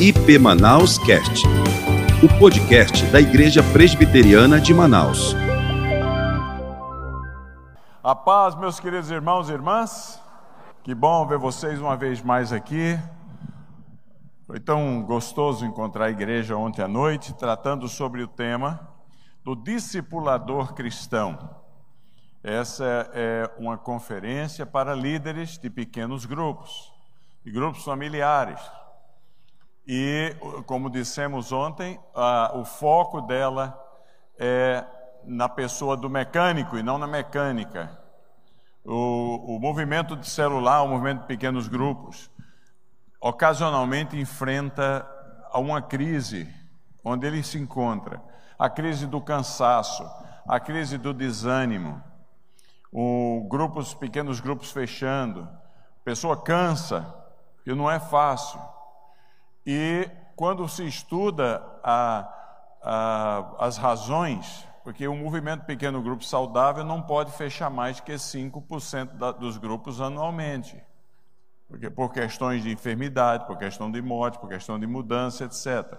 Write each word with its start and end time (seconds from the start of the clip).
IP 0.00 0.40
Manaus 0.40 0.98
Cast, 0.98 1.44
o 2.20 2.38
podcast 2.40 3.06
da 3.12 3.20
Igreja 3.20 3.62
Presbiteriana 3.72 4.60
de 4.60 4.74
Manaus. 4.74 5.36
A 8.02 8.12
paz, 8.12 8.56
meus 8.56 8.80
queridos 8.80 9.08
irmãos 9.08 9.48
e 9.48 9.52
irmãs. 9.52 10.20
Que 10.82 10.96
bom 10.96 11.24
ver 11.28 11.38
vocês 11.38 11.80
uma 11.80 11.96
vez 11.96 12.20
mais 12.20 12.52
aqui. 12.52 12.98
Foi 14.48 14.58
tão 14.58 15.00
gostoso 15.04 15.64
encontrar 15.64 16.06
a 16.06 16.10
igreja 16.10 16.56
ontem 16.56 16.82
à 16.82 16.88
noite, 16.88 17.32
tratando 17.32 17.88
sobre 17.88 18.20
o 18.20 18.26
tema 18.26 18.88
do 19.44 19.54
discipulador 19.54 20.74
cristão. 20.74 21.38
Essa 22.42 23.08
é 23.14 23.48
uma 23.56 23.78
conferência 23.78 24.66
para 24.66 24.92
líderes 24.92 25.56
de 25.56 25.70
pequenos 25.70 26.26
grupos, 26.26 26.92
de 27.44 27.52
grupos 27.52 27.84
familiares. 27.84 28.60
E, 29.86 30.34
como 30.66 30.88
dissemos 30.88 31.52
ontem, 31.52 32.00
o 32.54 32.64
foco 32.64 33.20
dela 33.20 33.78
é 34.38 34.84
na 35.24 35.48
pessoa 35.48 35.96
do 35.96 36.08
mecânico 36.08 36.76
e 36.76 36.82
não 36.82 36.98
na 36.98 37.06
mecânica. 37.06 37.98
O, 38.84 39.56
o 39.56 39.60
movimento 39.60 40.16
de 40.16 40.28
celular, 40.28 40.82
o 40.82 40.88
movimento 40.88 41.22
de 41.22 41.26
pequenos 41.26 41.68
grupos, 41.68 42.30
ocasionalmente 43.20 44.18
enfrenta 44.18 45.06
uma 45.54 45.80
crise 45.80 46.52
onde 47.04 47.26
ele 47.26 47.42
se 47.42 47.58
encontra 47.58 48.22
a 48.58 48.70
crise 48.70 49.06
do 49.06 49.20
cansaço, 49.20 50.04
a 50.46 50.60
crise 50.60 50.96
do 50.96 51.12
desânimo, 51.12 52.02
o 52.92 53.46
grupos, 53.50 53.92
pequenos 53.94 54.40
grupos 54.40 54.70
fechando, 54.70 55.42
a 55.42 56.04
pessoa 56.04 56.40
cansa, 56.40 57.12
e 57.66 57.74
não 57.74 57.90
é 57.90 57.98
fácil. 57.98 58.60
E 59.66 60.08
quando 60.36 60.68
se 60.68 60.86
estuda 60.86 61.64
a, 61.82 62.28
a, 62.82 63.54
as 63.58 63.76
razões, 63.76 64.66
porque 64.82 65.08
o 65.08 65.16
movimento 65.16 65.64
pequeno 65.64 66.02
grupo 66.02 66.24
saudável 66.24 66.84
não 66.84 67.00
pode 67.00 67.32
fechar 67.32 67.70
mais 67.70 68.00
que 68.00 68.12
5% 68.12 69.16
da, 69.16 69.32
dos 69.32 69.56
grupos 69.56 70.00
anualmente. 70.00 70.80
Porque, 71.66 71.88
por 71.88 72.12
questões 72.12 72.62
de 72.62 72.70
enfermidade, 72.70 73.46
por 73.46 73.56
questão 73.56 73.90
de 73.90 74.02
morte, 74.02 74.38
por 74.38 74.48
questão 74.48 74.78
de 74.78 74.86
mudança, 74.86 75.44
etc. 75.44 75.98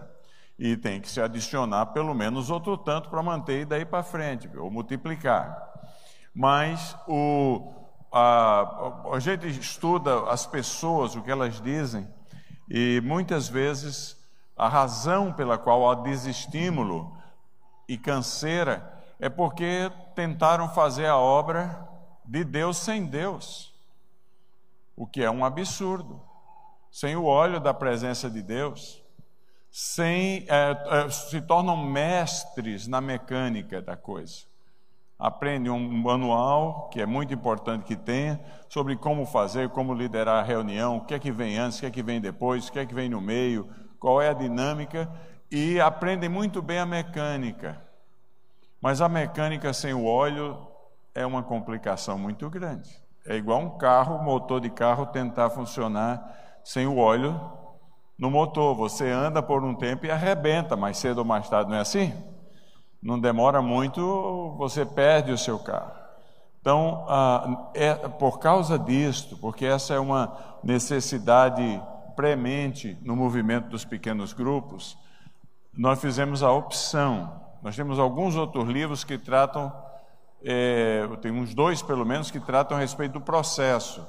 E 0.58 0.78
tem 0.78 1.02
que 1.02 1.10
se 1.10 1.20
adicionar 1.20 1.88
pelo 1.88 2.14
menos 2.14 2.52
outro 2.52 2.78
tanto 2.78 3.10
para 3.10 3.24
manter 3.24 3.66
daí 3.66 3.84
para 3.84 4.04
frente, 4.04 4.50
ou 4.56 4.70
multiplicar. 4.70 5.58
Mas 6.34 6.96
o, 7.08 7.74
a, 8.12 9.02
a 9.12 9.20
gente 9.20 9.48
estuda 9.48 10.30
as 10.30 10.46
pessoas, 10.46 11.16
o 11.16 11.24
que 11.24 11.32
elas 11.32 11.60
dizem, 11.60 12.08
e 12.70 13.02
muitas 13.02 13.48
vezes 13.48 14.18
a 14.56 14.68
razão 14.68 15.34
pela 15.34 15.58
qual 15.58 15.90
há 15.90 15.96
desestímulo 15.96 17.16
e 17.88 17.98
canseira 17.98 18.94
é 19.20 19.30
porque 19.30 19.92
tentaram 20.16 20.70
fazer 20.70 21.06
a 21.06 21.18
obra 21.18 21.88
de 22.24 22.44
Deus 22.44 22.78
sem 22.78 23.06
Deus, 23.06 23.74
o 24.96 25.06
que 25.06 25.24
é 25.24 25.30
um 25.30 25.46
absurdo. 25.46 26.22
Sem 26.92 27.16
o 27.18 27.26
óleo 27.26 27.60
da 27.60 27.74
presença 27.74 28.30
de 28.30 28.42
Deus, 28.42 29.04
sem, 29.70 30.46
é, 30.48 31.06
é, 31.06 31.10
se 31.10 31.42
tornam 31.42 31.76
mestres 31.76 32.88
na 32.88 33.02
mecânica 33.02 33.82
da 33.82 33.98
coisa. 33.98 34.46
Aprende 35.18 35.70
um 35.70 35.80
manual, 35.80 36.90
que 36.90 37.02
é 37.02 37.06
muito 37.06 37.34
importante 37.34 37.86
que 37.86 37.96
tenha, 37.96 38.40
sobre 38.68 38.98
como 38.98 39.26
fazer, 39.26 39.70
como 39.70 39.94
liderar 39.94 40.44
a 40.44 40.46
reunião, 40.46 40.98
o 40.98 41.06
que 41.06 41.14
é 41.14 41.20
que 41.20 41.32
vem 41.32 41.58
antes, 41.58 41.78
o 41.78 41.82
que 41.82 41.88
é 41.88 41.92
que 41.92 42.04
vem 42.04 42.20
depois, 42.20 42.68
o 42.68 42.72
que 42.72 42.80
é 42.80 42.86
que 42.86 42.94
vem 42.94 43.10
no 43.10 43.22
meio, 43.22 43.70
qual 43.98 44.22
é 44.22 44.30
a 44.30 44.34
dinâmica, 44.34 45.10
e 45.50 45.80
aprendem 45.80 46.28
muito 46.28 46.62
bem 46.62 46.80
a 46.80 46.86
mecânica. 46.86 47.82
Mas 48.82 49.00
a 49.00 49.08
mecânica 49.08 49.72
sem 49.72 49.94
o 49.94 50.06
óleo 50.06 50.68
é 51.14 51.26
uma 51.26 51.42
complicação 51.42 52.18
muito 52.20 52.50
grande. 52.50 52.90
É 53.26 53.36
igual 53.36 53.60
um 53.62 53.78
carro, 53.78 54.22
motor 54.22 54.60
de 54.60 54.70
carro 54.70 55.06
tentar 55.08 55.50
funcionar 55.50 56.60
sem 56.64 56.86
o 56.86 56.98
óleo 56.98 57.40
no 58.20 58.30
motor. 58.30 58.76
Você 58.76 59.10
anda 59.10 59.42
por 59.42 59.64
um 59.64 59.74
tempo 59.74 60.06
e 60.06 60.12
arrebenta, 60.12 60.76
mais 60.76 60.98
cedo 60.98 61.20
ou 61.20 61.26
mais 61.26 61.50
tarde, 61.50 61.70
não 61.70 61.78
é 61.78 61.82
assim? 61.82 62.14
Não 63.02 63.20
demora 63.20 63.62
muito, 63.62 64.56
você 64.58 64.86
perde 64.86 65.32
o 65.32 65.38
seu 65.38 65.60
carro. 65.60 65.92
Então, 66.60 67.06
ah, 67.08 67.70
é 67.74 67.94
por 67.94 68.40
causa 68.40 68.80
disto, 68.80 69.38
porque 69.38 69.66
essa 69.66 69.94
é 69.94 70.00
uma 70.00 70.36
necessidade 70.64 71.82
premente 72.16 72.98
no 73.04 73.16
movimento 73.16 73.70
dos 73.70 73.86
pequenos 73.86 74.34
grupos, 74.34 74.98
nós 75.78 76.00
fizemos 76.00 76.42
a 76.42 76.52
opção. 76.52 77.42
Nós 77.62 77.76
temos 77.76 78.00
alguns 78.00 78.36
outros 78.36 78.68
livros 78.68 79.04
que 79.04 79.18
tratam, 79.18 79.72
é, 80.44 81.08
tem 81.22 81.32
uns 81.32 81.54
dois 81.54 81.82
pelo 81.82 82.06
menos, 82.06 82.32
que 82.32 82.40
tratam 82.40 82.78
a 82.78 82.80
respeito 82.80 83.14
do 83.14 83.22
processo 83.22 84.02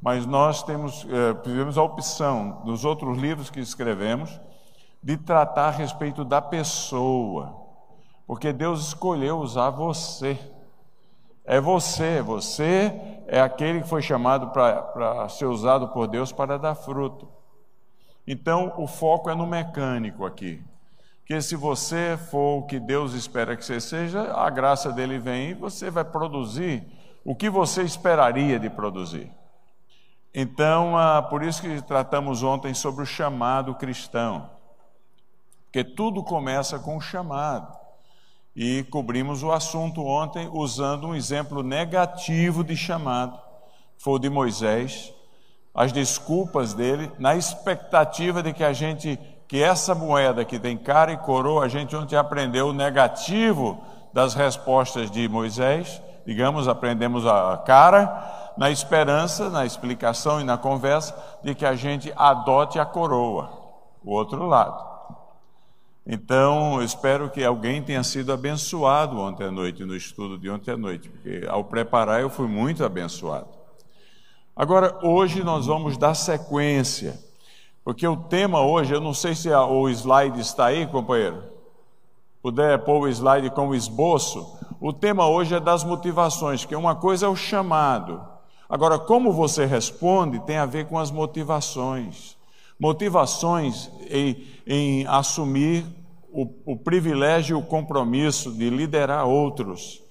mas 0.00 0.24
nós 0.24 0.62
temos, 0.62 1.06
eh, 1.10 1.34
tivemos 1.42 1.76
a 1.76 1.82
opção, 1.82 2.62
nos 2.64 2.84
outros 2.84 3.18
livros 3.18 3.50
que 3.50 3.60
escrevemos, 3.60 4.40
de 5.02 5.16
tratar 5.16 5.68
a 5.68 5.70
respeito 5.70 6.24
da 6.24 6.40
pessoa, 6.40 7.67
porque 8.28 8.52
Deus 8.52 8.88
escolheu 8.88 9.38
usar 9.38 9.70
você. 9.70 10.38
É 11.46 11.58
você, 11.58 12.20
você 12.20 12.92
é 13.26 13.40
aquele 13.40 13.80
que 13.80 13.88
foi 13.88 14.02
chamado 14.02 14.50
para 14.50 15.26
ser 15.30 15.46
usado 15.46 15.88
por 15.88 16.06
Deus 16.06 16.30
para 16.30 16.58
dar 16.58 16.74
fruto. 16.74 17.26
Então, 18.26 18.74
o 18.76 18.86
foco 18.86 19.30
é 19.30 19.34
no 19.34 19.46
mecânico 19.46 20.26
aqui. 20.26 20.62
Que 21.24 21.40
se 21.40 21.56
você 21.56 22.18
for 22.30 22.58
o 22.58 22.66
que 22.66 22.78
Deus 22.78 23.14
espera 23.14 23.56
que 23.56 23.64
você 23.64 23.80
seja, 23.80 24.30
a 24.34 24.50
graça 24.50 24.92
dele 24.92 25.18
vem 25.18 25.50
e 25.50 25.54
você 25.54 25.90
vai 25.90 26.04
produzir 26.04 26.86
o 27.24 27.34
que 27.34 27.48
você 27.48 27.82
esperaria 27.82 28.60
de 28.60 28.68
produzir. 28.68 29.32
Então, 30.34 30.98
ah, 30.98 31.22
por 31.22 31.42
isso 31.42 31.62
que 31.62 31.80
tratamos 31.80 32.42
ontem 32.42 32.74
sobre 32.74 33.02
o 33.02 33.06
chamado 33.06 33.74
cristão, 33.74 34.50
porque 35.64 35.82
tudo 35.82 36.22
começa 36.22 36.78
com 36.78 36.94
o 36.98 37.00
chamado. 37.00 37.77
E 38.60 38.82
cobrimos 38.82 39.44
o 39.44 39.52
assunto 39.52 40.04
ontem 40.04 40.50
usando 40.52 41.06
um 41.06 41.14
exemplo 41.14 41.62
negativo 41.62 42.64
de 42.64 42.76
chamado, 42.76 43.38
foi 43.98 44.14
o 44.14 44.18
de 44.18 44.28
Moisés, 44.28 45.14
as 45.72 45.92
desculpas 45.92 46.74
dele, 46.74 47.08
na 47.20 47.36
expectativa 47.36 48.42
de 48.42 48.52
que 48.52 48.64
a 48.64 48.72
gente, 48.72 49.16
que 49.46 49.62
essa 49.62 49.94
moeda 49.94 50.44
que 50.44 50.58
tem 50.58 50.76
cara 50.76 51.12
e 51.12 51.16
coroa, 51.18 51.66
a 51.66 51.68
gente 51.68 51.94
ontem 51.94 52.16
aprendeu 52.16 52.70
o 52.70 52.72
negativo 52.72 53.78
das 54.12 54.34
respostas 54.34 55.08
de 55.08 55.28
Moisés, 55.28 56.02
digamos, 56.26 56.66
aprendemos 56.66 57.24
a 57.28 57.58
cara, 57.58 58.52
na 58.56 58.72
esperança, 58.72 59.48
na 59.48 59.64
explicação 59.64 60.40
e 60.40 60.44
na 60.44 60.58
conversa, 60.58 61.14
de 61.44 61.54
que 61.54 61.64
a 61.64 61.76
gente 61.76 62.12
adote 62.16 62.80
a 62.80 62.84
coroa, 62.84 63.52
o 64.04 64.10
outro 64.10 64.44
lado. 64.46 64.87
Então, 66.10 66.80
eu 66.80 66.84
espero 66.86 67.28
que 67.28 67.44
alguém 67.44 67.82
tenha 67.82 68.02
sido 68.02 68.32
abençoado 68.32 69.18
ontem 69.18 69.44
à 69.44 69.50
noite, 69.50 69.84
no 69.84 69.94
estudo 69.94 70.38
de 70.38 70.48
ontem 70.48 70.70
à 70.70 70.76
noite, 70.76 71.10
porque 71.10 71.46
ao 71.46 71.64
preparar 71.64 72.22
eu 72.22 72.30
fui 72.30 72.48
muito 72.48 72.82
abençoado. 72.82 73.48
Agora, 74.56 74.98
hoje 75.02 75.44
nós 75.44 75.66
vamos 75.66 75.98
dar 75.98 76.14
sequência, 76.14 77.20
porque 77.84 78.08
o 78.08 78.16
tema 78.16 78.62
hoje, 78.62 78.94
eu 78.94 79.00
não 79.02 79.12
sei 79.12 79.34
se 79.34 79.50
o 79.50 79.88
slide 79.90 80.40
está 80.40 80.66
aí, 80.66 80.86
companheiro. 80.86 81.42
Puder 82.40 82.78
pôr 82.84 83.02
o 83.02 83.08
slide 83.08 83.50
com 83.50 83.68
o 83.68 83.74
esboço. 83.74 84.58
O 84.80 84.92
tema 84.94 85.28
hoje 85.28 85.54
é 85.54 85.60
das 85.60 85.84
motivações, 85.84 86.64
que 86.64 86.74
uma 86.74 86.94
coisa 86.96 87.26
é 87.26 87.28
o 87.28 87.36
chamado, 87.36 88.20
Agora, 88.68 88.98
como 88.98 89.32
você 89.32 89.64
responde 89.64 90.38
tem 90.40 90.58
a 90.58 90.66
ver 90.66 90.86
com 90.86 90.98
as 90.98 91.10
motivações. 91.10 92.36
Motivações 92.78 93.90
em, 94.10 94.46
em 94.66 95.06
assumir 95.06 95.86
o, 96.32 96.72
o, 96.72 96.76
privilégio 96.76 97.56
e 97.56 97.60
o 97.60 97.64
compromisso 97.64 98.52
de 98.52 98.68
liderar 98.70 99.26
outros 99.26 100.02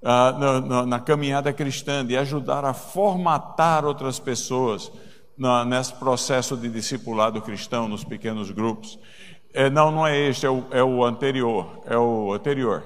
na, 0.00 0.60
na, 0.60 0.86
na, 0.86 1.00
caminhada 1.00 1.52
cristã, 1.52 2.04
de 2.04 2.16
ajudar 2.16 2.64
a 2.64 2.72
formatar 2.72 3.84
outras 3.84 4.18
pessoas 4.18 4.90
na, 5.36 5.64
nesse 5.64 5.94
processo 5.94 6.56
de 6.56 6.68
discipulado 6.68 7.42
cristão, 7.42 7.88
nos 7.88 8.04
pequenos 8.04 8.50
grupos. 8.50 8.98
É, 9.52 9.68
não, 9.70 9.90
não 9.90 10.06
é 10.06 10.16
este, 10.16 10.46
é 10.46 10.50
o, 10.50 10.64
é 10.70 10.84
o 10.84 11.04
anterior, 11.04 11.80
é 11.86 11.96
o 11.96 12.32
anterior. 12.32 12.84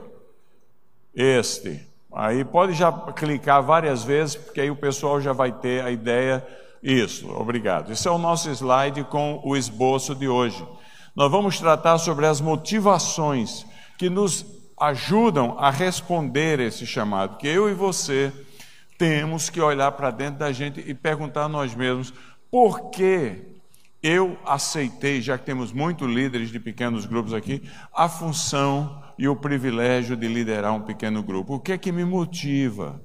Este. 1.15 1.87
Aí 2.12 2.44
pode 2.44 2.73
já 2.73 2.91
clicar 2.91 3.62
várias 3.62 4.03
vezes, 4.03 4.37
porque 4.37 4.61
aí 4.61 4.71
o 4.71 4.77
pessoal 4.77 5.21
já 5.21 5.32
vai 5.32 5.53
ter 5.53 5.85
a 5.85 5.91
ideia. 5.91 6.44
Isso, 6.82 7.31
obrigado. 7.31 7.93
Esse 7.93 8.09
é 8.09 8.11
o 8.11 8.19
nosso 8.19 8.50
slide 8.50 9.05
com 9.05 9.41
o 9.44 9.56
esboço 9.56 10.15
de 10.15 10.29
hoje. 10.29 10.67
Nós 11.20 11.31
vamos 11.31 11.61
tratar 11.61 11.99
sobre 11.99 12.25
as 12.25 12.40
motivações 12.40 13.67
que 13.99 14.08
nos 14.08 14.46
ajudam 14.81 15.55
a 15.58 15.70
responder 15.70 16.58
esse 16.61 16.87
chamado, 16.87 17.37
que 17.37 17.46
eu 17.46 17.69
e 17.69 17.75
você 17.75 18.32
temos 18.96 19.50
que 19.50 19.61
olhar 19.61 19.93
para 19.93 20.11
dentro 20.11 20.38
da 20.38 20.50
gente 20.50 20.81
e 20.81 20.94
perguntar 20.94 21.44
a 21.44 21.49
nós 21.49 21.75
mesmos 21.75 22.11
por 22.50 22.88
que 22.88 23.37
eu 24.02 24.38
aceitei, 24.46 25.20
já 25.20 25.37
que 25.37 25.44
temos 25.44 25.75
muitos 25.75 26.08
líderes 26.08 26.49
de 26.49 26.58
pequenos 26.58 27.05
grupos 27.05 27.34
aqui, 27.34 27.69
a 27.94 28.08
função 28.08 29.02
e 29.19 29.28
o 29.28 29.37
privilégio 29.37 30.17
de 30.17 30.26
liderar 30.26 30.72
um 30.72 30.81
pequeno 30.81 31.22
grupo. 31.22 31.56
O 31.56 31.61
que 31.61 31.72
é 31.72 31.76
que 31.76 31.93
me 31.93 32.02
motiva? 32.02 32.99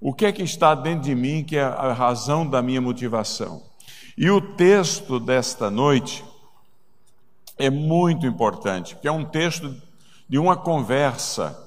O 0.00 0.12
que 0.12 0.26
é 0.26 0.32
que 0.32 0.42
está 0.42 0.74
dentro 0.74 1.04
de 1.04 1.14
mim 1.14 1.44
que 1.44 1.56
é 1.56 1.62
a 1.62 1.92
razão 1.92 2.44
da 2.44 2.60
minha 2.60 2.80
motivação? 2.80 3.62
E 4.16 4.28
o 4.28 4.40
texto 4.40 5.20
desta 5.20 5.70
noite 5.70 6.24
é 7.58 7.70
muito 7.70 8.26
importante, 8.26 8.94
porque 8.94 9.08
é 9.08 9.12
um 9.12 9.24
texto 9.24 9.74
de 10.28 10.38
uma 10.38 10.56
conversa 10.56 11.58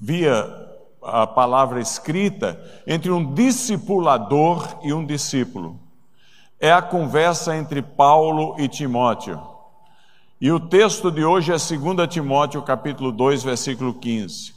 via 0.00 0.46
a 1.02 1.26
palavra 1.26 1.80
escrita 1.80 2.60
entre 2.86 3.10
um 3.10 3.34
discipulador 3.34 4.78
e 4.82 4.92
um 4.92 5.04
discípulo 5.04 5.84
é 6.64 6.72
a 6.72 6.80
conversa 6.80 7.54
entre 7.54 7.82
Paulo 7.82 8.56
e 8.58 8.66
Timóteo. 8.68 9.38
E 10.40 10.50
o 10.50 10.58
texto 10.58 11.10
de 11.10 11.22
hoje 11.22 11.52
é 11.52 11.56
2 11.56 12.08
Timóteo, 12.08 12.62
capítulo 12.62 13.12
2, 13.12 13.42
versículo 13.42 13.92
15. 13.92 14.54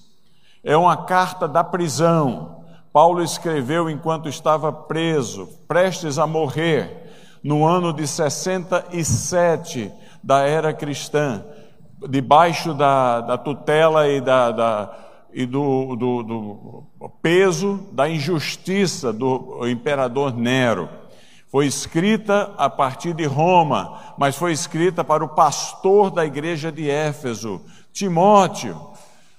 É 0.64 0.78
uma 0.78 0.96
carta 0.96 1.50
da 1.50 1.66
prisão. 1.66 2.64
Paulo 2.94 3.22
escreveu 3.22 3.90
enquanto 3.90 4.30
estava 4.30 4.72
preso, 4.72 5.50
prestes 5.68 6.18
a 6.18 6.26
morrer, 6.26 7.12
no 7.44 7.66
ano 7.66 7.92
de 7.92 8.08
67 8.08 9.92
da 10.28 10.42
era 10.42 10.74
cristã, 10.74 11.42
debaixo 12.10 12.74
da, 12.74 13.22
da 13.22 13.38
tutela 13.38 14.10
e, 14.10 14.20
da, 14.20 14.52
da 14.52 14.98
e 15.34 15.46
do, 15.46 15.96
do, 15.96 16.24
do 16.24 17.10
peso 17.22 17.88
da 17.94 18.10
injustiça 18.10 19.14
do 19.14 19.66
imperador 19.70 20.36
Nero. 20.36 20.90
Foi 21.50 21.66
escrita 21.66 22.54
a 22.58 22.70
partir 22.70 23.14
de 23.14 23.24
Roma, 23.24 24.16
mas 24.18 24.36
foi 24.36 24.52
escrita 24.52 25.02
para 25.02 25.24
o 25.24 25.30
pastor 25.30 26.12
da 26.12 26.26
igreja 26.26 26.74
de 26.74 26.90
Éfeso, 26.90 27.62
Timóteo, 27.94 28.78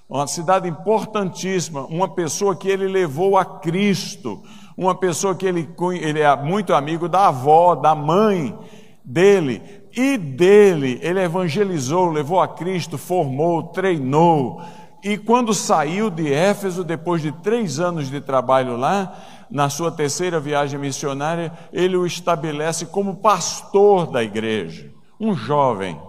uma 0.09 0.25
cidade 0.25 0.67
importantíssima, 0.67 1.85
uma 1.85 2.09
pessoa 2.09 2.55
que 2.55 2.67
ele 2.67 2.87
levou 2.87 3.37
a 3.37 3.45
Cristo, 3.45 4.41
uma 4.75 4.95
pessoa 4.95 5.35
que 5.35 5.45
ele, 5.45 5.69
ele 6.01 6.21
é 6.21 6.35
muito 6.35 6.73
amigo 6.73 7.07
da 7.07 7.27
avó, 7.27 7.75
da 7.75 7.93
mãe 7.93 8.57
dele, 9.05 9.61
e 9.95 10.17
dele, 10.17 10.99
ele 11.01 11.21
evangelizou, 11.21 12.11
levou 12.11 12.39
a 12.39 12.47
Cristo, 12.47 12.97
formou, 12.97 13.63
treinou, 13.63 14.61
e 15.03 15.17
quando 15.17 15.53
saiu 15.53 16.09
de 16.09 16.31
Éfeso, 16.31 16.83
depois 16.83 17.21
de 17.21 17.31
três 17.31 17.79
anos 17.79 18.09
de 18.09 18.19
trabalho 18.19 18.75
lá, 18.75 19.17
na 19.49 19.69
sua 19.69 19.91
terceira 19.91 20.39
viagem 20.39 20.79
missionária, 20.79 21.51
ele 21.71 21.95
o 21.95 22.05
estabelece 22.05 22.85
como 22.85 23.15
pastor 23.15 24.07
da 24.07 24.21
igreja, 24.21 24.91
um 25.19 25.33
jovem. 25.33 25.99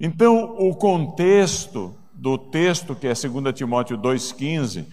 Então, 0.00 0.56
o 0.58 0.74
contexto 0.74 1.94
do 2.12 2.38
texto, 2.38 2.94
que 2.94 3.06
é 3.06 3.12
2 3.12 3.54
Timóteo 3.54 3.98
2,15, 3.98 4.86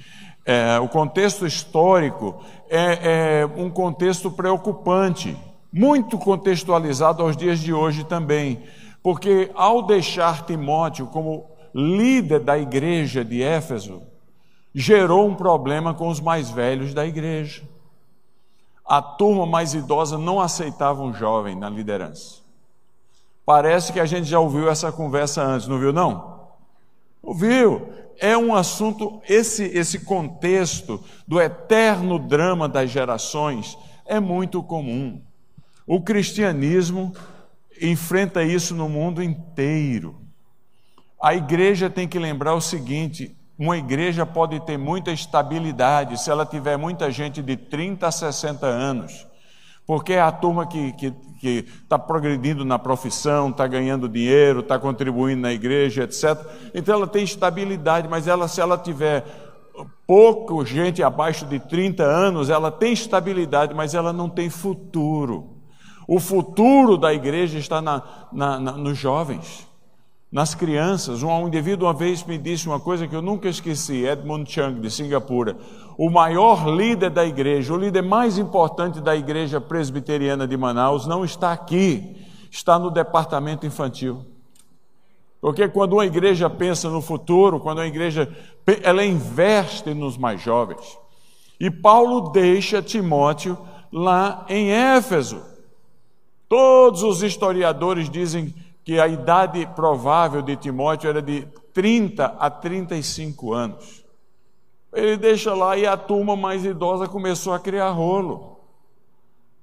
é, 0.45 0.79
o 0.79 0.87
contexto 0.87 1.45
histórico 1.45 2.43
é, 2.69 3.41
é 3.41 3.45
um 3.45 3.69
contexto 3.69 4.29
preocupante, 4.29 5.37
muito 5.71 6.18
contextualizado 6.18 7.23
aos 7.23 7.38
dias 7.38 7.59
de 7.59 7.73
hoje 7.73 8.03
também, 8.03 8.62
porque 9.01 9.50
ao 9.56 9.81
deixar 9.81 10.45
Timóteo 10.45 11.07
como 11.07 11.50
líder 11.73 12.41
da 12.41 12.57
igreja 12.57 13.23
de 13.23 13.41
Éfeso, 13.41 14.01
gerou 14.73 15.27
um 15.27 15.35
problema 15.35 15.94
com 15.94 16.07
os 16.07 16.19
mais 16.19 16.50
velhos 16.50 16.94
da 16.94 17.06
igreja. 17.06 17.63
A 18.85 19.01
turma 19.01 19.45
mais 19.45 19.73
idosa 19.73 20.18
não 20.18 20.39
aceitava 20.39 21.01
um 21.01 21.13
jovem 21.13 21.56
na 21.56 21.69
liderança. 21.69 22.41
Parece 23.45 23.91
que 23.94 24.00
a 24.00 24.06
gente 24.06 24.25
já 24.25 24.39
ouviu 24.39 24.69
essa 24.69 24.91
conversa 24.91 25.41
antes, 25.41 25.67
não 25.67 25.79
viu 25.79 25.94
não? 25.94 26.41
Ouviu? 27.24 27.89
É 28.19 28.38
um 28.38 28.53
assunto 28.53 29.21
esse 29.27 29.63
esse 29.63 30.00
contexto 30.00 31.03
do 31.27 31.41
eterno 31.41 32.19
drama 32.19 32.67
das 32.67 32.89
gerações 32.89 33.77
é 34.06 34.19
muito 34.19 34.62
comum. 34.62 35.21
O 35.91 35.99
cristianismo 35.99 37.11
enfrenta 37.81 38.41
isso 38.41 38.73
no 38.73 38.88
mundo 38.88 39.21
inteiro. 39.21 40.15
A 41.21 41.35
igreja 41.35 41.89
tem 41.89 42.07
que 42.07 42.17
lembrar 42.17 42.53
o 42.53 42.61
seguinte: 42.61 43.35
uma 43.59 43.77
igreja 43.77 44.25
pode 44.25 44.57
ter 44.61 44.77
muita 44.77 45.11
estabilidade 45.11 46.17
se 46.17 46.31
ela 46.31 46.45
tiver 46.45 46.77
muita 46.77 47.11
gente 47.11 47.41
de 47.41 47.57
30 47.57 48.07
a 48.07 48.09
60 48.09 48.65
anos, 48.65 49.27
porque 49.85 50.13
é 50.13 50.21
a 50.21 50.31
turma 50.31 50.65
que 50.65 51.03
está 51.83 51.99
progredindo 51.99 52.63
na 52.63 52.79
profissão, 52.79 53.49
está 53.49 53.67
ganhando 53.67 54.07
dinheiro, 54.07 54.61
está 54.61 54.79
contribuindo 54.79 55.41
na 55.41 55.51
igreja, 55.51 56.03
etc. 56.03 56.39
Então 56.73 56.95
ela 56.95 57.07
tem 57.07 57.25
estabilidade, 57.25 58.07
mas 58.07 58.29
ela, 58.29 58.47
se 58.47 58.61
ela 58.61 58.77
tiver 58.77 59.25
pouco 60.07 60.65
gente 60.65 61.03
abaixo 61.03 61.45
de 61.45 61.59
30 61.59 62.01
anos, 62.01 62.49
ela 62.49 62.71
tem 62.71 62.93
estabilidade, 62.93 63.73
mas 63.73 63.93
ela 63.93 64.13
não 64.13 64.29
tem 64.29 64.49
futuro. 64.49 65.59
O 66.07 66.19
futuro 66.19 66.98
da 66.98 67.13
igreja 67.13 67.57
está 67.57 67.81
na, 67.81 68.01
na, 68.31 68.59
na, 68.59 68.71
nos 68.74 68.98
jovens 68.98 69.68
nas 70.31 70.56
crianças. 70.56 71.21
Um 71.21 71.48
indivíduo 71.48 71.88
uma 71.88 71.94
vez 71.94 72.24
me 72.24 72.38
disse 72.38 72.68
uma 72.68 72.80
coisa 72.80 73.07
que 73.07 73.15
eu 73.15 73.21
nunca 73.21 73.50
esqueci, 73.50 74.06
Edmund 74.06 74.50
Chang, 74.50 74.80
de 74.80 74.89
Singapura. 74.89 75.57
O 75.98 76.09
maior 76.09 76.69
líder 76.69 77.09
da 77.09 77.25
igreja, 77.25 77.74
o 77.74 77.77
líder 77.77 78.01
mais 78.01 78.38
importante 78.38 79.01
da 79.01 79.15
igreja 79.15 79.59
presbiteriana 79.59 80.48
de 80.48 80.56
Manaus, 80.56 81.06
não 81.06 81.25
está 81.25 81.51
aqui, 81.51 82.25
está 82.50 82.80
no 82.80 82.89
departamento 82.89 83.65
infantil. 83.65 84.25
Porque 85.42 85.68
quando 85.68 85.94
uma 85.94 86.06
igreja 86.06 86.50
pensa 86.50 86.88
no 86.88 87.01
futuro, 87.01 87.59
quando 87.59 87.80
uma 87.80 87.88
igreja 87.88 88.31
ela 88.83 89.03
investe 89.03 89.94
nos 89.94 90.15
mais 90.15 90.39
jovens. 90.39 90.98
E 91.59 91.69
Paulo 91.69 92.30
deixa 92.30 92.81
Timóteo 92.81 93.57
lá 93.92 94.45
em 94.48 94.71
Éfeso. 94.71 95.50
Todos 96.51 97.01
os 97.01 97.24
historiadores 97.24 98.09
dizem 98.09 98.53
que 98.83 99.00
a 99.00 99.07
idade 99.07 99.65
provável 99.74 100.42
de 100.42 100.57
Timóteo 100.57 101.09
era 101.09 101.21
de 101.21 101.48
30 101.74 102.25
a 102.25 102.50
35 102.50 103.53
anos. 103.53 104.03
Ele 104.92 105.15
deixa 105.15 105.53
lá 105.53 105.77
e 105.77 105.88
a 105.88 105.95
turma 105.95 106.36
mais 106.36 106.65
idosa 106.65 107.07
começou 107.07 107.53
a 107.53 107.59
criar 107.59 107.92
rolo. 107.92 108.59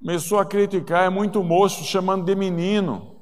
Começou 0.00 0.38
a 0.38 0.46
criticar, 0.46 1.05
é 1.05 1.11
muito 1.11 1.44
moço, 1.44 1.85
chamando 1.85 2.25
de 2.25 2.35
menino. 2.35 3.17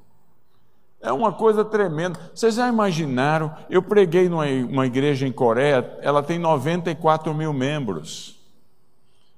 É 1.01 1.11
uma 1.11 1.33
coisa 1.33 1.65
tremenda. 1.65 2.21
Vocês 2.33 2.55
já 2.55 2.69
imaginaram? 2.69 3.53
Eu 3.69 3.83
preguei 3.83 4.29
numa 4.29 4.87
igreja 4.87 5.27
em 5.27 5.33
Coreia, 5.33 5.99
ela 6.03 6.23
tem 6.23 6.39
94 6.39 7.35
mil 7.35 7.53
membros. 7.53 8.39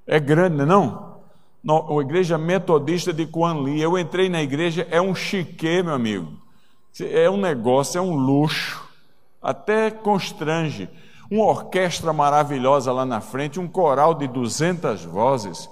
É 0.07 0.21
grande, 0.21 0.67
não 0.67 1.08
Não? 1.63 1.99
A 1.99 2.03
igreja 2.03 2.39
metodista 2.39 3.13
de 3.13 3.27
Quan 3.27 3.63
Li. 3.63 3.81
Eu 3.81 3.99
entrei 3.99 4.29
na 4.29 4.43
igreja, 4.43 4.87
é 4.91 5.01
um 5.01 5.15
chique, 5.15 5.83
meu 5.83 5.95
amigo. 5.95 6.33
É 7.01 7.29
um 7.31 7.37
negócio, 7.37 7.99
é 7.99 8.01
um 8.01 8.15
luxo, 8.15 8.83
até 9.41 9.91
constrange. 9.91 10.89
Uma 11.31 11.45
orquestra 11.45 12.13
maravilhosa 12.13 12.91
lá 12.91 13.05
na 13.05 13.21
frente, 13.21 13.61
um 13.61 13.69
coral 13.69 14.15
de 14.15 14.27
200 14.27 15.05
vozes, 15.05 15.69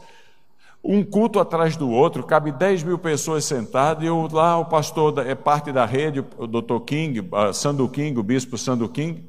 um 0.85 1.03
culto 1.03 1.41
atrás 1.41 1.77
do 1.77 1.91
outro, 1.91 2.23
cabe 2.23 2.53
10 2.53 2.85
mil 2.85 2.99
pessoas 2.99 3.45
sentadas, 3.45 4.05
e 4.05 4.07
eu, 4.07 4.29
lá 4.31 4.59
o 4.59 4.67
pastor 4.67 5.27
é 5.27 5.35
parte 5.35 5.73
da 5.73 5.85
rede, 5.85 6.23
o 6.37 6.47
Dr. 6.47 6.79
King, 6.87 7.29
Sandu 7.55 7.89
King, 7.89 8.21
o 8.21 8.23
bispo 8.23 8.57
Sandu 8.57 8.89
King, 8.89 9.25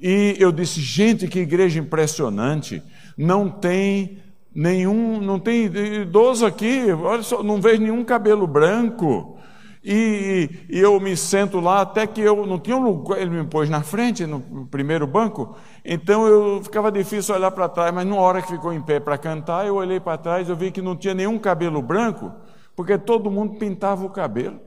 e 0.00 0.34
eu 0.40 0.50
disse, 0.50 0.80
gente, 0.80 1.28
que 1.28 1.38
igreja 1.38 1.78
impressionante, 1.78 2.82
não 3.16 3.48
tem 3.48 4.21
nenhum, 4.54 5.20
não 5.20 5.38
tem 5.38 5.64
idoso 5.64 6.44
aqui, 6.44 6.92
olha 6.92 7.22
só, 7.22 7.42
não 7.42 7.60
vejo 7.60 7.82
nenhum 7.82 8.04
cabelo 8.04 8.46
branco, 8.46 9.38
e, 9.84 10.48
e, 10.70 10.78
eu 10.78 11.00
me 11.00 11.16
sento 11.16 11.58
lá 11.58 11.80
até 11.80 12.06
que 12.06 12.20
eu 12.20 12.46
não 12.46 12.58
tinha 12.58 12.76
um 12.76 12.84
lugar, 12.84 13.20
ele 13.20 13.30
me 13.30 13.44
pôs 13.44 13.68
na 13.68 13.82
frente, 13.82 14.24
no 14.26 14.66
primeiro 14.66 15.06
banco, 15.06 15.56
então 15.84 16.26
eu 16.26 16.62
ficava 16.62 16.92
difícil 16.92 17.34
olhar 17.34 17.50
para 17.50 17.68
trás, 17.68 17.92
mas 17.92 18.06
numa 18.06 18.20
hora 18.20 18.40
que 18.40 18.52
ficou 18.52 18.72
em 18.72 18.80
pé 18.80 19.00
para 19.00 19.18
cantar, 19.18 19.66
eu 19.66 19.74
olhei 19.74 19.98
para 19.98 20.18
trás, 20.18 20.48
eu 20.48 20.54
vi 20.54 20.70
que 20.70 20.80
não 20.80 20.94
tinha 20.94 21.14
nenhum 21.14 21.38
cabelo 21.38 21.82
branco, 21.82 22.30
porque 22.76 22.96
todo 22.96 23.30
mundo 23.30 23.58
pintava 23.58 24.04
o 24.04 24.10
cabelo. 24.10 24.60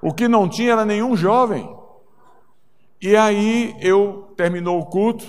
O 0.00 0.12
que 0.12 0.28
não 0.28 0.48
tinha 0.48 0.72
era 0.72 0.84
nenhum 0.84 1.16
jovem. 1.16 1.66
E 3.00 3.16
aí 3.16 3.74
eu 3.80 4.32
terminou 4.36 4.78
o 4.78 4.86
culto, 4.86 5.26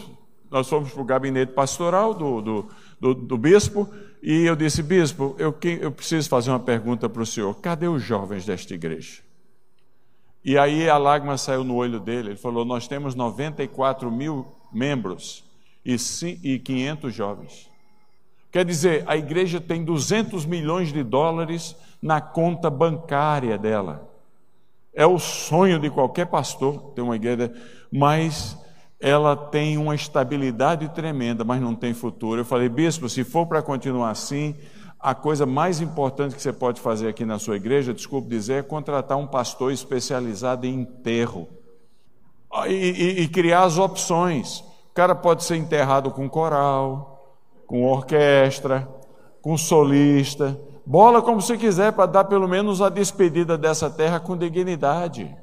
nós 0.56 0.70
fomos 0.70 0.90
para 0.90 1.02
o 1.02 1.04
gabinete 1.04 1.52
pastoral 1.52 2.14
do, 2.14 2.40
do, 2.42 2.70
do, 2.98 3.14
do 3.14 3.38
bispo, 3.38 3.90
e 4.24 4.46
eu 4.46 4.56
disse, 4.56 4.82
bispo, 4.82 5.36
eu, 5.38 5.54
eu 5.82 5.92
preciso 5.92 6.30
fazer 6.30 6.50
uma 6.50 6.62
pergunta 6.62 7.10
para 7.10 7.22
o 7.22 7.26
senhor: 7.26 7.54
cadê 7.56 7.90
os 7.90 8.02
jovens 8.02 8.46
desta 8.46 8.74
igreja? 8.74 9.22
E 10.46 10.58
aí 10.58 10.90
a 10.90 10.98
lágrima 10.98 11.38
saiu 11.38 11.66
no 11.66 11.76
olho 11.76 12.00
dele. 12.00 12.30
Ele 12.30 12.38
falou: 12.38 12.64
Nós 12.64 12.88
temos 12.88 13.16
94 13.16 14.10
mil 14.10 14.48
membros 14.72 15.44
e 15.84 16.58
500 16.58 17.14
jovens. 17.14 17.70
Quer 18.50 18.64
dizer, 18.64 19.04
a 19.08 19.18
igreja 19.18 19.60
tem 19.60 19.84
200 19.84 20.46
milhões 20.46 20.94
de 20.94 21.04
dólares 21.04 21.76
na 22.02 22.22
conta 22.22 22.70
bancária 22.70 23.58
dela. 23.58 24.10
É 24.94 25.06
o 25.06 25.20
sonho 25.20 25.78
de 25.80 25.90
qualquer 25.90 26.28
pastor 26.28 26.94
ter 26.96 27.02
uma 27.02 27.18
igreja, 27.18 27.54
mas 27.92 28.58
ela 29.00 29.36
tem 29.36 29.78
uma 29.78 29.96
estabilidade 29.96 30.90
tremenda, 30.90 31.44
mas 31.44 31.62
não 31.62 31.76
tem 31.76 31.94
futuro. 31.94 32.42
Eu 32.42 32.46
falei, 32.46 32.70
bispo, 32.70 33.10
se 33.10 33.24
for 33.24 33.46
para 33.46 33.62
continuar 33.62 34.10
assim, 34.12 34.56
a 35.00 35.14
coisa 35.14 35.46
mais 35.46 35.82
importante 35.82 36.36
que 36.36 36.42
você 36.42 36.54
pode 36.54 36.82
fazer 36.82 37.08
aqui 37.08 37.26
na 37.26 37.38
sua 37.38 37.58
igreja, 37.58 37.94
desculpe 37.94 38.28
dizer, 38.28 38.54
é 38.54 38.64
contratar 38.64 39.18
um 39.18 39.28
pastor 39.28 39.72
especializado 39.72 40.66
em 40.66 40.82
enterro 40.82 41.48
e, 42.68 42.74
e, 42.74 43.22
e 43.22 43.28
criar 43.28 43.64
as 43.64 43.78
opções. 43.78 44.62
O 44.90 44.94
cara 44.96 45.14
pode 45.14 45.44
ser 45.44 45.58
enterrado 45.58 46.10
com 46.10 46.28
coral, 46.30 47.38
com 47.68 47.84
orquestra, 47.84 48.88
com 49.42 49.58
solista, 49.58 50.60
bola 50.86 51.22
como 51.22 51.42
você 51.42 51.58
quiser 51.58 51.92
para 51.92 52.06
dar 52.06 52.24
pelo 52.24 52.48
menos 52.48 52.82
a 52.82 52.90
despedida 52.90 53.58
dessa 53.58 53.90
terra 53.90 54.20
com 54.20 54.38
dignidade, 54.38 55.36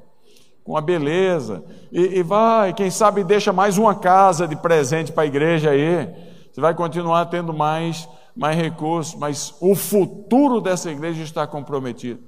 com 0.63 0.77
a 0.77 0.81
beleza. 0.81 1.63
E, 1.91 2.19
e 2.19 2.23
vai, 2.23 2.73
quem 2.73 2.89
sabe 2.89 3.23
deixa 3.23 3.51
mais 3.51 3.77
uma 3.77 3.95
casa 3.95 4.47
de 4.47 4.55
presente 4.55 5.11
para 5.11 5.23
a 5.23 5.27
igreja 5.27 5.71
aí. 5.71 6.07
Você 6.51 6.61
vai 6.61 6.73
continuar 6.73 7.25
tendo 7.25 7.53
mais, 7.53 8.07
mais 8.35 8.55
recursos, 8.55 9.15
mas 9.15 9.55
o 9.59 9.75
futuro 9.75 10.61
dessa 10.61 10.91
igreja 10.91 11.23
está 11.23 11.45
comprometido. 11.45 12.21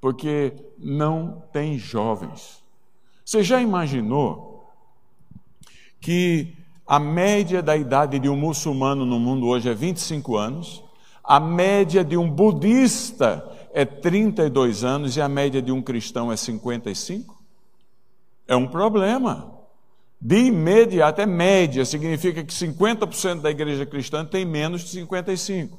Porque 0.00 0.52
não 0.78 1.42
tem 1.52 1.78
jovens. 1.78 2.62
Você 3.24 3.42
já 3.42 3.60
imaginou 3.60 4.70
que 6.00 6.54
a 6.86 6.98
média 6.98 7.62
da 7.62 7.76
idade 7.76 8.18
de 8.18 8.28
um 8.28 8.36
muçulmano 8.36 9.04
no 9.04 9.18
mundo 9.18 9.46
hoje 9.46 9.68
é 9.68 9.74
25 9.74 10.36
anos, 10.36 10.84
a 11.22 11.40
média 11.40 12.04
de 12.04 12.16
um 12.16 12.30
budista 12.30 13.44
é 13.76 13.84
32 13.84 14.84
anos 14.84 15.18
e 15.18 15.20
a 15.20 15.28
média 15.28 15.60
de 15.60 15.70
um 15.70 15.82
cristão 15.82 16.32
é 16.32 16.36
55? 16.36 17.36
É 18.48 18.56
um 18.56 18.66
problema. 18.66 19.52
De 20.18 20.46
imediato, 20.46 21.20
é 21.20 21.26
média, 21.26 21.84
significa 21.84 22.42
que 22.42 22.54
50% 22.54 23.42
da 23.42 23.50
igreja 23.50 23.84
cristã 23.84 24.24
tem 24.24 24.46
menos 24.46 24.80
de 24.80 24.88
55, 24.92 25.78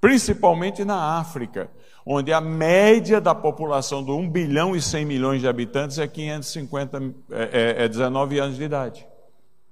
principalmente 0.00 0.84
na 0.84 1.18
África, 1.18 1.68
onde 2.06 2.32
a 2.32 2.40
média 2.40 3.20
da 3.20 3.34
população 3.34 4.04
de 4.04 4.12
1 4.12 4.30
bilhão 4.30 4.76
e 4.76 4.80
100 4.80 5.04
milhões 5.04 5.40
de 5.40 5.48
habitantes 5.48 5.98
é 5.98 6.06
550, 6.06 7.02
é, 7.32 7.80
é, 7.80 7.84
é 7.84 7.88
19 7.88 8.38
anos 8.38 8.56
de 8.56 8.62
idade. 8.62 9.04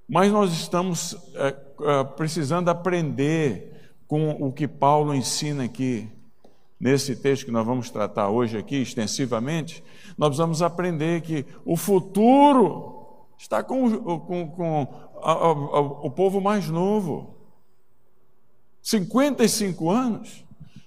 Mas 0.08 0.32
nós 0.32 0.50
estamos 0.50 1.16
é, 1.36 1.54
é, 1.82 2.04
precisando 2.16 2.68
aprender 2.68 3.92
com 4.08 4.30
o 4.30 4.50
que 4.50 4.66
Paulo 4.66 5.14
ensina 5.14 5.62
aqui, 5.62 6.10
nesse 6.80 7.14
texto 7.14 7.44
que 7.44 7.52
nós 7.52 7.66
vamos 7.66 7.90
tratar 7.90 8.30
hoje 8.30 8.56
aqui 8.56 8.76
extensivamente. 8.76 9.84
Nós 10.16 10.30
precisamos 10.30 10.62
aprender 10.62 11.20
que 11.20 11.44
o 11.64 11.76
futuro 11.76 13.26
está 13.38 13.62
com, 13.62 14.18
com, 14.20 14.48
com 14.48 14.88
a, 15.22 15.32
a, 15.32 15.34
a, 15.34 15.80
o 15.80 16.10
povo 16.10 16.40
mais 16.40 16.68
novo. 16.68 17.36
55 18.82 19.90
anos. 19.90 20.44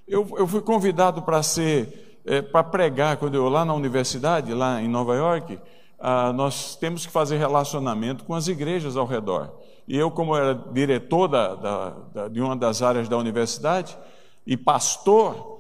Eu, 0.08 0.28
eu 0.38 0.48
fui 0.48 0.62
convidado 0.62 1.22
para 1.22 1.44
ser, 1.44 2.22
é, 2.26 2.42
para 2.42 2.64
pregar, 2.64 3.18
quando 3.18 3.36
eu 3.36 3.48
lá 3.48 3.64
na 3.64 3.74
universidade, 3.74 4.54
lá 4.54 4.82
em 4.82 4.88
Nova 4.88 5.16
York, 5.16 5.60
ah, 6.00 6.34
nós 6.34 6.76
temos 6.76 7.06
que 7.06 7.12
fazer 7.12 7.38
relacionamento 7.38 8.26
com 8.26 8.34
as 8.34 8.48
igrejas 8.48 8.98
ao 8.98 9.06
redor. 9.06 9.52
E 9.88 9.98
eu, 9.98 10.10
como 10.12 10.36
era 10.36 10.54
diretor 10.54 11.28
da, 11.28 11.56
da, 11.56 11.90
da, 12.14 12.28
de 12.28 12.42
uma 12.42 12.56
das 12.56 12.82
áreas 12.82 13.08
da 13.08 13.18
universidade 13.18 13.98
e 14.46 14.58
pastor, 14.58 15.53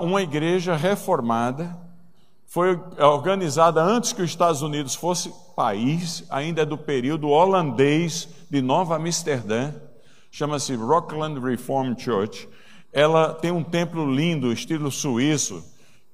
uma 0.00 0.22
igreja 0.22 0.76
reformada 0.76 1.76
foi 2.46 2.78
organizada 2.98 3.82
antes 3.82 4.12
que 4.12 4.20
os 4.20 4.28
Estados 4.28 4.60
Unidos 4.60 4.94
fosse 4.94 5.32
país, 5.56 6.24
ainda 6.28 6.62
é 6.62 6.66
do 6.66 6.76
período 6.76 7.28
holandês 7.28 8.28
de 8.50 8.60
Nova 8.60 8.96
Amsterdã, 8.96 9.72
chama-se 10.30 10.74
Rockland 10.74 11.40
Reformed 11.40 12.02
Church. 12.02 12.46
Ela 12.92 13.32
tem 13.32 13.50
um 13.50 13.64
templo 13.64 14.14
lindo, 14.14 14.52
estilo 14.52 14.90
suíço, 14.90 15.64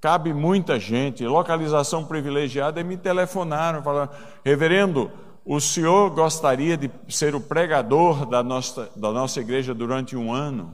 cabe 0.00 0.32
muita 0.32 0.78
gente, 0.78 1.26
localização 1.26 2.04
privilegiada, 2.04 2.80
e 2.80 2.84
me 2.84 2.96
telefonaram, 2.96 3.82
falando, 3.82 4.10
reverendo, 4.44 5.10
o 5.44 5.60
senhor 5.60 6.10
gostaria 6.10 6.76
de 6.76 6.88
ser 7.08 7.34
o 7.34 7.40
pregador 7.40 8.26
da 8.26 8.44
nossa, 8.44 8.90
da 8.94 9.10
nossa 9.10 9.40
igreja 9.40 9.74
durante 9.74 10.16
um 10.16 10.32
ano? 10.32 10.72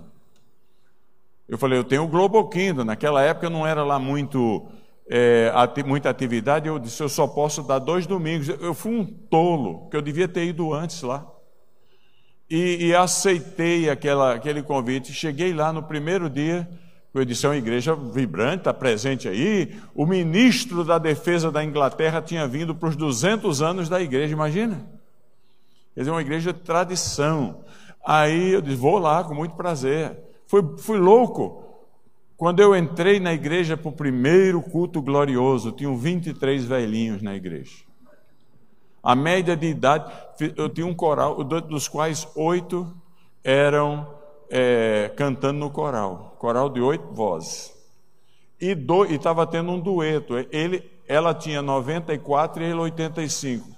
Eu 1.48 1.58
falei, 1.58 1.78
eu 1.78 1.84
tenho 1.84 2.04
o 2.04 2.08
Global 2.08 2.48
Kingdom, 2.48 2.84
naquela 2.84 3.22
época 3.22 3.50
não 3.50 3.66
era 3.66 3.84
lá 3.84 3.98
muito, 3.98 4.66
é, 5.08 5.52
ati, 5.54 5.82
muita 5.82 6.08
atividade, 6.08 6.66
eu 6.66 6.78
disse, 6.78 7.02
eu 7.02 7.08
só 7.08 7.26
posso 7.26 7.62
dar 7.62 7.78
dois 7.78 8.06
domingos. 8.06 8.48
Eu 8.48 8.72
fui 8.72 8.92
um 8.92 9.04
tolo, 9.04 9.88
que 9.90 9.96
eu 9.96 10.02
devia 10.02 10.26
ter 10.26 10.44
ido 10.46 10.72
antes 10.72 11.02
lá. 11.02 11.26
E, 12.48 12.86
e 12.86 12.94
aceitei 12.94 13.90
aquela, 13.90 14.34
aquele 14.34 14.62
convite, 14.62 15.12
cheguei 15.12 15.52
lá 15.52 15.72
no 15.72 15.82
primeiro 15.82 16.30
dia, 16.30 16.68
eu 17.14 17.24
disse, 17.24 17.46
é 17.46 17.48
uma 17.48 17.56
igreja 17.56 17.94
vibrante, 17.94 18.58
está 18.58 18.74
presente 18.74 19.28
aí. 19.28 19.76
O 19.94 20.04
ministro 20.04 20.82
da 20.82 20.98
defesa 20.98 21.50
da 21.50 21.62
Inglaterra 21.62 22.20
tinha 22.20 22.46
vindo 22.48 22.74
para 22.74 22.88
os 22.88 22.96
200 22.96 23.62
anos 23.62 23.88
da 23.88 24.02
igreja, 24.02 24.32
imagina? 24.32 24.84
Quer 25.94 26.00
dizer, 26.00 26.10
uma 26.10 26.20
igreja 26.20 26.52
de 26.52 26.58
tradição. 26.58 27.64
Aí 28.04 28.50
eu 28.50 28.60
disse, 28.60 28.76
vou 28.76 28.98
lá 28.98 29.22
com 29.22 29.32
muito 29.32 29.54
prazer. 29.54 30.18
Fui, 30.54 30.62
fui 30.78 30.99
louco. 30.99 31.64
Quando 32.37 32.61
eu 32.61 32.76
entrei 32.76 33.18
na 33.18 33.32
igreja 33.32 33.76
para 33.76 33.88
o 33.88 33.92
primeiro 33.92 34.62
culto 34.62 35.02
glorioso, 35.02 35.73
tinham 35.73 35.96
23 35.96 36.64
velhinhos 36.64 37.20
na 37.20 37.34
igreja. 37.34 37.82
A 39.02 39.16
média 39.16 39.56
de 39.56 39.66
idade, 39.66 40.12
eu 40.56 40.68
tinha 40.68 40.87
um 40.87 40.94
coral, 40.94 41.42
dos 41.42 41.88
quais 41.88 42.28
oito 42.37 42.87
eram 43.42 44.08
é, 44.49 45.11
cantando 45.16 45.58
no 45.58 45.70
coral, 45.70 46.37
coral 46.38 46.70
de 46.70 46.80
oito 46.80 47.12
vozes. 47.12 47.75
E 48.61 48.76
estava 49.11 49.44
tendo 49.49 49.73
um 49.73 49.80
dueto. 49.80 50.37
Ele, 50.52 50.88
ela 51.08 51.34
tinha 51.34 51.61
94 51.61 52.62
e 52.62 52.66
ele 52.66 52.75
85. 52.75 53.70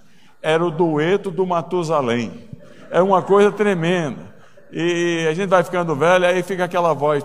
Era 0.42 0.62
o 0.62 0.70
dueto 0.70 1.30
do 1.30 1.46
Matusalém. 1.46 2.50
É 2.90 3.00
uma 3.00 3.22
coisa 3.22 3.50
tremenda. 3.50 4.35
E 4.78 5.26
a 5.26 5.32
gente 5.32 5.48
vai 5.48 5.64
ficando 5.64 5.96
velho, 5.96 6.26
aí 6.26 6.42
fica 6.42 6.64
aquela 6.64 6.92
voz, 6.92 7.24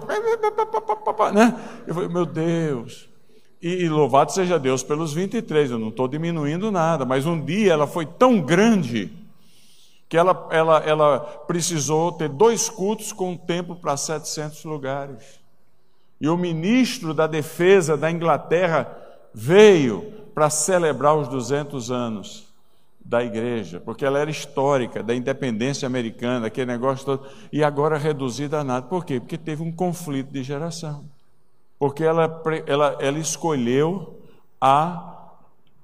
né? 1.33 1.53
Eu 1.85 1.93
falei, 1.93 2.07
meu 2.07 2.25
Deus. 2.25 3.09
E, 3.61 3.83
e 3.83 3.89
louvado 3.89 4.31
seja 4.31 4.57
Deus 4.57 4.83
pelos 4.83 5.11
23, 5.11 5.71
eu 5.71 5.77
não 5.77 5.89
estou 5.89 6.07
diminuindo 6.07 6.71
nada, 6.71 7.03
mas 7.03 7.25
um 7.25 7.37
dia 7.43 7.73
ela 7.73 7.85
foi 7.85 8.05
tão 8.05 8.39
grande 8.39 9.11
que 10.07 10.15
ela, 10.15 10.47
ela, 10.49 10.77
ela 10.79 11.19
precisou 11.45 12.13
ter 12.13 12.29
dois 12.29 12.69
cultos 12.69 13.11
com 13.11 13.35
tempo 13.35 13.75
para 13.75 13.97
700 13.97 14.63
lugares. 14.63 15.41
E 16.21 16.29
o 16.29 16.37
ministro 16.37 17.13
da 17.13 17.27
Defesa 17.27 17.97
da 17.97 18.09
Inglaterra 18.09 18.87
veio 19.33 20.09
para 20.33 20.49
celebrar 20.49 21.17
os 21.17 21.27
200 21.27 21.91
anos 21.91 22.50
da 23.11 23.21
igreja, 23.21 23.81
porque 23.81 24.05
ela 24.05 24.19
era 24.19 24.31
histórica, 24.31 25.03
da 25.03 25.13
independência 25.13 25.85
americana, 25.85 26.47
aquele 26.47 26.71
negócio 26.71 27.05
todo, 27.05 27.27
e 27.51 27.61
agora 27.61 27.97
reduzida 27.97 28.61
a 28.61 28.63
nada. 28.63 28.87
Por 28.87 29.03
quê? 29.03 29.19
Porque 29.19 29.37
teve 29.37 29.61
um 29.61 29.69
conflito 29.69 30.31
de 30.31 30.41
geração. 30.41 31.03
Porque 31.77 32.05
ela, 32.05 32.41
ela, 32.65 32.97
ela 33.01 33.19
escolheu 33.19 34.17
a, 34.61 35.33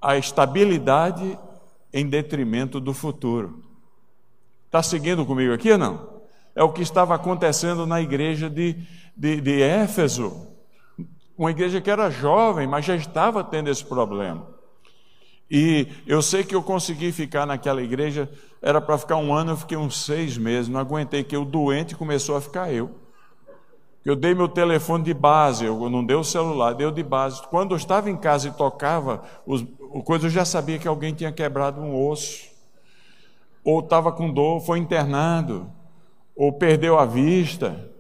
a 0.02 0.16
estabilidade 0.16 1.38
em 1.92 2.08
detrimento 2.08 2.80
do 2.80 2.94
futuro. 2.94 3.62
Está 4.68 4.82
seguindo 4.82 5.26
comigo 5.26 5.54
aqui 5.54 5.74
ou 5.74 5.78
não? 5.78 6.22
É 6.56 6.64
o 6.64 6.72
que 6.72 6.82
estava 6.82 7.14
acontecendo 7.14 7.86
na 7.86 8.00
igreja 8.00 8.50
de, 8.50 8.74
de, 9.18 9.42
de 9.42 9.62
Éfeso. 9.62 10.48
Uma 11.38 11.52
igreja 11.52 11.82
que 11.82 11.92
era 11.92 12.10
jovem, 12.10 12.66
mas 12.66 12.86
já 12.86 12.96
estava 12.96 13.44
tendo 13.44 13.70
esse 13.70 13.84
problema. 13.84 14.56
E 15.50 15.88
eu 16.06 16.22
sei 16.22 16.44
que 16.44 16.54
eu 16.54 16.62
consegui 16.62 17.12
ficar 17.12 17.46
naquela 17.46 17.82
igreja, 17.82 18.30
era 18.62 18.82
para 18.82 18.98
ficar 18.98 19.16
um 19.16 19.34
ano, 19.34 19.52
eu 19.52 19.58
fiquei 19.58 19.78
uns 19.78 20.04
seis 20.04 20.38
meses, 20.38 20.70
não 20.70 20.80
aguentei, 20.80 21.24
que 21.24 21.38
o 21.38 21.46
doente 21.46 21.96
começou 21.96 22.36
a 22.36 22.42
ficar 22.42 22.72
eu. 22.72 22.92
Eu 24.04 24.16
dei 24.16 24.34
meu 24.34 24.48
telefone 24.48 25.04
de 25.04 25.14
base, 25.14 25.66
eu 25.66 25.90
não 25.90 26.06
dei 26.06 26.16
o 26.16 26.24
celular, 26.24 26.74
dei 26.74 26.88
o 26.88 26.92
de 26.92 27.04
base. 27.04 27.42
Quando 27.50 27.72
eu 27.72 27.78
estava 27.78 28.10
em 28.10 28.16
casa 28.16 28.48
e 28.48 28.52
tocava, 28.52 29.24
os, 29.46 29.66
coisa, 30.06 30.28
eu 30.28 30.30
já 30.30 30.46
sabia 30.46 30.80
que 30.80 30.88
alguém 30.88 31.14
tinha 31.14 31.32
quebrado 31.32 31.82
um 31.82 32.08
osso 32.08 32.48
ou 33.68 33.82
estava 33.82 34.14
com 34.14 34.32
dor, 34.32 34.62
foi 34.62 34.80
internado, 34.80 35.70
ou 36.34 36.54
perdeu 36.54 36.98
a 36.98 37.06
vista, 37.06 37.92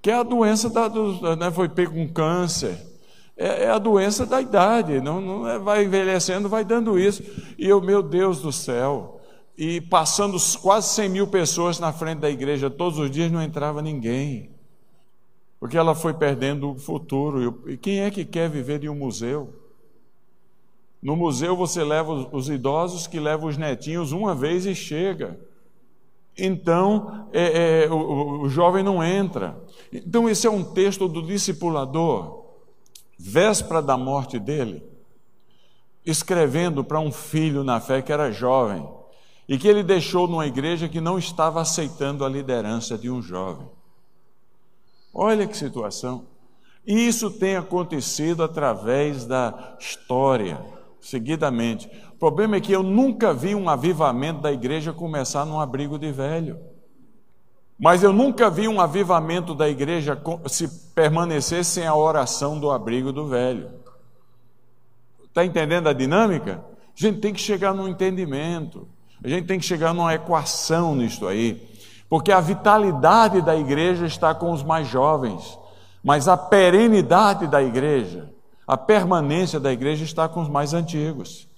que 0.00 0.08
é 0.08 0.14
a 0.14 0.22
doença 0.22 0.70
da, 0.70 0.86
do, 0.86 1.34
né, 1.34 1.50
foi 1.50 1.68
pego 1.68 1.92
com 1.92 2.06
câncer. 2.06 2.91
É, 3.36 3.64
é, 3.64 3.70
a 3.70 3.78
doença 3.78 4.26
da 4.26 4.40
idade, 4.40 5.00
não, 5.00 5.20
não 5.20 5.48
é, 5.48 5.58
vai 5.58 5.84
envelhecendo, 5.84 6.48
vai 6.48 6.64
dando 6.64 6.98
isso. 6.98 7.22
E 7.58 7.66
eu, 7.66 7.80
meu 7.80 8.02
Deus 8.02 8.40
do 8.40 8.52
céu, 8.52 9.20
e, 9.56 9.80
passando 9.80 10.36
quase 10.60 10.88
100 10.90 11.08
mil 11.08 11.26
pessoas 11.26 11.78
na 11.78 11.92
frente 11.92 12.18
da 12.18 12.30
igreja 12.30 12.70
todos 12.70 12.98
os 12.98 13.10
dias, 13.10 13.30
não 13.30 13.42
entrava 13.42 13.80
ninguém. 13.80 14.50
Porque 15.58 15.78
ela 15.78 15.94
foi 15.94 16.12
perdendo 16.12 16.72
o 16.72 16.78
futuro. 16.78 17.62
E 17.68 17.76
quem 17.76 18.00
é 18.00 18.10
que 18.10 18.24
quer 18.24 18.50
viver 18.50 18.80
de 18.80 18.88
um 18.88 18.94
museu? 18.94 19.54
No 21.00 21.16
museu 21.16 21.56
você 21.56 21.82
leva 21.82 22.12
os 22.32 22.48
idosos 22.48 23.06
que 23.06 23.18
levam 23.18 23.48
os 23.48 23.56
netinhos 23.56 24.12
uma 24.12 24.34
vez 24.34 24.66
e 24.66 24.74
chega. 24.74 25.38
Então 26.36 27.28
é, 27.32 27.84
é, 27.84 27.90
o, 27.90 28.42
o 28.42 28.48
jovem 28.48 28.82
não 28.82 29.02
entra. 29.02 29.60
Então 29.92 30.28
esse 30.28 30.46
é 30.46 30.50
um 30.50 30.62
texto 30.62 31.08
do 31.08 31.22
discipulador, 31.22 32.41
véspera 33.24 33.80
da 33.80 33.96
morte 33.96 34.36
dele, 34.36 34.82
escrevendo 36.04 36.82
para 36.82 36.98
um 36.98 37.12
filho 37.12 37.62
na 37.62 37.78
fé 37.78 38.02
que 38.02 38.12
era 38.12 38.32
jovem 38.32 38.84
e 39.48 39.56
que 39.56 39.68
ele 39.68 39.84
deixou 39.84 40.26
numa 40.26 40.44
igreja 40.44 40.88
que 40.88 41.00
não 41.00 41.18
estava 41.18 41.60
aceitando 41.60 42.24
a 42.24 42.28
liderança 42.28 42.98
de 42.98 43.08
um 43.08 43.22
jovem. 43.22 43.68
Olha 45.14 45.46
que 45.46 45.56
situação. 45.56 46.26
E 46.84 47.06
isso 47.06 47.30
tem 47.30 47.54
acontecido 47.54 48.42
através 48.42 49.24
da 49.24 49.76
história 49.78 50.60
seguidamente. 51.00 51.88
O 52.10 52.16
problema 52.18 52.56
é 52.56 52.60
que 52.60 52.72
eu 52.72 52.82
nunca 52.82 53.32
vi 53.32 53.54
um 53.54 53.68
avivamento 53.68 54.40
da 54.40 54.50
igreja 54.50 54.92
começar 54.92 55.44
num 55.44 55.60
abrigo 55.60 55.96
de 55.96 56.10
velho. 56.10 56.58
Mas 57.82 58.02
eu 58.02 58.12
nunca 58.12 58.48
vi 58.48 58.68
um 58.68 58.80
avivamento 58.80 59.54
da 59.54 59.68
igreja 59.68 60.16
se 60.46 60.68
permanecer 60.94 61.64
sem 61.64 61.86
a 61.86 61.94
oração 61.94 62.60
do 62.60 62.70
abrigo 62.70 63.12
do 63.12 63.26
velho. 63.26 63.70
Está 65.24 65.44
entendendo 65.44 65.88
a 65.88 65.92
dinâmica? 65.92 66.64
A 66.96 67.02
gente 67.02 67.18
tem 67.18 67.32
que 67.32 67.40
chegar 67.40 67.74
num 67.74 67.88
entendimento, 67.88 68.86
a 69.24 69.28
gente 69.28 69.46
tem 69.46 69.58
que 69.58 69.66
chegar 69.66 69.92
numa 69.92 70.14
equação 70.14 70.94
nisto 70.94 71.26
aí, 71.26 71.68
porque 72.08 72.30
a 72.30 72.40
vitalidade 72.40 73.40
da 73.40 73.56
igreja 73.56 74.06
está 74.06 74.34
com 74.34 74.52
os 74.52 74.62
mais 74.62 74.86
jovens, 74.86 75.58
mas 76.04 76.28
a 76.28 76.36
perenidade 76.36 77.46
da 77.46 77.62
igreja 77.62 78.32
a 78.66 78.76
permanência 78.76 79.58
da 79.58 79.72
igreja 79.72 80.04
está 80.04 80.28
com 80.28 80.40
os 80.40 80.48
mais 80.48 80.72
antigos. 80.72 81.48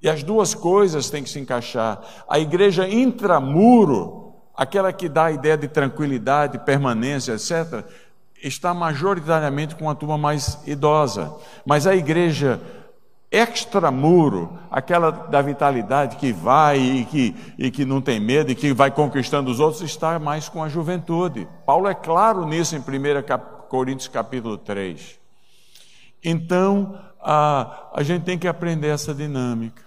E 0.00 0.08
as 0.08 0.22
duas 0.22 0.54
coisas 0.54 1.10
têm 1.10 1.22
que 1.22 1.30
se 1.30 1.40
encaixar. 1.40 2.00
A 2.28 2.38
igreja 2.38 2.88
intramuro, 2.88 4.21
aquela 4.56 4.92
que 4.92 5.08
dá 5.08 5.26
a 5.26 5.32
ideia 5.32 5.56
de 5.56 5.68
tranquilidade, 5.68 6.58
permanência, 6.58 7.32
etc., 7.32 7.84
está 8.42 8.74
majoritariamente 8.74 9.76
com 9.76 9.88
a 9.88 9.94
turma 9.94 10.18
mais 10.18 10.58
idosa. 10.66 11.32
Mas 11.64 11.86
a 11.86 11.94
igreja 11.94 12.60
extramuro, 13.30 14.58
aquela 14.70 15.10
da 15.10 15.40
vitalidade 15.40 16.16
que 16.16 16.32
vai 16.32 16.78
e 16.78 17.04
que, 17.06 17.36
e 17.56 17.70
que 17.70 17.84
não 17.84 18.02
tem 18.02 18.20
medo 18.20 18.52
e 18.52 18.54
que 18.54 18.74
vai 18.74 18.90
conquistando 18.90 19.50
os 19.50 19.58
outros, 19.58 19.80
está 19.82 20.18
mais 20.18 20.50
com 20.50 20.62
a 20.62 20.68
juventude. 20.68 21.48
Paulo 21.64 21.88
é 21.88 21.94
claro 21.94 22.44
nisso 22.46 22.76
em 22.76 22.80
1 22.80 22.82
Coríntios 23.70 24.08
capítulo 24.08 24.58
3. 24.58 25.18
Então, 26.22 26.98
a, 27.22 27.88
a 27.94 28.02
gente 28.02 28.24
tem 28.24 28.38
que 28.38 28.46
aprender 28.46 28.88
essa 28.88 29.14
dinâmica. 29.14 29.82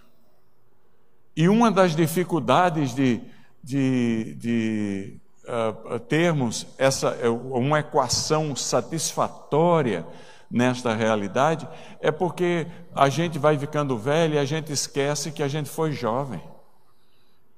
E 1.37 1.47
uma 1.47 1.69
das 1.69 1.95
dificuldades 1.95 2.95
de, 2.95 3.21
de, 3.65 4.35
de 4.35 5.17
uh, 5.45 5.99
termos 6.01 6.67
essa, 6.77 7.09
é, 7.19 7.27
uma 7.27 7.79
equação 7.79 8.55
satisfatória 8.55 10.05
nesta 10.51 10.93
realidade 10.93 11.67
é 11.99 12.11
porque 12.11 12.67
a 12.93 13.09
gente 13.09 13.39
vai 13.39 13.57
ficando 13.57 13.97
velho 13.97 14.35
e 14.35 14.37
a 14.37 14.45
gente 14.45 14.71
esquece 14.71 15.31
que 15.31 15.41
a 15.41 15.47
gente 15.47 15.67
foi 15.67 15.91
jovem. 15.91 16.39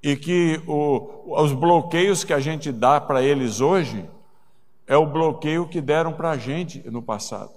E 0.02 0.16
que 0.16 0.62
o, 0.66 1.36
os 1.44 1.52
bloqueios 1.52 2.24
que 2.24 2.32
a 2.32 2.40
gente 2.40 2.72
dá 2.72 3.02
para 3.02 3.22
eles 3.22 3.60
hoje 3.60 4.10
é 4.88 4.96
o 4.96 5.06
bloqueio 5.06 5.68
que 5.68 5.82
deram 5.82 6.14
para 6.14 6.30
a 6.32 6.38
gente 6.38 6.90
no 6.90 7.02
passado 7.02 7.57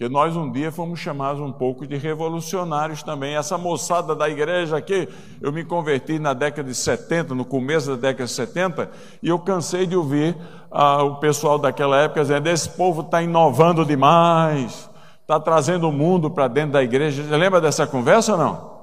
que 0.00 0.08
nós 0.08 0.34
um 0.34 0.50
dia 0.50 0.72
fomos 0.72 0.98
chamados 0.98 1.42
um 1.42 1.52
pouco 1.52 1.86
de 1.86 1.94
revolucionários 1.94 3.02
também. 3.02 3.36
Essa 3.36 3.58
moçada 3.58 4.16
da 4.16 4.30
igreja 4.30 4.78
aqui, 4.78 5.06
eu 5.42 5.52
me 5.52 5.62
converti 5.62 6.18
na 6.18 6.32
década 6.32 6.66
de 6.66 6.74
70, 6.74 7.34
no 7.34 7.44
começo 7.44 7.90
da 7.90 7.96
década 8.08 8.24
de 8.24 8.30
70, 8.30 8.90
e 9.22 9.28
eu 9.28 9.38
cansei 9.38 9.86
de 9.86 9.94
ouvir 9.94 10.34
ah, 10.70 11.02
o 11.02 11.16
pessoal 11.16 11.58
daquela 11.58 12.00
época 12.00 12.22
dizendo: 12.22 12.46
esse 12.46 12.70
povo 12.70 13.02
está 13.02 13.20
inovando 13.20 13.84
demais, 13.84 14.88
está 15.20 15.38
trazendo 15.38 15.86
o 15.86 15.92
mundo 15.92 16.30
para 16.30 16.48
dentro 16.48 16.72
da 16.72 16.82
igreja. 16.82 17.22
Você 17.22 17.36
lembra 17.36 17.60
dessa 17.60 17.86
conversa 17.86 18.32
ou 18.32 18.38
não? 18.38 18.80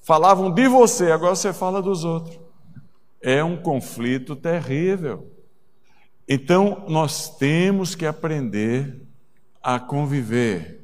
Falavam 0.00 0.50
de 0.50 0.66
você, 0.66 1.12
agora 1.12 1.36
você 1.36 1.52
fala 1.52 1.82
dos 1.82 2.06
outros. 2.06 2.40
É 3.20 3.44
um 3.44 3.58
conflito 3.58 4.34
terrível. 4.34 5.30
Então, 6.26 6.84
nós 6.88 7.36
temos 7.36 7.94
que 7.94 8.06
aprender 8.06 9.03
a 9.64 9.80
conviver, 9.80 10.78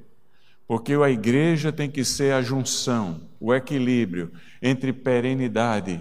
porque 0.66 0.94
a 0.94 1.10
igreja 1.10 1.70
tem 1.70 1.90
que 1.90 2.02
ser 2.02 2.32
a 2.32 2.40
junção, 2.40 3.28
o 3.38 3.52
equilíbrio 3.54 4.32
entre 4.62 4.90
perenidade 4.90 6.00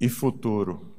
e 0.00 0.08
futuro, 0.08 0.94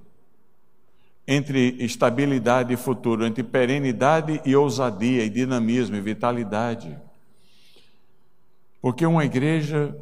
entre 1.27 1.75
estabilidade 1.79 2.71
e 2.71 2.77
futuro, 2.77 3.25
entre 3.25 3.41
perenidade 3.41 4.39
e 4.45 4.55
ousadia, 4.55 5.25
e 5.25 5.29
dinamismo 5.29 5.95
e 5.95 6.01
vitalidade. 6.01 6.95
Porque 8.79 9.07
uma 9.07 9.25
igreja, 9.25 9.97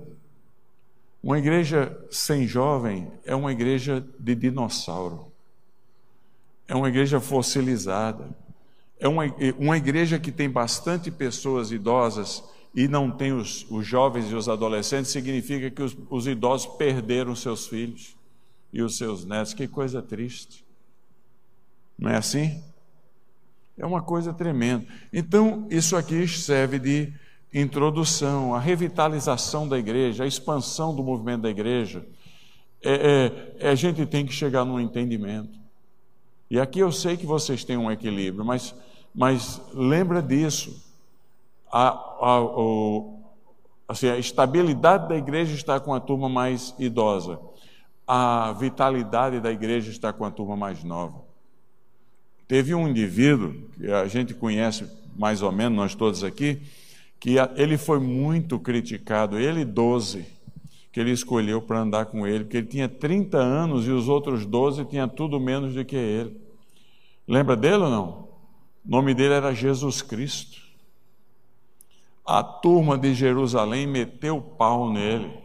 uma 1.23 1.39
igreja 1.39 1.97
sem 2.11 2.45
jovem 2.45 3.09
é 3.23 3.33
uma 3.33 3.53
igreja 3.53 4.05
de 4.19 4.35
dinossauro, 4.35 5.31
é 6.67 6.75
uma 6.75 6.89
igreja 6.89 7.21
fossilizada 7.21 8.42
é 9.03 9.07
uma, 9.09 9.25
uma 9.59 9.75
igreja 9.75 10.17
que 10.17 10.31
tem 10.31 10.49
bastante 10.49 11.11
pessoas 11.11 11.73
idosas 11.73 12.41
e 12.73 12.87
não 12.87 13.11
tem 13.11 13.33
os, 13.33 13.69
os 13.69 13.85
jovens 13.85 14.31
e 14.31 14.33
os 14.33 14.47
adolescentes, 14.47 15.11
significa 15.11 15.69
que 15.69 15.83
os, 15.83 15.95
os 16.09 16.25
idosos 16.25 16.67
perderam 16.77 17.35
seus 17.35 17.67
filhos 17.67 18.15
e 18.71 18.81
os 18.81 18.97
seus 18.97 19.25
netos. 19.25 19.53
Que 19.53 19.67
coisa 19.67 20.01
triste. 20.01 20.65
Não 21.99 22.09
é 22.09 22.15
assim? 22.15 22.63
É 23.77 23.85
uma 23.85 24.01
coisa 24.01 24.33
tremenda. 24.33 24.85
Então, 25.11 25.67
isso 25.69 25.97
aqui 25.97 26.25
serve 26.25 26.79
de 26.79 27.13
introdução, 27.53 28.55
a 28.55 28.59
revitalização 28.59 29.67
da 29.67 29.77
igreja, 29.77 30.23
a 30.23 30.27
expansão 30.27 30.95
do 30.95 31.03
movimento 31.03 31.41
da 31.41 31.49
igreja. 31.49 32.07
É, 32.81 32.93
é, 33.59 33.67
é, 33.67 33.69
a 33.69 33.75
gente 33.75 34.05
tem 34.05 34.25
que 34.25 34.31
chegar 34.31 34.63
num 34.63 34.79
entendimento. 34.79 35.59
E 36.49 36.57
aqui 36.57 36.79
eu 36.79 36.91
sei 36.91 37.17
que 37.17 37.25
vocês 37.25 37.65
têm 37.65 37.75
um 37.75 37.91
equilíbrio, 37.91 38.45
mas 38.45 38.73
mas 39.13 39.61
lembra 39.73 40.21
disso. 40.21 40.81
A, 41.71 41.89
a, 41.89 42.41
o, 42.41 43.19
assim, 43.87 44.07
a 44.07 44.17
estabilidade 44.17 45.09
da 45.09 45.15
igreja 45.15 45.53
está 45.53 45.79
com 45.79 45.93
a 45.93 45.99
turma 45.99 46.27
mais 46.27 46.73
idosa. 46.79 47.39
A 48.07 48.53
vitalidade 48.53 49.39
da 49.39 49.51
igreja 49.51 49.91
está 49.91 50.11
com 50.11 50.25
a 50.25 50.31
turma 50.31 50.57
mais 50.57 50.83
nova. 50.83 51.21
Teve 52.47 52.75
um 52.75 52.87
indivíduo, 52.87 53.53
que 53.75 53.91
a 53.91 54.07
gente 54.07 54.33
conhece 54.33 54.85
mais 55.15 55.41
ou 55.41 55.51
menos, 55.51 55.77
nós 55.77 55.95
todos 55.95 56.23
aqui, 56.23 56.61
que 57.19 57.35
ele 57.55 57.77
foi 57.77 57.99
muito 57.99 58.59
criticado, 58.59 59.39
ele 59.39 59.63
12, 59.63 60.25
que 60.91 60.99
ele 60.99 61.11
escolheu 61.11 61.61
para 61.61 61.79
andar 61.79 62.07
com 62.07 62.27
ele, 62.27 62.43
porque 62.43 62.57
ele 62.57 62.67
tinha 62.67 62.89
30 62.89 63.37
anos 63.37 63.87
e 63.87 63.91
os 63.91 64.09
outros 64.09 64.45
12 64.45 64.85
tinham 64.85 65.07
tudo 65.07 65.39
menos 65.39 65.73
do 65.73 65.85
que 65.85 65.95
ele. 65.95 66.37
Lembra 67.27 67.55
dele 67.55 67.83
ou 67.83 67.89
não? 67.89 68.32
O 68.85 68.89
nome 68.89 69.13
dele 69.13 69.33
era 69.33 69.53
Jesus 69.53 70.01
Cristo. 70.01 70.61
A 72.25 72.43
turma 72.43 72.97
de 72.97 73.13
Jerusalém 73.13 73.85
meteu 73.85 74.41
pau 74.41 74.91
nele, 74.91 75.37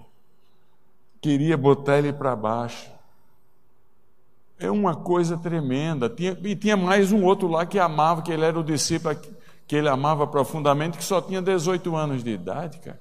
queria 1.21 1.57
botar 1.57 1.99
ele 1.99 2.13
para 2.13 2.37
baixo. 2.37 2.91
É 4.59 4.71
uma 4.71 4.95
coisa 4.95 5.37
tremenda. 5.37 6.09
Tinha, 6.09 6.37
e 6.43 6.57
tinha 6.57 6.77
mais 6.77 7.13
um 7.13 7.25
outro 7.25 7.49
lá 7.49 7.65
que 7.65 7.79
amava, 7.79 8.23
que 8.23 8.33
ele 8.33 8.45
era 8.45 8.59
o 8.59 8.65
discípulo 8.65 9.17
que 9.67 9.77
ele 9.77 9.89
amava 9.89 10.27
profundamente, 10.27 10.97
que 10.97 11.05
só 11.05 11.21
tinha 11.21 11.43
18 11.43 11.95
anos 11.95 12.25
de 12.25 12.31
idade, 12.31 12.79
cara. 12.79 12.99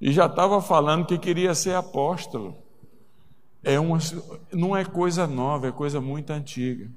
E 0.00 0.12
já 0.12 0.26
estava 0.26 0.60
falando 0.60 1.06
que 1.06 1.16
queria 1.16 1.54
ser 1.54 1.74
apóstolo. 1.74 2.56
É 3.62 3.78
uma, 3.78 3.98
não 4.52 4.76
é 4.76 4.84
coisa 4.84 5.26
nova, 5.26 5.68
é 5.68 5.72
coisa 5.72 6.00
muito 6.00 6.30
antiga. 6.32 6.90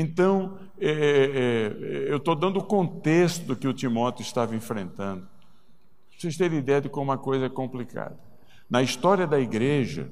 Então, 0.00 0.56
é, 0.80 0.90
é, 0.90 0.94
é 0.94 2.12
eu 2.12 2.18
estou 2.18 2.36
dando 2.36 2.60
o 2.60 2.64
contexto 2.64 3.56
que 3.56 3.66
o 3.66 3.72
Timóteo 3.72 4.22
estava 4.22 4.54
enfrentando. 4.54 5.22
Para 5.22 6.20
vocês 6.20 6.36
terem 6.36 6.60
ideia 6.60 6.80
de 6.80 6.88
como 6.88 7.10
a 7.10 7.18
coisa 7.18 7.46
é 7.46 7.48
complicada. 7.48 8.16
Na 8.70 8.80
história 8.80 9.26
da 9.26 9.40
igreja, 9.40 10.08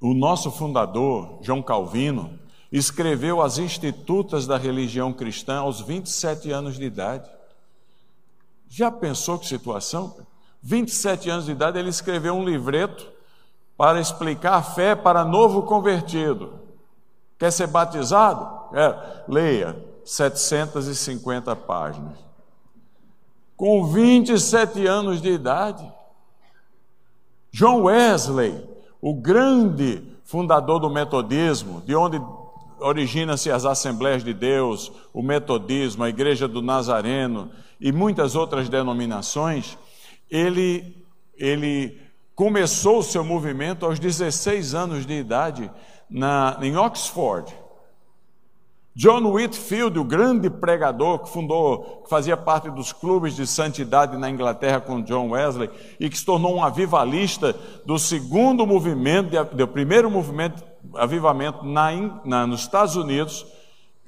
o 0.00 0.14
nosso 0.14 0.50
fundador, 0.50 1.40
João 1.42 1.60
Calvino, 1.60 2.38
escreveu 2.72 3.42
as 3.42 3.58
Institutas 3.58 4.46
da 4.46 4.56
Religião 4.56 5.12
Cristã 5.12 5.58
aos 5.58 5.82
27 5.82 6.50
anos 6.50 6.76
de 6.76 6.84
idade. 6.84 7.30
Já 8.66 8.90
pensou 8.90 9.38
que 9.38 9.46
situação? 9.46 10.26
27 10.62 11.28
anos 11.28 11.44
de 11.44 11.52
idade, 11.52 11.78
ele 11.78 11.90
escreveu 11.90 12.32
um 12.32 12.46
livreto 12.46 13.12
para 13.76 14.00
explicar 14.00 14.54
a 14.54 14.62
fé 14.62 14.96
para 14.96 15.22
novo 15.22 15.64
convertido. 15.64 16.65
Quer 17.38 17.50
ser 17.50 17.66
batizado? 17.66 18.76
É, 18.76 19.24
leia, 19.28 19.76
750 20.04 21.54
páginas. 21.56 22.18
Com 23.56 23.86
27 23.86 24.86
anos 24.86 25.20
de 25.20 25.30
idade, 25.30 25.90
John 27.52 27.84
Wesley, 27.84 28.62
o 29.00 29.14
grande 29.14 30.02
fundador 30.24 30.78
do 30.78 30.90
metodismo, 30.90 31.80
de 31.82 31.94
onde 31.94 32.20
origina-se 32.78 33.50
as 33.50 33.64
Assembleias 33.64 34.22
de 34.22 34.34
Deus, 34.34 34.92
o 35.12 35.22
metodismo, 35.22 36.04
a 36.04 36.08
Igreja 36.08 36.46
do 36.46 36.60
Nazareno 36.60 37.50
e 37.80 37.90
muitas 37.92 38.34
outras 38.34 38.68
denominações, 38.68 39.78
ele, 40.30 40.96
ele 41.36 41.98
começou 42.34 42.98
o 42.98 43.02
seu 43.02 43.24
movimento 43.24 43.86
aos 43.86 43.98
16 43.98 44.74
anos 44.74 45.06
de 45.06 45.14
idade 45.14 45.70
na, 46.10 46.58
em 46.62 46.76
Oxford. 46.76 47.52
John 48.94 49.30
Whitfield, 49.30 49.98
o 49.98 50.04
grande 50.04 50.48
pregador 50.48 51.18
que 51.18 51.28
fundou, 51.28 52.02
que 52.02 52.08
fazia 52.08 52.34
parte 52.34 52.70
dos 52.70 52.94
clubes 52.94 53.36
de 53.36 53.46
santidade 53.46 54.16
na 54.16 54.30
Inglaterra 54.30 54.80
com 54.80 55.02
John 55.02 55.32
Wesley 55.32 55.68
e 56.00 56.08
que 56.08 56.16
se 56.16 56.24
tornou 56.24 56.56
um 56.56 56.64
avivalista 56.64 57.54
do 57.84 57.98
segundo 57.98 58.66
movimento, 58.66 59.44
do 59.54 59.68
primeiro 59.68 60.10
movimento 60.10 60.64
avivamento 60.94 61.64
na, 61.64 61.90
na, 62.24 62.46
nos 62.46 62.60
Estados 62.60 62.96
Unidos, 62.96 63.46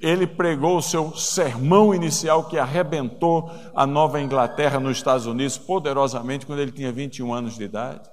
ele 0.01 0.25
pregou 0.25 0.77
o 0.77 0.81
seu 0.81 1.15
sermão 1.15 1.93
inicial 1.93 2.45
que 2.45 2.57
arrebentou 2.57 3.51
a 3.75 3.85
Nova 3.85 4.19
Inglaterra 4.19 4.79
nos 4.79 4.97
Estados 4.97 5.25
Unidos 5.25 5.57
poderosamente 5.57 6.45
quando 6.45 6.59
ele 6.59 6.71
tinha 6.71 6.91
21 6.91 7.33
anos 7.33 7.55
de 7.55 7.63
idade. 7.63 8.09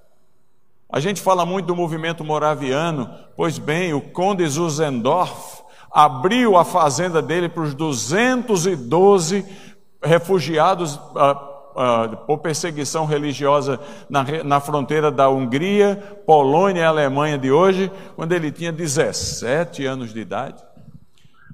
A 0.89 1.01
gente 1.01 1.21
fala 1.21 1.45
muito 1.45 1.67
do 1.67 1.75
movimento 1.75 2.23
moraviano, 2.23 3.11
pois 3.37 3.59
bem, 3.59 3.93
o 3.93 4.01
Conde 4.01 4.47
Zuzendorf 4.47 5.63
abriu 5.91 6.57
a 6.57 6.65
fazenda 6.65 7.21
dele 7.21 7.49
para 7.49 7.65
os 7.65 7.75
212 7.75 9.45
refugiados 10.03 10.95
uh, 10.95 11.47
uh, 11.77 12.17
por 12.27 12.39
perseguição 12.39 13.05
religiosa 13.05 13.81
na, 14.09 14.25
na 14.45 14.61
fronteira 14.61 15.11
da 15.11 15.29
Hungria, 15.29 16.21
Polônia 16.25 16.83
e 16.83 16.85
Alemanha 16.85 17.37
de 17.37 17.51
hoje, 17.51 17.91
quando 18.15 18.33
ele 18.33 18.53
tinha 18.53 18.71
17 18.71 19.85
anos 19.85 20.13
de 20.13 20.21
idade. 20.21 20.63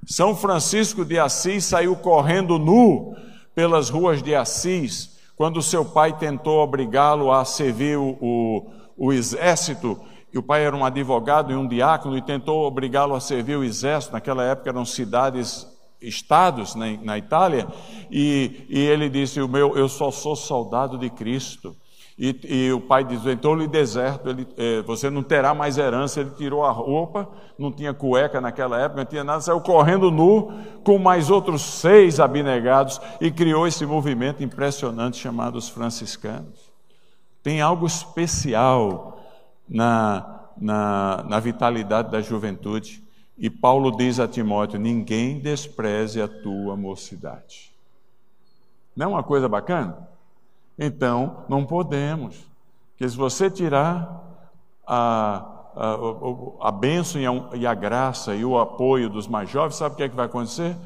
São 0.05 0.37
Francisco 0.37 1.05
de 1.05 1.19
Assis 1.19 1.65
saiu 1.65 1.97
correndo 1.97 2.59
nu 2.59 3.17
pelas 3.55 3.89
ruas 3.89 4.23
de 4.23 4.35
Assis, 4.35 5.19
quando 5.37 5.63
seu 5.63 5.85
pai 5.85 6.13
tentou 6.19 6.59
obrigá-lo 6.59 7.33
a 7.33 7.45
servir 7.45 7.97
o, 7.97 8.19
o, 8.21 8.71
o 8.97 9.13
exército 9.13 9.99
e 10.33 10.39
o 10.39 10.43
pai 10.43 10.65
era 10.65 10.75
um 10.75 10.85
advogado 10.85 11.53
e 11.53 11.57
um 11.57 11.69
diácono 11.69 12.17
e 12.17 12.23
tentou 12.23 12.67
obrigá-lo 12.67 13.15
a 13.15 13.21
servir 13.21 13.57
o 13.57 13.65
exército. 13.65 14.15
Naquela 14.15 14.43
época 14.43 14.71
eram 14.71 14.85
cidades, 14.85 15.67
estados 16.01 16.75
na, 16.75 16.87
na 17.03 17.19
Itália, 17.19 17.69
e, 18.11 18.67
e, 18.69 18.79
ele 18.81 19.11
disse: 19.11 19.43
o 19.43 19.49
meu, 19.49 19.77
Eu 19.77 19.89
só 19.89 20.11
sou 20.11 20.35
soldado 20.35 20.97
de 20.97 21.11
Cristo. 21.11 21.77
E, 22.19 22.39
e 22.45 22.73
o 22.73 22.81
pai 22.81 23.05
diz: 23.05 23.27
Então 23.27 23.55
lhe 23.55 23.67
deserto, 23.67 24.29
ele, 24.29 24.47
eh, 24.57 24.83
você 24.83 25.11
não 25.11 25.23
terá 25.23 25.55
mais 25.55 25.77
herança. 25.77 26.21
Ele 26.21 26.31
tirou 26.31 26.65
a 26.65 26.71
roupa, 26.71 27.29
não 27.59 27.71
tinha 27.71 27.93
cueca 27.93 28.41
naquela 28.41 28.79
época, 28.81 29.03
não 29.03 29.09
tinha 29.09 29.25
nada, 29.25 29.41
saiu 29.41 29.61
correndo 29.61 30.11
nu 30.11 30.53
com 30.85 30.99
mais 30.99 31.31
outros 31.31 31.63
seis 31.63 32.21
abnegados 32.21 33.01
e 33.21 33.31
criou 33.31 33.67
esse 33.67 33.85
movimento 33.85 34.43
impressionante 34.43 35.19
chamado 35.19 35.57
os 35.57 35.69
franciscanos. 35.69 36.62
Tem 37.43 37.61
algo 37.61 37.87
especial 37.87 39.21
na, 39.69 40.49
na, 40.57 41.25
na 41.29 41.41
vitalidade 41.41 42.11
da 42.11 42.21
juventude. 42.21 43.03
E 43.37 43.51
Paulo 43.51 43.91
diz 43.97 44.21
a 44.21 44.29
Timóteo: 44.29 44.79
ninguém 44.79 45.41
despreze 45.41 46.23
a 46.23 46.29
tua 46.29 46.77
mocidade. 46.77 47.73
Não 48.95 49.07
é 49.07 49.09
uma 49.09 49.23
coisa 49.23 49.49
bacana? 49.49 50.09
Então, 50.79 51.45
não 51.49 51.65
podemos. 51.65 52.37
Porque 52.91 53.09
se 53.09 53.17
você 53.17 53.51
tirar 53.51 54.23
a, 54.87 55.45
a, 55.75 56.69
a 56.69 56.71
bênção 56.71 57.21
e 57.55 57.67
a, 57.67 57.75
graça 57.75 58.35
e 58.35 58.45
o 58.45 58.59
apoio 58.59 59.09
dos 59.09 59.27
mais 59.27 59.51
jovens, 59.51 59.77
sabe 59.77 59.95
o 59.95 59.97
que 59.97 60.03
é 60.03 60.09
que 60.09 60.17
vai 60.17 60.27
acontecer? 60.27 60.77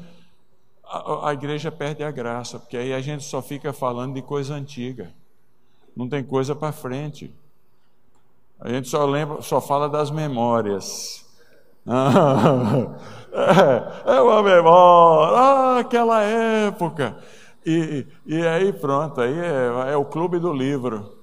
A, 0.85 1.29
a 1.29 1.33
igreja 1.33 1.71
perde 1.71 2.03
a 2.03 2.11
graça, 2.11 2.57
porque 2.57 2.77
aí 2.77 2.93
a 2.93 3.01
gente 3.01 3.23
só 3.23 3.41
fica 3.41 3.73
falando 3.73 4.15
de 4.15 4.21
coisa 4.21 4.55
antiga. 4.55 5.13
Não 5.97 6.07
tem 6.07 6.23
coisa 6.23 6.53
para 6.53 6.71
frente. 6.71 7.33
A 8.59 8.69
gente 8.69 8.87
só 8.87 9.03
lembra, 9.03 9.41
só 9.41 9.59
fala 9.59 9.89
das 9.89 10.11
memórias. 10.11 11.25
é, 14.05 14.13
é 14.15 14.21
uma 14.21 14.43
memória, 14.43 15.37
ah, 15.37 15.79
aquela 15.79 16.21
época. 16.21 17.17
E, 17.65 18.05
e 18.27 18.45
aí 18.45 18.71
pronto, 18.71 19.19
aí 19.19 19.33
é, 19.33 19.93
é 19.93 19.97
o 19.97 20.05
clube 20.05 20.37
do 20.37 20.53
livro. 20.53 21.17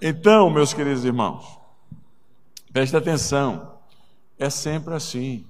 Então, 0.00 0.48
meus 0.48 0.72
queridos 0.72 1.04
irmãos, 1.04 1.58
preste 2.72 2.96
atenção, 2.96 3.72
é 4.38 4.48
sempre 4.48 4.94
assim. 4.94 5.44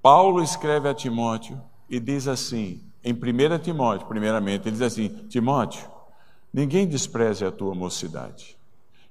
Paulo 0.00 0.42
escreve 0.42 0.88
a 0.88 0.94
Timóteo 0.94 1.60
e 1.90 2.00
diz 2.00 2.26
assim, 2.26 2.82
em 3.04 3.12
1 3.12 3.58
Timóteo, 3.58 4.06
primeiramente, 4.06 4.62
ele 4.62 4.72
diz 4.72 4.82
assim: 4.82 5.08
Timóteo, 5.28 5.99
ninguém 6.52 6.86
despreze 6.86 7.44
a 7.44 7.50
tua 7.50 7.74
mocidade. 7.74 8.56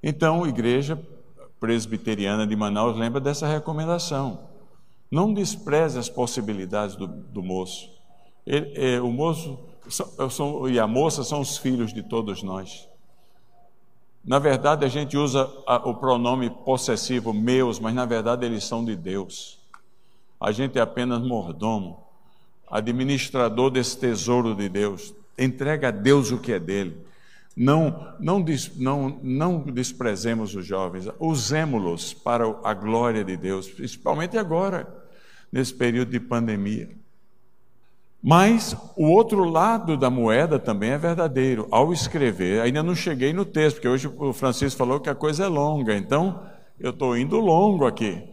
Então, 0.02 0.44
a 0.44 0.48
igreja 0.48 1.00
presbiteriana 1.58 2.46
de 2.46 2.56
Manaus 2.56 2.96
lembra 2.96 3.20
dessa 3.20 3.46
recomendação. 3.46 4.48
Não 5.10 5.34
despreze 5.34 5.98
as 5.98 6.08
possibilidades 6.08 6.96
do, 6.96 7.06
do 7.06 7.42
moço. 7.42 7.90
Ele, 8.46 8.72
é, 8.74 9.00
o 9.00 9.10
moço 9.10 9.58
são, 9.88 10.30
são, 10.30 10.68
e 10.68 10.78
a 10.78 10.86
moça 10.86 11.22
são 11.22 11.40
os 11.40 11.58
filhos 11.58 11.92
de 11.92 12.02
todos 12.02 12.42
nós. 12.42 12.88
Na 14.24 14.38
verdade, 14.38 14.84
a 14.84 14.88
gente 14.88 15.16
usa 15.16 15.50
a, 15.66 15.76
o 15.88 15.94
pronome 15.94 16.50
possessivo 16.50 17.32
meus, 17.32 17.78
mas 17.78 17.94
na 17.94 18.04
verdade 18.04 18.44
eles 18.44 18.64
são 18.64 18.84
de 18.84 18.94
Deus. 18.94 19.58
A 20.40 20.52
gente 20.52 20.78
é 20.78 20.82
apenas 20.82 21.20
mordomo, 21.20 22.02
administrador 22.70 23.70
desse 23.70 23.98
tesouro 23.98 24.54
de 24.54 24.68
Deus. 24.68 25.14
Entrega 25.38 25.88
a 25.88 25.90
Deus 25.90 26.30
o 26.30 26.38
que 26.38 26.52
é 26.52 26.58
dele. 26.58 27.09
Não, 27.62 28.14
não, 28.18 28.42
não, 28.76 29.20
não 29.22 29.58
desprezemos 29.60 30.54
os 30.54 30.64
jovens, 30.64 31.06
usemos-los 31.18 32.14
para 32.14 32.44
a 32.64 32.72
glória 32.72 33.22
de 33.22 33.36
Deus, 33.36 33.68
principalmente 33.68 34.38
agora, 34.38 34.88
nesse 35.52 35.74
período 35.74 36.10
de 36.10 36.18
pandemia. 36.18 36.88
Mas 38.22 38.74
o 38.96 39.10
outro 39.10 39.44
lado 39.44 39.94
da 39.94 40.08
moeda 40.08 40.58
também 40.58 40.92
é 40.92 40.96
verdadeiro. 40.96 41.68
Ao 41.70 41.92
escrever, 41.92 42.62
ainda 42.62 42.82
não 42.82 42.94
cheguei 42.94 43.34
no 43.34 43.44
texto, 43.44 43.76
porque 43.76 43.88
hoje 43.88 44.10
o 44.16 44.32
Francisco 44.32 44.78
falou 44.78 44.98
que 44.98 45.10
a 45.10 45.14
coisa 45.14 45.44
é 45.44 45.48
longa, 45.48 45.94
então 45.94 46.42
eu 46.78 46.92
estou 46.92 47.14
indo 47.14 47.38
longo 47.38 47.84
aqui. 47.84 48.26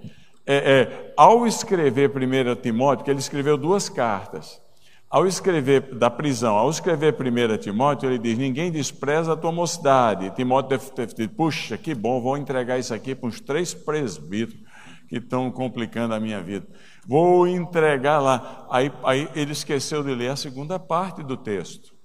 É, 0.45 0.55
é, 0.55 1.13
ao 1.17 1.45
escrever 1.45 2.09
1 2.09 2.61
Timóteo, 2.61 3.03
que 3.03 3.11
ele 3.11 3.19
escreveu 3.19 3.57
duas 3.57 3.89
cartas, 3.89 4.61
ao 5.09 5.25
escrever 5.25 5.95
da 5.95 6.09
prisão, 6.09 6.55
ao 6.57 6.69
escrever 6.69 7.15
1 7.15 7.57
Timóteo, 7.59 8.09
ele 8.09 8.19
diz: 8.19 8.37
Ninguém 8.37 8.69
despreza 8.69 9.33
a 9.33 9.37
tua 9.37 9.51
mocidade. 9.51 10.35
Timóteo 10.35 10.77
deve 10.77 11.13
ter 11.13 11.29
Puxa, 11.29 11.77
que 11.77 11.95
bom, 11.95 12.21
vou 12.21 12.37
entregar 12.37 12.77
isso 12.77 12.93
aqui 12.93 13.15
para 13.15 13.29
uns 13.29 13.39
três 13.39 13.73
presbíteros 13.73 14.61
que 15.07 15.17
estão 15.17 15.49
complicando 15.49 16.13
a 16.13 16.19
minha 16.19 16.41
vida. 16.41 16.67
Vou 17.07 17.47
entregar 17.47 18.19
lá. 18.19 18.67
Aí, 18.69 18.91
aí 19.05 19.29
ele 19.33 19.53
esqueceu 19.53 20.03
de 20.03 20.13
ler 20.13 20.31
a 20.31 20.35
segunda 20.35 20.77
parte 20.77 21.23
do 21.23 21.37
texto. 21.37 21.95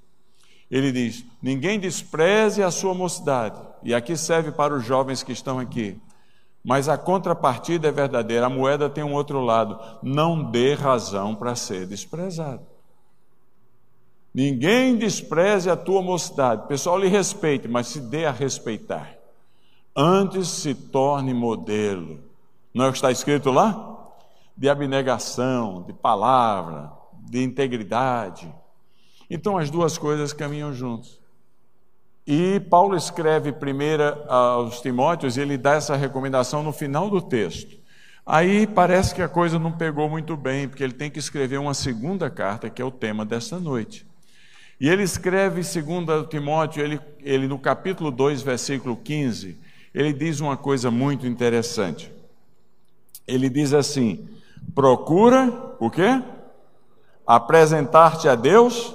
Ele 0.70 0.92
diz: 0.92 1.24
Ninguém 1.42 1.80
despreze 1.80 2.62
a 2.62 2.70
sua 2.70 2.94
mocidade. 2.94 3.60
E 3.82 3.92
aqui 3.92 4.16
serve 4.16 4.52
para 4.52 4.72
os 4.72 4.84
jovens 4.84 5.24
que 5.24 5.32
estão 5.32 5.58
aqui. 5.58 6.00
Mas 6.64 6.88
a 6.88 6.96
contrapartida 6.96 7.88
é 7.88 7.92
verdadeira. 7.92 8.46
A 8.46 8.48
moeda 8.48 8.88
tem 8.88 9.02
um 9.02 9.12
outro 9.12 9.40
lado. 9.40 9.76
Não 10.00 10.52
dê 10.52 10.74
razão 10.74 11.34
para 11.34 11.56
ser 11.56 11.84
desprezado. 11.84 12.71
Ninguém 14.35 14.97
despreze 14.97 15.68
a 15.68 15.77
tua 15.77 16.01
mocidade. 16.01 16.66
Pessoal 16.66 16.99
lhe 16.99 17.09
respeite, 17.09 17.68
mas 17.68 17.88
se 17.88 18.01
dê 18.01 18.25
a 18.25 18.31
respeitar. 18.31 19.14
Antes 19.95 20.49
se 20.49 20.75
torne 20.75 21.35
modelo. 21.35 22.21
Não 22.73 22.87
é 22.87 22.88
o 22.88 22.92
que 22.92 22.99
está 22.99 23.11
escrito 23.11 23.51
lá? 23.51 24.09
De 24.57 24.68
abnegação, 24.71 25.83
de 25.83 25.92
palavra, 25.92 26.90
de 27.29 27.42
integridade. 27.42 28.53
Então 29.29 29.59
as 29.59 29.71
duas 29.71 29.99
coisas 29.99 30.33
caminham 30.33 30.73
juntos. 30.73 31.21
E 32.27 32.61
Paulo 32.61 32.97
escreve 32.97 33.53
primeiro 33.53 34.03
aos 34.29 34.81
Timóteos, 34.81 35.37
e 35.37 35.40
ele 35.40 35.59
dá 35.59 35.73
essa 35.73 35.97
recomendação 35.97 36.62
no 36.62 36.73
final 36.73 37.11
do 37.11 37.21
texto. 37.21 37.77
Aí 38.25 38.66
parece 38.66 39.14
que 39.14 39.21
a 39.21 39.29
coisa 39.29 39.59
não 39.59 39.73
pegou 39.73 40.09
muito 40.09 40.37
bem, 40.37 40.68
porque 40.68 40.85
ele 40.85 40.92
tem 40.92 41.11
que 41.11 41.18
escrever 41.18 41.59
uma 41.59 41.75
segunda 41.75 42.31
carta, 42.31 42.71
que 42.71 42.81
é 42.81 42.85
o 42.85 42.90
tema 42.90 43.25
desta 43.25 43.59
noite. 43.59 44.07
E 44.83 44.88
ele 44.88 45.05
escreve, 45.05 45.62
segundo 45.62 46.25
Timóteo, 46.25 46.83
ele, 46.83 47.01
ele 47.21 47.47
no 47.47 47.57
capítulo 47.57 48.11
2, 48.11 48.42
versículo 48.42 48.97
15, 48.97 49.57
ele 49.95 50.12
diz 50.12 50.40
uma 50.40 50.57
coisa 50.57 50.90
muito 50.90 51.25
interessante. 51.25 52.12
Ele 53.25 53.49
diz 53.49 53.73
assim: 53.73 54.29
procura 54.75 55.77
o 55.79 55.88
quê? 55.88 56.21
Apresentar-te 57.25 58.29
a 58.29 58.35
Deus 58.35 58.92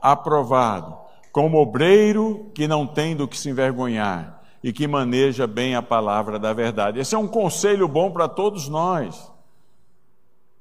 aprovado, 0.00 0.96
como 1.32 1.58
obreiro 1.58 2.52
que 2.54 2.68
não 2.68 2.86
tem 2.86 3.16
do 3.16 3.26
que 3.26 3.36
se 3.36 3.50
envergonhar 3.50 4.44
e 4.62 4.72
que 4.72 4.86
maneja 4.86 5.48
bem 5.48 5.74
a 5.74 5.82
palavra 5.82 6.38
da 6.38 6.52
verdade. 6.52 7.00
Esse 7.00 7.16
é 7.16 7.18
um 7.18 7.26
conselho 7.26 7.88
bom 7.88 8.12
para 8.12 8.28
todos 8.28 8.68
nós. 8.68 9.28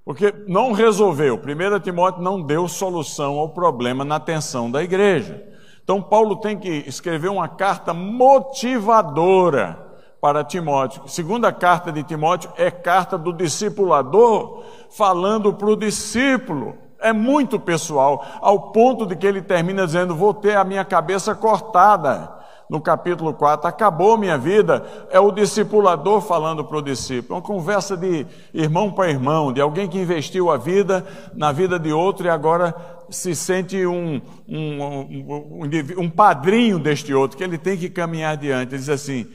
Porque 0.06 0.32
não 0.48 0.72
resolveu, 0.72 1.36
1 1.36 1.80
Timóteo 1.80 2.22
não 2.22 2.40
deu 2.40 2.68
solução 2.68 3.40
ao 3.40 3.50
problema 3.50 4.06
na 4.06 4.18
atenção 4.18 4.70
da 4.70 4.84
igreja. 4.84 5.44
Então, 5.84 6.00
Paulo 6.00 6.36
tem 6.36 6.58
que 6.58 6.84
escrever 6.88 7.30
uma 7.30 7.48
carta 7.48 7.92
motivadora 7.92 9.84
para 10.22 10.44
Timóteo. 10.44 11.08
Segunda 11.08 11.52
carta 11.52 11.92
de 11.92 12.04
Timóteo 12.04 12.52
é 12.56 12.70
carta 12.70 13.18
do 13.18 13.34
discipulador 13.34 14.64
falando 14.92 15.52
para 15.52 15.70
o 15.70 15.76
discípulo. 15.76 16.76
É 17.00 17.12
muito 17.12 17.60
pessoal, 17.60 18.24
ao 18.42 18.72
ponto 18.72 19.08
de 19.08 19.16
que 19.16 19.26
ele 19.26 19.42
termina 19.42 19.86
dizendo: 19.86 20.16
Vou 20.16 20.36
ter 20.36 20.56
a 20.56 20.64
minha 20.64 20.86
cabeça 20.86 21.34
cortada 21.34 22.35
no 22.70 22.82
capítulo 22.82 23.34
4, 23.34 23.68
acabou 23.68 24.18
minha 24.18 24.38
vida, 24.38 24.86
é 25.12 25.20
o 25.20 25.32
discipulador 25.32 26.22
falando 26.22 26.64
para 26.64 26.78
o 26.78 26.82
discípulo, 26.82 27.36
uma 27.36 27.42
conversa 27.42 27.96
de 27.96 28.26
irmão 28.54 28.92
para 28.92 29.10
irmão, 29.10 29.54
de 29.54 29.62
alguém 29.62 29.88
que 29.88 30.00
investiu 30.00 30.50
a 30.50 30.58
vida 30.58 31.06
na 31.36 31.52
vida 31.52 31.78
de 31.78 31.92
outro 31.92 32.26
e 32.26 32.30
agora 32.30 32.74
se 33.10 33.36
sente 33.36 33.86
um, 33.86 34.22
um, 34.48 34.84
um, 34.84 35.62
um 35.98 36.10
padrinho 36.10 36.80
deste 36.80 37.14
outro, 37.14 37.38
que 37.38 37.44
ele 37.44 37.58
tem 37.58 37.78
que 37.78 37.90
caminhar 37.90 38.34
adiante. 38.34 38.74
Ele 38.74 38.80
diz 38.80 38.90
assim: 38.90 39.28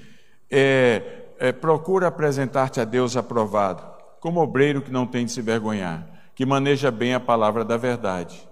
é, 0.51 1.03
é, 1.39 1.53
procura 1.53 2.09
apresentar-te 2.09 2.81
a 2.81 2.85
Deus 2.85 3.17
aprovado, 3.17 3.83
como 4.21 4.41
obreiro 4.41 4.83
que 4.83 4.91
não 4.91 5.07
tem 5.07 5.25
de 5.25 5.33
se 5.33 5.41
vergonhar, 5.41 6.07
que 6.35 6.45
maneja 6.45 6.91
bem 6.91 7.15
a 7.15 7.21
palavra 7.21 7.65
da 7.65 7.77
verdade. 7.77 8.49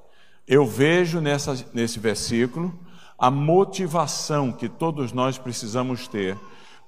Eu 0.46 0.64
vejo 0.64 1.20
nessa, 1.20 1.54
nesse 1.74 1.98
versículo 1.98 2.72
a 3.18 3.30
motivação 3.30 4.52
que 4.52 4.68
todos 4.68 5.12
nós 5.12 5.36
precisamos 5.36 6.06
ter 6.06 6.38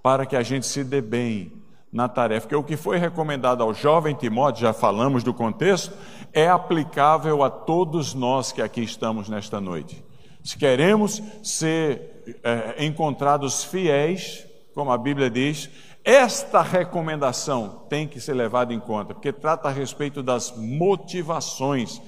para 0.03 0.25
que 0.25 0.37
a 0.37 0.43
gente 0.43 0.67
se 0.67 0.85
dê 0.85 1.01
bem 1.01 1.53
na 1.93 2.09
tarefa. 2.09 2.43
Porque 2.43 2.57
o 2.57 2.63
que 2.63 2.77
foi 2.77 2.99
recomendado 2.99 3.63
ao 3.63 3.75
jovem 3.75 4.15
Timóteo, 4.15 4.63
já 4.63 4.73
falamos 4.73 5.25
do 5.25 5.35
contexto, 5.35 5.93
é 6.33 6.49
aplicável 6.49 7.43
a 7.43 7.51
todos 7.51 8.15
nós 8.15 8.53
que 8.53 8.63
aqui 8.63 8.83
estamos 8.83 9.29
nesta 9.29 9.61
noite. 9.61 10.03
Se 10.43 10.57
queremos 10.57 11.21
ser 11.43 12.39
é, 12.43 12.85
encontrados 12.85 13.65
fiéis, 13.65 14.47
como 14.73 14.93
a 14.93 14.97
Bíblia 14.97 15.29
diz, 15.29 15.69
esta 16.05 16.63
recomendação 16.63 17.85
tem 17.91 18.09
que 18.09 18.21
ser 18.21 18.35
levada 18.35 18.73
em 18.73 18.81
conta, 18.81 19.13
porque 19.13 19.33
trata 19.33 19.69
a 19.69 19.73
respeito 19.73 20.23
das 20.23 20.57
motivações 20.57 22.01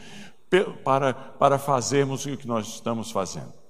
para, 0.83 1.13
para 1.13 1.59
fazermos 1.59 2.25
o 2.25 2.37
que 2.37 2.47
nós 2.47 2.67
estamos 2.69 3.11
fazendo. 3.11 3.62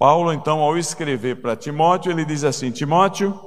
Paulo, 0.00 0.32
então, 0.32 0.60
ao 0.60 0.78
escrever 0.78 1.42
para 1.42 1.54
Timóteo, 1.54 2.10
ele 2.10 2.24
diz 2.24 2.42
assim: 2.42 2.70
Timóteo, 2.70 3.38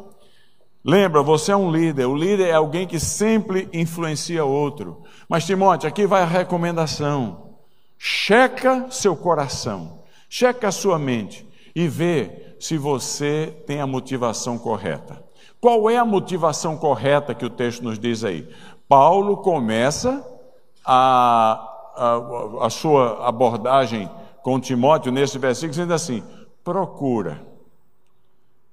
lembra, 0.86 1.24
você 1.24 1.52
é 1.52 1.58
um 1.58 1.72
líder. 1.72 2.06
O 2.06 2.16
líder 2.16 2.50
é 2.50 2.54
alguém 2.54 2.86
que 2.86 3.00
sempre 3.00 3.68
influencia 3.74 4.46
outro. 4.46 5.02
Mas, 5.28 5.48
Timóteo, 5.48 5.90
aqui 5.90 6.06
vai 6.06 6.22
a 6.22 6.28
recomendação: 6.28 7.56
checa 7.98 8.86
seu 8.92 9.16
coração, 9.16 10.04
checa 10.30 10.68
a 10.68 10.72
sua 10.72 11.00
mente 11.00 11.44
e 11.76 11.88
vê 11.88 12.56
se 12.60 12.78
você 12.78 13.52
tem 13.66 13.82
a 13.82 13.88
motivação 13.88 14.60
correta. 14.60 15.24
Qual 15.60 15.90
é 15.90 15.98
a 15.98 16.06
motivação 16.06 16.78
correta 16.78 17.34
que 17.34 17.46
o 17.46 17.50
texto 17.50 17.84
nos 17.84 17.98
diz 17.98 18.24
aí? 18.24 18.48
Paulo 18.88 19.38
começa 19.38 20.24
a, 20.86 21.68
a, 21.96 22.66
a 22.68 22.70
sua 22.70 23.28
abordagem 23.28 24.08
com 24.44 24.60
Timóteo 24.60 25.12
nesse 25.12 25.40
versículo 25.40 25.72
dizendo 25.72 25.96
assim: 25.96 26.22
procura. 26.64 27.46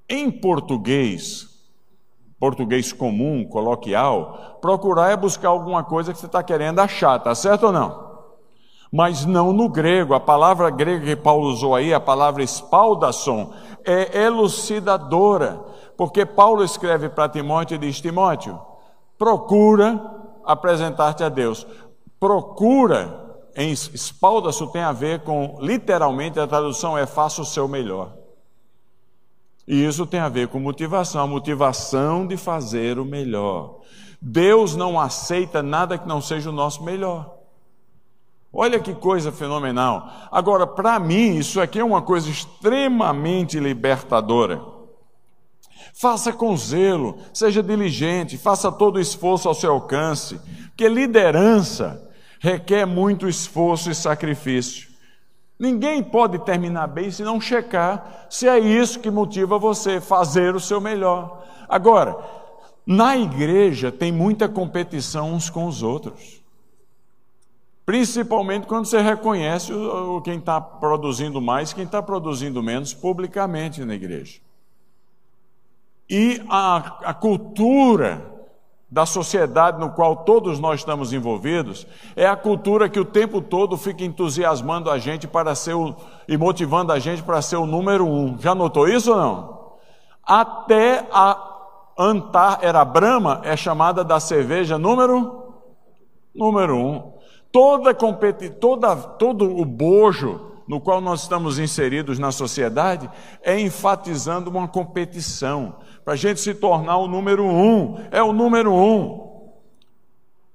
Em 0.08 0.30
português, 0.30 1.48
português 2.38 2.92
comum, 2.92 3.44
coloquial, 3.44 4.58
procurar 4.60 5.10
é 5.10 5.16
buscar 5.16 5.48
alguma 5.48 5.84
coisa 5.84 6.12
que 6.12 6.18
você 6.18 6.26
está 6.26 6.42
querendo 6.42 6.78
achar, 6.80 7.18
tá 7.18 7.34
certo 7.34 7.66
ou 7.66 7.72
não? 7.72 8.10
Mas 8.92 9.24
não 9.24 9.52
no 9.52 9.68
grego, 9.68 10.14
a 10.14 10.20
palavra 10.20 10.68
grega 10.68 11.04
que 11.04 11.16
Paulo 11.16 11.48
usou 11.48 11.76
aí, 11.76 11.94
a 11.94 12.00
palavra 12.00 12.42
espaldação, 12.42 13.52
é 13.84 14.24
elucidadora, 14.24 15.60
porque 15.96 16.26
Paulo 16.26 16.64
escreve 16.64 17.08
para 17.08 17.28
Timóteo 17.28 17.76
e 17.76 17.78
diz: 17.78 18.00
Timóteo, 18.00 18.60
procura 19.16 20.00
apresentar-te 20.44 21.22
a 21.22 21.28
Deus, 21.28 21.64
procura 22.18 23.29
em 23.56 23.72
espalda-se 23.72 24.66
tem 24.72 24.82
a 24.82 24.92
ver 24.92 25.20
com, 25.20 25.58
literalmente, 25.60 26.38
a 26.38 26.46
tradução 26.46 26.96
é 26.96 27.06
faça 27.06 27.42
o 27.42 27.44
seu 27.44 27.66
melhor. 27.66 28.14
E 29.66 29.84
isso 29.84 30.04
tem 30.06 30.20
a 30.20 30.28
ver 30.28 30.48
com 30.48 30.58
motivação, 30.58 31.22
a 31.22 31.26
motivação 31.26 32.26
de 32.26 32.36
fazer 32.36 32.98
o 32.98 33.04
melhor. 33.04 33.78
Deus 34.20 34.74
não 34.74 34.98
aceita 34.98 35.62
nada 35.62 35.96
que 35.96 36.08
não 36.08 36.20
seja 36.20 36.50
o 36.50 36.52
nosso 36.52 36.82
melhor. 36.82 37.38
Olha 38.52 38.80
que 38.80 38.92
coisa 38.92 39.30
fenomenal. 39.30 40.10
Agora, 40.30 40.66
para 40.66 40.98
mim, 40.98 41.36
isso 41.36 41.60
aqui 41.60 41.78
é 41.78 41.84
uma 41.84 42.02
coisa 42.02 42.28
extremamente 42.28 43.60
libertadora. 43.60 44.60
Faça 45.94 46.32
com 46.32 46.56
zelo, 46.56 47.18
seja 47.32 47.62
diligente, 47.62 48.36
faça 48.36 48.72
todo 48.72 48.96
o 48.96 49.00
esforço 49.00 49.48
ao 49.48 49.54
seu 49.54 49.72
alcance, 49.72 50.40
porque 50.68 50.88
liderança 50.88 52.09
requer 52.40 52.86
muito 52.86 53.28
esforço 53.28 53.90
e 53.90 53.94
sacrifício. 53.94 54.88
Ninguém 55.58 56.02
pode 56.02 56.38
terminar 56.38 56.86
bem 56.86 57.10
se 57.10 57.22
não 57.22 57.38
checar 57.38 58.26
se 58.30 58.48
é 58.48 58.58
isso 58.58 58.98
que 58.98 59.10
motiva 59.10 59.58
você 59.58 60.00
fazer 60.00 60.54
o 60.56 60.60
seu 60.60 60.80
melhor. 60.80 61.44
Agora, 61.68 62.16
na 62.86 63.16
igreja 63.16 63.92
tem 63.92 64.10
muita 64.10 64.48
competição 64.48 65.34
uns 65.34 65.50
com 65.50 65.66
os 65.66 65.82
outros. 65.82 66.40
Principalmente 67.84 68.66
quando 68.66 68.86
você 68.86 69.02
reconhece 69.02 69.70
quem 70.24 70.38
está 70.38 70.58
produzindo 70.60 71.42
mais, 71.42 71.74
quem 71.74 71.84
está 71.84 72.02
produzindo 72.02 72.62
menos 72.62 72.94
publicamente 72.94 73.84
na 73.84 73.94
igreja. 73.94 74.40
E 76.08 76.42
a, 76.48 77.10
a 77.10 77.14
cultura 77.14 78.39
da 78.90 79.06
sociedade 79.06 79.78
no 79.78 79.90
qual 79.90 80.16
todos 80.16 80.58
nós 80.58 80.80
estamos 80.80 81.12
envolvidos, 81.12 81.86
é 82.16 82.26
a 82.26 82.34
cultura 82.36 82.88
que 82.88 82.98
o 82.98 83.04
tempo 83.04 83.40
todo 83.40 83.76
fica 83.76 84.04
entusiasmando 84.04 84.90
a 84.90 84.98
gente 84.98 85.28
para 85.28 85.54
ser 85.54 85.74
o, 85.74 85.94
e 86.26 86.36
motivando 86.36 86.92
a 86.92 86.98
gente 86.98 87.22
para 87.22 87.40
ser 87.40 87.56
o 87.56 87.66
número 87.66 88.04
um. 88.04 88.36
Já 88.38 88.54
notou 88.54 88.88
isso 88.88 89.12
ou 89.12 89.16
não? 89.16 89.60
Até 90.24 91.06
a 91.12 91.46
Antar 91.96 92.60
era 92.62 92.84
Brahma 92.84 93.42
é 93.44 93.56
chamada 93.56 94.02
da 94.02 94.18
cerveja 94.18 94.78
número 94.78 95.54
número 96.34 96.76
um. 96.76 97.12
Toda 97.52 97.92
competi, 97.92 98.48
toda 98.48 98.96
todo 98.96 99.44
o 99.44 99.64
bojo 99.64 100.49
no 100.70 100.80
qual 100.80 101.00
nós 101.00 101.22
estamos 101.22 101.58
inseridos 101.58 102.16
na 102.20 102.30
sociedade 102.30 103.10
é 103.42 103.58
enfatizando 103.58 104.48
uma 104.48 104.68
competição 104.68 105.74
para 106.04 106.14
a 106.14 106.16
gente 106.16 106.38
se 106.38 106.54
tornar 106.54 106.96
o 106.98 107.08
número 107.08 107.44
um, 107.44 107.96
é 108.12 108.22
o 108.22 108.32
número 108.32 108.72
um. 108.72 109.50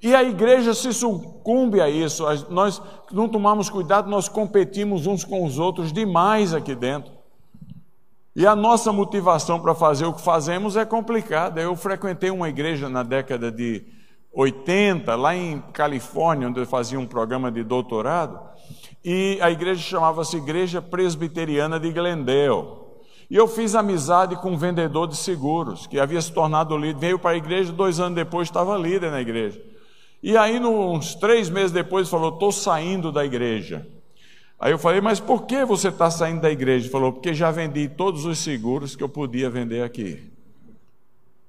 E 0.01 0.15
a 0.15 0.23
igreja 0.23 0.73
se 0.73 0.93
sucumbe 0.93 1.81
a 1.81 1.89
isso. 1.89 2.23
Nós 2.49 2.81
não 3.11 3.27
tomamos 3.27 3.69
cuidado, 3.69 4.09
nós 4.09 4.29
competimos 4.29 5.05
uns 5.05 5.25
com 5.25 5.43
os 5.43 5.59
outros 5.59 5.91
demais 5.91 6.53
aqui 6.53 6.73
dentro. 6.73 7.11
E 8.33 8.47
a 8.47 8.55
nossa 8.55 8.93
motivação 8.93 9.59
para 9.59 9.75
fazer 9.75 10.05
o 10.05 10.13
que 10.13 10.21
fazemos 10.21 10.77
é 10.77 10.85
complicada. 10.85 11.59
Eu 11.59 11.75
frequentei 11.75 12.31
uma 12.31 12.47
igreja 12.47 12.87
na 12.87 13.03
década 13.03 13.51
de 13.51 13.83
80, 14.33 15.13
lá 15.15 15.35
em 15.35 15.59
Califórnia, 15.73 16.47
onde 16.47 16.61
eu 16.61 16.65
fazia 16.65 16.97
um 16.97 17.05
programa 17.05 17.51
de 17.51 17.63
doutorado, 17.63 18.39
e 19.05 19.37
a 19.39 19.51
igreja 19.51 19.79
chamava-se 19.79 20.35
Igreja 20.35 20.81
Presbiteriana 20.81 21.79
de 21.79 21.91
Glendale. 21.91 22.65
E 23.29 23.35
eu 23.35 23.47
fiz 23.47 23.75
amizade 23.75 24.35
com 24.37 24.53
um 24.53 24.57
vendedor 24.57 25.07
de 25.07 25.15
seguros, 25.15 25.85
que 25.85 25.99
havia 25.99 26.19
se 26.19 26.33
tornado 26.33 26.75
líder, 26.75 26.99
veio 26.99 27.19
para 27.19 27.31
a 27.31 27.37
igreja, 27.37 27.71
dois 27.71 27.99
anos 27.99 28.15
depois 28.15 28.47
estava 28.47 28.75
líder 28.75 29.11
na 29.11 29.21
igreja. 29.21 29.61
E 30.23 30.35
aí, 30.35 30.59
uns 30.59 31.13
três 31.13 31.51
meses 31.51 31.71
depois, 31.71 32.09
falou: 32.09 32.33
Estou 32.33 32.51
saindo 32.51 33.11
da 33.11 33.23
igreja. 33.23 33.87
Aí 34.59 34.71
eu 34.71 34.79
falei: 34.79 35.01
Mas 35.01 35.19
por 35.19 35.43
que 35.43 35.63
você 35.63 35.89
está 35.89 36.09
saindo 36.09 36.41
da 36.41 36.49
igreja? 36.49 36.85
Ele 36.85 36.91
falou: 36.91 37.13
Porque 37.13 37.31
já 37.31 37.51
vendi 37.51 37.87
todos 37.87 38.25
os 38.25 38.39
seguros 38.39 38.95
que 38.95 39.03
eu 39.03 39.09
podia 39.09 39.51
vender 39.51 39.83
aqui. 39.83 40.31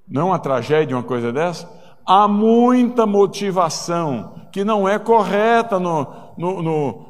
Não 0.06 0.28
uma 0.28 0.38
tragédia, 0.38 0.94
uma 0.94 1.02
coisa 1.02 1.32
dessa? 1.32 1.66
Há 2.06 2.28
muita 2.28 3.04
motivação 3.04 4.46
que 4.52 4.64
não 4.64 4.88
é 4.88 4.98
correta 4.98 5.78
no, 5.78 6.06
no, 6.38 6.62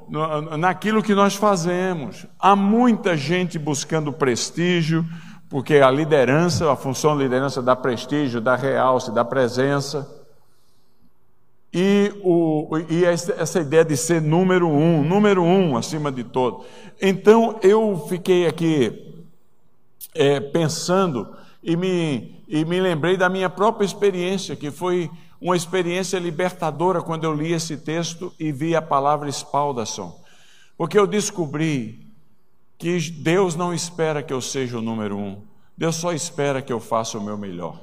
no, 0.08 0.56
naquilo 0.56 1.02
que 1.02 1.14
nós 1.14 1.34
fazemos. 1.36 2.26
Há 2.38 2.56
muita 2.56 3.16
gente 3.16 3.58
buscando 3.58 4.12
prestígio, 4.12 5.04
porque 5.48 5.74
a 5.74 5.90
liderança, 5.90 6.72
a 6.72 6.76
função 6.76 7.16
de 7.16 7.24
liderança 7.24 7.62
dá 7.62 7.76
prestígio, 7.76 8.40
dá 8.40 8.56
realce, 8.56 9.12
dá 9.12 9.24
presença. 9.24 10.10
E, 11.72 12.12
o, 12.24 12.68
e 12.88 13.04
essa 13.04 13.60
ideia 13.60 13.84
de 13.84 13.96
ser 13.96 14.22
número 14.22 14.66
um, 14.66 15.04
número 15.04 15.42
um 15.42 15.76
acima 15.76 16.10
de 16.10 16.24
todo. 16.24 16.64
Então 17.00 17.58
eu 17.62 18.06
fiquei 18.08 18.46
aqui 18.46 19.24
é, 20.14 20.40
pensando 20.40 21.36
e 21.62 21.76
me, 21.76 22.35
e 22.48 22.64
me 22.64 22.80
lembrei 22.80 23.16
da 23.16 23.28
minha 23.28 23.50
própria 23.50 23.84
experiência, 23.84 24.54
que 24.54 24.70
foi 24.70 25.10
uma 25.40 25.56
experiência 25.56 26.18
libertadora 26.18 27.02
quando 27.02 27.24
eu 27.24 27.34
li 27.34 27.52
esse 27.52 27.76
texto 27.76 28.32
e 28.38 28.52
vi 28.52 28.74
a 28.74 28.82
palavra 28.82 29.28
espaldação. 29.28 30.16
Porque 30.76 30.98
eu 30.98 31.06
descobri 31.06 32.06
que 32.78 32.98
Deus 33.10 33.54
não 33.54 33.72
espera 33.72 34.22
que 34.22 34.32
eu 34.32 34.40
seja 34.40 34.78
o 34.78 34.82
número 34.82 35.16
um, 35.16 35.42
Deus 35.76 35.96
só 35.96 36.12
espera 36.12 36.62
que 36.62 36.72
eu 36.72 36.80
faça 36.80 37.18
o 37.18 37.22
meu 37.22 37.36
melhor. 37.36 37.80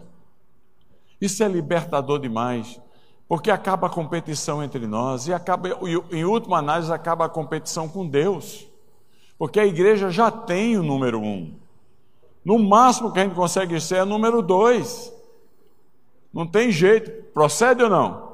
Isso 1.19 1.43
é 1.43 1.47
libertador 1.47 2.19
demais, 2.19 2.79
porque 3.27 3.51
acaba 3.51 3.87
a 3.87 3.89
competição 3.89 4.63
entre 4.63 4.85
nós 4.87 5.27
e 5.27 5.33
acaba, 5.33 5.69
em 6.11 6.25
última 6.25 6.57
análise, 6.57 6.91
acaba 6.91 7.25
a 7.25 7.29
competição 7.29 7.87
com 7.87 8.07
Deus, 8.07 8.67
porque 9.37 9.59
a 9.59 9.65
igreja 9.65 10.09
já 10.09 10.29
tem 10.29 10.77
o 10.77 10.83
número 10.83 11.19
um. 11.19 11.62
No 12.43 12.59
máximo 12.59 13.11
que 13.11 13.19
a 13.19 13.23
gente 13.23 13.35
consegue 13.35 13.79
ser 13.79 13.97
é 13.97 14.05
número 14.05 14.41
dois. 14.41 15.13
Não 16.33 16.45
tem 16.45 16.71
jeito. 16.71 17.11
Procede 17.33 17.83
ou 17.83 17.89
não? 17.89 18.33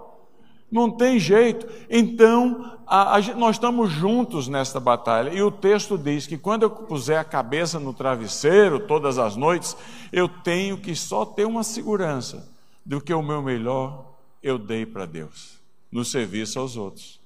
Não 0.72 0.90
tem 0.90 1.20
jeito. 1.20 1.68
Então, 1.90 2.78
a, 2.86 3.18
a, 3.18 3.22
nós 3.36 3.56
estamos 3.56 3.92
juntos 3.92 4.48
nesta 4.48 4.80
batalha. 4.80 5.30
E 5.30 5.42
o 5.42 5.52
texto 5.52 5.98
diz 5.98 6.26
que 6.26 6.38
quando 6.38 6.64
eu 6.64 6.70
puser 6.70 7.20
a 7.20 7.24
cabeça 7.24 7.80
no 7.80 7.94
travesseiro 7.94 8.80
todas 8.80 9.18
as 9.18 9.36
noites, 9.36 9.76
eu 10.12 10.28
tenho 10.28 10.78
que 10.78 10.96
só 10.96 11.26
ter 11.26 11.46
uma 11.46 11.64
segurança 11.64 12.50
do 12.86 13.00
que 13.00 13.14
o 13.14 13.22
meu 13.22 13.42
melhor 13.42 14.06
eu 14.42 14.58
dei 14.58 14.86
para 14.86 15.06
Deus, 15.06 15.60
no 15.92 16.04
serviço 16.04 16.60
aos 16.60 16.78
outros. 16.78 17.20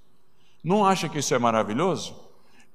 Não 0.63 0.85
acha 0.85 1.07
que 1.07 1.19
isso 1.19 1.33
é 1.33 1.39
maravilhoso? 1.39 2.15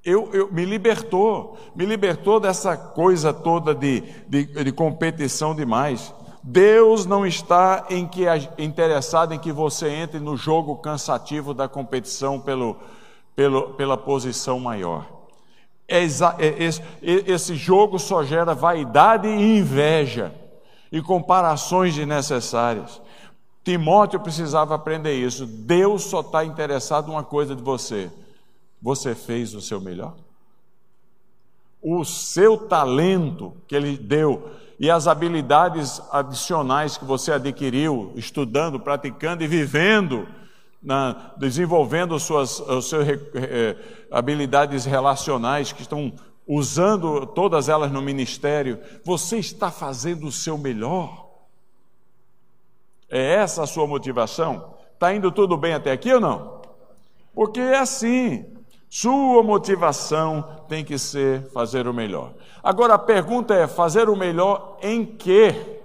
Eu, 0.05 0.31
eu, 0.33 0.53
me 0.53 0.65
libertou, 0.65 1.59
me 1.75 1.85
libertou 1.85 2.41
dessa 2.41 2.77
coisa 2.77 3.33
toda 3.33 3.75
de, 3.75 4.03
de, 4.29 4.47
de 4.47 4.73
competição 4.73 5.55
demais. 5.55 6.15
Deus 6.43 7.05
não 7.05 7.27
está 7.27 7.87
em 7.91 8.07
que, 8.07 8.25
interessado 8.57 9.35
em 9.35 9.39
que 9.39 9.53
você 9.53 9.89
entre 9.89 10.19
no 10.19 10.37
jogo 10.37 10.77
cansativo 10.77 11.53
da 11.53 11.69
competição 11.69 12.41
pelo, 12.41 12.77
pelo, 13.37 13.75
pela 13.75 13.97
posição 13.97 14.59
maior. 14.59 15.07
É, 15.87 16.03
é, 16.03 16.63
esse, 16.63 16.83
esse 17.03 17.55
jogo 17.55 17.99
só 17.99 18.23
gera 18.23 18.55
vaidade 18.55 19.27
e 19.27 19.59
inveja 19.59 20.35
e 20.93 21.01
comparações 21.01 21.95
desnecessárias. 21.95 23.01
Timóteo 23.65 24.21
precisava 24.21 24.75
aprender 24.75 25.15
isso. 25.15 25.47
Deus 25.47 26.05
só 26.05 26.21
está 26.21 26.45
interessado 26.45 27.09
em 27.09 27.13
uma 27.13 27.25
coisa 27.25 27.55
de 27.55 27.63
você: 27.63 28.11
você 28.81 29.15
fez 29.15 29.55
o 29.55 29.61
seu 29.61 29.81
melhor? 29.81 30.17
O 31.83 32.05
seu 32.05 32.57
talento 32.57 33.57
que 33.67 33.75
Ele 33.75 33.97
deu 33.97 34.51
e 34.79 34.91
as 34.91 35.07
habilidades 35.07 36.01
adicionais 36.13 36.97
que 36.97 37.05
você 37.05 37.33
adquiriu 37.33 38.13
estudando, 38.15 38.79
praticando 38.79 39.43
e 39.43 39.47
vivendo, 39.47 40.29
na, 40.81 41.33
desenvolvendo 41.37 42.19
suas, 42.21 42.51
suas 42.83 43.09
eh, 43.09 43.77
habilidades 44.11 44.85
relacionais 44.85 45.73
que 45.73 45.83
estão 45.83 46.13
usando 46.47 47.27
todas 47.27 47.69
elas 47.69 47.91
no 47.91 48.01
ministério, 48.01 48.79
você 49.05 49.39
está 49.39 49.71
fazendo 49.71 50.27
o 50.27 50.33
seu 50.33 50.57
melhor. 50.57 51.29
É 53.11 53.35
essa 53.35 53.65
a 53.65 53.67
sua 53.67 53.87
motivação? 53.87 54.75
Está 54.95 55.15
indo 55.15 55.31
tudo 55.33 55.57
bem 55.57 55.75
até 55.75 55.91
aqui 55.91 56.13
ou 56.13 56.21
não? 56.21 56.63
Porque 57.35 57.61
é 57.61 57.79
assim. 57.79 58.47
Sua 58.89 59.43
motivação 59.43 60.63
tem 60.67 60.83
que 60.83 60.99
ser 60.99 61.51
fazer 61.51 61.87
o 61.87 61.93
melhor. 61.93 62.33
Agora 62.63 62.95
a 62.95 62.99
pergunta 62.99 63.55
é: 63.55 63.67
fazer 63.67 64.09
o 64.09 64.17
melhor 64.17 64.79
em 64.83 65.05
quê? 65.05 65.83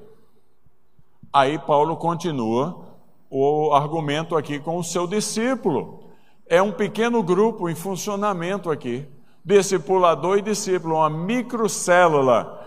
Aí 1.32 1.60
Paulo 1.60 1.98
continua 1.98 2.86
o 3.30 3.74
argumento 3.74 4.38
aqui 4.38 4.60
com 4.60 4.78
o 4.78 4.84
seu 4.84 5.06
discípulo. 5.06 6.04
É 6.46 6.62
um 6.62 6.72
pequeno 6.72 7.22
grupo 7.24 7.70
em 7.70 7.76
funcionamento 7.76 8.70
aqui. 8.70 9.06
Discipulador 9.44 10.38
e 10.38 10.42
discípulo, 10.42 10.96
uma 10.96 11.10
microcélula, 11.10 12.66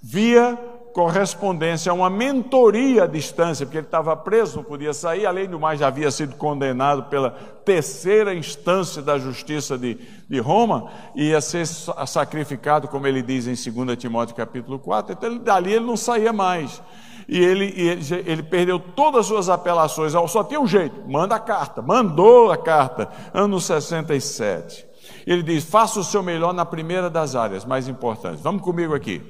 via 0.00 0.56
correspondência, 0.92 1.92
uma 1.92 2.10
mentoria 2.10 3.04
à 3.04 3.06
distância, 3.06 3.66
porque 3.66 3.78
ele 3.78 3.86
estava 3.86 4.16
preso, 4.16 4.56
não 4.56 4.64
podia 4.64 4.92
sair, 4.92 5.26
além 5.26 5.48
do 5.48 5.58
mais 5.58 5.80
já 5.80 5.88
havia 5.88 6.10
sido 6.10 6.36
condenado 6.36 7.04
pela 7.04 7.30
terceira 7.64 8.34
instância 8.34 9.02
da 9.02 9.18
justiça 9.18 9.78
de, 9.78 9.98
de 10.28 10.38
Roma, 10.40 10.90
ia 11.14 11.40
ser 11.40 11.66
sacrificado, 11.66 12.88
como 12.88 13.06
ele 13.06 13.22
diz 13.22 13.46
em 13.46 13.72
2 13.72 13.96
Timóteo 13.96 14.36
capítulo 14.36 14.78
4, 14.78 15.12
então 15.12 15.38
dali 15.38 15.72
ele 15.72 15.86
não 15.86 15.96
saía 15.96 16.32
mais. 16.32 16.82
E 17.28 17.38
ele, 17.38 17.72
ele, 17.76 18.02
ele 18.26 18.42
perdeu 18.42 18.78
todas 18.78 19.20
as 19.20 19.26
suas 19.26 19.48
apelações, 19.48 20.12
só 20.12 20.44
tinha 20.44 20.60
um 20.60 20.66
jeito, 20.66 21.02
manda 21.08 21.36
a 21.36 21.40
carta, 21.40 21.80
mandou 21.80 22.50
a 22.50 22.56
carta, 22.56 23.08
ano 23.32 23.60
67. 23.60 24.92
Ele 25.26 25.42
diz: 25.42 25.64
faça 25.64 26.00
o 26.00 26.04
seu 26.04 26.22
melhor 26.22 26.52
na 26.52 26.64
primeira 26.64 27.08
das 27.08 27.34
áreas 27.34 27.64
mais 27.64 27.88
importantes. 27.88 28.40
Vamos 28.40 28.62
comigo 28.62 28.94
aqui. 28.94 29.22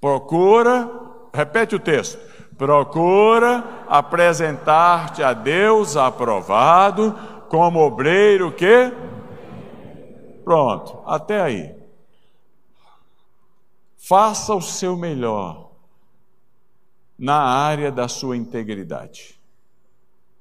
Procura, 0.00 0.88
repete 1.38 1.76
o 1.76 1.80
texto. 1.80 2.18
Procura 2.56 3.84
apresentar-te 3.86 5.22
a 5.22 5.32
Deus 5.32 5.96
aprovado 5.96 7.14
como 7.48 7.78
obreiro 7.78 8.50
que 8.50 8.92
Pronto, 10.42 11.02
até 11.04 11.42
aí. 11.42 11.76
Faça 13.98 14.54
o 14.54 14.62
seu 14.62 14.96
melhor 14.96 15.72
na 17.18 17.36
área 17.36 17.92
da 17.92 18.08
sua 18.08 18.34
integridade. 18.34 19.38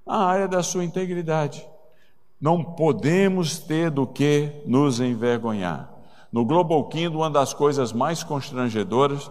Na 0.05 0.19
área 0.19 0.47
da 0.47 0.63
sua 0.63 0.85
integridade. 0.85 1.67
Não 2.39 2.63
podemos 2.63 3.59
ter 3.59 3.91
do 3.91 4.07
que 4.07 4.49
nos 4.65 5.01
envergonhar. 5.01 5.91
No 6.31 6.45
Kingdom, 6.85 7.17
uma 7.17 7.29
das 7.29 7.53
coisas 7.53 7.91
mais 7.91 8.23
constrangedoras 8.23 9.29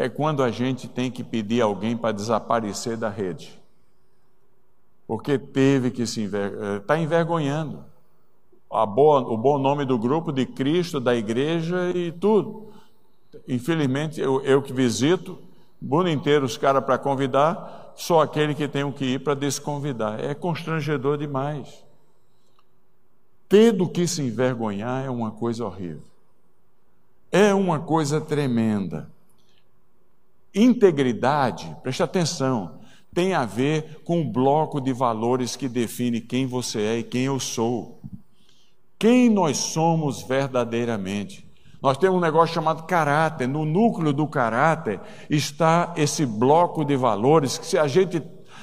é 0.00 0.08
quando 0.08 0.42
a 0.42 0.50
gente 0.50 0.88
tem 0.88 1.10
que 1.10 1.22
pedir 1.22 1.60
alguém 1.60 1.94
para 1.94 2.12
desaparecer 2.12 2.96
da 2.96 3.10
rede. 3.10 3.60
Porque 5.06 5.38
teve 5.38 5.90
que 5.90 6.06
se 6.06 6.22
envergonhar, 6.22 6.76
está 6.78 6.96
eh, 6.96 7.02
envergonhando. 7.02 7.84
Boa, 8.70 9.20
o 9.20 9.36
bom 9.36 9.58
nome 9.58 9.84
do 9.84 9.98
grupo, 9.98 10.32
de 10.32 10.46
Cristo, 10.46 10.98
da 11.00 11.14
igreja 11.14 11.90
e 11.94 12.10
tudo. 12.12 12.72
Infelizmente, 13.46 14.18
eu, 14.18 14.40
eu 14.42 14.62
que 14.62 14.72
visito, 14.72 15.38
mundo 15.82 16.08
inteiro 16.08 16.46
os 16.46 16.56
caras 16.56 16.82
para 16.82 16.96
convidar, 16.96 17.92
só 17.94 18.22
aquele 18.22 18.54
que 18.54 18.66
tem 18.66 18.90
que 18.92 19.04
ir 19.04 19.18
para 19.18 19.34
desconvidar. 19.34 20.18
É 20.18 20.32
constrangedor 20.32 21.18
demais. 21.18 21.84
Ter 23.50 23.72
do 23.72 23.86
que 23.86 24.06
se 24.06 24.22
envergonhar 24.22 25.04
é 25.04 25.10
uma 25.10 25.30
coisa 25.30 25.62
horrível. 25.62 26.04
É 27.30 27.52
uma 27.52 27.80
coisa 27.80 28.18
tremenda. 28.18 29.10
Integridade, 30.54 31.76
preste 31.82 32.02
atenção, 32.02 32.80
tem 33.14 33.34
a 33.34 33.44
ver 33.44 34.02
com 34.04 34.20
o 34.20 34.24
bloco 34.24 34.80
de 34.80 34.92
valores 34.92 35.56
que 35.56 35.68
define 35.68 36.20
quem 36.20 36.46
você 36.46 36.80
é 36.80 36.98
e 36.98 37.02
quem 37.02 37.22
eu 37.22 37.38
sou. 37.38 38.00
Quem 38.98 39.30
nós 39.30 39.56
somos 39.56 40.22
verdadeiramente. 40.22 41.48
Nós 41.82 41.96
temos 41.96 42.18
um 42.18 42.20
negócio 42.20 42.54
chamado 42.54 42.82
caráter. 42.82 43.48
No 43.48 43.64
núcleo 43.64 44.12
do 44.12 44.26
caráter 44.26 45.00
está 45.28 45.94
esse 45.96 46.26
bloco 46.26 46.84
de 46.84 46.96
valores 46.96 47.56
que 47.56 47.66
se 47.66 47.78
a 47.78 47.86
gente 47.86 48.22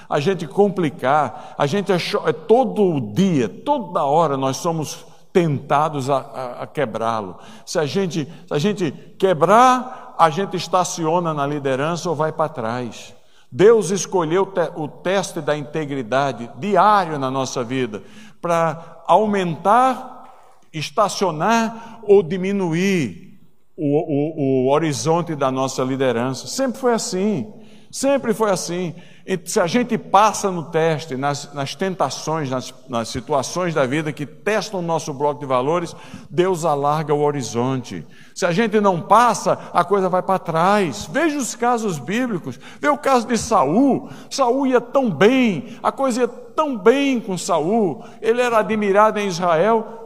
a 0.09 0.21
gente 0.21 0.47
complicar, 0.47 1.53
a 1.57 1.65
gente 1.65 1.91
é, 1.91 1.97
é 2.25 2.31
todo 2.31 3.01
dia, 3.13 3.49
toda 3.49 4.05
hora 4.05 4.37
nós 4.37 4.55
somos 4.55 5.05
tentados 5.33 6.09
a, 6.09 6.17
a, 6.17 6.63
a 6.63 6.67
quebrá-lo. 6.67 7.37
Se 7.65 7.77
a 7.77 7.85
gente 7.85 8.25
se 8.25 8.53
a 8.53 8.57
gente 8.57 8.91
quebrar 9.19 10.06
a 10.17 10.29
gente 10.29 10.57
estaciona 10.57 11.33
na 11.33 11.45
liderança 11.45 12.09
ou 12.09 12.15
vai 12.15 12.31
para 12.31 12.49
trás. 12.49 13.13
Deus 13.51 13.91
escolheu 13.91 14.51
o 14.75 14.87
teste 14.87 15.39
da 15.39 15.57
integridade 15.57 16.49
diário 16.57 17.17
na 17.17 17.31
nossa 17.31 17.63
vida 17.63 18.03
para 18.41 19.03
aumentar, 19.07 20.25
estacionar 20.73 21.99
ou 22.03 22.21
diminuir 22.21 23.39
o, 23.75 23.85
o, 23.85 24.65
o, 24.65 24.71
horizonte 24.71 25.35
da 25.35 25.51
nossa 25.51 25.83
liderança. 25.83 26.47
Sempre 26.47 26.79
foi 26.79 26.93
assim, 26.93 27.53
sempre 27.91 28.33
foi 28.33 28.51
assim. 28.51 28.95
Se 29.43 29.59
a 29.59 29.67
gente 29.67 29.97
passa 29.97 30.49
no 30.49 30.63
teste, 30.63 31.17
nas, 31.17 31.53
nas 31.53 31.75
tentações, 31.75 32.49
nas, 32.49 32.73
nas, 32.87 33.09
situações 33.09 33.73
da 33.73 33.85
vida 33.85 34.13
que 34.13 34.25
testam 34.25 34.79
o 34.79 34.83
nosso 34.83 35.13
bloco 35.13 35.41
de 35.41 35.45
valores, 35.45 35.93
Deus 36.29 36.63
alarga 36.63 37.13
o 37.13 37.21
horizonte. 37.21 38.07
Se 38.33 38.45
a 38.45 38.53
gente 38.53 38.79
não 38.79 39.01
passa, 39.01 39.59
a 39.73 39.83
coisa 39.83 40.07
vai 40.07 40.21
para 40.21 40.39
trás. 40.39 41.09
Veja 41.11 41.37
os 41.37 41.55
casos 41.55 41.99
bíblicos. 41.99 42.57
Veja 42.79 42.93
o 42.93 42.97
caso 42.97 43.27
de 43.27 43.37
Saul. 43.37 44.09
Saul 44.29 44.65
ia 44.65 44.79
tão 44.79 45.09
bem, 45.09 45.77
a 45.83 45.91
coisa 45.91 46.21
ia 46.21 46.27
tão 46.27 46.77
bem 46.77 47.19
com 47.19 47.37
Saul. 47.37 48.05
Ele 48.21 48.41
era 48.41 48.59
admirado 48.59 49.19
em 49.19 49.27
Israel. 49.27 50.05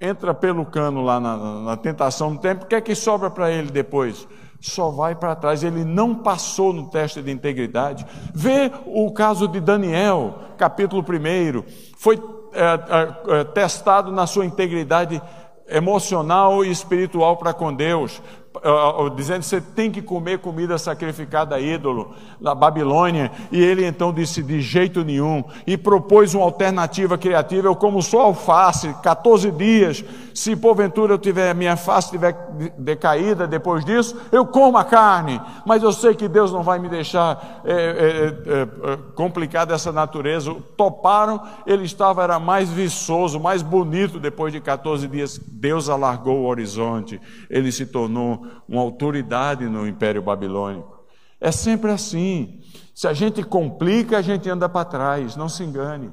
Entra 0.00 0.32
pelo 0.32 0.64
cano 0.64 1.02
lá 1.02 1.18
na, 1.18 1.36
na, 1.36 1.60
na 1.60 1.76
tentação 1.76 2.32
do 2.32 2.40
tempo. 2.40 2.64
O 2.64 2.68
que 2.68 2.76
é 2.76 2.80
que 2.80 2.94
sobra 2.94 3.28
para 3.28 3.50
ele 3.50 3.72
depois? 3.72 4.28
Só 4.62 4.90
vai 4.90 5.14
para 5.14 5.34
trás. 5.34 5.64
Ele 5.64 5.84
não 5.84 6.14
passou 6.14 6.72
no 6.72 6.88
teste 6.88 7.20
de 7.20 7.30
integridade. 7.30 8.06
Vê 8.32 8.70
o 8.86 9.12
caso 9.12 9.48
de 9.48 9.60
Daniel, 9.60 10.38
capítulo 10.56 11.02
1. 11.02 11.64
Foi 11.98 12.22
é, 12.52 13.40
é, 13.40 13.44
testado 13.44 14.12
na 14.12 14.26
sua 14.26 14.46
integridade 14.46 15.20
emocional 15.68 16.64
e 16.64 16.70
espiritual 16.70 17.36
para 17.36 17.52
com 17.52 17.72
Deus 17.72 18.20
uh, 18.56 19.10
dizendo 19.10 19.40
que 19.40 19.46
você 19.46 19.60
tem 19.60 19.90
que 19.90 20.02
comer 20.02 20.38
comida 20.38 20.76
sacrificada 20.78 21.56
a 21.56 21.60
ídolo 21.60 22.14
na 22.40 22.54
Babilônia, 22.54 23.30
e 23.50 23.60
ele 23.60 23.84
então 23.84 24.12
disse 24.12 24.42
de 24.42 24.60
jeito 24.60 25.04
nenhum, 25.04 25.42
e 25.66 25.76
propôs 25.76 26.34
uma 26.34 26.44
alternativa 26.44 27.16
criativa, 27.16 27.68
eu 27.68 27.76
como 27.76 28.02
só 28.02 28.22
alface, 28.22 28.94
14 29.02 29.50
dias, 29.50 30.04
se 30.34 30.56
porventura 30.56 31.14
eu 31.14 31.18
tiver, 31.18 31.54
minha 31.54 31.76
face 31.76 32.10
tiver 32.10 32.34
decaída 32.78 33.46
depois 33.46 33.84
disso, 33.84 34.16
eu 34.30 34.46
como 34.46 34.76
a 34.78 34.84
carne, 34.84 35.40
mas 35.66 35.82
eu 35.82 35.92
sei 35.92 36.14
que 36.14 36.28
Deus 36.28 36.52
não 36.52 36.62
vai 36.62 36.78
me 36.78 36.88
deixar 36.88 37.62
é, 37.64 37.72
é, 37.72 38.62
é, 38.62 38.98
complicar 39.14 39.66
dessa 39.66 39.92
natureza, 39.92 40.54
toparam, 40.76 41.40
ele 41.66 41.84
estava, 41.84 42.22
era 42.22 42.38
mais 42.38 42.70
viçoso, 42.70 43.40
mais 43.40 43.62
bonito 43.62 44.18
depois 44.18 44.52
de 44.52 44.60
14 44.60 45.06
dias, 45.08 45.38
Deus 45.38 45.88
alargou 45.88 46.40
o 46.40 46.46
horizonte, 46.46 47.20
ele 47.48 47.70
se 47.70 47.86
tornou 47.86 48.41
uma 48.68 48.80
autoridade 48.80 49.64
no 49.66 49.86
Império 49.86 50.22
Babilônico. 50.22 51.02
É 51.40 51.50
sempre 51.50 51.90
assim. 51.90 52.60
Se 52.94 53.08
a 53.08 53.12
gente 53.12 53.42
complica, 53.42 54.18
a 54.18 54.22
gente 54.22 54.48
anda 54.48 54.68
para 54.68 54.84
trás, 54.84 55.34
não 55.34 55.48
se 55.48 55.64
engane. 55.64 56.12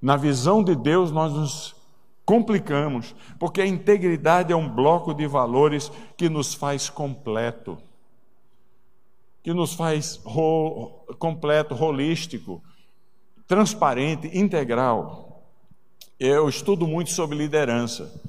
Na 0.00 0.16
visão 0.16 0.62
de 0.62 0.74
Deus, 0.74 1.10
nós 1.10 1.32
nos 1.32 1.76
complicamos, 2.24 3.14
porque 3.38 3.60
a 3.60 3.66
integridade 3.66 4.52
é 4.52 4.56
um 4.56 4.68
bloco 4.68 5.12
de 5.12 5.26
valores 5.26 5.90
que 6.16 6.28
nos 6.28 6.54
faz 6.54 6.88
completo, 6.88 7.78
que 9.42 9.52
nos 9.52 9.74
faz 9.74 10.20
ro 10.24 11.04
completo, 11.18 11.74
holístico, 11.74 12.62
transparente, 13.48 14.30
integral. 14.38 15.44
Eu 16.18 16.48
estudo 16.48 16.86
muito 16.86 17.10
sobre 17.10 17.36
liderança 17.36 18.20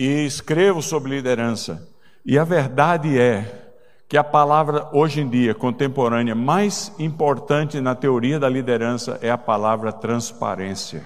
e 0.00 0.24
escrevo 0.24 0.80
sobre 0.80 1.10
liderança. 1.10 1.86
E 2.24 2.38
a 2.38 2.44
verdade 2.44 3.20
é 3.20 3.74
que 4.08 4.16
a 4.16 4.24
palavra 4.24 4.88
hoje 4.94 5.20
em 5.20 5.28
dia 5.28 5.54
contemporânea 5.54 6.34
mais 6.34 6.90
importante 6.98 7.82
na 7.82 7.94
teoria 7.94 8.40
da 8.40 8.48
liderança 8.48 9.18
é 9.20 9.30
a 9.30 9.36
palavra 9.36 9.92
transparência. 9.92 11.04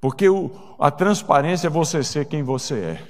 Porque 0.00 0.28
o, 0.28 0.52
a 0.78 0.92
transparência 0.92 1.66
é 1.66 1.70
você 1.70 2.04
ser 2.04 2.26
quem 2.26 2.44
você 2.44 2.74
é. 2.74 3.02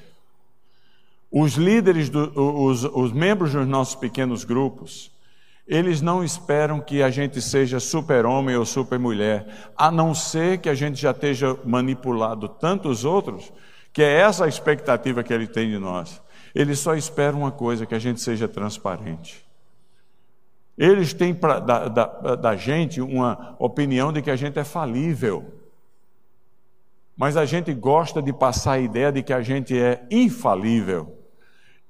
Os 1.31 1.57
líderes, 1.57 2.09
do, 2.09 2.33
os, 2.65 2.85
os 2.85 3.13
membros 3.13 3.53
dos 3.53 3.69
nossos 3.69 3.95
pequenos 3.95 4.43
grupos, 4.43 5.11
eles 5.67 6.01
não 6.01 6.25
esperam 6.25 6.81
que 6.81 7.03
a 7.03 7.11
gente 7.11 7.43
seja 7.43 7.79
super-homem 7.79 8.57
ou 8.57 8.65
super-mulher, 8.65 9.71
a 9.77 9.91
não 9.91 10.15
ser 10.15 10.63
que 10.63 10.71
a 10.71 10.75
gente 10.75 10.99
já 10.99 11.11
esteja 11.11 11.59
manipulado 11.63 12.49
tantos 12.49 13.05
outros 13.05 13.53
que 13.93 14.03
é 14.03 14.21
essa 14.21 14.45
a 14.45 14.49
expectativa 14.49 15.23
que 15.23 15.33
ele 15.33 15.47
tem 15.47 15.71
de 15.71 15.79
nós. 15.79 16.23
Ele 16.55 16.75
só 16.75 16.95
espera 16.95 17.37
uma 17.37 17.51
coisa, 17.51 17.87
que 17.87 17.95
a 17.95 17.99
gente 17.99 18.21
seja 18.21 18.49
transparente. 18.49 19.47
Eles 20.77 21.13
têm 21.13 21.35
pra, 21.35 21.59
da, 21.59 21.89
da, 21.89 22.35
da 22.37 22.57
gente 22.57 23.01
uma 23.01 23.57
opinião 23.59 24.13
de 24.13 24.23
que 24.23 24.31
a 24.31 24.37
gente 24.37 24.59
é 24.59 24.65
falível. 24.65 25.45
Mas 27.17 27.37
a 27.37 27.45
gente 27.45 27.75
gosta 27.75 28.23
de 28.23 28.33
passar 28.33 28.73
a 28.73 28.79
ideia 28.79 29.11
de 29.11 29.25
que 29.25 29.33
a 29.33 29.43
gente 29.43 29.77
é 29.77 30.07
infalível. 30.09 31.19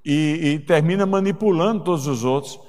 E, 0.03 0.53
e 0.53 0.59
termina 0.59 1.05
manipulando 1.05 1.83
todos 1.83 2.07
os 2.07 2.23
outros. 2.23 2.59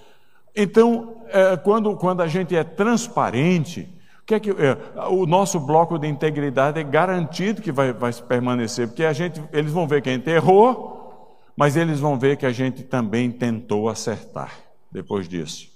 Então, 0.55 1.23
é, 1.29 1.57
quando, 1.57 1.97
quando 1.97 2.21
a 2.21 2.27
gente 2.27 2.55
é 2.55 2.63
transparente, 2.63 3.89
que 4.31 4.35
é 4.35 4.41
que, 4.41 4.51
é, 4.51 4.77
o 5.09 5.27
nosso 5.27 5.59
bloco 5.59 5.99
de 5.99 6.07
integridade 6.07 6.79
é 6.79 6.85
garantido 6.85 7.61
que 7.61 7.73
vai, 7.73 7.93
vai 7.93 8.13
permanecer, 8.13 8.87
porque 8.87 9.05
a 9.05 9.13
gente, 9.13 9.43
eles 9.53 9.73
vão 9.73 9.89
ver 9.89 10.03
que 10.03 10.09
a 10.09 10.13
gente 10.13 10.31
errou, 10.31 11.37
mas 11.57 11.77
eles 11.77 11.99
vão 11.99 12.17
ver 12.17 12.37
que 12.37 12.47
a 12.47 12.53
gente 12.53 12.85
também 12.85 13.31
tentou 13.33 13.89
acertar 13.89 14.53
depois 14.91 15.29
disso. 15.29 15.69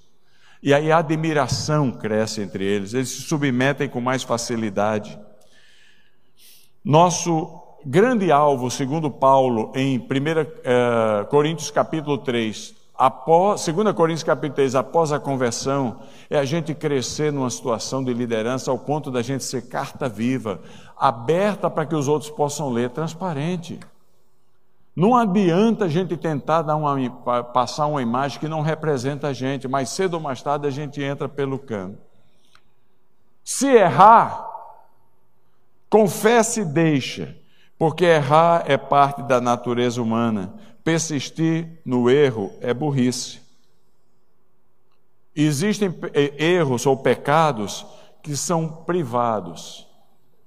E 0.62 0.72
aí 0.72 0.92
a 0.92 0.98
admiração 0.98 1.90
cresce 1.90 2.42
entre 2.42 2.64
eles, 2.64 2.94
eles 2.94 3.08
se 3.08 3.22
submetem 3.22 3.88
com 3.88 4.00
mais 4.00 4.22
facilidade. 4.22 5.18
Nosso 6.84 7.60
grande 7.84 8.30
alvo, 8.30 8.70
segundo 8.70 9.10
Paulo, 9.10 9.72
em 9.74 9.98
1 9.98 10.04
eh, 10.62 11.26
Coríntios 11.28 11.72
capítulo 11.72 12.18
3, 12.18 12.72
Após, 12.96 13.66
2 13.66 13.92
Coríntios 13.92 14.22
capítulo 14.22 14.54
3, 14.54 14.76
após 14.76 15.12
a 15.12 15.18
conversão, 15.18 16.00
é 16.30 16.38
a 16.38 16.44
gente 16.44 16.72
crescer 16.72 17.32
numa 17.32 17.50
situação 17.50 18.04
de 18.04 18.14
liderança 18.14 18.70
ao 18.70 18.78
ponto 18.78 19.10
da 19.10 19.20
gente 19.20 19.42
ser 19.42 19.68
carta 19.68 20.08
viva, 20.08 20.60
aberta 20.96 21.68
para 21.68 21.84
que 21.84 21.94
os 21.94 22.06
outros 22.06 22.30
possam 22.30 22.70
ler, 22.70 22.90
transparente. 22.90 23.80
Não 24.94 25.16
adianta 25.16 25.86
a 25.86 25.88
gente 25.88 26.16
tentar 26.16 26.62
dar 26.62 26.76
uma, 26.76 27.10
passar 27.42 27.86
uma 27.86 28.00
imagem 28.00 28.38
que 28.38 28.46
não 28.46 28.60
representa 28.60 29.28
a 29.28 29.32
gente, 29.32 29.66
mas 29.66 29.90
cedo 29.90 30.14
ou 30.14 30.20
mais 30.20 30.40
tarde 30.40 30.68
a 30.68 30.70
gente 30.70 31.02
entra 31.02 31.28
pelo 31.28 31.58
cano. 31.58 31.98
Se 33.42 33.66
errar, 33.66 34.48
confesse 35.90 36.60
e 36.60 36.64
deixa, 36.64 37.36
porque 37.76 38.04
errar 38.04 38.62
é 38.66 38.76
parte 38.76 39.20
da 39.22 39.40
natureza 39.40 40.00
humana. 40.00 40.54
Persistir 40.84 41.80
no 41.84 42.10
erro 42.10 42.52
é 42.60 42.74
burrice. 42.74 43.40
Existem 45.34 45.92
erros 46.38 46.86
ou 46.86 46.96
pecados 46.96 47.84
que 48.22 48.36
são 48.36 48.68
privados. 48.68 49.88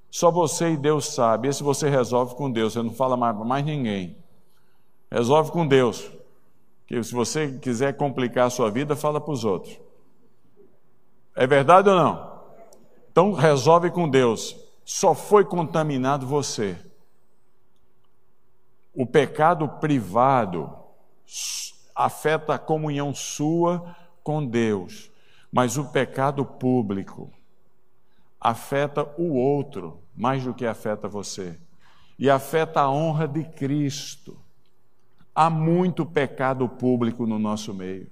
Só 0.09 0.31
você 0.31 0.71
e 0.71 0.77
Deus 0.77 1.13
sabe. 1.13 1.47
Esse 1.47 1.61
você 1.63 1.89
resolve 1.89 2.35
com 2.35 2.49
Deus, 2.49 2.73
você 2.73 2.81
não 2.81 2.93
fala 2.93 3.17
mais 3.17 3.35
mais 3.35 3.65
ninguém. 3.65 4.15
Resolve 5.11 5.51
com 5.51 5.67
Deus. 5.67 6.09
Que 6.85 7.03
se 7.03 7.13
você 7.13 7.57
quiser 7.59 7.97
complicar 7.97 8.47
a 8.47 8.49
sua 8.49 8.71
vida, 8.71 8.95
fala 8.95 9.19
para 9.19 9.33
os 9.33 9.43
outros. 9.43 9.77
É 11.35 11.45
verdade 11.45 11.89
ou 11.89 11.95
não? 11.95 12.38
Então 13.11 13.33
resolve 13.33 13.89
com 13.91 14.07
Deus. 14.07 14.55
Só 14.85 15.13
foi 15.13 15.43
contaminado 15.43 16.25
você. 16.25 16.77
O 19.00 19.06
pecado 19.06 19.70
privado 19.80 20.76
afeta 21.95 22.56
a 22.56 22.60
comunhão 22.60 23.14
sua 23.14 23.95
com 24.24 24.43
Deus, 24.43 25.12
mas 25.52 25.78
o 25.78 25.86
pecado 25.86 26.43
público 26.43 27.32
afeta 28.41 29.04
o 29.16 29.36
outro 29.36 30.02
mais 30.16 30.43
do 30.43 30.52
que 30.52 30.66
afeta 30.66 31.08
você. 31.08 31.60
E 32.18 32.28
afeta 32.28 32.82
a 32.82 32.89
honra 32.89 33.28
de 33.28 33.43
Cristo. 33.43 34.36
Há 35.36 35.48
muito 35.48 36.04
pecado 36.04 36.68
público 36.68 37.28
no 37.28 37.38
nosso 37.38 37.76
meio, 37.76 38.10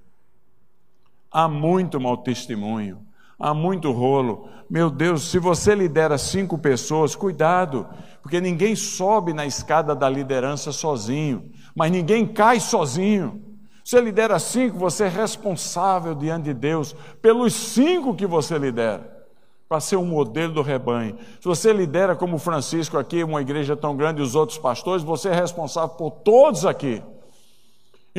há 1.32 1.48
muito 1.48 2.00
mau 2.00 2.16
testemunho, 2.16 3.04
há 3.38 3.52
muito 3.54 3.90
rolo. 3.92 4.48
Meu 4.68 4.90
Deus, 4.90 5.30
se 5.30 5.38
você 5.38 5.74
lidera 5.74 6.18
cinco 6.18 6.58
pessoas, 6.58 7.14
cuidado, 7.14 7.86
porque 8.22 8.40
ninguém 8.40 8.74
sobe 8.74 9.32
na 9.32 9.46
escada 9.46 9.94
da 9.94 10.08
liderança 10.08 10.72
sozinho, 10.72 11.50
mas 11.74 11.90
ninguém 11.90 12.26
cai 12.26 12.58
sozinho. 12.58 13.42
Você 13.84 14.00
lidera 14.00 14.38
cinco, 14.40 14.76
você 14.78 15.04
é 15.04 15.08
responsável 15.08 16.14
diante 16.14 16.44
de 16.44 16.54
Deus 16.54 16.96
pelos 17.22 17.52
cinco 17.54 18.16
que 18.16 18.26
você 18.26 18.58
lidera, 18.58 19.24
para 19.68 19.78
ser 19.78 19.94
um 19.94 20.04
modelo 20.04 20.54
do 20.54 20.62
rebanho. 20.62 21.16
Se 21.40 21.46
você 21.46 21.72
lidera 21.72 22.16
como 22.16 22.38
Francisco 22.38 22.98
aqui, 22.98 23.22
uma 23.22 23.40
igreja 23.40 23.76
tão 23.76 23.96
grande, 23.96 24.20
e 24.20 24.24
os 24.24 24.34
outros 24.34 24.58
pastores, 24.58 25.04
você 25.04 25.28
é 25.28 25.34
responsável 25.34 25.94
por 25.96 26.10
todos 26.10 26.66
aqui. 26.66 27.00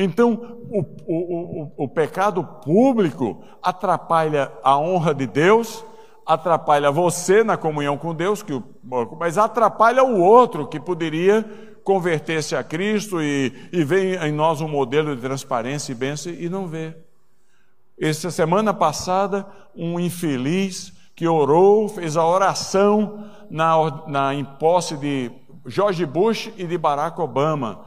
Então, 0.00 0.60
o, 0.70 0.84
o, 1.08 1.62
o, 1.62 1.84
o 1.84 1.88
pecado 1.88 2.44
público 2.44 3.42
atrapalha 3.60 4.52
a 4.62 4.78
honra 4.78 5.12
de 5.12 5.26
Deus, 5.26 5.84
atrapalha 6.24 6.88
você 6.92 7.42
na 7.42 7.56
comunhão 7.56 7.98
com 7.98 8.14
Deus, 8.14 8.40
que, 8.40 8.62
mas 9.18 9.36
atrapalha 9.36 10.04
o 10.04 10.20
outro 10.20 10.68
que 10.68 10.78
poderia 10.78 11.44
converter-se 11.82 12.54
a 12.54 12.62
Cristo 12.62 13.20
e, 13.20 13.52
e 13.72 13.82
ver 13.82 14.22
em 14.22 14.30
nós 14.30 14.60
um 14.60 14.68
modelo 14.68 15.16
de 15.16 15.20
transparência 15.20 15.90
e 15.90 15.96
bênção 15.96 16.32
e 16.32 16.48
não 16.48 16.68
vê. 16.68 16.94
Essa 18.00 18.30
semana 18.30 18.72
passada, 18.72 19.44
um 19.74 19.98
infeliz 19.98 20.92
que 21.16 21.26
orou, 21.26 21.88
fez 21.88 22.16
a 22.16 22.24
oração 22.24 23.28
na, 23.50 24.06
na, 24.06 24.32
em 24.32 24.44
posse 24.44 24.96
de 24.96 25.32
George 25.66 26.06
Bush 26.06 26.52
e 26.56 26.68
de 26.68 26.78
Barack 26.78 27.20
Obama, 27.20 27.84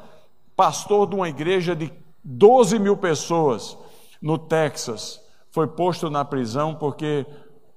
pastor 0.57 1.07
de 1.07 1.15
uma 1.15 1.29
igreja 1.29 1.73
de 1.73 2.00
12 2.23 2.79
mil 2.79 2.97
pessoas 2.97 3.77
no 4.21 4.37
Texas, 4.37 5.19
foi 5.49 5.67
posto 5.67 6.09
na 6.09 6.23
prisão 6.23 6.75
porque 6.75 7.25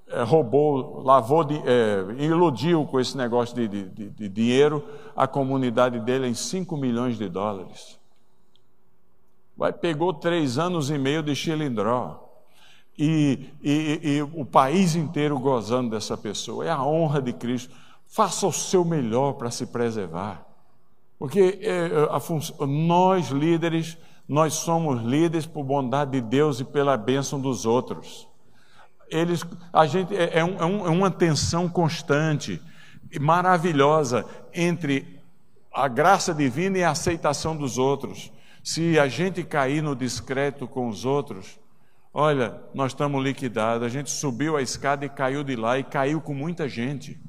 é, 0.07 0.22
roubou, 0.22 1.03
lavou, 1.03 1.47
é, 1.64 2.22
iludiu 2.22 2.84
com 2.86 3.01
esse 3.01 3.16
negócio 3.16 3.55
de, 3.55 3.66
de, 3.66 4.11
de, 4.11 4.28
dinheiro 4.28 4.84
a 5.16 5.26
comunidade 5.26 5.99
dele 6.01 6.28
em 6.28 6.34
5 6.34 6.76
milhões 6.76 7.16
de 7.16 7.28
dólares. 7.28 7.99
Vai, 9.57 9.72
pegou 9.72 10.12
três 10.12 10.59
anos 10.59 10.90
e 10.90 10.99
meio 10.99 11.22
de 11.22 11.34
chilindró. 11.34 12.20
E, 12.97 13.51
e, 13.62 14.01
e, 14.03 14.22
o 14.22 14.45
país 14.45 14.95
inteiro 14.95 15.38
gozando 15.38 15.90
dessa 15.90 16.16
pessoa. 16.16 16.64
É 16.64 16.70
a 16.70 16.82
honra 16.84 17.20
de 17.20 17.32
Cristo. 17.32 17.74
Faça 18.07 18.47
o 18.47 18.53
seu 18.53 18.84
melhor 18.84 19.32
para 19.32 19.51
se 19.51 19.66
preservar. 19.66 20.47
Porque 21.18 21.59
é, 21.62 21.88
a, 22.11 22.66
nós, 22.66 23.30
líderes, 23.30 23.97
nós 24.29 24.55
somos 24.55 25.03
líderes 25.03 25.47
por 25.47 25.64
bondade 25.64 26.12
de 26.12 26.20
Deus 26.20 26.61
e 26.61 26.64
pela 26.64 26.97
bênção 26.97 27.41
dos 27.41 27.66
outros. 27.66 28.27
Eles, 29.09 29.45
a 29.72 29.87
gente 29.87 30.16
é, 30.16 30.39
é, 30.39 30.45
um, 30.45 30.87
é 30.87 30.91
uma 30.91 31.11
tensão 31.11 31.68
constante, 31.68 32.61
maravilhosa 33.20 34.25
entre 34.53 35.20
a 35.72 35.89
graça 35.89 36.33
divina 36.33 36.79
e 36.79 36.85
a 36.85 36.91
aceitação 36.91 37.57
dos 37.57 37.79
outros. 37.79 38.33
Se 38.62 38.99
a 38.99 39.07
gente 39.09 39.45
cair 39.45 39.83
no 39.83 39.95
discreto 39.95 40.66
com 40.66 40.89
os 40.89 41.05
outros, 41.05 41.61
olha, 42.12 42.62
nós 42.72 42.93
estamos 42.93 43.22
liquidados. 43.22 43.87
A 43.87 43.91
gente 43.91 44.11
subiu 44.11 44.57
a 44.57 44.62
escada 44.62 45.05
e 45.05 45.09
caiu 45.09 45.45
de 45.45 45.55
lá 45.55 45.79
e 45.79 45.85
caiu 45.85 46.20
com 46.20 46.33
muita 46.33 46.66
gente. 46.66 47.20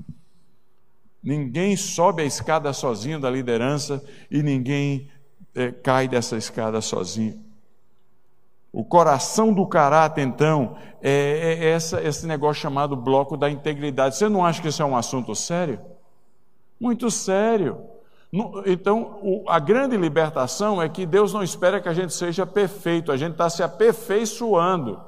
Ninguém 1.22 1.76
sobe 1.76 2.22
a 2.22 2.26
escada 2.26 2.72
sozinho 2.72 3.20
da 3.20 3.30
liderança 3.30 4.02
e 4.30 4.42
ninguém 4.42 5.10
é, 5.56 5.72
cai 5.72 6.08
dessa 6.08 6.36
escada 6.36 6.82
sozinho. 6.82 7.44
O 8.72 8.84
coração 8.84 9.54
do 9.54 9.66
caráter, 9.66 10.22
então, 10.22 10.76
é, 11.02 11.58
é 11.60 11.70
essa, 11.70 12.02
esse 12.02 12.28
negócio 12.28 12.62
chamado 12.62 12.96
bloco 12.96 13.38
da 13.38 13.50
integridade. 13.50 14.18
Você 14.18 14.28
não 14.28 14.46
acha 14.46 14.62
que 14.62 14.68
isso 14.68 14.82
é 14.82 14.86
um 14.86 14.98
assunto 14.98 15.34
sério? 15.34 15.80
Muito 16.80 17.10
sério. 17.10 17.78
Então, 18.66 19.44
a 19.48 19.60
grande 19.60 19.96
libertação 19.96 20.82
é 20.82 20.90
que 20.90 21.06
Deus 21.06 21.32
não 21.32 21.42
espera 21.42 21.80
que 21.80 21.88
a 21.88 21.94
gente 21.94 22.14
seja 22.14 22.46
perfeito, 22.46 23.14
a 23.14 23.18
gente 23.18 23.32
está 23.32 23.50
se 23.50 23.64
aperfeiçoando. 23.64 25.00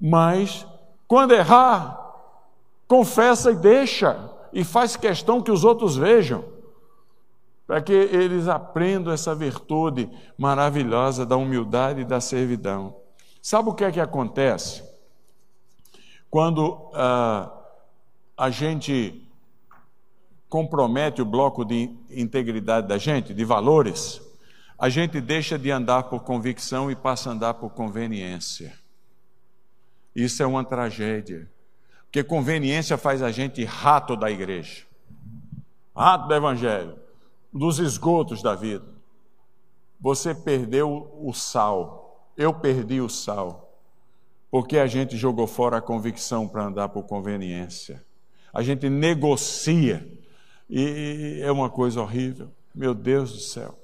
Mas, 0.00 0.66
quando 1.06 1.34
errar, 1.34 2.14
confessa 2.88 3.52
e 3.52 3.54
deixa 3.54 4.28
e 4.52 4.64
faz 4.64 4.96
questão 4.96 5.40
que 5.40 5.52
os 5.52 5.62
outros 5.62 5.96
vejam, 5.96 6.44
para 7.66 7.80
que 7.80 7.92
eles 7.92 8.48
aprendam 8.48 9.12
essa 9.12 9.34
virtude 9.34 10.10
maravilhosa 10.36 11.24
da 11.24 11.36
humildade 11.36 12.02
e 12.02 12.04
da 12.04 12.20
servidão. 12.20 12.96
Sabe 13.40 13.70
o 13.70 13.74
que 13.74 13.84
é 13.84 13.92
que 13.92 14.00
acontece? 14.00 14.82
Quando 16.30 16.90
ah, 16.94 17.50
a 18.36 18.50
gente 18.50 19.24
compromete 20.48 21.22
o 21.22 21.24
bloco 21.24 21.64
de 21.64 21.90
integridade 22.10 22.86
da 22.86 22.98
gente, 22.98 23.32
de 23.32 23.44
valores, 23.44 24.20
a 24.78 24.88
gente 24.88 25.20
deixa 25.20 25.58
de 25.58 25.70
andar 25.70 26.04
por 26.04 26.22
convicção 26.22 26.90
e 26.90 26.96
passa 26.96 27.30
a 27.30 27.32
andar 27.32 27.54
por 27.54 27.70
conveniência. 27.70 28.72
Isso 30.14 30.42
é 30.42 30.46
uma 30.46 30.64
tragédia. 30.64 31.50
Porque 32.04 32.22
conveniência 32.22 32.96
faz 32.96 33.22
a 33.22 33.32
gente 33.32 33.64
rato 33.64 34.14
da 34.14 34.30
igreja, 34.30 34.84
rato 35.96 36.28
do 36.28 36.34
evangelho, 36.34 36.96
dos 37.54 37.78
esgotos 37.78 38.42
da 38.42 38.54
vida. 38.54 38.84
Você 40.00 40.34
perdeu 40.34 41.16
o 41.22 41.32
sal, 41.32 42.28
eu 42.36 42.52
perdi 42.52 43.00
o 43.00 43.08
sal, 43.08 43.78
porque 44.50 44.76
a 44.76 44.86
gente 44.86 45.16
jogou 45.16 45.46
fora 45.46 45.78
a 45.78 45.80
convicção 45.80 46.48
para 46.48 46.64
andar 46.64 46.88
por 46.88 47.04
conveniência. 47.04 48.04
A 48.52 48.62
gente 48.62 48.88
negocia 48.88 50.06
e 50.68 51.40
é 51.42 51.50
uma 51.50 51.70
coisa 51.70 52.00
horrível. 52.00 52.50
Meu 52.74 52.94
Deus 52.94 53.32
do 53.32 53.38
céu. 53.38 53.78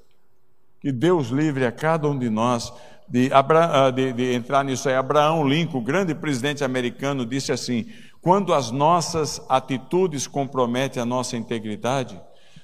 Que 0.79 0.91
Deus 0.91 1.27
livre 1.27 1.65
a 1.65 1.71
cada 1.71 2.07
um 2.09 2.17
de 2.17 2.29
nós 2.29 2.73
de, 3.07 3.29
ah, 3.33 3.91
de, 3.91 4.13
de 4.13 4.33
entrar 4.33 4.63
nisso 4.63 4.87
aí. 4.87 4.95
Abraão 4.95 5.47
Lincoln, 5.47 5.83
grande 5.83 6.15
presidente 6.15 6.63
americano, 6.63 7.25
disse 7.25 7.51
assim: 7.51 7.87
quando 8.21 8.53
as 8.53 8.71
nossas 8.71 9.41
atitudes 9.49 10.27
comprometem 10.27 11.01
a 11.01 11.05
nossa 11.05 11.35
integridade, 11.35 12.19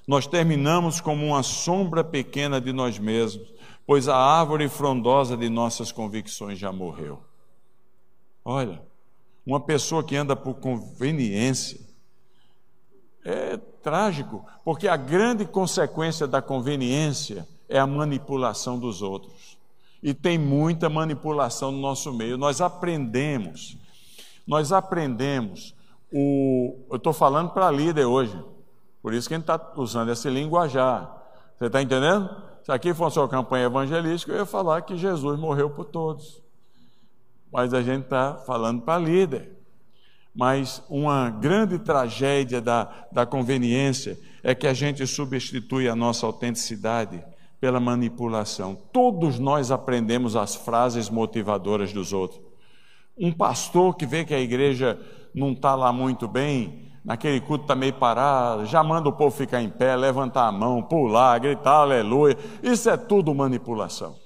nós 0.07 0.25
terminamos 0.25 1.01
como 1.01 1.25
uma 1.25 1.43
sombra 1.43 2.03
pequena 2.03 2.61
de 2.61 2.71
nós 2.71 2.97
mesmos, 2.97 3.53
pois 3.85 4.07
a 4.07 4.15
árvore 4.15 4.69
frondosa 4.69 5.35
de 5.35 5.49
nossas 5.49 5.91
convicções 5.91 6.57
já 6.57 6.71
morreu. 6.71 7.21
Olha, 8.43 8.81
uma 9.45 9.59
pessoa 9.59 10.03
que 10.03 10.15
anda 10.15 10.35
por 10.35 10.55
conveniência 10.55 11.79
é 13.25 13.57
trágico, 13.83 14.45
porque 14.63 14.87
a 14.87 14.95
grande 14.95 15.45
consequência 15.45 16.25
da 16.25 16.41
conveniência 16.41 17.47
é 17.67 17.77
a 17.77 17.85
manipulação 17.85 18.79
dos 18.79 19.01
outros. 19.01 19.57
E 20.01 20.13
tem 20.13 20.37
muita 20.37 20.89
manipulação 20.89 21.71
no 21.71 21.79
nosso 21.79 22.13
meio. 22.13 22.37
Nós 22.37 22.61
aprendemos 22.61 23.77
nós 24.47 24.71
aprendemos 24.71 25.75
o. 26.11 26.77
Eu 26.89 26.95
estou 26.95 27.11
falando 27.11 27.49
para 27.49 27.69
líder 27.69 28.05
hoje, 28.05 28.41
por 29.07 29.13
isso 29.13 29.29
que 29.29 29.35
a 29.35 29.37
gente 29.37 29.49
está 29.49 29.71
usando 29.77 30.11
esse 30.11 30.29
linguajar. 30.29 31.09
Você 31.57 31.67
está 31.67 31.81
entendendo? 31.81 32.29
Se 32.61 32.69
aqui 32.73 32.93
fosse 32.93 33.17
uma 33.17 33.29
campanha 33.29 33.67
evangelística, 33.67 34.33
eu 34.33 34.39
ia 34.39 34.45
falar 34.45 34.81
que 34.81 34.97
Jesus 34.97 35.39
morreu 35.39 35.69
por 35.69 35.85
todos. 35.85 36.43
Mas 37.49 37.73
a 37.73 37.81
gente 37.81 38.03
está 38.03 38.33
falando 38.45 38.81
para 38.81 38.99
líder. 38.99 39.57
Mas 40.35 40.83
uma 40.89 41.29
grande 41.29 41.79
tragédia 41.79 42.59
da, 42.59 43.07
da 43.09 43.25
conveniência 43.25 44.19
é 44.43 44.53
que 44.53 44.67
a 44.67 44.73
gente 44.73 45.07
substitui 45.07 45.87
a 45.87 45.95
nossa 45.95 46.25
autenticidade 46.25 47.23
pela 47.61 47.79
manipulação. 47.79 48.75
Todos 48.91 49.39
nós 49.39 49.71
aprendemos 49.71 50.35
as 50.35 50.53
frases 50.53 51.09
motivadoras 51.09 51.93
dos 51.93 52.11
outros. 52.11 52.41
Um 53.17 53.31
pastor 53.31 53.95
que 53.95 54.05
vê 54.05 54.25
que 54.25 54.33
a 54.33 54.41
igreja 54.41 54.99
não 55.33 55.53
está 55.53 55.75
lá 55.75 55.93
muito 55.93 56.27
bem, 56.27 56.86
naquele 57.07 57.39
culto 57.39 57.63
está 57.63 57.73
meio 57.73 57.93
parado, 57.93 58.65
já 58.65 58.83
manda 58.83 59.07
o 59.07 59.13
povo 59.13 59.33
ficar 59.33 59.61
em 59.61 59.69
pé, 59.69 59.95
levantar 59.95 60.45
a 60.45 60.51
mão, 60.51 60.83
pular, 60.83 61.39
gritar 61.39 61.79
aleluia. 61.79 62.37
Isso 62.61 62.89
é 62.89 62.97
tudo 62.97 63.33
manipulação. 63.33 64.17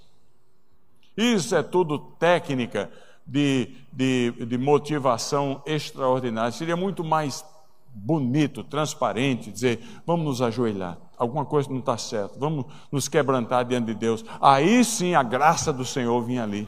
Isso 1.15 1.55
é 1.55 1.61
tudo 1.61 1.99
técnica 1.99 2.89
de, 3.23 3.75
de, 3.93 4.31
de 4.47 4.57
motivação 4.57 5.61
extraordinária. 5.63 6.51
Seria 6.51 6.75
muito 6.75 7.03
mais 7.03 7.45
bonito, 7.93 8.63
transparente, 8.63 9.51
dizer: 9.51 9.79
vamos 10.03 10.25
nos 10.25 10.41
ajoelhar, 10.41 10.97
alguma 11.15 11.45
coisa 11.45 11.69
não 11.69 11.79
está 11.79 11.99
certa, 11.99 12.39
vamos 12.39 12.65
nos 12.91 13.07
quebrantar 13.07 13.63
diante 13.63 13.85
de 13.85 13.93
Deus. 13.93 14.25
Aí 14.41 14.83
sim 14.83 15.13
a 15.13 15.21
graça 15.21 15.71
do 15.71 15.85
Senhor 15.85 16.19
vinha 16.23 16.41
ali. 16.41 16.67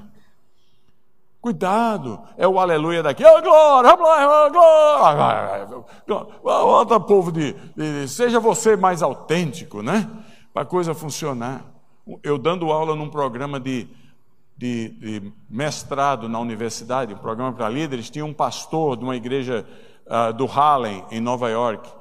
Cuidado, 1.44 2.22
é 2.38 2.48
o 2.48 2.58
aleluia 2.58 3.04
daqui, 3.04 3.22
oh, 3.22 3.42
glória, 3.42 3.98
glória, 3.98 4.50
glória. 4.50 6.26
Outro 6.42 7.02
povo 7.02 7.34
de, 7.34 7.52
de, 7.76 8.08
seja 8.08 8.40
você 8.40 8.78
mais 8.78 9.04
autêntico, 9.04 9.82
né? 9.82 10.10
Para 10.54 10.62
a 10.62 10.66
coisa 10.66 10.94
funcionar. 10.94 11.66
Eu 12.24 12.38
dando 12.38 12.72
aula 12.72 12.96
num 12.96 13.10
programa 13.10 13.60
de, 13.60 13.90
de, 14.58 14.88
de 14.88 15.34
mestrado 15.50 16.30
na 16.30 16.40
universidade, 16.40 17.14
um 17.14 17.18
programa 17.18 17.52
para 17.52 17.68
líderes, 17.68 18.10
tinha 18.10 18.24
um 18.24 18.34
pastor 18.34 18.96
de 18.96 19.04
uma 19.04 19.18
igreja 19.18 19.68
uh, 20.08 20.32
do 20.32 20.46
Harlem, 20.46 21.04
em 21.12 21.20
Nova 21.20 21.50
York. 21.50 21.92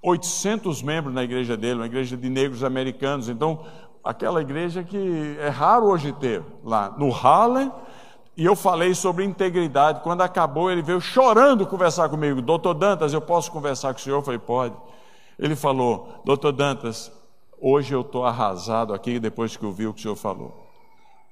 800 0.00 0.82
membros 0.82 1.14
na 1.14 1.22
igreja 1.22 1.54
dele, 1.54 1.80
uma 1.80 1.86
igreja 1.86 2.16
de 2.16 2.30
negros 2.30 2.64
americanos. 2.64 3.28
Então, 3.28 3.62
aquela 4.02 4.40
igreja 4.40 4.82
que 4.82 5.36
é 5.38 5.50
raro 5.50 5.84
hoje 5.84 6.14
ter 6.14 6.42
lá 6.64 6.94
no 6.96 7.14
Harlem 7.14 7.70
e 8.40 8.44
eu 8.46 8.56
falei 8.56 8.94
sobre 8.94 9.22
integridade. 9.22 10.00
Quando 10.00 10.22
acabou, 10.22 10.70
ele 10.70 10.80
veio 10.80 10.98
chorando 10.98 11.66
conversar 11.66 12.08
comigo. 12.08 12.40
Doutor 12.40 12.72
Dantas, 12.72 13.12
eu 13.12 13.20
posso 13.20 13.52
conversar 13.52 13.92
com 13.92 14.00
o 14.00 14.02
senhor? 14.02 14.16
Eu 14.16 14.22
falei, 14.22 14.38
pode. 14.38 14.74
Ele 15.38 15.54
falou, 15.54 16.22
doutor 16.24 16.50
Dantas, 16.50 17.12
hoje 17.60 17.92
eu 17.92 18.00
estou 18.00 18.24
arrasado 18.24 18.94
aqui 18.94 19.20
depois 19.20 19.58
que 19.58 19.62
eu 19.62 19.70
vi 19.70 19.86
o 19.86 19.92
que 19.92 20.00
o 20.00 20.02
senhor 20.04 20.16
falou. 20.16 20.54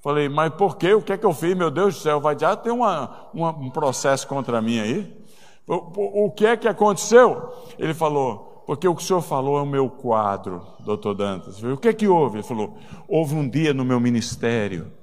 Falei, 0.03 0.29
mas 0.29 0.53
por 0.53 0.77
quê? 0.77 0.93
O 0.93 1.01
que 1.01 1.15
é 1.15 1.17
que 1.17 1.25
eu 1.25 1.33
fiz? 1.33 1.57
Meu 1.57 1.71
Deus 1.71 1.95
do 1.95 2.01
céu, 2.03 2.21
vai 2.21 2.39
já 2.39 2.55
ter 2.55 2.73
uma, 2.73 3.31
uma, 3.33 3.53
um 3.53 3.71
processo 3.71 4.29
contra 4.29 4.61
mim 4.61 4.79
aí? 4.79 5.25
O, 5.67 6.27
o 6.27 6.31
que 6.31 6.45
é 6.45 6.59
que 6.59 6.69
aconteceu? 6.69 7.55
Ele 7.79 7.95
falou, 7.95 8.65
porque 8.67 8.87
o 8.87 8.95
que 8.95 9.03
o 9.03 9.07
senhor 9.07 9.23
falou 9.23 9.57
é 9.57 9.63
o 9.63 9.67
meu 9.67 9.89
quadro, 9.89 10.61
doutor 10.81 11.15
Dantas. 11.15 11.59
Falei, 11.59 11.75
o 11.75 11.79
que 11.79 11.89
é 11.89 11.95
que 11.95 12.07
houve? 12.07 12.37
Ele 12.37 12.47
falou, 12.47 12.77
houve 13.09 13.35
um 13.35 13.49
dia 13.49 13.73
no 13.73 13.83
meu 13.83 13.99
ministério 13.99 14.98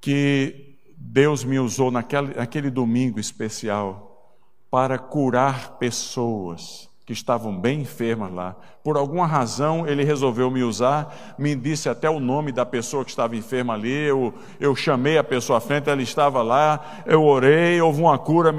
que 0.00 0.76
Deus 0.96 1.44
me 1.44 1.58
usou 1.58 1.90
naquele, 1.90 2.34
naquele 2.34 2.70
domingo 2.70 3.18
especial 3.18 4.10
para 4.70 4.98
curar 4.98 5.78
pessoas 5.78 6.88
que 7.04 7.12
estavam 7.12 7.58
bem 7.58 7.80
enfermas 7.80 8.32
lá. 8.32 8.54
Por 8.84 8.96
alguma 8.96 9.26
razão, 9.26 9.84
ele 9.84 10.04
resolveu 10.04 10.48
me 10.48 10.62
usar, 10.62 11.34
me 11.36 11.56
disse 11.56 11.88
até 11.88 12.08
o 12.08 12.20
nome 12.20 12.52
da 12.52 12.64
pessoa 12.64 13.04
que 13.04 13.10
estava 13.10 13.34
enferma 13.34 13.74
ali. 13.74 13.90
Eu, 13.90 14.32
eu 14.60 14.76
chamei 14.76 15.18
a 15.18 15.24
pessoa 15.24 15.58
à 15.58 15.60
frente, 15.60 15.90
ela 15.90 16.00
estava 16.00 16.40
lá, 16.40 17.02
eu 17.04 17.24
orei, 17.24 17.80
houve 17.80 18.00
uma 18.00 18.16
cura 18.16 18.52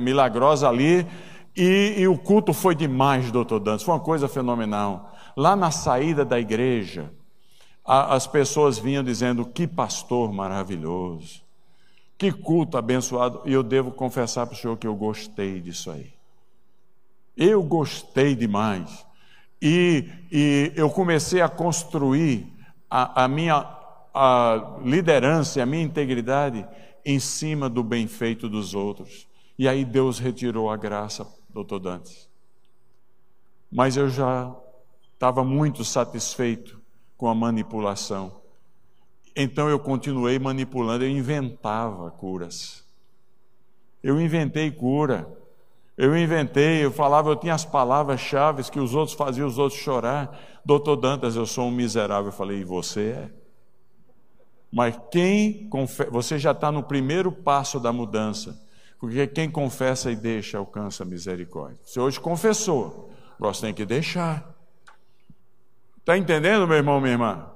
milagrosa 0.00 0.66
ali. 0.66 1.06
E, 1.54 1.96
e 1.98 2.08
o 2.08 2.16
culto 2.16 2.54
foi 2.54 2.74
demais, 2.74 3.30
doutor 3.30 3.60
Dantas, 3.60 3.82
foi 3.82 3.92
uma 3.92 4.00
coisa 4.00 4.28
fenomenal. 4.28 5.12
Lá 5.36 5.54
na 5.54 5.70
saída 5.70 6.24
da 6.24 6.40
igreja, 6.40 7.12
as 7.84 8.26
pessoas 8.26 8.78
vinham 8.78 9.04
dizendo: 9.04 9.44
Que 9.44 9.66
pastor 9.66 10.32
maravilhoso, 10.32 11.42
que 12.16 12.32
culto 12.32 12.78
abençoado. 12.78 13.42
E 13.44 13.52
eu 13.52 13.62
devo 13.62 13.90
confessar 13.90 14.46
para 14.46 14.54
o 14.54 14.58
senhor 14.58 14.76
que 14.76 14.86
eu 14.86 14.94
gostei 14.94 15.60
disso 15.60 15.90
aí. 15.90 16.12
Eu 17.36 17.62
gostei 17.62 18.34
demais. 18.34 19.04
E, 19.60 20.08
e 20.30 20.72
eu 20.76 20.90
comecei 20.90 21.40
a 21.40 21.48
construir 21.48 22.46
a, 22.90 23.24
a 23.24 23.28
minha 23.28 23.74
a 24.14 24.78
liderança, 24.84 25.60
a 25.60 25.66
minha 25.66 25.82
integridade 25.82 26.64
em 27.04 27.18
cima 27.18 27.68
do 27.68 27.82
bem 27.82 28.06
feito 28.06 28.48
dos 28.48 28.72
outros. 28.72 29.26
E 29.58 29.68
aí 29.68 29.84
Deus 29.84 30.20
retirou 30.20 30.70
a 30.70 30.76
graça, 30.76 31.26
doutor 31.50 31.80
Dantes. 31.80 32.28
Mas 33.70 33.96
eu 33.96 34.08
já 34.08 34.54
estava 35.14 35.42
muito 35.42 35.84
satisfeito 35.84 36.80
com 37.24 37.30
a 37.30 37.34
manipulação. 37.34 38.42
Então 39.34 39.66
eu 39.70 39.78
continuei 39.78 40.38
manipulando, 40.38 41.04
eu 41.04 41.08
inventava 41.08 42.10
curas. 42.10 42.84
Eu 44.02 44.20
inventei 44.20 44.70
cura. 44.70 45.26
Eu 45.96 46.14
inventei, 46.18 46.84
eu 46.84 46.92
falava, 46.92 47.30
eu 47.30 47.36
tinha 47.36 47.54
as 47.54 47.64
palavras-chave 47.64 48.62
que 48.70 48.78
os 48.78 48.94
outros 48.94 49.16
faziam 49.16 49.48
os 49.48 49.56
outros 49.56 49.80
chorar. 49.80 50.38
Doutor 50.66 50.96
Dantas, 50.96 51.34
eu 51.34 51.46
sou 51.46 51.68
um 51.68 51.70
miserável. 51.70 52.26
Eu 52.26 52.32
falei, 52.32 52.58
e 52.58 52.64
você 52.64 53.12
é? 53.12 53.30
Mas 54.70 54.94
quem 55.10 55.66
confessa, 55.70 56.10
você 56.10 56.38
já 56.38 56.50
está 56.50 56.70
no 56.70 56.82
primeiro 56.82 57.32
passo 57.32 57.80
da 57.80 57.90
mudança, 57.90 58.62
porque 59.00 59.26
quem 59.28 59.50
confessa 59.50 60.12
e 60.12 60.16
deixa 60.16 60.58
alcança 60.58 61.04
a 61.04 61.06
misericórdia. 61.06 61.78
Você 61.82 61.98
hoje 61.98 62.20
confessou, 62.20 63.10
você 63.38 63.62
tem 63.62 63.72
que 63.72 63.86
deixar. 63.86 64.53
Está 66.04 66.18
entendendo, 66.18 66.66
meu 66.66 66.76
irmão, 66.76 67.00
minha 67.00 67.14
irmã? 67.14 67.50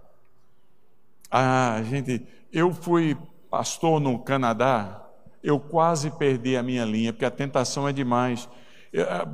Ah, 1.30 1.80
gente, 1.84 2.26
eu 2.52 2.72
fui 2.72 3.16
pastor 3.50 4.00
no 4.00 4.18
Canadá 4.18 5.08
eu 5.42 5.58
quase 5.58 6.10
perdi 6.10 6.56
a 6.56 6.62
minha 6.62 6.84
linha, 6.84 7.12
porque 7.12 7.24
a 7.24 7.30
tentação 7.30 7.88
é 7.88 7.92
demais. 7.92 8.48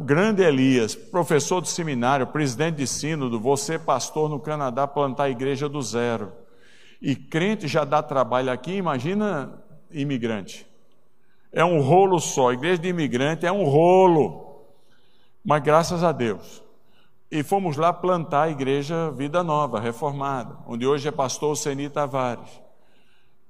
Grande 0.05 0.43
Elias, 0.43 0.95
professor 0.95 1.63
de 1.63 1.69
seminário, 1.69 2.27
presidente 2.27 2.77
de 2.77 2.87
sínodo, 2.87 3.41
você 3.41 3.79
pastor 3.79 4.29
no 4.29 4.41
Canadá, 4.41 4.87
plantar 4.87 5.25
a 5.25 5.31
igreja 5.31 5.69
do 5.69 5.81
zero. 5.81 6.33
E 7.01 7.15
crente 7.15 7.69
já 7.69 7.85
dá 7.85 8.03
trabalho 8.03 8.51
aqui, 8.51 8.73
imagina 8.73 9.63
imigrante. 9.91 10.67
É 11.53 11.65
um 11.65 11.81
rolo 11.81 12.19
só, 12.19 12.53
igreja 12.53 12.79
de 12.79 12.89
imigrante 12.89 13.47
é 13.47 13.53
um 13.53 13.65
rolo. 13.65 14.67
Mas 15.45 15.63
graças 15.63 16.03
a 16.03 16.11
Deus. 16.11 16.64
E 17.31 17.43
fomos 17.43 17.77
lá 17.77 17.93
plantar 17.93 18.43
a 18.43 18.51
igreja 18.51 19.11
Vida 19.11 19.43
Nova, 19.43 19.81
reformada, 19.81 20.59
onde 20.67 20.87
hoje 20.87 21.09
é 21.09 21.11
pastor 21.11 21.57
Seni 21.57 21.89
Tavares. 21.89 22.63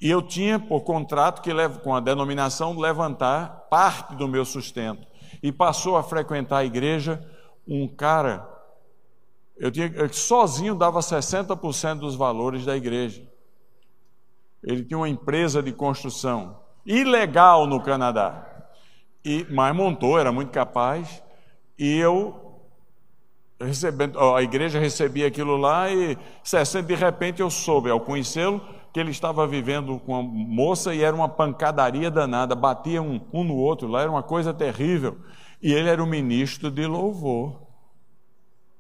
E 0.01 0.11
eu 0.11 0.23
tinha 0.23 0.59
por 0.59 0.83
contrato 0.83 1.43
que 1.43 1.51
com 1.83 1.95
a 1.95 2.01
denominação 2.01 2.79
levantar 2.79 3.67
parte 3.71 4.15
do 4.15 4.29
meu 4.29 4.45
sustento. 4.45 5.07
E 5.43 5.53
passou 5.53 5.97
a 5.97 6.03
frequentar 6.03 6.59
a 6.59 6.65
igreja 6.65 7.23
um 7.67 7.89
cara, 7.89 8.47
eu 9.57 9.71
tinha, 9.71 9.87
eu 9.87 10.13
sozinho 10.13 10.75
dava 10.75 11.01
60% 11.01 11.99
dos 11.99 12.15
valores 12.15 12.65
da 12.65 12.77
igreja. 12.77 13.27
Ele 14.63 14.85
tinha 14.85 14.99
uma 14.99 15.09
empresa 15.09 15.63
de 15.63 15.73
construção, 15.73 16.61
ilegal 16.85 17.67
no 17.67 17.83
Canadá. 17.83 18.47
E, 19.25 19.47
mas 19.51 19.75
montou, 19.75 20.19
era 20.19 20.31
muito 20.31 20.51
capaz, 20.51 21.23
e 21.79 21.97
eu 21.97 22.44
recebendo, 23.61 24.19
a 24.19 24.43
igreja 24.43 24.79
recebia 24.79 25.27
aquilo 25.27 25.57
lá 25.57 25.91
e 25.91 26.19
60 26.43 26.87
de 26.87 26.95
repente 26.95 27.41
eu 27.41 27.51
soube, 27.51 27.91
ao 27.91 28.01
conhecê-lo, 28.01 28.61
que 28.93 29.01
ele 29.01 29.11
estava 29.11 29.47
vivendo 29.47 29.99
com 30.01 30.13
uma 30.13 30.23
moça 30.23 30.95
e 30.95 31.03
era 31.03 31.15
uma 31.15 31.29
pancadaria 31.29 32.11
danada, 32.11 32.55
batia 32.55 33.03
um, 33.03 33.21
um 33.33 33.43
no 33.43 33.57
outro 33.57 33.89
lá, 33.89 34.03
era 34.03 34.11
uma 34.11 34.23
coisa 34.23 34.55
terrível. 34.55 35.19
E 35.61 35.73
ele 35.73 35.89
era 35.89 36.03
o 36.03 36.07
ministro 36.07 36.71
de 36.71 36.87
louvor. 36.87 37.61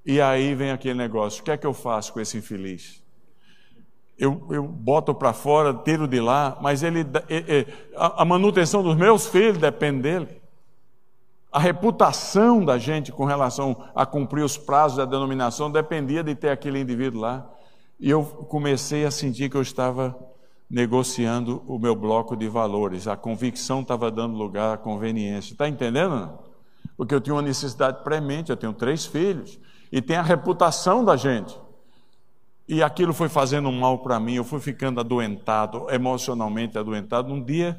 E 0.06 0.20
aí 0.20 0.54
vem 0.54 0.70
aquele 0.70 0.98
negócio: 0.98 1.40
o 1.40 1.44
que 1.44 1.50
é 1.50 1.56
que 1.56 1.66
eu 1.66 1.72
faço 1.72 2.12
com 2.12 2.20
esse 2.20 2.36
infeliz? 2.36 3.02
Eu, 4.16 4.46
eu 4.50 4.62
boto 4.62 5.12
para 5.12 5.32
fora, 5.32 5.74
tiro 5.74 6.06
de 6.06 6.20
lá, 6.20 6.56
mas 6.60 6.84
ele, 6.84 7.04
a 7.96 8.24
manutenção 8.24 8.82
dos 8.82 8.94
meus 8.94 9.26
filhos 9.26 9.58
depende 9.58 10.02
dele. 10.02 10.43
A 11.54 11.60
reputação 11.60 12.64
da 12.64 12.78
gente 12.78 13.12
com 13.12 13.24
relação 13.24 13.76
a 13.94 14.04
cumprir 14.04 14.42
os 14.42 14.58
prazos 14.58 14.98
da 14.98 15.04
denominação 15.04 15.70
dependia 15.70 16.20
de 16.20 16.34
ter 16.34 16.48
aquele 16.48 16.80
indivíduo 16.80 17.20
lá. 17.20 17.48
E 18.00 18.10
eu 18.10 18.24
comecei 18.24 19.06
a 19.06 19.10
sentir 19.12 19.48
que 19.48 19.56
eu 19.56 19.62
estava 19.62 20.18
negociando 20.68 21.62
o 21.68 21.78
meu 21.78 21.94
bloco 21.94 22.36
de 22.36 22.48
valores. 22.48 23.06
A 23.06 23.16
convicção 23.16 23.82
estava 23.82 24.10
dando 24.10 24.36
lugar 24.36 24.74
à 24.74 24.76
conveniência. 24.76 25.52
Está 25.52 25.68
entendendo? 25.68 26.36
Porque 26.96 27.14
eu 27.14 27.20
tinha 27.20 27.36
uma 27.36 27.42
necessidade 27.42 28.02
premente, 28.02 28.50
eu 28.50 28.56
tenho 28.56 28.72
três 28.72 29.06
filhos, 29.06 29.56
e 29.92 30.02
tem 30.02 30.16
a 30.16 30.22
reputação 30.22 31.04
da 31.04 31.16
gente. 31.16 31.56
E 32.66 32.82
aquilo 32.82 33.14
foi 33.14 33.28
fazendo 33.28 33.70
mal 33.70 33.98
para 33.98 34.18
mim, 34.18 34.34
eu 34.34 34.42
fui 34.42 34.58
ficando 34.58 34.98
adoentado, 34.98 35.86
emocionalmente 35.88 36.76
adoentado. 36.76 37.32
Um 37.32 37.40
dia, 37.40 37.78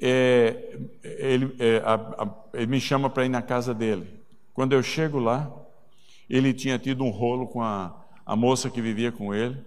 é, 0.00 0.78
ele, 1.02 1.54
é, 1.58 1.82
a, 1.84 1.94
a, 1.94 2.28
ele 2.54 2.66
me 2.66 2.80
chama 2.80 3.10
para 3.10 3.24
ir 3.24 3.28
na 3.28 3.42
casa 3.42 3.74
dele. 3.74 4.20
Quando 4.54 4.72
eu 4.72 4.82
chego 4.82 5.18
lá, 5.18 5.50
ele 6.28 6.52
tinha 6.52 6.78
tido 6.78 7.04
um 7.04 7.10
rolo 7.10 7.46
com 7.46 7.62
a 7.62 8.00
a 8.30 8.36
moça 8.36 8.70
que 8.70 8.80
vivia 8.80 9.10
com 9.10 9.34
ele. 9.34 9.60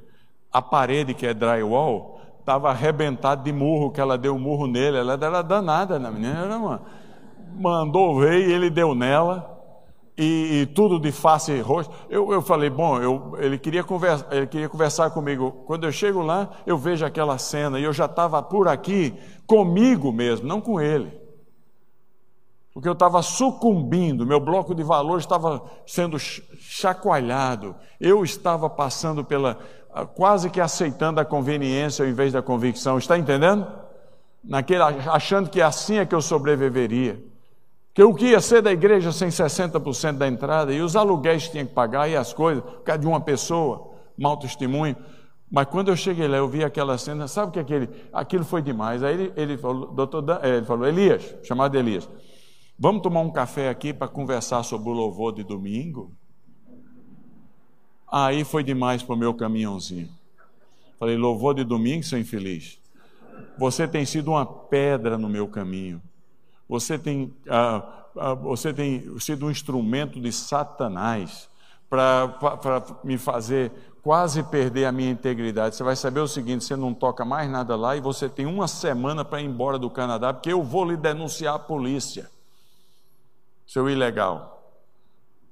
A 0.50 0.62
parede, 0.62 1.14
que 1.14 1.28
é 1.28 1.34
drywall, 1.34 2.22
estava 2.40 2.70
arrebentada 2.70 3.44
de 3.44 3.52
murro, 3.52 3.92
que 3.92 4.00
ela 4.00 4.18
deu 4.18 4.36
um 4.36 4.40
murro 4.40 4.68
nele. 4.68 5.00
Ela 5.00 5.20
era 5.22 5.42
danada 5.42 6.00
na 6.00 6.10
menina, 6.10 6.46
era 6.46 6.58
uma... 6.58 6.82
mandou 7.54 8.18
ver 8.18 8.48
e 8.48 8.54
ele 8.54 8.70
deu 8.70 8.96
nela. 8.96 9.53
E, 10.16 10.62
e, 10.62 10.66
tudo 10.68 11.00
de 11.00 11.12
face 11.12 11.60
roxa. 11.60 11.90
Eu, 12.08 12.32
eu 12.32 12.42
falei, 12.42 12.70
bom, 12.70 13.02
eu, 13.02 13.36
ele, 13.40 13.58
queria 13.58 13.84
conversa, 13.84 14.28
ele 14.30 14.46
queria 14.46 14.70
conversar 14.70 15.10
comigo. 15.10 15.64
Quando 15.66 15.86
eu 15.86 15.92
chego 15.92 16.22
lá, 16.22 16.52
eu 16.68 16.78
vejo 16.78 17.04
aquela 17.04 17.38
cena 17.40 17.80
e 17.80 17.84
eu 17.84 17.92
já 17.92 18.06
estava 18.06 18.42
por 18.44 18.68
aqui 18.68 19.16
comigo 19.48 20.12
mesmo, 20.12 20.48
não 20.48 20.62
com 20.62 20.80
ele 20.80 21.24
porque 22.74 22.90
eu 22.90 22.94
estava 22.94 23.22
sucumbindo, 23.22 24.26
meu 24.26 24.40
bloco 24.40 24.74
de 24.74 24.82
valores 24.82 25.24
estava 25.24 25.64
sendo 25.86 26.18
chacoalhado, 26.18 27.76
eu 28.02 28.24
estava 28.24 28.68
passando 28.68 29.24
pela, 29.24 29.60
quase 30.16 30.50
que 30.50 30.60
aceitando 30.60 31.20
a 31.20 31.26
conveniência 31.26 32.04
ao 32.04 32.10
invés 32.10 32.34
da 32.34 32.42
convicção, 32.42 32.98
está 32.98 33.16
entendendo? 33.16 33.68
Naquele, 34.44 34.82
achando 34.82 35.50
que 35.50 35.62
assim 35.62 35.98
é 35.98 36.06
que 36.06 36.16
eu 36.16 36.22
sobreviveria. 36.22 37.24
Que 37.94 38.04
o 38.04 38.14
que 38.14 38.28
ia 38.28 38.42
ser 38.42 38.62
da 38.62 38.72
igreja 38.72 39.12
sem 39.12 39.30
60% 39.30 40.18
da 40.18 40.28
entrada, 40.28 40.74
e 40.74 40.82
os 40.82 40.96
aluguéis 40.96 41.48
tinha 41.48 41.66
que 41.66 41.74
pagar, 41.74 42.10
e 42.10 42.16
as 42.16 42.34
coisas, 42.34 42.64
por 42.64 42.82
causa 42.82 43.00
de 43.00 43.08
uma 43.08 43.22
pessoa, 43.22 43.92
mau 44.18 44.36
testemunho. 44.38 44.96
Mas 45.52 45.68
quando 45.68 45.90
eu 45.90 45.96
cheguei 45.96 46.28
lá, 46.28 46.38
eu 46.38 46.48
vi 46.48 46.64
aquela 46.64 46.98
cena, 46.98 47.28
sabe 47.28 47.50
o 47.50 47.52
que 47.52 47.60
aquele, 47.60 47.90
aquilo 48.12 48.44
foi 48.44 48.62
demais. 48.62 49.04
Aí 49.04 49.14
ele, 49.14 49.34
ele 49.36 49.58
falou, 49.58 49.88
doutor, 49.92 50.24
ele 50.44 50.66
falou, 50.66 50.88
Elias, 50.88 51.36
chamado 51.44 51.78
Elias, 51.78 52.10
Vamos 52.78 53.04
tomar 53.04 53.22
um 53.22 53.32
café 53.32 53.70
aqui 53.70 53.94
para 53.94 54.08
conversar 54.08 54.64
sobre 54.64 54.90
o 54.90 54.94
louvor 54.94 55.34
de 55.34 55.44
domingo? 55.44 56.12
Aí 58.12 58.44
foi 58.44 58.64
demais 58.64 59.04
para 59.04 59.16
o 59.16 59.18
meu 59.18 59.34
caminhãozinho. 59.34 60.10
Falei, 61.00 61.16
louvor 61.16 61.54
de 61.54 61.64
domingo, 61.64 62.04
seu 62.04 62.20
infeliz. 62.20 62.80
Você 63.58 63.88
tem 63.88 64.06
sido 64.06 64.32
uma 64.32 64.46
pedra 64.46 65.18
no 65.18 65.30
meu 65.30 65.48
caminho. 65.48 66.02
Você 66.74 66.98
tem, 66.98 67.32
ah, 67.48 67.84
ah, 68.18 68.34
você 68.34 68.74
tem 68.74 69.20
sido 69.20 69.46
um 69.46 69.52
instrumento 69.52 70.20
de 70.20 70.32
Satanás 70.32 71.48
para 71.88 72.84
me 73.04 73.16
fazer 73.16 73.72
quase 74.02 74.42
perder 74.42 74.86
a 74.86 74.92
minha 74.92 75.12
integridade. 75.12 75.76
Você 75.76 75.84
vai 75.84 75.96
saber 75.96 76.22
o 76.22 76.28
seguinte: 76.28 76.64
você 76.64 76.76
não 76.76 76.92
toca 76.92 77.24
mais 77.24 77.48
nada 77.48 77.76
lá 77.76 77.96
e 77.96 78.02
você 78.02 78.28
tem 78.28 78.48
uma 78.48 78.68
semana 78.68 79.24
para 79.24 79.40
ir 79.40 79.46
embora 79.46 79.78
do 79.78 79.88
Canadá, 79.88 80.34
porque 80.34 80.52
eu 80.52 80.64
vou 80.64 80.84
lhe 80.84 80.98
denunciar 80.98 81.54
à 81.54 81.60
polícia 81.60 82.28
seu 83.68 83.88
ilegal. 83.88 84.74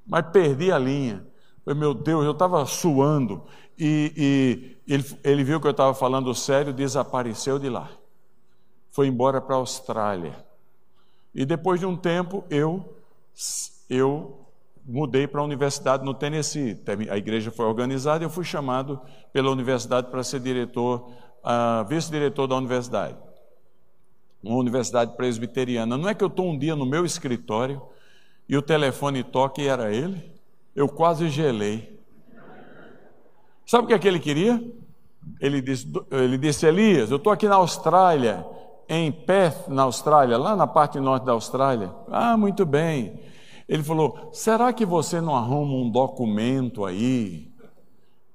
Mas 0.08 0.26
perdi 0.32 0.72
a 0.72 0.80
linha. 0.80 1.24
Meu 1.68 1.94
Deus, 1.94 2.26
eu 2.26 2.32
estava 2.32 2.66
suando. 2.66 3.44
E, 3.78 4.76
e 4.88 4.92
ele, 4.92 5.06
ele, 5.24 5.44
viu 5.44 5.62
que 5.62 5.68
eu 5.68 5.72
estava 5.72 5.94
falando 5.94 6.34
sério, 6.34 6.74
desapareceu 6.74 7.60
de 7.60 7.70
lá. 7.70 7.92
foi 8.90 9.06
embora 9.06 9.40
para 9.40 9.54
a 9.54 9.60
Austrália. 9.60 10.51
E 11.34 11.46
depois 11.46 11.80
de 11.80 11.86
um 11.86 11.96
tempo, 11.96 12.44
eu, 12.50 12.98
eu 13.90 14.46
mudei 14.86 15.28
para 15.28 15.42
a 15.42 15.44
universidade 15.44 16.04
no 16.04 16.14
Tennessee. 16.14 16.78
A 17.10 17.18
igreja 17.18 17.52
foi 17.52 17.66
organizada 17.66 18.24
e 18.24 18.26
eu 18.26 18.30
fui 18.30 18.44
chamado 18.44 19.00
pela 19.32 19.50
universidade 19.50 20.08
para 20.08 20.24
ser 20.24 20.40
diretor, 20.40 21.10
uh, 21.44 21.86
vice-diretor 21.88 22.48
da 22.48 22.56
universidade. 22.56 23.18
Uma 24.44 24.58
universidade 24.58 25.16
presbiteriana. 25.16 25.98
Não 25.98 26.10
é 26.10 26.14
que 26.14 26.24
eu 26.24 26.28
estou 26.28 26.48
um 26.48 26.58
dia 26.58 26.76
no 26.76 26.86
meu 26.86 27.06
escritório 27.06 27.82
e 28.50 28.58
o 28.58 28.62
telefone 28.62 29.24
toca 29.24 29.62
e 29.62 29.68
era 29.68 29.94
ele? 29.94 30.32
Eu 30.76 30.90
quase 30.90 31.30
gelei. 31.30 32.00
Sabe 33.66 33.86
o 33.86 33.88
que, 33.88 33.94
é 33.94 34.00
que 34.00 34.08
ele 34.08 34.20
queria? 34.20 34.62
Ele 35.40 35.62
disse, 35.62 35.88
ele 36.10 36.38
disse 36.38 36.66
Elias, 36.66 37.12
eu 37.12 37.18
estou 37.18 37.32
aqui 37.32 37.48
na 37.48 37.56
Austrália, 37.56 38.46
em 38.88 39.12
Perth, 39.12 39.68
na 39.68 39.84
Austrália, 39.84 40.38
lá 40.38 40.56
na 40.56 40.68
parte 40.68 41.00
norte 41.00 41.26
da 41.26 41.32
Austrália. 41.32 41.92
Ah, 42.12 42.36
muito 42.36 42.66
bem. 42.66 43.20
Ele 43.68 43.84
falou: 43.84 44.30
será 44.34 44.74
que 44.74 44.86
você 44.86 45.22
não 45.22 45.36
arruma 45.36 45.74
um 45.74 45.90
documento 45.90 46.84
aí 46.84 47.50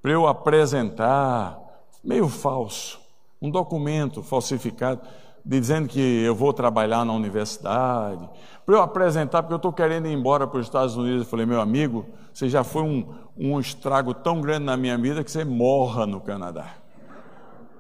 para 0.00 0.12
eu 0.12 0.26
apresentar? 0.26 1.60
Meio 2.02 2.28
falso, 2.28 2.98
um 3.42 3.50
documento 3.50 4.22
falsificado, 4.22 5.00
dizendo 5.44 5.88
que 5.88 6.00
eu 6.00 6.34
vou 6.34 6.52
trabalhar 6.52 7.04
na 7.04 7.12
universidade, 7.12 8.26
para 8.64 8.74
eu 8.74 8.80
apresentar, 8.80 9.42
porque 9.42 9.52
eu 9.52 9.58
estou 9.58 9.72
querendo 9.72 10.06
ir 10.06 10.12
embora 10.12 10.46
para 10.46 10.58
os 10.58 10.66
Estados 10.66 10.96
Unidos. 10.96 11.22
Eu 11.22 11.28
falei: 11.28 11.44
meu 11.44 11.60
amigo, 11.60 12.06
você 12.32 12.48
já 12.48 12.64
foi 12.64 12.82
um, 12.82 13.14
um 13.36 13.60
estrago 13.60 14.14
tão 14.14 14.40
grande 14.40 14.64
na 14.64 14.76
minha 14.76 14.96
vida 14.96 15.22
que 15.22 15.30
você 15.30 15.44
morra 15.44 16.06
no 16.06 16.20
Canadá. 16.20 16.76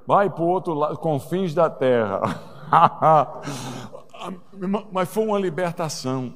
Vai 0.06 0.30
para 0.30 0.42
o 0.42 0.48
outro 0.48 0.74
lado, 0.74 0.98
confins 0.98 1.54
da 1.54 1.68
terra. 1.68 2.20
Mas 4.92 5.08
foi 5.08 5.24
uma 5.24 5.38
libertação 5.38 6.34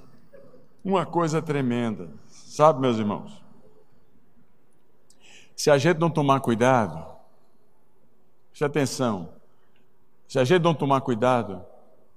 uma 0.84 1.04
coisa 1.04 1.42
tremenda, 1.42 2.10
sabe, 2.26 2.80
meus 2.80 2.98
irmãos? 2.98 3.40
Se 5.54 5.70
a 5.70 5.76
gente 5.76 5.98
não 5.98 6.10
tomar 6.10 6.40
cuidado, 6.40 7.06
preste 8.48 8.64
atenção, 8.64 9.34
se 10.26 10.38
a 10.38 10.44
gente 10.44 10.62
não 10.62 10.74
tomar 10.74 11.02
cuidado, 11.02 11.64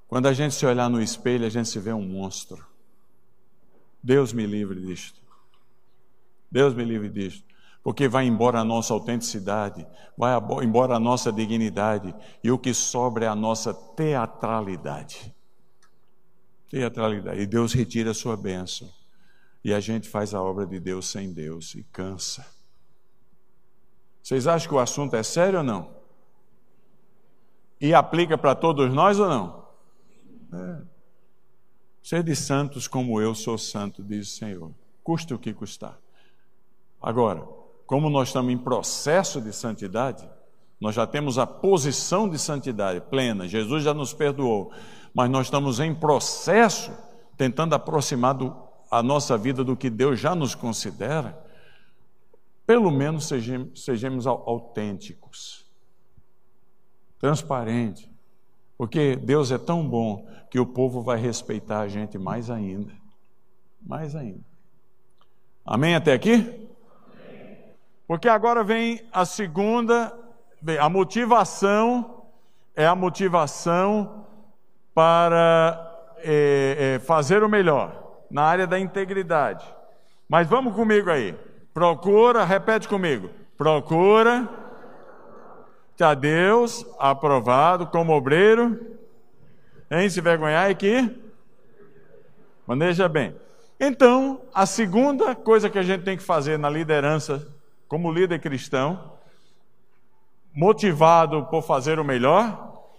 quando 0.07 0.27
a 0.27 0.33
gente 0.33 0.55
se 0.55 0.65
olhar 0.65 0.89
no 0.89 1.01
espelho, 1.01 1.45
a 1.45 1.49
gente 1.49 1.67
se 1.67 1.79
vê 1.79 1.91
um 1.91 2.07
monstro. 2.07 2.65
Deus 4.01 4.31
me 4.31 4.45
livre 4.45 4.79
disto. 4.79 5.21
Deus 6.49 6.73
me 6.73 6.85
livre 6.85 7.09
disto. 7.09 7.52
Porque 7.83 8.07
vai 8.07 8.25
embora 8.25 8.59
a 8.59 8.63
nossa 8.63 8.93
autenticidade, 8.93 9.85
vai 10.17 10.33
embora 10.63 10.95
a 10.95 10.99
nossa 10.99 11.31
dignidade, 11.31 12.15
e 12.43 12.49
o 12.49 12.57
que 12.57 12.73
sobra 12.73 13.25
é 13.25 13.27
a 13.27 13.35
nossa 13.35 13.73
teatralidade 13.73 15.33
teatralidade. 16.73 17.39
E 17.39 17.45
Deus 17.45 17.71
retira 17.71 18.09
a 18.09 18.13
sua 18.15 18.35
bênção. 18.35 18.91
E 19.63 19.71
a 19.71 19.79
gente 19.79 20.09
faz 20.09 20.33
a 20.33 20.41
obra 20.41 20.65
de 20.65 20.79
Deus 20.79 21.07
sem 21.07 21.31
Deus 21.31 21.75
e 21.75 21.83
cansa. 21.83 22.43
Vocês 24.23 24.47
acham 24.47 24.69
que 24.69 24.73
o 24.73 24.79
assunto 24.79 25.15
é 25.15 25.21
sério 25.21 25.59
ou 25.59 25.63
não? 25.63 25.95
E 27.79 27.93
aplica 27.93 28.37
para 28.39 28.55
todos 28.55 28.91
nós 28.91 29.19
ou 29.19 29.29
não? 29.29 29.67
É. 30.51 30.81
Sede 32.01 32.35
santos 32.35 32.87
como 32.87 33.21
eu 33.21 33.35
sou 33.35 33.57
santo, 33.57 34.03
diz 34.03 34.33
o 34.33 34.37
Senhor. 34.37 34.71
Custa 35.03 35.35
o 35.35 35.39
que 35.39 35.53
custar. 35.53 35.99
Agora, 36.99 37.47
como 37.85 38.09
nós 38.09 38.29
estamos 38.29 38.51
em 38.51 38.57
processo 38.57 39.41
de 39.41 39.53
santidade, 39.53 40.27
nós 40.79 40.95
já 40.95 41.07
temos 41.07 41.37
a 41.37 41.47
posição 41.47 42.27
de 42.27 42.37
santidade 42.37 43.01
plena, 43.01 43.47
Jesus 43.47 43.83
já 43.83 43.93
nos 43.93 44.13
perdoou. 44.13 44.71
Mas 45.13 45.29
nós 45.29 45.47
estamos 45.47 45.79
em 45.79 45.93
processo 45.93 46.91
tentando 47.37 47.73
aproximar 47.73 48.33
do, 48.33 48.55
a 48.89 49.01
nossa 49.01 49.37
vida 49.37 49.63
do 49.63 49.75
que 49.75 49.89
Deus 49.89 50.19
já 50.19 50.35
nos 50.35 50.55
considera, 50.55 51.41
pelo 52.65 52.91
menos 52.91 53.27
sejamos, 53.27 53.83
sejamos 53.83 54.27
autênticos, 54.27 55.65
transparentes, 57.19 58.09
porque 58.77 59.15
Deus 59.15 59.51
é 59.51 59.57
tão 59.57 59.87
bom 59.87 60.27
que 60.49 60.59
o 60.59 60.65
povo 60.65 61.01
vai 61.01 61.19
respeitar 61.19 61.81
a 61.81 61.87
gente 61.87 62.17
mais 62.17 62.49
ainda, 62.49 62.91
mais 63.81 64.15
ainda. 64.15 64.43
Amém 65.65 65.95
até 65.95 66.13
aqui? 66.13 66.62
Porque 68.07 68.27
agora 68.27 68.63
vem 68.63 69.01
a 69.11 69.25
segunda, 69.25 70.13
a 70.79 70.89
motivação 70.89 72.23
é 72.75 72.85
a 72.85 72.95
motivação 72.95 74.25
para 74.93 76.13
é, 76.17 76.95
é, 76.95 76.99
fazer 76.99 77.43
o 77.43 77.49
melhor 77.49 78.21
na 78.29 78.43
área 78.43 78.67
da 78.67 78.79
integridade. 78.79 79.65
Mas 80.27 80.47
vamos 80.47 80.73
comigo 80.73 81.09
aí. 81.09 81.35
Procura, 81.73 82.43
repete 82.43 82.87
comigo. 82.87 83.29
Procura 83.57 84.49
a 86.01 86.13
Deus 86.13 86.85
aprovado 86.99 87.87
como 87.87 88.13
obreiro, 88.13 88.77
em 89.89 90.09
se 90.09 90.19
vergonhar 90.19 90.69
e 90.69 90.75
que 90.75 91.21
maneja 92.67 93.07
bem. 93.07 93.35
Então, 93.79 94.41
a 94.53 94.65
segunda 94.65 95.35
coisa 95.35 95.69
que 95.69 95.79
a 95.79 95.83
gente 95.83 96.03
tem 96.03 96.17
que 96.17 96.23
fazer 96.23 96.57
na 96.57 96.69
liderança, 96.69 97.47
como 97.93 98.11
líder 98.11 98.39
cristão, 98.39 99.11
motivado 100.51 101.45
por 101.45 101.61
fazer 101.61 101.99
o 101.99 102.03
melhor, 102.03 102.89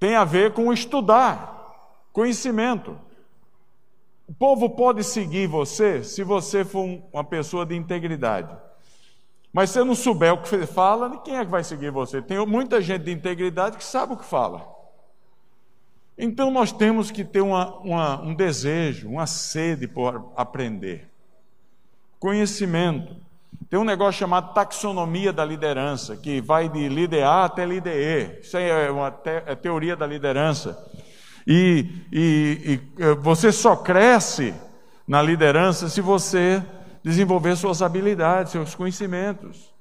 tem 0.00 0.14
a 0.14 0.24
ver 0.24 0.54
com 0.54 0.72
estudar, 0.72 2.00
conhecimento. 2.10 2.98
O 4.26 4.32
povo 4.32 4.70
pode 4.70 5.04
seguir 5.04 5.46
você 5.46 6.02
se 6.02 6.24
você 6.24 6.64
for 6.64 7.02
uma 7.12 7.22
pessoa 7.22 7.66
de 7.66 7.76
integridade. 7.76 8.56
Mas 9.52 9.68
se 9.68 9.74
você 9.74 9.84
não 9.84 9.94
souber 9.94 10.32
o 10.32 10.40
que 10.40 10.48
você 10.48 10.66
fala, 10.66 11.18
quem 11.18 11.36
é 11.36 11.44
que 11.44 11.50
vai 11.50 11.62
seguir 11.62 11.90
você? 11.90 12.22
Tem 12.22 12.38
muita 12.46 12.80
gente 12.80 13.04
de 13.04 13.12
integridade 13.12 13.76
que 13.76 13.84
sabe 13.84 14.14
o 14.14 14.16
que 14.16 14.24
fala. 14.24 14.66
Então 16.16 16.50
nós 16.50 16.72
temos 16.72 17.10
que 17.10 17.26
ter 17.26 17.42
uma, 17.42 17.76
uma, 17.80 18.22
um 18.22 18.34
desejo, 18.34 19.06
uma 19.06 19.26
sede 19.26 19.86
por 19.86 20.32
aprender. 20.34 21.10
Conhecimento. 22.18 23.23
Tem 23.68 23.78
um 23.78 23.84
negócio 23.84 24.18
chamado 24.18 24.54
taxonomia 24.54 25.32
da 25.32 25.44
liderança, 25.44 26.16
que 26.16 26.40
vai 26.40 26.68
de 26.68 26.88
líder 26.88 27.24
A 27.24 27.44
até 27.44 27.64
líder 27.66 27.96
E. 27.96 28.40
Isso 28.40 28.56
é 28.56 28.90
uma 28.90 29.10
te 29.10 29.30
é 29.46 29.54
teoria 29.54 29.96
da 29.96 30.06
liderança. 30.06 30.78
E, 31.46 31.86
e, 32.12 32.80
e 32.98 33.02
eh, 33.02 33.14
você 33.16 33.52
só 33.52 33.76
cresce 33.76 34.54
na 35.06 35.20
liderança 35.20 35.88
se 35.88 36.00
você 36.00 36.62
desenvolver 37.02 37.56
suas 37.56 37.82
habilidades, 37.82 38.52
seus 38.52 38.74
conhecimentos. 38.74 39.74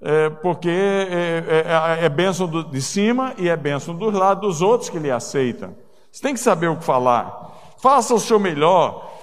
É, 0.00 0.28
porque 0.28 0.68
é, 0.68 1.64
é, 2.00 2.04
é 2.04 2.08
bênção 2.08 2.46
do, 2.46 2.62
de 2.62 2.82
cima 2.82 3.34
e 3.38 3.48
é 3.48 3.56
bênção 3.56 3.94
dos 3.94 4.12
lados 4.12 4.46
dos 4.46 4.62
outros 4.62 4.90
que 4.90 4.98
lhe 4.98 5.10
aceitam. 5.10 5.74
Você 6.12 6.22
tem 6.22 6.34
que 6.34 6.40
saber 6.40 6.68
o 6.68 6.76
que 6.76 6.84
falar. 6.84 7.74
Faça 7.78 8.14
o 8.14 8.20
seu 8.20 8.38
melhor 8.38 9.15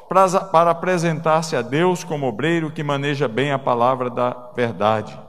para, 0.52 0.72
apresentar-se 0.72 1.56
a 1.56 1.62
Deus 1.62 2.04
como 2.04 2.28
obreiro 2.28 2.72
que 2.72 2.84
maneja 2.84 3.28
bem 3.28 3.52
a 3.52 3.60
palavra 3.60 4.10
da 4.10 4.52
verdade. 4.56 5.20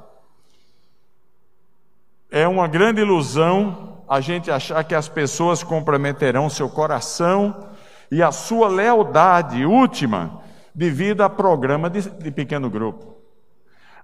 É 2.30 2.47
uma 2.47 2.66
grande 2.66 3.01
ilusão 3.01 4.03
a 4.09 4.20
gente 4.20 4.51
achar 4.51 4.85
que 4.85 4.95
as 4.95 5.09
pessoas 5.09 5.62
comprometerão 5.62 6.51
seu 6.51 6.68
coração 6.68 7.68
e 8.11 8.22
a 8.22 8.30
sua 8.30 8.68
lealdade 8.68 9.64
última 9.64 10.43
devido 10.74 11.22
a 11.22 11.30
programa 11.30 11.89
de, 11.89 12.03
de 12.03 12.30
pequeno 12.30 12.68
grupo 12.68 13.14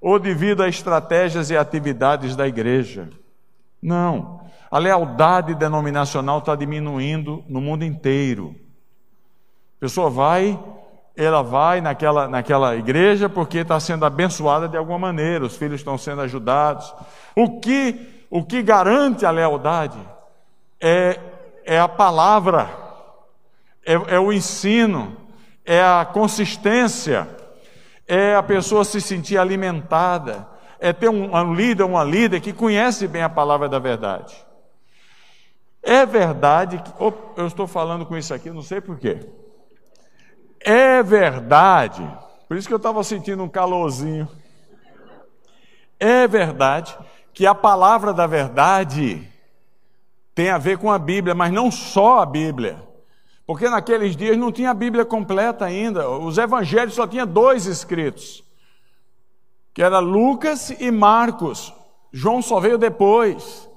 ou 0.00 0.18
devido 0.18 0.62
a 0.62 0.68
estratégias 0.68 1.50
e 1.50 1.56
atividades 1.56 2.34
da 2.34 2.48
igreja. 2.48 3.08
Não. 3.82 4.40
A 4.70 4.78
lealdade 4.78 5.54
denominacional 5.54 6.38
está 6.38 6.54
diminuindo 6.56 7.44
no 7.48 7.60
mundo 7.60 7.84
inteiro. 7.84 8.54
A 9.80 9.86
pessoa 9.86 10.10
vai, 10.10 10.60
ela 11.16 11.42
vai 11.42 11.80
naquela, 11.80 12.28
naquela 12.28 12.76
igreja 12.76 13.30
porque 13.30 13.58
está 13.58 13.80
sendo 13.80 14.04
abençoada 14.04 14.68
de 14.68 14.76
alguma 14.76 14.98
maneira, 14.98 15.46
os 15.46 15.56
filhos 15.56 15.80
estão 15.80 15.96
sendo 15.96 16.20
ajudados. 16.20 16.94
O 17.34 17.58
que, 17.60 18.26
o 18.28 18.44
que 18.44 18.62
garante 18.62 19.24
a 19.24 19.30
lealdade 19.30 19.98
é, 20.78 21.18
é 21.64 21.80
a 21.80 21.88
palavra, 21.88 22.68
é, 23.82 23.94
é 23.94 24.20
o 24.20 24.30
ensino, 24.30 25.16
é 25.64 25.82
a 25.82 26.04
consistência, 26.04 27.26
é 28.06 28.34
a 28.34 28.42
pessoa 28.42 28.84
se 28.84 29.00
sentir 29.00 29.38
alimentada, 29.38 30.46
é 30.78 30.92
ter 30.92 31.08
um, 31.08 31.34
um 31.34 31.54
líder, 31.54 31.84
uma 31.84 32.04
líder 32.04 32.40
que 32.42 32.52
conhece 32.52 33.08
bem 33.08 33.22
a 33.22 33.30
palavra 33.30 33.66
da 33.66 33.78
verdade. 33.78 34.36
É 35.82 36.04
verdade 36.04 36.82
que. 36.82 36.92
Oh, 36.98 37.14
eu 37.38 37.46
estou 37.46 37.66
falando 37.66 38.04
com 38.04 38.14
isso 38.14 38.34
aqui, 38.34 38.50
não 38.50 38.60
sei 38.60 38.82
porquê. 38.82 39.39
É 40.60 41.02
verdade, 41.02 42.06
por 42.46 42.56
isso 42.56 42.68
que 42.68 42.74
eu 42.74 42.78
estava 42.78 43.02
sentindo 43.02 43.42
um 43.42 43.48
calorzinho. 43.48 44.28
É 45.98 46.28
verdade 46.28 46.96
que 47.32 47.46
a 47.46 47.54
palavra 47.54 48.12
da 48.12 48.26
verdade 48.26 49.26
tem 50.34 50.50
a 50.50 50.58
ver 50.58 50.76
com 50.76 50.90
a 50.90 50.98
Bíblia, 50.98 51.34
mas 51.34 51.52
não 51.52 51.70
só 51.70 52.20
a 52.20 52.26
Bíblia. 52.26 52.82
Porque 53.46 53.68
naqueles 53.68 54.14
dias 54.14 54.36
não 54.36 54.52
tinha 54.52 54.70
a 54.70 54.74
Bíblia 54.74 55.04
completa 55.04 55.64
ainda. 55.64 56.08
Os 56.08 56.38
evangelhos 56.38 56.94
só 56.94 57.06
tinha 57.06 57.24
dois 57.24 57.66
escritos, 57.66 58.44
que 59.72 59.82
era 59.82 59.98
Lucas 59.98 60.70
e 60.70 60.90
Marcos. 60.90 61.72
João 62.12 62.42
só 62.42 62.60
veio 62.60 62.76
depois. 62.76 63.68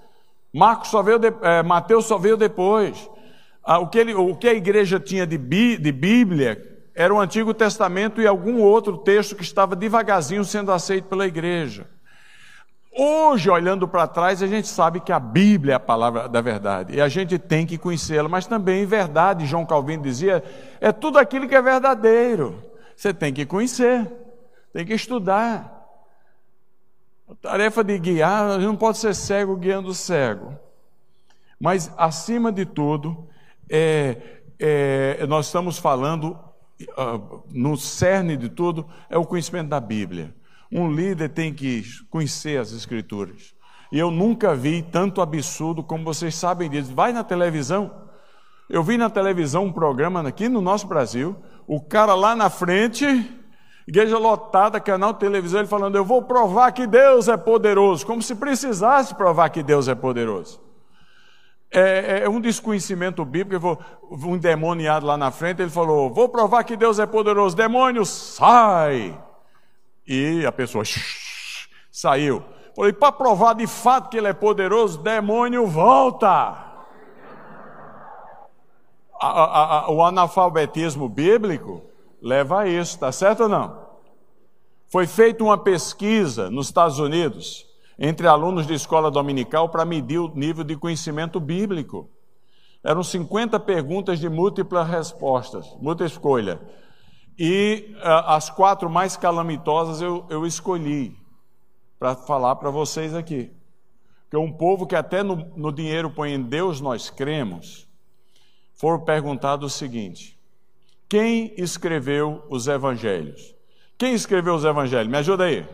Marcos 0.53 0.89
só 0.89 1.01
veio, 1.01 1.19
de, 1.19 1.33
é, 1.41 1.63
Mateus 1.63 2.05
só 2.05 2.17
veio 2.17 2.37
depois. 2.37 3.09
Ah, 3.63 3.79
o, 3.79 3.87
que 3.87 3.97
ele, 3.97 4.13
o, 4.13 4.35
que 4.35 4.47
a 4.47 4.53
igreja 4.53 4.99
tinha 4.99 5.25
de, 5.25 5.37
de 5.37 5.91
Bíblia 5.91 6.72
era 6.95 7.13
o 7.13 7.19
Antigo 7.19 7.53
Testamento 7.53 8.21
e 8.21 8.27
algum 8.27 8.61
outro 8.61 8.97
texto 8.97 9.35
que 9.35 9.43
estava 9.43 9.75
devagarzinho 9.75 10.45
sendo 10.45 10.71
aceito 10.71 11.05
pela 11.05 11.25
igreja. 11.25 11.87
Hoje, 12.95 13.49
olhando 13.49 13.87
para 13.87 14.05
trás, 14.05 14.43
a 14.43 14.47
gente 14.47 14.67
sabe 14.67 14.99
que 14.99 15.11
a 15.11 15.19
Bíblia 15.19 15.73
é 15.73 15.75
a 15.75 15.79
palavra 15.79 16.29
da 16.29 16.41
verdade 16.41 16.93
e 16.93 17.01
a 17.01 17.07
gente 17.07 17.39
tem 17.39 17.65
que 17.65 17.75
conhecê-la, 17.75 18.29
mas 18.29 18.45
também 18.45 18.85
verdade, 18.85 19.47
João 19.47 19.65
Calvino 19.65 20.03
dizia, 20.03 20.43
é 20.79 20.91
tudo 20.91 21.17
aquilo 21.17 21.47
que 21.47 21.55
é 21.55 21.61
verdadeiro. 21.61 22.63
Você 22.95 23.11
tem 23.11 23.33
que 23.33 23.47
conhecer, 23.47 24.07
tem 24.71 24.85
que 24.85 24.93
estudar. 24.93 25.73
A 27.27 27.33
tarefa 27.33 27.83
de 27.83 27.97
guiar, 27.97 28.59
não 28.59 28.75
pode 28.75 28.99
ser 28.99 29.15
cego 29.15 29.55
guiando 29.55 29.91
cego. 29.93 30.53
Mas, 31.59 31.91
acima 31.97 32.51
de 32.51 32.65
tudo, 32.65 33.27
é, 33.67 34.17
é, 34.59 35.25
nós 35.25 35.47
estamos 35.47 35.79
falando, 35.79 36.37
no 37.51 37.77
cerne 37.77 38.35
de 38.35 38.49
tudo, 38.49 38.87
é 39.09 39.17
o 39.17 39.25
conhecimento 39.25 39.69
da 39.69 39.79
Bíblia. 39.79 40.33
Um 40.71 40.91
líder 40.91 41.29
tem 41.29 41.53
que 41.53 41.83
conhecer 42.09 42.59
as 42.59 42.71
Escrituras. 42.71 43.53
E 43.91 43.99
eu 43.99 44.09
nunca 44.09 44.55
vi 44.55 44.81
tanto 44.81 45.21
absurdo 45.21 45.83
como 45.83 46.03
vocês 46.03 46.33
sabem 46.33 46.67
disso. 46.67 46.95
Vai 46.95 47.13
na 47.13 47.23
televisão. 47.23 47.91
Eu 48.67 48.81
vi 48.81 48.97
na 48.97 49.07
televisão 49.07 49.65
um 49.65 49.71
programa 49.71 50.27
aqui 50.27 50.49
no 50.49 50.61
nosso 50.61 50.87
Brasil, 50.87 51.35
o 51.67 51.79
cara 51.79 52.15
lá 52.15 52.35
na 52.35 52.49
frente, 52.49 53.05
igreja 53.87 54.17
lotada, 54.17 54.79
canal 54.79 55.13
de 55.13 55.19
televisão, 55.19 55.59
ele 55.59 55.67
falando: 55.67 55.95
Eu 55.95 56.03
vou 56.03 56.23
provar 56.23 56.71
que 56.71 56.87
Deus 56.87 57.27
é 57.27 57.37
poderoso, 57.37 58.03
como 58.03 58.21
se 58.21 58.33
precisasse 58.33 59.13
provar 59.13 59.49
que 59.49 59.61
Deus 59.61 59.87
é 59.87 59.93
poderoso. 59.93 60.59
É, 61.73 62.21
é 62.23 62.29
um 62.29 62.39
desconhecimento 62.39 63.25
bíblico. 63.25 63.77
Um 64.11 64.37
demoniado 64.37 65.05
lá 65.05 65.17
na 65.17 65.31
frente, 65.31 65.61
ele 65.61 65.71
falou: 65.71 66.13
Vou 66.13 66.29
provar 66.29 66.63
que 66.63 66.77
Deus 66.77 66.99
é 66.99 67.05
poderoso. 67.05 67.55
Demônio, 67.55 68.05
sai! 68.05 69.19
E 70.07 70.45
a 70.45 70.51
pessoa 70.51 70.83
saiu. 71.91 72.43
Falei, 72.75 72.93
para 72.93 73.11
provar 73.11 73.53
de 73.53 73.67
fato 73.67 74.09
que 74.09 74.17
ele 74.17 74.27
é 74.27 74.33
poderoso, 74.33 74.99
demônio 74.99 75.65
volta. 75.67 76.27
A, 79.19 79.27
a, 79.27 79.79
a, 79.79 79.91
o 79.91 80.03
analfabetismo 80.03 81.07
bíblico 81.07 81.81
leva 82.21 82.61
a 82.61 82.67
isso, 82.67 82.95
está 82.95 83.11
certo 83.11 83.43
ou 83.43 83.49
não? 83.49 83.83
Foi 84.91 85.07
feita 85.07 85.43
uma 85.43 85.57
pesquisa 85.57 86.49
nos 86.49 86.67
Estados 86.67 86.99
Unidos 86.99 87.65
entre 88.05 88.27
alunos 88.27 88.67
de 88.67 88.73
escola 88.73 89.09
dominical 89.09 89.69
para 89.69 89.85
medir 89.85 90.19
o 90.19 90.27
nível 90.35 90.65
de 90.65 90.75
conhecimento 90.75 91.39
bíblico. 91.39 92.09
Eram 92.83 93.01
50 93.01 93.57
perguntas 93.61 94.19
de 94.19 94.27
múltiplas 94.27 94.89
respostas, 94.89 95.65
múltipla 95.79 96.07
escolha. 96.07 96.59
E 97.39 97.95
uh, 97.99 98.27
as 98.27 98.49
quatro 98.49 98.89
mais 98.89 99.15
calamitosas 99.15 100.01
eu, 100.01 100.25
eu 100.29 100.45
escolhi 100.45 101.15
para 101.97 102.13
falar 102.13 102.57
para 102.57 102.69
vocês 102.69 103.15
aqui. 103.15 103.49
Que 104.29 104.35
um 104.35 104.51
povo 104.51 104.85
que 104.85 104.97
até 104.97 105.23
no, 105.23 105.37
no 105.55 105.71
dinheiro 105.71 106.09
põe 106.09 106.33
em 106.33 106.41
Deus 106.41 106.81
nós 106.81 107.09
cremos, 107.09 107.87
foram 108.73 108.99
perguntado 108.99 109.65
o 109.65 109.69
seguinte: 109.69 110.37
quem 111.07 111.53
escreveu 111.55 112.43
os 112.49 112.67
evangelhos? 112.67 113.55
Quem 113.97 114.13
escreveu 114.13 114.55
os 114.55 114.65
evangelhos? 114.65 115.07
Me 115.07 115.19
ajuda 115.19 115.45
aí. 115.45 115.65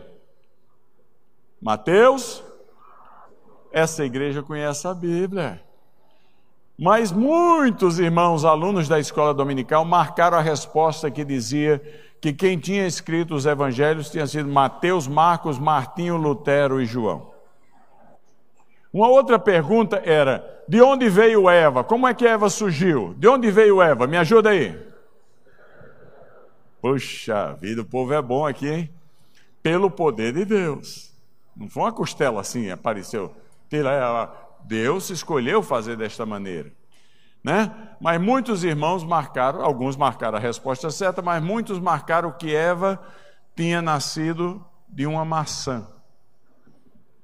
Mateus? 1.60 2.42
Essa 3.72 4.04
igreja 4.04 4.42
conhece 4.42 4.86
a 4.88 4.94
Bíblia. 4.94 5.62
Mas 6.78 7.12
muitos 7.12 7.98
irmãos, 7.98 8.44
alunos 8.44 8.88
da 8.88 8.98
escola 8.98 9.34
dominical, 9.34 9.84
marcaram 9.84 10.38
a 10.38 10.40
resposta 10.40 11.10
que 11.10 11.24
dizia 11.24 11.78
que 12.20 12.32
quem 12.32 12.58
tinha 12.58 12.86
escrito 12.86 13.34
os 13.34 13.44
evangelhos 13.44 14.10
tinha 14.10 14.26
sido 14.26 14.48
Mateus, 14.48 15.06
Marcos, 15.06 15.58
Martinho, 15.58 16.16
Lutero 16.16 16.80
e 16.80 16.86
João. 16.86 17.30
Uma 18.92 19.08
outra 19.08 19.38
pergunta 19.38 20.00
era: 20.04 20.62
de 20.66 20.80
onde 20.80 21.08
veio 21.08 21.50
Eva? 21.50 21.84
Como 21.84 22.08
é 22.08 22.14
que 22.14 22.26
Eva 22.26 22.48
surgiu? 22.48 23.14
De 23.18 23.28
onde 23.28 23.50
veio 23.50 23.82
Eva? 23.82 24.06
Me 24.06 24.16
ajuda 24.16 24.50
aí. 24.50 24.76
Puxa 26.80 27.52
vida, 27.60 27.82
o 27.82 27.84
povo 27.84 28.14
é 28.14 28.22
bom 28.22 28.46
aqui, 28.46 28.68
hein? 28.68 28.90
Pelo 29.62 29.90
poder 29.90 30.32
de 30.32 30.46
Deus. 30.46 31.09
Não 31.56 31.68
foi 31.68 31.84
uma 31.84 31.92
costela 31.92 32.40
assim, 32.40 32.70
apareceu. 32.70 33.34
Deus 34.64 35.10
escolheu 35.10 35.62
fazer 35.62 35.96
desta 35.96 36.24
maneira. 36.26 36.72
Né? 37.42 37.72
Mas 38.00 38.20
muitos 38.20 38.64
irmãos 38.64 39.02
marcaram, 39.02 39.62
alguns 39.62 39.96
marcaram 39.96 40.36
a 40.36 40.40
resposta 40.40 40.90
certa, 40.90 41.22
mas 41.22 41.42
muitos 41.42 41.78
marcaram 41.78 42.30
que 42.32 42.54
Eva 42.54 43.00
tinha 43.56 43.80
nascido 43.80 44.64
de 44.88 45.06
uma 45.06 45.24
maçã. 45.24 45.86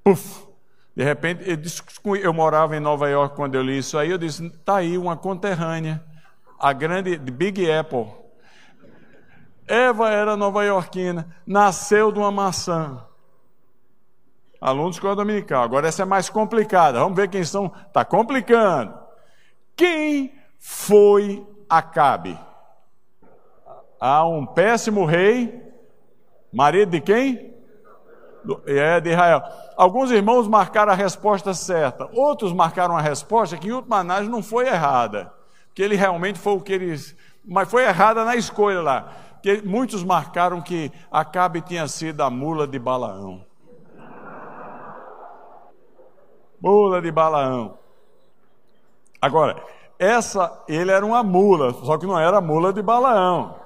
Puf! 0.03 0.47
De 0.95 1.05
repente, 1.05 1.45
eu, 1.47 2.16
eu 2.16 2.33
morava 2.33 2.74
em 2.74 2.81
Nova 2.81 3.07
York 3.09 3.37
quando 3.37 3.55
eu 3.55 3.62
li 3.62 3.79
isso 3.79 3.99
aí, 3.99 4.11
eu 4.11 4.16
disse, 4.16 4.47
está 4.47 4.77
aí 4.77 4.97
uma 4.97 5.14
conterrânea, 5.14 6.03
a 6.59 6.72
grande 6.72 7.18
Big 7.18 7.70
Apple. 7.70 8.07
Eva 9.66 10.09
era 10.11 10.37
nova-iorquina, 10.37 11.29
nasceu 11.47 12.11
de 12.11 12.18
uma 12.18 12.31
maçã. 12.31 13.05
Aluno 14.61 14.90
de 14.90 14.96
escola 14.96 15.16
dominical. 15.16 15.62
Agora 15.62 15.88
essa 15.88 16.02
é 16.02 16.07
mais 16.07 16.28
complicada. 16.28 16.98
Vamos 16.98 17.16
ver 17.16 17.28
quem 17.28 17.44
são. 17.44 17.72
Está 17.86 18.04
complicando. 18.04 18.94
Quem 19.74 20.32
foi 20.59 21.46
Acabe? 21.68 22.38
Há 24.00 24.26
um 24.26 24.46
péssimo 24.46 25.04
rei, 25.04 25.62
marido 26.52 26.90
de 26.90 27.00
quem? 27.00 27.54
É, 28.66 29.00
de 29.00 29.11
Israel. 29.11 29.42
Alguns 29.76 30.11
irmãos 30.11 30.46
marcaram 30.46 30.92
a 30.92 30.94
resposta 30.94 31.52
certa, 31.54 32.09
outros 32.12 32.52
marcaram 32.52 32.96
a 32.96 33.00
resposta 33.00 33.57
que, 33.57 33.68
em 33.68 33.72
última 33.72 33.98
análise, 33.98 34.30
não 34.30 34.42
foi 34.42 34.66
errada. 34.66 35.32
Que 35.74 35.82
ele 35.82 35.96
realmente 35.96 36.38
foi 36.38 36.54
o 36.54 36.61
que 36.61 36.72
eles. 36.72 37.16
Mas 37.44 37.70
foi 37.70 37.84
errada 37.84 38.24
na 38.24 38.36
escolha 38.36 38.80
lá. 38.80 39.12
Que 39.42 39.62
muitos 39.62 40.02
marcaram 40.02 40.61
que 40.61 40.90
Acabe 41.11 41.61
tinha 41.61 41.86
sido 41.86 42.22
a 42.22 42.30
mula 42.30 42.66
de 42.66 42.78
Balaão. 42.78 43.45
Mula 46.61 47.00
de 47.02 47.11
Balaão. 47.11 47.78
Agora, 49.20 49.62
essa, 49.98 50.62
ele 50.68 50.90
era 50.90 51.04
uma 51.04 51.22
mula, 51.22 51.72
só 51.72 51.96
que 51.96 52.07
não 52.07 52.18
era 52.18 52.40
mula 52.40 52.72
de 52.72 52.82
Balaão. 52.82 53.57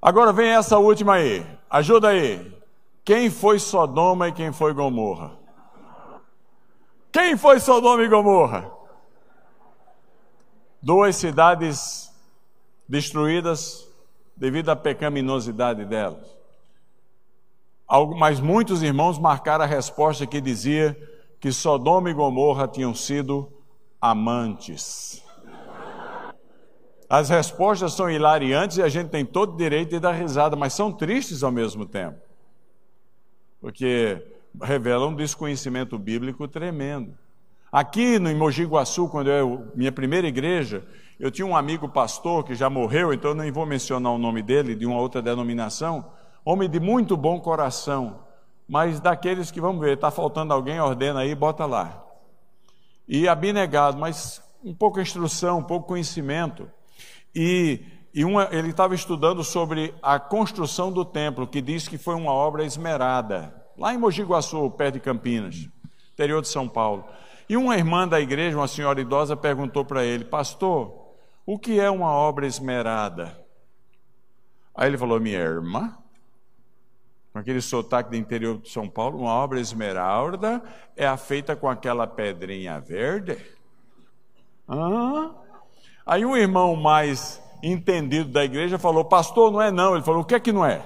Agora 0.00 0.32
vem 0.32 0.50
essa 0.50 0.78
última 0.78 1.14
aí. 1.14 1.46
Ajuda 1.68 2.08
aí. 2.08 2.58
Quem 3.04 3.30
foi 3.30 3.58
Sodoma 3.58 4.28
e 4.28 4.32
quem 4.32 4.52
foi 4.52 4.72
Gomorra? 4.72 5.32
Quem 7.12 7.36
foi 7.36 7.58
Sodoma 7.58 8.02
e 8.02 8.08
Gomorra? 8.08 8.70
Duas 10.80 11.16
cidades 11.16 12.10
destruídas 12.88 13.86
devido 14.36 14.70
à 14.70 14.76
pecaminosidade 14.76 15.84
delas. 15.84 16.26
Mas 18.16 18.38
muitos 18.40 18.82
irmãos 18.82 19.18
marcaram 19.18 19.64
a 19.64 19.66
resposta 19.66 20.26
que 20.26 20.40
dizia 20.40 20.96
que 21.40 21.50
Sodoma 21.50 22.10
e 22.10 22.14
Gomorra 22.14 22.68
tinham 22.68 22.94
sido 22.94 23.50
amantes. 23.98 25.24
As 27.08 27.30
respostas 27.30 27.94
são 27.94 28.08
hilariantes 28.10 28.76
e 28.76 28.82
a 28.82 28.88
gente 28.88 29.08
tem 29.08 29.24
todo 29.24 29.54
o 29.54 29.56
direito 29.56 29.90
de 29.90 29.98
dar 29.98 30.12
risada, 30.12 30.54
mas 30.54 30.74
são 30.74 30.92
tristes 30.92 31.42
ao 31.42 31.50
mesmo 31.50 31.86
tempo. 31.86 32.20
Porque 33.60 34.22
revelam 34.62 35.08
um 35.08 35.16
desconhecimento 35.16 35.98
bíblico 35.98 36.46
tremendo. 36.46 37.16
Aqui 37.72 38.18
no 38.18 38.34
Mogi 38.36 38.64
Guaçu, 38.64 39.08
quando 39.08 39.30
eu, 39.30 39.72
minha 39.74 39.90
primeira 39.90 40.26
igreja, 40.28 40.84
eu 41.18 41.30
tinha 41.30 41.46
um 41.46 41.56
amigo 41.56 41.88
pastor 41.88 42.44
que 42.44 42.54
já 42.54 42.68
morreu, 42.68 43.12
então 43.12 43.34
nem 43.34 43.50
vou 43.50 43.64
mencionar 43.64 44.12
o 44.12 44.18
nome 44.18 44.42
dele, 44.42 44.74
de 44.74 44.86
uma 44.86 45.00
outra 45.00 45.22
denominação, 45.22 46.04
homem 46.44 46.68
de 46.68 46.80
muito 46.80 47.16
bom 47.16 47.40
coração 47.40 48.29
mas 48.70 49.00
daqueles 49.00 49.50
que, 49.50 49.60
vamos 49.60 49.80
ver, 49.80 49.94
está 49.94 50.12
faltando 50.12 50.54
alguém, 50.54 50.78
ordena 50.78 51.22
aí, 51.22 51.34
bota 51.34 51.66
lá. 51.66 52.06
E 53.08 53.26
abnegado, 53.26 53.98
mas 53.98 54.40
um 54.62 54.72
pouco 54.72 55.00
instrução, 55.00 55.58
um 55.58 55.64
pouco 55.64 55.88
conhecimento. 55.88 56.70
E, 57.34 57.80
e 58.14 58.24
uma, 58.24 58.48
ele 58.52 58.70
estava 58.70 58.94
estudando 58.94 59.42
sobre 59.42 59.92
a 60.00 60.20
construção 60.20 60.92
do 60.92 61.04
templo, 61.04 61.48
que 61.48 61.60
diz 61.60 61.88
que 61.88 61.98
foi 61.98 62.14
uma 62.14 62.30
obra 62.30 62.64
esmerada, 62.64 63.52
lá 63.76 63.92
em 63.92 63.98
Mogi 63.98 64.22
Guaçu, 64.22 64.70
perto 64.70 64.94
de 64.94 65.00
Campinas, 65.00 65.68
interior 66.12 66.40
de 66.40 66.46
São 66.46 66.68
Paulo. 66.68 67.04
E 67.48 67.56
uma 67.56 67.76
irmã 67.76 68.06
da 68.06 68.20
igreja, 68.20 68.56
uma 68.56 68.68
senhora 68.68 69.00
idosa, 69.00 69.36
perguntou 69.36 69.84
para 69.84 70.04
ele: 70.04 70.24
Pastor, 70.24 71.08
o 71.44 71.58
que 71.58 71.80
é 71.80 71.90
uma 71.90 72.12
obra 72.12 72.46
esmerada? 72.46 73.36
Aí 74.72 74.86
ele 74.86 74.96
falou: 74.96 75.18
Minha 75.18 75.40
irmã, 75.40 75.92
com 77.32 77.38
aquele 77.38 77.60
sotaque 77.60 78.10
do 78.10 78.16
interior 78.16 78.58
de 78.58 78.70
São 78.70 78.88
Paulo, 78.88 79.18
uma 79.18 79.30
obra 79.30 79.60
esmeralda 79.60 80.62
é 80.96 81.06
a 81.06 81.16
feita 81.16 81.54
com 81.54 81.68
aquela 81.68 82.06
pedrinha 82.06 82.80
verde. 82.80 83.38
Ah. 84.68 85.30
Aí 86.04 86.24
um 86.24 86.36
irmão 86.36 86.74
mais 86.74 87.40
entendido 87.62 88.30
da 88.30 88.44
igreja 88.44 88.78
falou: 88.78 89.04
Pastor, 89.04 89.52
não 89.52 89.62
é 89.62 89.70
não. 89.70 89.94
Ele 89.94 90.02
falou: 90.02 90.22
O 90.22 90.24
que 90.24 90.34
é 90.34 90.40
que 90.40 90.52
não 90.52 90.66
é? 90.66 90.82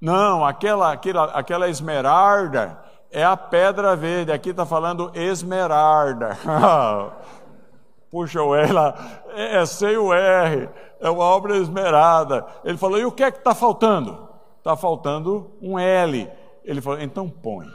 Não, 0.00 0.44
aquela, 0.44 0.92
aquela, 0.92 1.24
aquela 1.26 1.68
esmeralda 1.68 2.78
é 3.10 3.24
a 3.24 3.36
pedra 3.36 3.96
verde. 3.96 4.32
Aqui 4.32 4.50
está 4.50 4.66
falando 4.66 5.10
esmeralda. 5.14 6.36
Puxa 8.10 8.42
o 8.42 8.54
R 8.54 8.72
lá, 8.72 9.22
é, 9.28 9.58
é 9.58 9.66
sem 9.66 9.96
o 9.96 10.12
R, 10.12 10.68
é 11.00 11.08
uma 11.08 11.24
obra 11.24 11.56
esmerada. 11.56 12.44
Ele 12.64 12.76
falou: 12.76 12.98
e 12.98 13.04
o 13.06 13.12
que 13.12 13.22
é 13.22 13.30
que 13.30 13.38
está 13.38 13.54
faltando? 13.54 14.29
Está 14.60 14.76
faltando 14.76 15.50
um 15.60 15.78
L. 15.78 16.30
Ele 16.62 16.80
falou: 16.82 17.00
então 17.00 17.28
põe. 17.28 17.66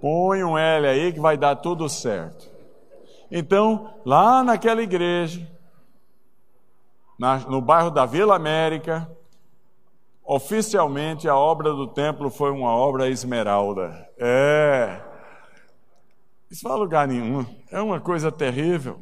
Põe 0.00 0.42
um 0.42 0.56
L 0.56 0.86
aí 0.86 1.12
que 1.12 1.20
vai 1.20 1.36
dar 1.36 1.56
tudo 1.56 1.88
certo. 1.88 2.48
Então, 3.30 3.92
lá 4.06 4.42
naquela 4.42 4.82
igreja, 4.82 5.46
na, 7.18 7.36
no 7.40 7.60
bairro 7.60 7.90
da 7.90 8.06
Vila 8.06 8.34
América, 8.34 9.10
oficialmente 10.24 11.28
a 11.28 11.36
obra 11.36 11.70
do 11.74 11.86
templo 11.86 12.30
foi 12.30 12.50
uma 12.50 12.74
obra 12.74 13.10
esmeralda. 13.10 14.08
É. 14.16 15.02
Isso 16.50 16.66
não 16.66 16.76
é 16.76 16.78
lugar 16.78 17.06
nenhum. 17.06 17.44
É 17.70 17.78
uma 17.78 18.00
coisa 18.00 18.32
terrível. 18.32 19.00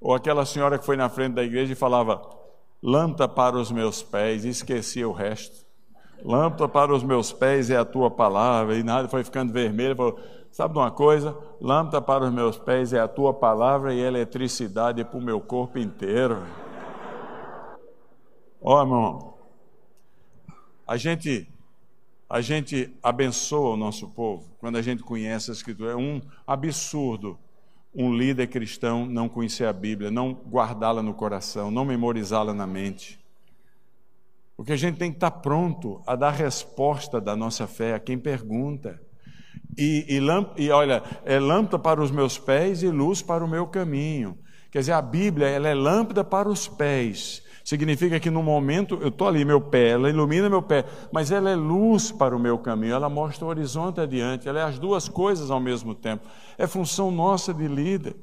Ou 0.00 0.14
aquela 0.14 0.46
senhora 0.46 0.78
que 0.78 0.86
foi 0.86 0.96
na 0.96 1.08
frente 1.08 1.34
da 1.34 1.42
igreja 1.42 1.72
e 1.72 1.76
falava: 1.76 2.37
Lâmpada 2.82 3.28
para 3.28 3.56
os 3.56 3.72
meus 3.72 4.02
pés, 4.02 4.44
e 4.44 4.48
esquecia 4.48 5.08
o 5.08 5.12
resto. 5.12 5.66
Lâmpada 6.24 6.68
para 6.68 6.94
os 6.94 7.02
meus 7.02 7.32
pés 7.32 7.70
é 7.70 7.76
a 7.76 7.84
tua 7.84 8.10
palavra, 8.10 8.76
e 8.76 8.82
nada, 8.82 9.08
foi 9.08 9.24
ficando 9.24 9.52
vermelho. 9.52 9.96
Falou: 9.96 10.18
Sabe 10.50 10.74
de 10.74 10.80
uma 10.80 10.90
coisa? 10.90 11.36
Lâmpada 11.60 12.00
para 12.00 12.24
os 12.24 12.32
meus 12.32 12.58
pés 12.58 12.92
é 12.92 13.00
a 13.00 13.08
tua 13.08 13.34
palavra 13.34 13.92
e 13.92 14.00
eletricidade 14.00 15.04
para 15.04 15.18
o 15.18 15.22
meu 15.22 15.40
corpo 15.40 15.78
inteiro. 15.78 16.42
Ó, 18.60 18.76
oh, 18.76 18.80
irmão, 18.80 19.34
a 20.86 20.96
gente, 20.96 21.48
a 22.28 22.40
gente 22.40 22.92
abençoa 23.02 23.74
o 23.74 23.76
nosso 23.76 24.08
povo 24.08 24.56
quando 24.58 24.76
a 24.76 24.82
gente 24.82 25.02
conhece 25.02 25.50
a 25.50 25.54
Escritura. 25.54 25.92
É 25.92 25.96
um 25.96 26.20
absurdo 26.46 27.38
um 27.94 28.14
líder 28.14 28.46
cristão 28.48 29.06
não 29.06 29.28
conhecer 29.28 29.64
a 29.64 29.72
Bíblia, 29.72 30.10
não 30.10 30.32
guardá-la 30.32 31.02
no 31.02 31.14
coração, 31.14 31.70
não 31.70 31.84
memorizá-la 31.84 32.54
na 32.54 32.66
mente. 32.66 33.18
Porque 34.56 34.72
a 34.72 34.76
gente 34.76 34.98
tem 34.98 35.10
que 35.10 35.16
estar 35.16 35.30
pronto 35.30 36.02
a 36.06 36.16
dar 36.16 36.30
resposta 36.30 37.20
da 37.20 37.36
nossa 37.36 37.66
fé 37.66 37.94
a 37.94 38.00
quem 38.00 38.18
pergunta. 38.18 39.00
E, 39.76 40.04
e, 40.08 40.62
e 40.62 40.70
olha, 40.70 41.02
é 41.24 41.38
lâmpada 41.38 41.78
para 41.78 42.02
os 42.02 42.10
meus 42.10 42.38
pés 42.38 42.82
e 42.82 42.88
luz 42.88 43.22
para 43.22 43.44
o 43.44 43.48
meu 43.48 43.66
caminho. 43.66 44.36
Quer 44.70 44.80
dizer, 44.80 44.92
a 44.92 45.02
Bíblia 45.02 45.46
ela 45.48 45.68
é 45.68 45.74
lâmpada 45.74 46.24
para 46.24 46.48
os 46.48 46.66
pés 46.66 47.42
Significa 47.68 48.18
que 48.18 48.30
no 48.30 48.42
momento 48.42 48.98
eu 49.02 49.08
estou 49.08 49.28
ali, 49.28 49.44
meu 49.44 49.60
pé, 49.60 49.90
ela 49.90 50.08
ilumina 50.08 50.48
meu 50.48 50.62
pé, 50.62 50.86
mas 51.12 51.30
ela 51.30 51.50
é 51.50 51.54
luz 51.54 52.10
para 52.10 52.34
o 52.34 52.38
meu 52.38 52.56
caminho, 52.56 52.94
ela 52.94 53.10
mostra 53.10 53.44
o 53.44 53.48
horizonte 53.48 54.00
adiante, 54.00 54.48
ela 54.48 54.60
é 54.60 54.62
as 54.62 54.78
duas 54.78 55.06
coisas 55.06 55.50
ao 55.50 55.60
mesmo 55.60 55.94
tempo. 55.94 56.26
É 56.56 56.66
função 56.66 57.10
nossa 57.10 57.52
de 57.52 57.68
líder. 57.68 58.16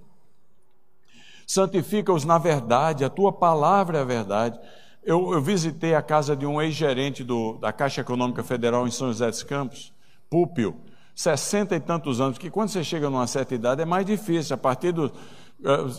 Santifica-os 1.46 2.26
na 2.26 2.40
verdade, 2.40 3.06
a 3.06 3.10
tua 3.10 3.32
palavra 3.32 4.00
é 4.00 4.02
a 4.02 4.04
verdade. 4.04 4.60
Eu, 5.04 5.32
eu 5.32 5.40
visitei 5.40 5.94
a 5.94 6.02
casa 6.02 6.36
de 6.36 6.48
um 6.48 6.60
ex-gerente 6.60 7.24
da 7.62 7.72
Caixa 7.72 8.02
Econômica 8.02 8.42
Federal 8.42 8.88
em 8.88 8.92
São 8.92 9.10
José 9.10 9.30
dos 9.30 9.44
Campos, 9.44 9.94
Púpio, 10.28 10.76
sessenta 11.14 11.76
e 11.76 11.80
tantos 11.80 12.20
anos, 12.20 12.40
que 12.40 12.50
quando 12.50 12.70
você 12.70 12.84
chega 12.84 13.12
numa 13.12 13.28
certa 13.28 13.54
idade 13.54 13.80
é 13.80 13.86
mais 13.86 14.08
difícil, 14.08 14.56
a 14.56 14.58
partir 14.58 14.92
do 14.92 15.12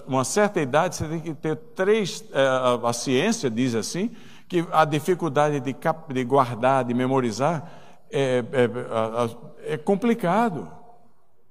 uma 0.06 0.24
certa 0.24 0.60
idade, 0.60 0.96
você 0.96 1.08
tem 1.08 1.20
que 1.20 1.34
ter 1.34 1.56
três. 1.74 2.24
Eh, 2.32 2.48
a 2.84 2.92
ciência 2.92 3.50
diz 3.50 3.74
assim, 3.74 4.10
que 4.48 4.66
a 4.72 4.84
dificuldade 4.84 5.60
de, 5.60 5.74
de 5.74 6.24
guardar, 6.24 6.84
de 6.84 6.94
memorizar, 6.94 7.70
é, 8.10 8.44
é, 8.52 9.74
é 9.74 9.76
complicado. 9.76 10.70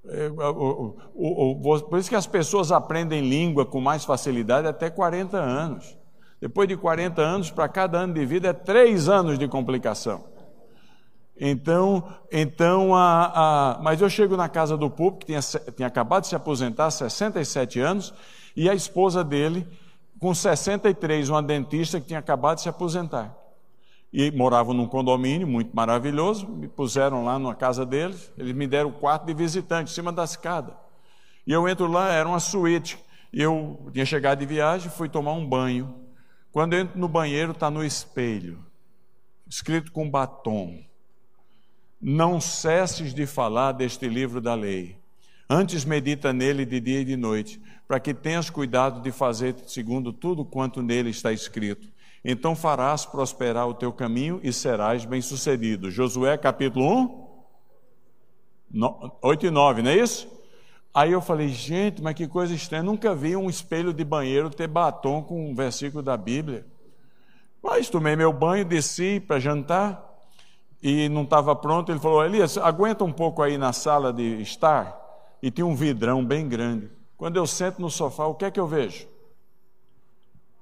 É, 0.07 0.29
o, 0.29 0.95
o, 1.15 1.73
o, 1.73 1.81
por 1.81 1.97
isso 1.97 2.09
que 2.09 2.15
as 2.15 2.27
pessoas 2.27 2.71
aprendem 2.71 3.27
língua 3.27 3.65
com 3.65 3.81
mais 3.81 4.05
facilidade 4.05 4.67
até 4.67 4.89
40 4.89 5.37
anos. 5.37 5.97
Depois 6.39 6.67
de 6.67 6.77
40 6.77 7.21
anos, 7.21 7.49
para 7.49 7.67
cada 7.67 7.99
ano 7.99 8.13
de 8.13 8.25
vida, 8.25 8.49
é 8.49 8.53
três 8.53 9.09
anos 9.09 9.39
de 9.39 9.47
complicação. 9.47 10.34
Então, 11.37 12.13
então 12.31 12.95
a, 12.95 13.75
a, 13.75 13.79
mas 13.81 14.01
eu 14.01 14.09
chego 14.09 14.37
na 14.37 14.47
casa 14.47 14.77
do 14.77 14.89
Pupo, 14.89 15.19
que 15.19 15.25
tinha, 15.25 15.41
tinha 15.75 15.87
acabado 15.87 16.23
de 16.23 16.29
se 16.29 16.35
aposentar, 16.35 16.89
67 16.89 17.79
anos, 17.79 18.13
e 18.55 18.69
a 18.69 18.73
esposa 18.73 19.23
dele, 19.23 19.67
com 20.17 20.33
63, 20.33 21.29
uma 21.29 21.43
dentista 21.43 21.99
que 21.99 22.07
tinha 22.07 22.19
acabado 22.19 22.57
de 22.57 22.63
se 22.63 22.69
aposentar. 22.69 23.35
E 24.13 24.31
moravam 24.31 24.73
num 24.73 24.87
condomínio 24.87 25.45
muito 25.45 25.75
maravilhoso, 25.75 26.47
me 26.47 26.69
puseram 26.69 27.25
lá 27.25 27.37
na 27.37 27.53
casa 27.53 27.85
deles, 27.85 28.31
eles 28.37 28.55
me 28.55 28.65
deram 28.65 28.89
o 28.89 28.93
quarto 28.93 29.25
de 29.25 29.33
visitante, 29.33 29.91
em 29.91 29.93
cima 29.93 30.13
da 30.13 30.23
escada. 30.23 30.73
E 31.45 31.51
eu 31.51 31.67
entro 31.67 31.87
lá, 31.87 32.13
era 32.13 32.27
uma 32.27 32.39
suíte. 32.39 32.97
Eu 33.33 33.89
tinha 33.91 34.05
chegado 34.05 34.39
de 34.39 34.45
viagem, 34.45 34.89
fui 34.89 35.09
tomar 35.09 35.33
um 35.33 35.45
banho. 35.45 35.93
Quando 36.49 36.73
eu 36.73 36.79
entro 36.79 36.97
no 36.97 37.09
banheiro, 37.09 37.51
está 37.51 37.69
no 37.69 37.83
espelho, 37.83 38.65
escrito 39.49 39.91
com 39.91 40.09
batom 40.09 40.79
não 42.07 42.39
cesses 42.39 43.15
de 43.15 43.25
falar 43.25 43.71
deste 43.71 44.07
livro 44.07 44.39
da 44.39 44.53
lei. 44.53 44.95
Antes 45.49 45.83
medita 45.83 46.31
nele 46.31 46.63
de 46.63 46.79
dia 46.79 47.01
e 47.01 47.05
de 47.05 47.17
noite, 47.17 47.59
para 47.87 47.99
que 47.99 48.13
tenhas 48.13 48.47
cuidado 48.47 49.01
de 49.01 49.11
fazer 49.11 49.55
segundo 49.65 50.13
tudo 50.13 50.45
quanto 50.45 50.83
nele 50.83 51.09
está 51.09 51.33
escrito. 51.33 51.87
Então 52.23 52.55
farás 52.55 53.07
prosperar 53.07 53.67
o 53.67 53.73
teu 53.73 53.91
caminho 53.91 54.39
e 54.43 54.53
serás 54.53 55.03
bem-sucedido. 55.03 55.89
Josué 55.89 56.37
capítulo 56.37 56.85
1, 58.71 59.09
8 59.23 59.47
e 59.47 59.49
9, 59.49 59.81
não 59.81 59.89
é 59.89 59.97
isso? 59.97 60.27
Aí 60.93 61.11
eu 61.11 61.21
falei, 61.21 61.49
gente, 61.49 62.03
mas 62.03 62.13
que 62.13 62.27
coisa 62.27 62.53
estranha, 62.53 62.83
nunca 62.83 63.15
vi 63.15 63.35
um 63.35 63.49
espelho 63.49 63.91
de 63.91 64.03
banheiro 64.03 64.51
ter 64.51 64.67
batom 64.67 65.23
com 65.23 65.49
um 65.49 65.55
versículo 65.55 66.03
da 66.03 66.15
Bíblia. 66.15 66.67
Mas 67.63 67.89
tomei 67.89 68.15
meu 68.15 68.31
banho, 68.31 68.63
desci 68.63 69.19
para 69.19 69.39
jantar, 69.39 70.04
e 70.87 71.09
não 71.09 71.23
estava 71.23 71.55
pronto, 71.55 71.91
ele 71.91 71.97
falou: 71.97 72.23
Elias, 72.23 72.59
aguenta 72.59 73.03
um 73.03 73.11
pouco 73.11 73.41
aí 73.41 73.57
na 73.57 73.73
sala 73.73 74.13
de 74.13 74.39
estar. 74.39 74.95
E 75.41 75.49
tinha 75.49 75.65
um 75.65 75.73
vidrão 75.73 76.23
bem 76.23 76.47
grande. 76.47 76.91
Quando 77.17 77.37
eu 77.37 77.47
sento 77.47 77.81
no 77.81 77.89
sofá, 77.89 78.27
o 78.27 78.35
que 78.35 78.45
é 78.45 78.51
que 78.51 78.59
eu 78.59 78.67
vejo? 78.67 79.07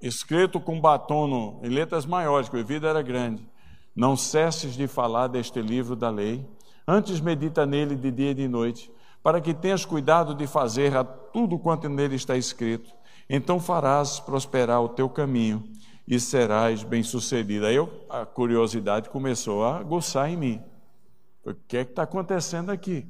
Escrito 0.02 0.62
com 0.62 0.80
batom 0.80 1.28
no, 1.28 1.60
em 1.62 1.68
letras 1.68 2.06
maiores, 2.06 2.48
que 2.48 2.56
o 2.56 2.66
vidro 2.66 2.88
era 2.88 3.02
grande. 3.02 3.46
Não 3.94 4.16
cesses 4.16 4.76
de 4.76 4.88
falar 4.88 5.28
deste 5.28 5.62
livro 5.62 5.94
da 5.94 6.10
lei, 6.10 6.48
antes 6.88 7.20
medita 7.20 7.66
nele 7.66 7.94
de 7.94 8.10
dia 8.10 8.32
e 8.32 8.34
de 8.34 8.48
noite, 8.48 8.90
para 9.22 9.42
que 9.42 9.54
tenhas 9.54 9.84
cuidado 9.84 10.34
de 10.34 10.48
fazer 10.48 10.96
a 10.96 11.04
tudo 11.04 11.60
quanto 11.60 11.90
nele 11.90 12.16
está 12.16 12.38
escrito. 12.38 12.90
Então 13.30 13.60
farás 13.60 14.22
prosperar 14.22 14.82
o 14.82 14.88
teu 14.88 15.10
caminho 15.10 15.70
e 16.08 16.20
serás 16.20 16.84
bem-sucedido. 16.84 17.66
Aí 17.66 17.76
eu, 17.76 17.90
a 18.10 18.26
curiosidade 18.26 19.10
começou 19.10 19.64
a 19.64 19.78
aguçar 19.78 20.30
em 20.30 20.38
mim. 20.38 20.62
O 21.46 21.54
que 21.54 21.78
é 21.78 21.86
que 21.86 21.92
está 21.92 22.04
acontecendo 22.04 22.70
aqui? 22.72 23.06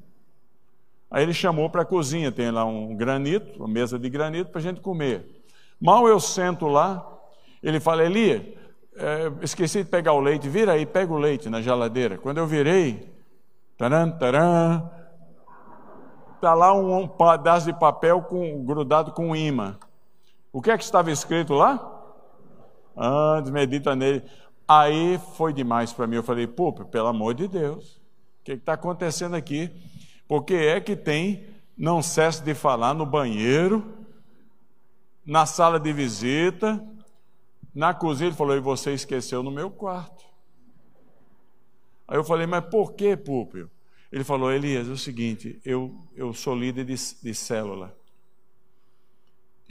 Aí 1.10 1.24
ele 1.24 1.34
chamou 1.34 1.70
para 1.70 1.84
a 1.84 1.86
cozinha, 1.86 2.32
tem 2.32 2.50
lá 2.50 2.66
um 2.66 2.96
granito, 2.96 3.60
uma 3.60 3.68
mesa 3.68 4.00
de 4.00 4.10
granito 4.10 4.50
para 4.50 4.60
a 4.60 4.64
gente 4.64 4.82
comer. 4.82 5.44
Mal 5.80 6.08
eu 6.08 6.20
sento 6.20 6.68
lá, 6.68 7.08
ele 7.62 7.80
fala, 7.80 8.04
Eli, 8.04 8.58
é, 8.96 9.32
esqueci 9.41 9.84
de 9.84 9.89
pegar 9.89 10.14
o 10.14 10.20
leite, 10.20 10.50
vira 10.50 10.72
aí, 10.72 10.86
pega 10.86 11.14
o 11.14 11.18
leite 11.18 11.50
na 11.50 11.62
geladeira. 11.62 12.18
Quando 12.18 12.39
eu 12.39 12.48
virei, 12.48 13.12
taran, 13.78 14.10
taran, 14.12 14.89
está 16.36 16.56
lá 16.56 16.74
um, 16.74 17.02
um 17.02 17.08
pedaço 17.08 17.68
de 17.68 17.74
papel 17.74 18.22
com, 18.24 18.66
grudado 18.66 19.12
com 19.12 19.30
um 19.30 19.36
imã. 19.36 19.78
O 20.52 20.62
que 20.62 20.72
é 20.72 20.78
que 20.78 20.84
estava 20.84 21.12
escrito 21.12 21.54
lá? 21.54 21.93
Antes, 22.96 23.52
medita 23.52 23.96
nele. 23.96 24.24
Aí 24.68 25.20
foi 25.36 25.54
demais 25.54 25.91
para 25.91 26.08
mim. 26.08 26.18
Eu 26.18 26.24
falei, 26.24 26.48
pô, 26.48 26.72
pelo 26.72 27.08
amor 27.08 27.34
de 27.34 27.48
Deus, 27.48 27.96
o 28.41 28.44
que 28.44 28.54
está 28.54 28.74
acontecendo 28.74 29.36
aqui? 29.36 29.70
Porque 30.28 30.54
é 30.54 30.80
que 30.80 30.96
tem, 30.96 31.46
não 31.78 32.02
cessa 32.02 32.44
de 32.44 32.54
falar 32.54 32.94
no 32.94 33.06
banheiro, 33.06 34.06
na 35.26 35.46
sala 35.46 35.80
de 35.80 35.91
visita, 35.91 36.84
na 37.74 37.94
cozinha. 37.94 38.30
Ele 38.30 38.36
falou, 38.36 38.56
e 38.56 38.60
você 38.60 38.94
esqueceu 38.94 39.44
no 39.44 39.52
meu 39.52 39.70
quarto. 39.70 40.24
Aí 42.08 42.18
eu 42.18 42.24
falei, 42.24 42.46
mas 42.48 42.66
por 42.66 42.94
que, 42.94 43.16
Púlpio? 43.18 43.70
Ele 44.14 44.24
falou: 44.24 44.52
Elias, 44.52 44.88
é 44.88 44.91
o 44.91 44.98
seguinte, 44.98 45.60
eu, 45.66 45.91
eu 46.16 46.32
sou 46.36 46.56
líder 46.56 46.86
de, 46.86 46.94
de 46.94 47.34
célula. 47.34 47.98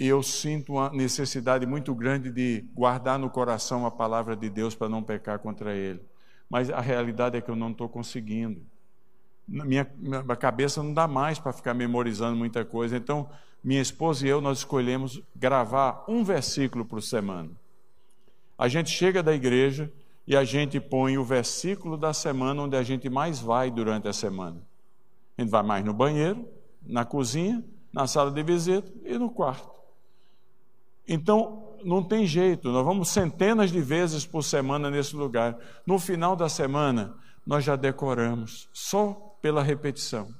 E 0.02 0.08
eu 0.08 0.20
sinto 0.20 0.72
uma 0.72 0.90
necessidade 0.90 1.64
muito 1.64 1.94
grande 1.94 2.28
de 2.28 2.64
guardar 2.74 3.20
no 3.20 3.30
coração 3.30 3.86
a 3.86 3.90
palavra 3.90 4.34
de 4.34 4.50
Deus 4.50 4.74
para 4.74 4.88
não 4.88 5.00
pecar 5.00 5.38
contra 5.38 5.76
ele. 5.76 6.00
Mas 6.50 6.70
a 6.70 6.80
realidade 6.80 7.36
é 7.36 7.40
que 7.40 7.48
eu 7.48 7.54
não 7.54 7.70
estou 7.70 7.88
conseguindo. 7.88 8.60
Minha, 9.46 9.88
minha 9.96 10.24
cabeça 10.34 10.82
não 10.82 10.92
dá 10.92 11.06
mais 11.06 11.38
para 11.38 11.52
ficar 11.52 11.72
memorizando 11.72 12.36
muita 12.36 12.64
coisa. 12.64 12.96
Então, 12.96 13.30
minha 13.62 13.80
esposa 13.80 14.26
e 14.26 14.28
eu, 14.28 14.40
nós 14.40 14.58
escolhemos 14.58 15.22
gravar 15.36 16.04
um 16.08 16.24
versículo 16.24 16.84
por 16.84 17.00
semana. 17.00 17.50
A 18.58 18.66
gente 18.66 18.90
chega 18.90 19.22
da 19.22 19.32
igreja 19.32 19.88
e 20.26 20.36
a 20.36 20.42
gente 20.42 20.80
põe 20.80 21.16
o 21.16 21.22
versículo 21.24 21.96
da 21.96 22.12
semana 22.12 22.60
onde 22.60 22.76
a 22.76 22.82
gente 22.82 23.08
mais 23.08 23.38
vai 23.38 23.70
durante 23.70 24.08
a 24.08 24.12
semana. 24.12 24.60
A 25.38 25.42
gente 25.42 25.50
vai 25.50 25.62
mais 25.62 25.84
no 25.84 25.94
banheiro, 25.94 26.44
na 26.84 27.04
cozinha, 27.04 27.64
na 27.92 28.08
sala 28.08 28.32
de 28.32 28.42
visita 28.42 28.92
e 29.04 29.16
no 29.16 29.30
quarto. 29.30 29.81
Então, 31.12 31.76
não 31.84 32.02
tem 32.02 32.26
jeito, 32.26 32.70
nós 32.70 32.86
vamos 32.86 33.10
centenas 33.10 33.70
de 33.70 33.82
vezes 33.82 34.24
por 34.24 34.42
semana 34.42 34.90
nesse 34.90 35.14
lugar. 35.14 35.58
No 35.86 35.98
final 35.98 36.34
da 36.34 36.48
semana, 36.48 37.14
nós 37.46 37.62
já 37.62 37.76
decoramos, 37.76 38.66
só 38.72 39.36
pela 39.42 39.62
repetição. 39.62 40.34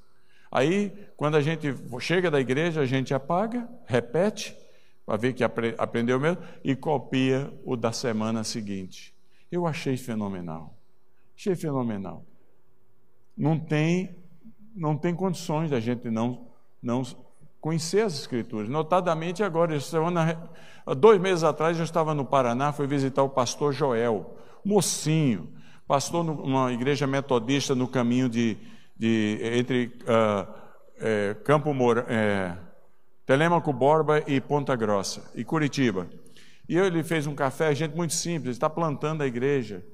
Aí, 0.50 0.90
quando 1.14 1.36
a 1.36 1.42
gente 1.42 1.66
chega 2.00 2.30
da 2.30 2.40
igreja, 2.40 2.80
a 2.80 2.86
gente 2.86 3.12
apaga, 3.12 3.68
repete, 3.84 4.56
para 5.04 5.18
ver 5.18 5.34
que 5.34 5.44
aprendeu 5.44 6.18
mesmo, 6.18 6.42
e 6.64 6.74
copia 6.74 7.52
o 7.66 7.76
da 7.76 7.92
semana 7.92 8.42
seguinte. 8.42 9.14
Eu 9.50 9.66
achei 9.66 9.98
fenomenal. 9.98 10.74
Achei 11.36 11.54
fenomenal. 11.54 12.24
Não 13.36 13.58
tem, 13.58 14.16
não 14.74 14.96
tem 14.96 15.14
condições 15.14 15.70
da 15.70 15.80
gente 15.80 16.08
não, 16.08 16.46
não 16.82 17.02
conhecer 17.62 18.00
as 18.00 18.18
Escrituras. 18.18 18.68
Notadamente 18.68 19.42
agora, 19.42 19.78
semana, 19.78 20.50
dois 20.98 21.18
meses 21.20 21.44
atrás, 21.44 21.78
eu 21.78 21.84
estava 21.84 22.12
no 22.12 22.24
Paraná, 22.24 22.72
fui 22.72 22.88
visitar 22.88 23.22
o 23.22 23.28
pastor 23.28 23.72
Joel, 23.72 24.36
mocinho, 24.64 25.48
pastor 25.86 26.24
numa 26.24 26.72
igreja 26.72 27.06
metodista 27.06 27.72
no 27.74 27.86
caminho 27.86 28.28
de, 28.28 28.58
de 28.98 29.38
entre 29.40 29.96
uh, 30.02 30.52
é, 30.98 31.36
Campo 31.44 31.72
Moura, 31.72 32.04
é, 32.08 32.56
Telemaco 33.24 33.72
Borba 33.72 34.24
e 34.26 34.40
Ponta 34.40 34.74
Grossa, 34.74 35.30
e 35.32 35.44
Curitiba. 35.44 36.08
E 36.68 36.76
ele 36.76 37.04
fez 37.04 37.28
um 37.28 37.34
café, 37.34 37.72
gente 37.74 37.94
muito 37.94 38.12
simples, 38.12 38.56
está 38.56 38.68
plantando 38.68 39.22
a 39.22 39.26
igreja. 39.26 39.84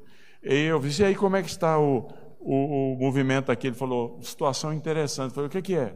E 0.43 0.55
eu 0.55 0.81
disse, 0.81 1.03
e 1.03 1.05
aí 1.05 1.15
como 1.15 1.37
é 1.37 1.43
que 1.43 1.51
está 1.51 1.79
o, 1.79 2.09
o, 2.41 2.95
o 2.95 2.97
movimento 2.99 3.53
aqui? 3.53 3.67
Ele 3.67 3.77
falou, 3.77 4.19
situação 4.23 4.73
interessante. 4.73 5.31
Eu 5.31 5.35
falei, 5.35 5.49
o 5.49 5.51
que, 5.51 5.61
que 5.61 5.75
é? 5.75 5.95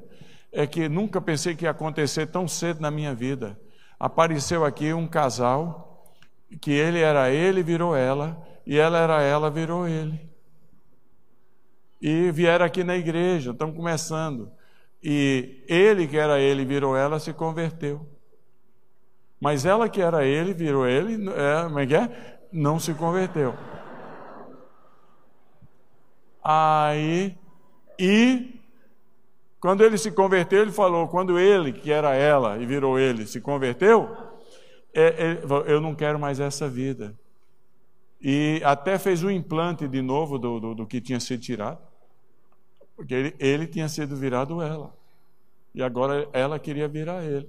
É 0.52 0.66
que 0.66 0.88
nunca 0.88 1.20
pensei 1.20 1.56
que 1.56 1.64
ia 1.64 1.70
acontecer 1.70 2.26
tão 2.26 2.46
cedo 2.46 2.80
na 2.80 2.90
minha 2.90 3.14
vida. 3.14 3.58
Apareceu 3.98 4.64
aqui 4.64 4.92
um 4.92 5.08
casal, 5.08 6.12
que 6.60 6.70
ele 6.70 7.00
era 7.00 7.30
ele, 7.30 7.62
virou 7.62 7.96
ela, 7.96 8.46
e 8.66 8.78
ela 8.78 8.98
era 8.98 9.22
ela, 9.22 9.50
virou 9.50 9.88
ele. 9.88 10.20
E 12.00 12.30
vieram 12.32 12.66
aqui 12.66 12.84
na 12.84 12.96
igreja, 12.96 13.52
estamos 13.52 13.76
começando. 13.76 14.50
E 15.02 15.64
ele, 15.68 16.06
que 16.06 16.16
era 16.16 16.38
ele, 16.38 16.64
virou 16.64 16.96
ela, 16.96 17.18
se 17.18 17.32
converteu. 17.32 18.06
Mas 19.40 19.64
ela 19.64 19.88
que 19.88 20.00
era 20.00 20.24
ele, 20.24 20.52
virou 20.52 20.86
ele, 20.86 21.28
é, 21.30 21.62
como 21.64 21.78
é 21.78 21.86
que 21.86 21.94
é? 21.94 22.38
Não 22.52 22.78
se 22.78 22.94
converteu. 22.94 23.54
Aí, 26.42 27.36
e 27.98 28.61
quando 29.62 29.84
ele 29.84 29.96
se 29.96 30.10
converteu, 30.10 30.60
ele 30.60 30.72
falou: 30.72 31.06
quando 31.06 31.38
ele, 31.38 31.72
que 31.72 31.92
era 31.92 32.16
ela 32.16 32.58
e 32.58 32.66
virou 32.66 32.98
ele, 32.98 33.28
se 33.28 33.40
converteu, 33.40 34.10
é, 34.92 35.04
é, 35.04 35.72
eu 35.72 35.80
não 35.80 35.94
quero 35.94 36.18
mais 36.18 36.40
essa 36.40 36.68
vida. 36.68 37.16
E 38.20 38.60
até 38.64 38.98
fez 38.98 39.22
um 39.22 39.30
implante 39.30 39.86
de 39.86 40.02
novo 40.02 40.36
do, 40.36 40.58
do, 40.58 40.74
do 40.74 40.86
que 40.86 41.00
tinha 41.00 41.20
sido 41.20 41.40
tirado, 41.40 41.78
porque 42.96 43.14
ele, 43.14 43.36
ele 43.38 43.66
tinha 43.68 43.88
sido 43.88 44.16
virado 44.16 44.60
ela, 44.60 44.92
e 45.72 45.80
agora 45.80 46.28
ela 46.32 46.58
queria 46.58 46.88
virar 46.88 47.22
ele. 47.22 47.48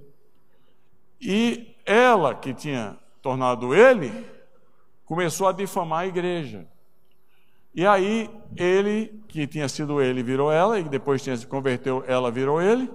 E 1.20 1.74
ela, 1.84 2.32
que 2.32 2.54
tinha 2.54 2.96
tornado 3.20 3.74
ele, 3.74 4.24
começou 5.04 5.48
a 5.48 5.52
difamar 5.52 6.02
a 6.02 6.06
igreja. 6.06 6.64
E 7.74 7.84
aí, 7.86 8.30
ele, 8.56 9.20
que 9.26 9.46
tinha 9.46 9.68
sido 9.68 10.00
ele, 10.00 10.22
virou 10.22 10.52
ela, 10.52 10.78
e 10.78 10.84
depois 10.84 11.22
tinha 11.22 11.36
se 11.36 11.46
converteu, 11.46 12.04
ela 12.06 12.30
virou 12.30 12.62
ele, 12.62 12.88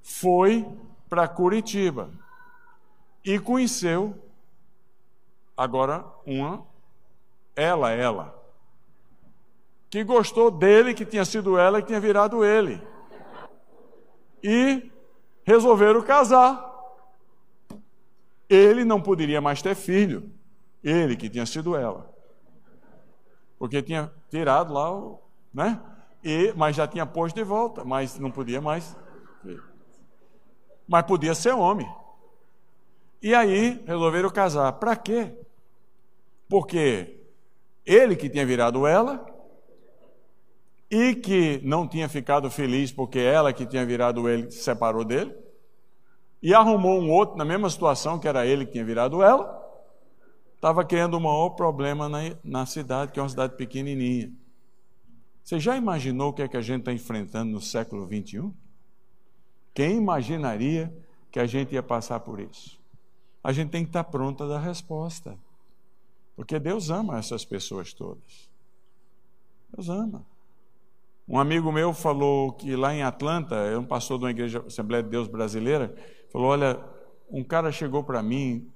foi 0.00 0.64
para 1.08 1.26
Curitiba 1.26 2.10
e 3.24 3.40
conheceu 3.40 4.14
agora 5.56 6.04
uma, 6.24 6.64
ela, 7.56 7.90
ela, 7.90 8.40
que 9.90 10.04
gostou 10.04 10.50
dele, 10.50 10.94
que 10.94 11.04
tinha 11.04 11.24
sido 11.24 11.58
ela, 11.58 11.80
que 11.80 11.88
tinha 11.88 11.98
virado 11.98 12.44
ele. 12.44 12.80
E 14.42 14.92
resolveram 15.42 16.02
casar. 16.02 16.64
Ele 18.48 18.84
não 18.84 19.00
poderia 19.00 19.40
mais 19.40 19.60
ter 19.60 19.74
filho, 19.74 20.30
ele 20.84 21.16
que 21.16 21.28
tinha 21.28 21.46
sido 21.46 21.74
ela. 21.74 22.14
Porque 23.58 23.82
tinha 23.82 24.12
tirado 24.30 24.72
lá 24.72 24.92
o. 24.92 25.20
Né? 25.52 25.80
E, 26.22 26.52
mas 26.56 26.76
já 26.76 26.86
tinha 26.86 27.06
posto 27.06 27.36
de 27.36 27.44
volta, 27.44 27.84
mas 27.84 28.18
não 28.18 28.30
podia 28.30 28.60
mais. 28.60 28.96
Mas 30.86 31.06
podia 31.06 31.34
ser 31.34 31.52
homem. 31.52 31.88
E 33.22 33.34
aí 33.34 33.82
resolveram 33.86 34.30
casar. 34.30 34.72
Para 34.74 34.94
quê? 34.94 35.34
Porque 36.48 37.20
ele 37.84 38.14
que 38.14 38.28
tinha 38.28 38.46
virado 38.46 38.86
ela 38.86 39.24
e 40.90 41.14
que 41.14 41.60
não 41.64 41.88
tinha 41.88 42.08
ficado 42.08 42.50
feliz 42.50 42.92
porque 42.92 43.18
ela 43.18 43.52
que 43.52 43.66
tinha 43.66 43.84
virado 43.84 44.28
ele 44.28 44.50
se 44.50 44.62
separou 44.62 45.04
dele 45.04 45.34
e 46.42 46.54
arrumou 46.54 47.00
um 47.00 47.10
outro 47.10 47.36
na 47.36 47.44
mesma 47.44 47.68
situação, 47.68 48.18
que 48.18 48.28
era 48.28 48.46
ele 48.46 48.66
que 48.66 48.72
tinha 48.72 48.84
virado 48.84 49.22
ela, 49.22 49.65
estava 50.66 50.84
criando 50.84 51.16
um 51.16 51.20
maior 51.20 51.50
problema 51.50 52.08
na, 52.08 52.18
na 52.42 52.66
cidade, 52.66 53.12
que 53.12 53.20
é 53.20 53.22
uma 53.22 53.28
cidade 53.28 53.54
pequenininha. 53.54 54.32
Você 55.44 55.60
já 55.60 55.76
imaginou 55.76 56.30
o 56.30 56.32
que 56.32 56.42
é 56.42 56.48
que 56.48 56.56
a 56.56 56.60
gente 56.60 56.80
está 56.80 56.92
enfrentando 56.92 57.52
no 57.52 57.60
século 57.60 58.04
21? 58.04 58.52
Quem 59.72 59.96
imaginaria 59.96 60.92
que 61.30 61.38
a 61.38 61.46
gente 61.46 61.72
ia 61.72 61.84
passar 61.84 62.18
por 62.18 62.40
isso? 62.40 62.80
A 63.44 63.52
gente 63.52 63.70
tem 63.70 63.84
que 63.84 63.90
estar 63.90 64.02
pronta 64.02 64.48
da 64.48 64.58
resposta. 64.58 65.38
Porque 66.34 66.58
Deus 66.58 66.90
ama 66.90 67.16
essas 67.16 67.44
pessoas 67.44 67.92
todas. 67.92 68.50
Deus 69.72 69.88
ama. 69.88 70.26
Um 71.28 71.38
amigo 71.38 71.70
meu 71.70 71.92
falou 71.92 72.52
que 72.52 72.74
lá 72.74 72.92
em 72.92 73.04
Atlanta, 73.04 73.54
é 73.54 73.78
um 73.78 73.84
pastor 73.84 74.18
de 74.18 74.24
uma 74.24 74.30
igreja 74.32 74.64
Assembleia 74.66 75.02
de 75.02 75.10
Deus 75.10 75.28
brasileira, 75.28 75.94
Falou: 76.32 76.48
Olha, 76.48 76.78
um 77.30 77.44
cara 77.44 77.70
chegou 77.70 78.02
para 78.02 78.20
mim, 78.22 78.68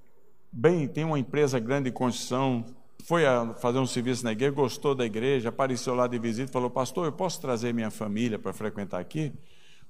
bem, 0.52 0.88
tem 0.88 1.04
uma 1.04 1.18
empresa 1.18 1.58
grande 1.58 1.90
de 1.90 1.92
construção, 1.92 2.64
foi 3.04 3.22
fazer 3.58 3.78
um 3.78 3.86
serviço 3.86 4.24
na 4.24 4.32
igreja, 4.32 4.52
gostou 4.52 4.94
da 4.94 5.04
igreja, 5.04 5.48
apareceu 5.48 5.94
lá 5.94 6.06
de 6.06 6.18
visita, 6.18 6.52
falou: 6.52 6.70
Pastor, 6.70 7.06
eu 7.06 7.12
posso 7.12 7.40
trazer 7.40 7.72
minha 7.72 7.90
família 7.90 8.38
para 8.38 8.52
frequentar 8.52 9.00
aqui? 9.00 9.32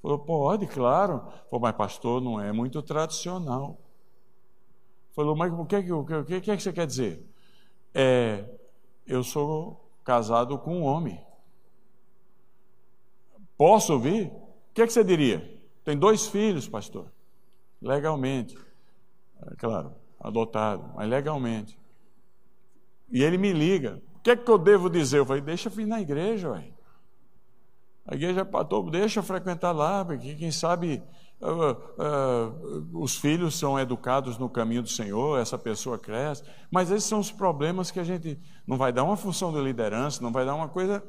Falou: 0.00 0.18
Pode, 0.18 0.66
claro. 0.66 1.20
Falou: 1.50 1.60
Mas, 1.60 1.76
pastor, 1.76 2.20
não 2.20 2.40
é 2.40 2.52
muito 2.52 2.80
tradicional. 2.82 3.78
Falou: 5.14 5.34
Mas 5.36 5.52
o 5.52 5.64
que, 5.64 5.76
é 5.76 5.82
que, 5.82 5.92
o 5.92 6.04
que, 6.04 6.14
o 6.14 6.24
que, 6.24 6.50
é 6.50 6.56
que 6.56 6.62
você 6.62 6.72
quer 6.72 6.86
dizer? 6.86 7.26
É, 7.94 8.44
eu 9.06 9.22
sou 9.24 9.90
casado 10.04 10.58
com 10.58 10.78
um 10.78 10.84
homem. 10.84 11.20
Posso 13.56 13.92
ouvir? 13.92 14.26
O 14.26 14.74
que, 14.74 14.82
é 14.82 14.86
que 14.86 14.92
você 14.92 15.04
diria? 15.04 15.60
Tem 15.84 15.96
dois 15.96 16.28
filhos, 16.28 16.68
pastor 16.68 17.06
legalmente. 17.80 18.56
É 19.46 19.54
claro, 19.56 19.94
adotado, 20.20 20.92
mas 20.94 21.08
legalmente. 21.08 21.78
E 23.10 23.22
ele 23.22 23.38
me 23.38 23.52
liga. 23.52 24.02
O 24.16 24.20
que 24.20 24.30
é 24.30 24.36
que 24.36 24.50
eu 24.50 24.58
devo 24.58 24.90
dizer? 24.90 25.18
Eu 25.18 25.26
falei, 25.26 25.42
deixa 25.42 25.68
eu 25.68 25.72
vir 25.72 25.86
na 25.86 26.00
igreja, 26.00 26.50
ué. 26.50 26.68
A 28.06 28.14
igreja 28.14 28.44
patou, 28.44 28.90
deixa 28.90 29.20
eu 29.20 29.24
frequentar 29.24 29.72
lá, 29.72 30.04
porque 30.04 30.34
quem 30.34 30.50
sabe 30.50 31.02
uh, 31.40 31.72
uh, 31.72 33.02
os 33.02 33.16
filhos 33.16 33.58
são 33.58 33.78
educados 33.78 34.36
no 34.36 34.48
caminho 34.48 34.82
do 34.82 34.88
Senhor, 34.88 35.38
essa 35.38 35.56
pessoa 35.56 35.98
cresce. 35.98 36.42
Mas 36.70 36.90
esses 36.90 37.08
são 37.08 37.18
os 37.18 37.30
problemas 37.30 37.90
que 37.90 38.00
a 38.00 38.04
gente 38.04 38.38
não 38.66 38.76
vai 38.76 38.92
dar 38.92 39.04
uma 39.04 39.16
função 39.16 39.52
de 39.52 39.60
liderança, 39.60 40.22
não 40.22 40.32
vai 40.32 40.44
dar 40.44 40.54
uma 40.54 40.68
coisa, 40.68 41.02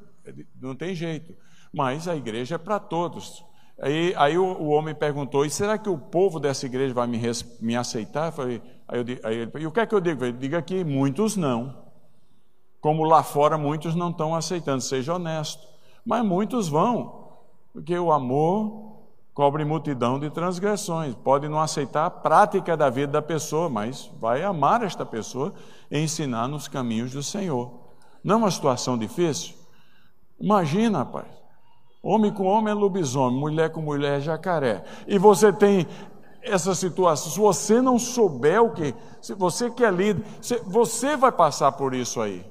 não 0.59 0.75
tem 0.75 0.93
jeito. 0.93 1.35
Mas 1.73 2.07
a 2.07 2.15
igreja 2.15 2.55
é 2.55 2.57
para 2.57 2.79
todos. 2.79 3.43
Aí, 3.81 4.13
aí 4.15 4.37
o, 4.37 4.43
o, 4.43 4.67
homem 4.69 4.93
perguntou: 4.93 5.43
e 5.43 5.49
será 5.49 5.77
que 5.77 5.89
o 5.89 5.97
povo 5.97 6.39
dessa 6.39 6.65
igreja 6.67 6.93
vai 6.93 7.07
me, 7.07 7.19
me 7.59 7.75
aceitar? 7.75 8.27
Eu 8.27 8.31
falei, 8.31 8.61
aí, 8.91 8.99
eu, 8.99 9.19
aí 9.23 9.37
ele 9.37 9.51
e 9.59 9.65
o 9.65 9.71
que 9.71 9.79
é 9.79 9.85
que 9.85 9.95
eu 9.95 10.01
digo? 10.01 10.23
Ele 10.23 10.37
diga 10.37 10.61
que 10.61 10.83
muitos 10.83 11.35
não. 11.35 11.75
Como 12.79 13.03
lá 13.03 13.23
fora 13.23 13.57
muitos 13.57 13.95
não 13.95 14.09
estão 14.09 14.35
aceitando, 14.35 14.81
seja 14.81 15.15
honesto. 15.15 15.65
Mas 16.05 16.25
muitos 16.25 16.67
vão, 16.67 17.29
porque 17.73 17.97
o 17.97 18.11
amor 18.11 18.91
cobre 19.33 19.63
multidão 19.63 20.19
de 20.19 20.29
transgressões. 20.29 21.15
Pode 21.15 21.47
não 21.47 21.59
aceitar 21.59 22.05
a 22.05 22.09
prática 22.09 22.75
da 22.75 22.89
vida 22.89 23.13
da 23.13 23.21
pessoa, 23.21 23.69
mas 23.69 24.11
vai 24.19 24.43
amar 24.43 24.83
esta 24.83 25.05
pessoa 25.05 25.53
e 25.89 25.99
ensinar 25.99 26.47
nos 26.47 26.67
caminhos 26.67 27.11
do 27.11 27.23
Senhor. 27.23 27.71
Não 28.23 28.35
é 28.35 28.37
uma 28.39 28.51
situação 28.51 28.97
difícil? 28.97 29.55
Imagina, 30.39 30.99
rapaz. 30.99 31.27
Homem 32.03 32.31
com 32.31 32.45
homem 32.45 32.71
é 32.71 32.73
lobisomem, 32.73 33.39
mulher 33.39 33.71
com 33.71 33.81
mulher 33.81 34.17
é 34.17 34.21
jacaré. 34.21 34.83
E 35.07 35.19
você 35.19 35.53
tem 35.53 35.87
essa 36.41 36.73
situação. 36.75 37.31
Se 37.31 37.39
você 37.39 37.81
não 37.81 37.99
souber 37.99 38.61
o 38.61 38.71
que, 38.71 38.93
se 39.21 39.33
você 39.33 39.69
que 39.69 39.83
é 39.83 39.91
líder, 39.91 40.23
você 40.65 41.15
vai 41.15 41.31
passar 41.31 41.71
por 41.73 41.93
isso 41.93 42.19
aí. 42.21 42.45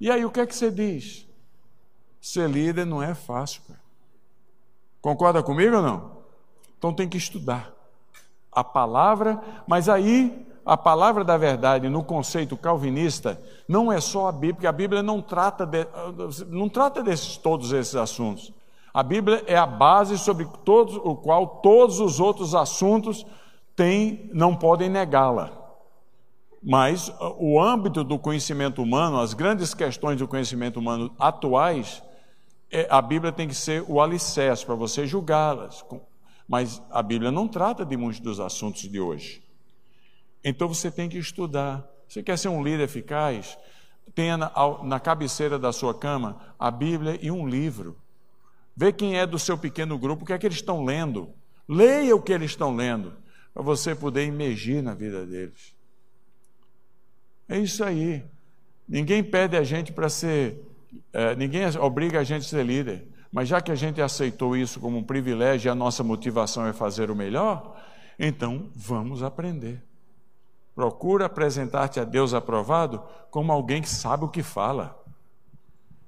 E 0.00 0.10
aí 0.10 0.24
o 0.24 0.30
que 0.30 0.40
é 0.40 0.46
que 0.46 0.54
você 0.54 0.70
diz? 0.70 1.26
Ser 2.20 2.48
líder 2.48 2.84
não 2.84 3.02
é 3.02 3.14
fácil, 3.14 3.62
cara. 3.66 3.80
Concorda 5.00 5.42
comigo 5.42 5.76
ou 5.76 5.82
não? 5.82 6.16
Então 6.76 6.92
tem 6.92 7.08
que 7.08 7.16
estudar 7.16 7.72
a 8.50 8.64
palavra, 8.64 9.40
mas 9.66 9.88
aí 9.88 10.46
a 10.64 10.76
palavra 10.76 11.22
da 11.22 11.36
verdade 11.36 11.88
no 11.88 12.02
conceito 12.02 12.56
calvinista 12.56 13.40
não 13.68 13.92
é 13.92 14.00
só 14.00 14.26
a 14.26 14.32
Bíblia, 14.32 14.54
porque 14.54 14.66
a 14.66 14.72
Bíblia 14.72 15.02
não 15.02 15.22
trata 15.22 15.64
de, 15.64 15.86
não 16.48 16.68
trata 16.68 17.02
desses 17.02 17.36
todos 17.36 17.72
esses 17.72 17.94
assuntos. 17.94 18.52
A 18.96 19.02
Bíblia 19.02 19.44
é 19.46 19.54
a 19.54 19.66
base 19.66 20.16
sobre 20.16 20.44
o 20.46 21.16
qual 21.16 21.60
todos 21.60 22.00
os 22.00 22.18
outros 22.18 22.54
assuntos 22.54 23.26
têm, 23.76 24.30
não 24.32 24.56
podem 24.56 24.88
negá-la. 24.88 25.52
Mas 26.62 27.12
o 27.38 27.60
âmbito 27.60 28.02
do 28.02 28.18
conhecimento 28.18 28.82
humano, 28.82 29.20
as 29.20 29.34
grandes 29.34 29.74
questões 29.74 30.18
do 30.18 30.26
conhecimento 30.26 30.80
humano 30.80 31.14
atuais, 31.18 32.02
é, 32.70 32.88
a 32.90 33.02
Bíblia 33.02 33.30
tem 33.30 33.46
que 33.46 33.54
ser 33.54 33.84
o 33.86 34.00
alicerce 34.00 34.64
para 34.64 34.74
você 34.74 35.06
julgá-las. 35.06 35.84
Mas 36.48 36.82
a 36.90 37.02
Bíblia 37.02 37.30
não 37.30 37.46
trata 37.46 37.84
de 37.84 37.98
muitos 37.98 38.20
dos 38.20 38.40
assuntos 38.40 38.80
de 38.80 38.98
hoje. 38.98 39.44
Então 40.42 40.68
você 40.68 40.90
tem 40.90 41.06
que 41.06 41.18
estudar. 41.18 41.86
Você 42.08 42.22
quer 42.22 42.38
ser 42.38 42.48
um 42.48 42.64
líder 42.64 42.84
eficaz? 42.84 43.58
Tenha 44.14 44.38
na, 44.38 44.50
na 44.84 44.98
cabeceira 44.98 45.58
da 45.58 45.70
sua 45.70 45.92
cama 45.92 46.40
a 46.58 46.70
Bíblia 46.70 47.18
e 47.20 47.30
um 47.30 47.46
livro. 47.46 47.94
Vê 48.76 48.92
quem 48.92 49.18
é 49.18 49.26
do 49.26 49.38
seu 49.38 49.56
pequeno 49.56 49.98
grupo, 49.98 50.22
o 50.22 50.26
que 50.26 50.32
é 50.32 50.38
que 50.38 50.46
eles 50.46 50.58
estão 50.58 50.84
lendo. 50.84 51.30
Leia 51.68 52.14
o 52.14 52.22
que 52.22 52.32
eles 52.32 52.50
estão 52.50 52.74
lendo, 52.74 53.14
para 53.54 53.62
você 53.62 53.94
poder 53.94 54.22
emergir 54.22 54.82
na 54.82 54.94
vida 54.94 55.24
deles. 55.24 55.74
É 57.48 57.58
isso 57.58 57.82
aí. 57.82 58.24
Ninguém 58.88 59.24
pede 59.24 59.56
a 59.56 59.64
gente 59.64 59.92
para 59.92 60.08
ser 60.08 60.62
é, 61.12 61.34
ninguém 61.34 61.62
obriga 61.78 62.20
a 62.20 62.24
gente 62.24 62.42
a 62.42 62.48
ser 62.48 62.64
líder, 62.64 63.06
mas 63.32 63.48
já 63.48 63.60
que 63.60 63.72
a 63.72 63.74
gente 63.74 64.00
aceitou 64.00 64.56
isso 64.56 64.80
como 64.80 64.98
um 64.98 65.02
privilégio 65.02 65.68
e 65.68 65.70
a 65.70 65.74
nossa 65.74 66.02
motivação 66.02 66.66
é 66.66 66.72
fazer 66.72 67.10
o 67.10 67.16
melhor, 67.16 67.76
então 68.18 68.70
vamos 68.74 69.22
aprender. 69.22 69.82
Procura 70.74 71.26
apresentar-te 71.26 71.98
a 71.98 72.04
Deus 72.04 72.34
aprovado 72.34 73.02
como 73.30 73.50
alguém 73.52 73.80
que 73.80 73.88
sabe 73.88 74.24
o 74.24 74.28
que 74.28 74.42
fala. 74.42 75.02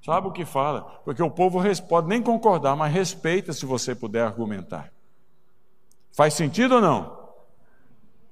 Sabe 0.08 0.26
o 0.26 0.32
que 0.32 0.46
fala? 0.46 0.80
Porque 1.04 1.22
o 1.22 1.30
povo 1.30 1.60
pode 1.86 2.08
nem 2.08 2.22
concordar, 2.22 2.74
mas 2.74 2.90
respeita 2.90 3.52
se 3.52 3.66
você 3.66 3.94
puder 3.94 4.24
argumentar. 4.24 4.90
Faz 6.12 6.32
sentido 6.32 6.76
ou 6.76 6.80
não? 6.80 7.28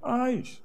Faz. 0.00 0.62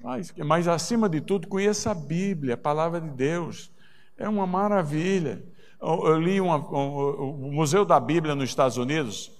Faz. 0.00 0.32
Mas 0.46 0.68
acima 0.68 1.08
de 1.08 1.20
tudo, 1.20 1.48
conheça 1.48 1.90
a 1.90 1.94
Bíblia, 1.94 2.54
a 2.54 2.56
palavra 2.56 3.00
de 3.00 3.08
Deus. 3.08 3.68
É 4.16 4.28
uma 4.28 4.46
maravilha. 4.46 5.42
Eu 5.82 6.20
li 6.20 6.40
uma, 6.40 6.58
um, 6.58 7.48
o 7.48 7.52
Museu 7.52 7.84
da 7.84 7.98
Bíblia 7.98 8.36
nos 8.36 8.48
Estados 8.48 8.76
Unidos, 8.76 9.32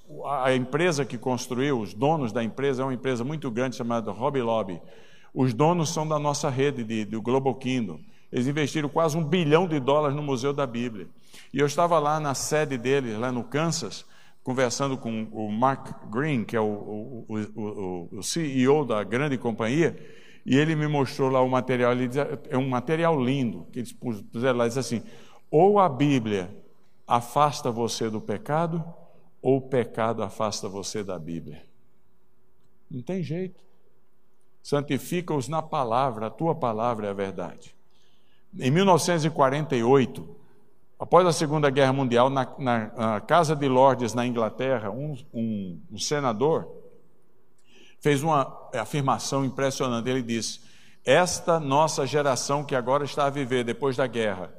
a 0.43 0.53
empresa 0.53 1.05
que 1.05 1.17
construiu, 1.17 1.79
os 1.79 1.95
donos 1.95 2.33
da 2.33 2.43
empresa, 2.43 2.83
é 2.83 2.87
uma 2.87 2.95
empresa 2.95 3.23
muito 3.23 3.49
grande 3.53 3.77
chamada 3.77 4.11
Hobby 4.11 4.43
Lobby. 4.43 4.83
Os 5.33 5.55
donos 5.55 5.95
são 5.95 6.09
da 6.09 6.19
nossa 6.19 6.51
rede 6.51 6.83
de, 6.83 7.05
do 7.05 7.23
Global 7.23 7.55
Kingdom. 7.55 8.01
Eles 8.33 8.47
investiram 8.47 8.89
quase 8.89 9.17
um 9.17 9.25
bilhão 9.25 9.67
de 9.67 9.81
dólares 9.81 10.17
no 10.17 10.23
Museu 10.23 10.53
da 10.53 10.67
Bíblia. 10.67 11.09
E 11.53 11.59
eu 11.59 11.67
estava 11.67 11.99
lá 11.99 12.21
na 12.21 12.35
sede 12.35 12.79
deles, 12.79 13.19
lá 13.19 13.33
no 13.33 13.43
Kansas, 13.43 14.05
conversando 14.43 14.97
com 14.97 15.25
o 15.33 15.51
Mark 15.51 16.09
Green, 16.11 16.45
que 16.45 16.57
é 16.57 16.61
o, 16.61 17.25
o, 17.29 17.37
o, 17.55 18.09
o 18.19 18.23
CEO 18.23 18.85
da 18.85 19.03
grande 19.03 19.37
companhia, 19.37 19.97
e 20.47 20.57
ele 20.57 20.75
me 20.75 20.87
mostrou 20.87 21.29
lá 21.29 21.41
o 21.43 21.49
material, 21.49 21.93
ele 21.93 22.09
diz, 22.09 22.19
é 22.49 22.57
um 22.57 22.69
material 22.69 23.23
lindo, 23.23 23.67
que 23.73 23.81
eles 23.81 23.93
puseram 23.93 24.59
lá, 24.59 24.69
diz 24.69 24.79
assim, 24.79 25.03
ou 25.51 25.79
a 25.79 25.89
Bíblia 25.89 26.57
afasta 27.07 27.71
você 27.71 28.09
do 28.09 28.21
pecado, 28.21 28.83
ou 29.43 29.57
o 29.57 29.61
pecado 29.61 30.23
afasta 30.23 30.69
você 30.69 31.03
da 31.03 31.19
Bíblia. 31.19 31.63
Não 32.91 33.03
tem 33.03 33.23
jeito. 33.23 33.63
Santifica-os 34.63 35.49
na 35.49 35.63
palavra, 35.63 36.27
a 36.27 36.31
tua 36.31 36.55
palavra 36.55 37.07
é 37.07 37.11
a 37.11 37.15
verdade. 37.15 37.75
Em 38.59 38.71
1948, 38.71 40.37
após 40.99 41.27
a 41.27 41.33
Segunda 41.33 41.71
Guerra 41.71 41.93
Mundial, 41.93 42.29
na, 42.29 42.47
na, 42.59 42.93
na 42.97 43.21
Casa 43.21 43.55
de 43.55 43.69
Lordes, 43.69 44.13
na 44.13 44.27
Inglaterra, 44.27 44.91
um, 44.91 45.17
um, 45.33 45.81
um 45.93 45.99
senador 45.99 46.69
fez 48.01 48.23
uma 48.23 48.71
afirmação 48.75 49.45
impressionante. 49.45 50.09
Ele 50.09 50.23
disse: 50.23 50.61
Esta 51.05 51.61
nossa 51.61 52.07
geração 52.07 52.65
que 52.65 52.75
agora 52.75 53.05
está 53.05 53.27
a 53.27 53.31
viver 53.31 53.63
depois 53.63 53.97
da 53.97 54.07
guerra 54.07 54.53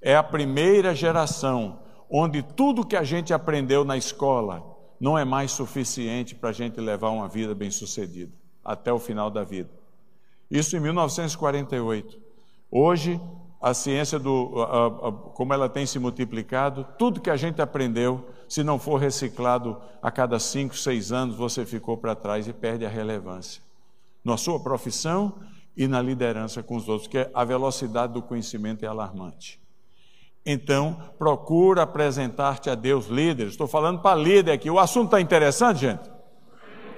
é 0.00 0.16
a 0.16 0.22
primeira 0.22 0.94
geração 0.94 1.80
onde 2.08 2.42
tudo 2.42 2.86
que 2.86 2.96
a 2.96 3.02
gente 3.02 3.32
aprendeu 3.32 3.84
na 3.84 3.96
escola 3.96 4.62
não 5.00 5.18
é 5.18 5.24
mais 5.24 5.50
suficiente 5.50 6.34
para 6.34 6.50
a 6.50 6.52
gente 6.52 6.80
levar 6.80 7.10
uma 7.10 7.28
vida 7.28 7.54
bem-sucedida 7.54 8.32
até 8.64 8.92
o 8.92 8.98
final 8.98 9.30
da 9.30 9.44
vida. 9.44 9.70
Isso 10.50 10.76
em 10.76 10.80
1948. 10.80 12.23
Hoje, 12.76 13.20
a 13.62 13.72
ciência 13.72 14.18
do 14.18 14.60
a, 14.60 14.86
a, 15.08 15.12
como 15.12 15.54
ela 15.54 15.68
tem 15.68 15.86
se 15.86 15.96
multiplicado, 16.00 16.84
tudo 16.98 17.20
que 17.20 17.30
a 17.30 17.36
gente 17.36 17.62
aprendeu, 17.62 18.26
se 18.48 18.64
não 18.64 18.80
for 18.80 18.96
reciclado 18.96 19.80
a 20.02 20.10
cada 20.10 20.40
cinco, 20.40 20.76
seis 20.76 21.12
anos, 21.12 21.36
você 21.36 21.64
ficou 21.64 21.96
para 21.96 22.16
trás 22.16 22.48
e 22.48 22.52
perde 22.52 22.84
a 22.84 22.88
relevância. 22.88 23.62
Na 24.24 24.36
sua 24.36 24.58
profissão 24.58 25.34
e 25.76 25.86
na 25.86 26.02
liderança 26.02 26.64
com 26.64 26.74
os 26.74 26.88
outros, 26.88 27.06
porque 27.06 27.30
a 27.32 27.44
velocidade 27.44 28.12
do 28.12 28.20
conhecimento 28.20 28.84
é 28.84 28.88
alarmante. 28.88 29.60
Então, 30.44 30.96
procura 31.16 31.82
apresentar-te 31.82 32.68
a 32.68 32.74
Deus 32.74 33.06
líder. 33.06 33.46
Estou 33.46 33.68
falando 33.68 34.00
para 34.00 34.16
líder 34.16 34.50
aqui. 34.50 34.68
O 34.68 34.80
assunto 34.80 35.06
está 35.06 35.20
interessante, 35.20 35.78
gente? 35.82 36.10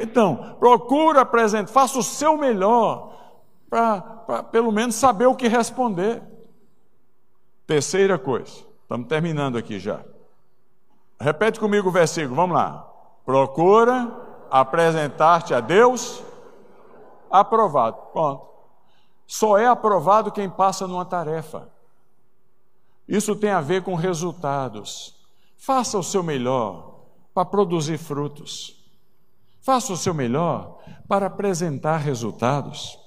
Então, 0.01 0.57
procura 0.59 1.21
apresentar, 1.21 1.71
faça 1.71 1.99
o 1.99 2.03
seu 2.03 2.39
melhor 2.39 3.15
para 3.77 4.43
pelo 4.45 4.73
menos 4.73 4.95
saber 4.95 5.27
o 5.27 5.35
que 5.35 5.49
responder. 5.49 6.23
Terceira 7.67 8.19
coisa, 8.19 8.65
estamos 8.83 9.09
terminando 9.09 9.59
aqui 9.59 9.79
já. 9.79 10.03
Repete 11.21 11.61
comigo 11.61 11.89
o 11.89 11.93
versículo, 11.93 12.37
vamos 12.37 12.57
lá. 12.57 12.91
Procura 13.25 14.11
apresentar-te 14.51 15.53
a 15.53 15.61
Deus 15.61 16.23
aprovado. 17.31 17.97
Pronto. 18.13 18.47
Só 19.27 19.59
é 19.59 19.67
aprovado 19.67 20.31
quem 20.31 20.49
passa 20.49 20.87
numa 20.87 21.05
tarefa. 21.05 21.69
Isso 23.09 23.35
tem 23.35 23.51
a 23.51 23.61
ver 23.61 23.83
com 23.83 23.95
resultados. 23.95 25.17
Faça 25.57 25.99
o 25.99 26.03
seu 26.03 26.23
melhor 26.23 27.01
para 27.35 27.45
produzir 27.45 27.99
frutos. 27.99 28.77
Faça 29.61 29.93
o 29.93 29.97
seu 29.97 30.15
melhor 30.15 30.79
para 31.09 31.27
apresentar 31.27 31.97
resultados. 31.97 33.06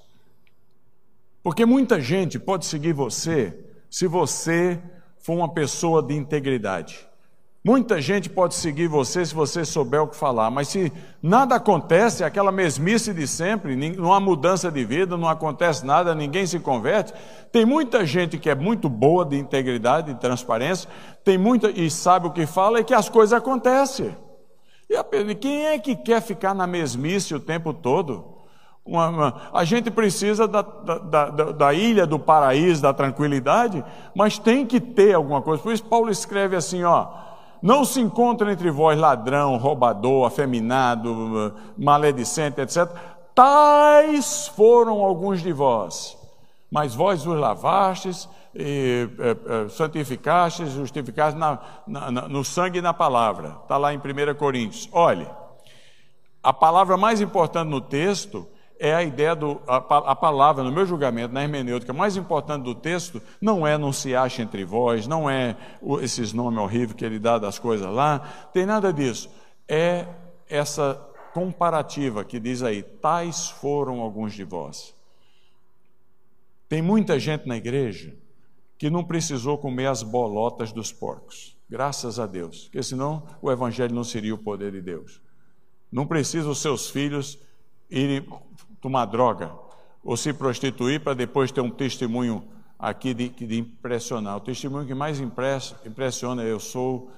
Porque 1.41 1.66
muita 1.66 2.02
gente 2.02 2.38
pode 2.38 2.66
seguir 2.66 2.94
você 2.94 3.57
se 3.90 4.07
você 4.07 4.80
for 5.18 5.34
uma 5.34 5.49
pessoa 5.49 6.02
de 6.03 6.16
integridade. 6.16 7.10
Muita 7.64 8.02
gente 8.02 8.30
pode 8.30 8.56
seguir 8.56 8.88
você 8.88 9.26
se 9.26 9.36
você 9.36 9.66
souber 9.66 10.02
o 10.02 10.07
que 10.07 10.16
falar, 10.16 10.49
mas 10.49 10.70
se 10.70 10.94
nada 11.22 11.56
acontece, 11.56 12.24
aquela 12.24 12.53
mesmice 12.53 13.14
de 13.14 13.28
sempre, 13.28 13.76
não 13.76 14.14
há 14.14 14.20
mudança 14.20 14.72
de 14.72 14.86
vida, 14.86 15.18
não 15.18 15.28
acontece 15.28 15.86
nada, 15.86 16.16
ninguém 16.16 16.45
se 16.45 16.57
converte. 16.60 17.14
Tem 17.52 17.66
muita 17.66 18.06
gente 18.06 18.38
que 18.38 18.49
é 18.49 18.56
muito 18.56 18.88
boa 18.88 19.26
de 19.26 19.38
integridade, 19.38 20.14
de 20.14 20.20
transparência, 20.20 20.90
tem 21.24 21.38
muita 21.38 21.70
e 21.70 21.91
sabe 21.91 22.28
o 22.28 22.32
que 22.32 22.45
fala 22.45 22.80
e 22.80 22.84
que 22.84 22.94
as 22.94 23.10
coisas 23.10 23.34
acontecem. 23.34 24.16
E 24.90 24.95
a, 24.95 25.03
quem 25.40 25.68
é 25.68 25.78
que 25.78 25.98
quer 25.98 26.22
ficar 26.22 26.56
na 26.56 26.66
mesmice 26.66 27.36
o 27.36 27.41
tempo 27.41 27.74
todo? 27.74 28.39
Uma, 28.90 29.10
uma, 29.10 29.41
a 29.53 29.64
gente 29.64 29.91
precisa 29.91 30.48
da, 30.48 30.64
da, 30.64 30.98
da, 30.98 31.52
da, 31.52 31.74
ilha 31.74 32.07
do 32.07 32.18
paraíso, 32.18 32.82
da 32.82 32.91
tranquilidade, 32.91 33.86
mas 34.16 34.40
tem 34.40 34.66
que 34.66 34.80
ter 34.80 35.14
alguma 35.14 35.44
coisa. 35.44 35.61
Por 35.61 35.72
isso, 35.72 35.84
Paulo 35.84 36.10
escreve 36.10 36.56
assim: 36.56 36.84
ó, 36.84 37.07
não 37.61 37.86
se 37.86 38.02
encontra 38.02 38.52
entre 38.52 38.72
vós 38.72 38.98
ladrão, 38.98 39.57
roubador, 39.57 40.26
afeminado, 40.26 41.53
maledicente, 41.78 42.61
etc. 42.61 42.90
Tais 43.36 44.48
foram 44.48 45.03
alguns 45.03 45.40
de 45.40 45.53
vós, 45.53 46.18
mas 46.72 46.95
vós 46.95 47.28
os 47.28 47.38
lavastes, 47.38 48.28
e, 48.56 49.07
é, 49.20 49.66
é, 49.66 49.70
santificaste, 49.70 50.66
justificaste 50.66 51.38
na, 51.38 51.60
na, 51.86 52.28
no 52.28 52.44
sangue 52.44 52.80
e 52.80 52.82
na 52.82 52.94
palavra. 52.94 53.57
Está 53.61 53.78
lá 53.78 53.94
em 53.94 53.98
1 53.98 54.34
Coríntios. 54.36 54.90
Olhe, 54.91 55.28
a 56.41 56.52
palavra 56.52 56.98
mais 56.98 57.22
importante 57.22 57.70
no 57.70 57.80
texto 57.80 58.48
é 58.80 58.95
a 58.95 59.03
ideia 59.03 59.35
do. 59.35 59.61
A, 59.68 59.76
a, 59.76 60.15
palavra, 60.15 60.64
no 60.64 60.72
meu 60.72 60.85
julgamento, 60.85 61.34
na 61.34 61.43
hermenêutica, 61.43 61.91
mais 61.91 62.15
importante 62.15 62.64
do 62.64 62.73
texto 62.73 63.22
não 63.41 63.68
é 63.68 63.77
não 63.77 63.91
se 63.91 64.15
acha 64.15 64.41
entre 64.41 64.64
vós, 64.64 65.06
não 65.06 65.30
é 65.30 65.57
o, 65.81 65.99
esses 65.99 66.31
nomes 66.31 66.57
horríveis 66.57 66.93
que 66.93 67.03
ele 67.03 67.19
dá 67.19 67.38
das 67.38 67.60
coisas 67.60 67.91
lá, 67.91 68.19
tem 68.53 68.65
nada 68.65 68.93
disso. 68.93 69.30
É 69.68 70.07
essa 70.47 70.95
comparativa 71.34 72.23
que 72.23 72.39
diz 72.39 72.64
aí: 72.64 72.81
tais 72.81 73.49
foram 73.49 73.99
alguns 73.99 74.34
de 74.34 74.45
vós. 74.45 74.95
Tem 76.69 76.81
muita 76.81 77.19
gente 77.19 77.47
na 77.47 77.57
igreja 77.57 78.15
que 78.77 78.89
não 78.89 79.03
precisou 79.03 79.57
comer 79.57 79.88
as 79.88 80.01
bolotas 80.01 80.72
dos 80.72 80.89
porcos, 80.89 81.57
graças 81.69 82.18
a 82.18 82.26
Deus, 82.26 82.65
porque 82.65 82.81
senão 82.81 83.27
o 83.41 83.51
evangelho 83.51 83.93
não 83.93 84.06
seria 84.06 84.34
o 84.34 84.38
poder 84.38 84.72
de 84.72 84.81
Deus. 84.81 85.22
Não 85.91 86.07
precisa 86.07 86.47
os 86.47 86.61
seus 86.61 86.89
filhos 86.89 87.38
irem 87.89 88.26
tomar 88.81 89.06
droga 89.06 89.51
ou 90.03 90.15
se 90.15 90.34
prostituir 90.34 91.03
para 91.03 91.14
depois 91.14 91.51
ter 91.51 91.61
um 91.61 91.69
testemunho 91.69 92.43
aqui 92.77 93.14
de, 93.14 93.30
de 93.30 93.60
impressionar. 93.60 94.38
O 94.38 94.41
testemunho 94.41 94.88
que 94.88 94.93
mais 94.93 95.19
impressiona 95.19 96.43
é: 96.43 96.51
eu 96.51 96.60
sou 96.60 97.11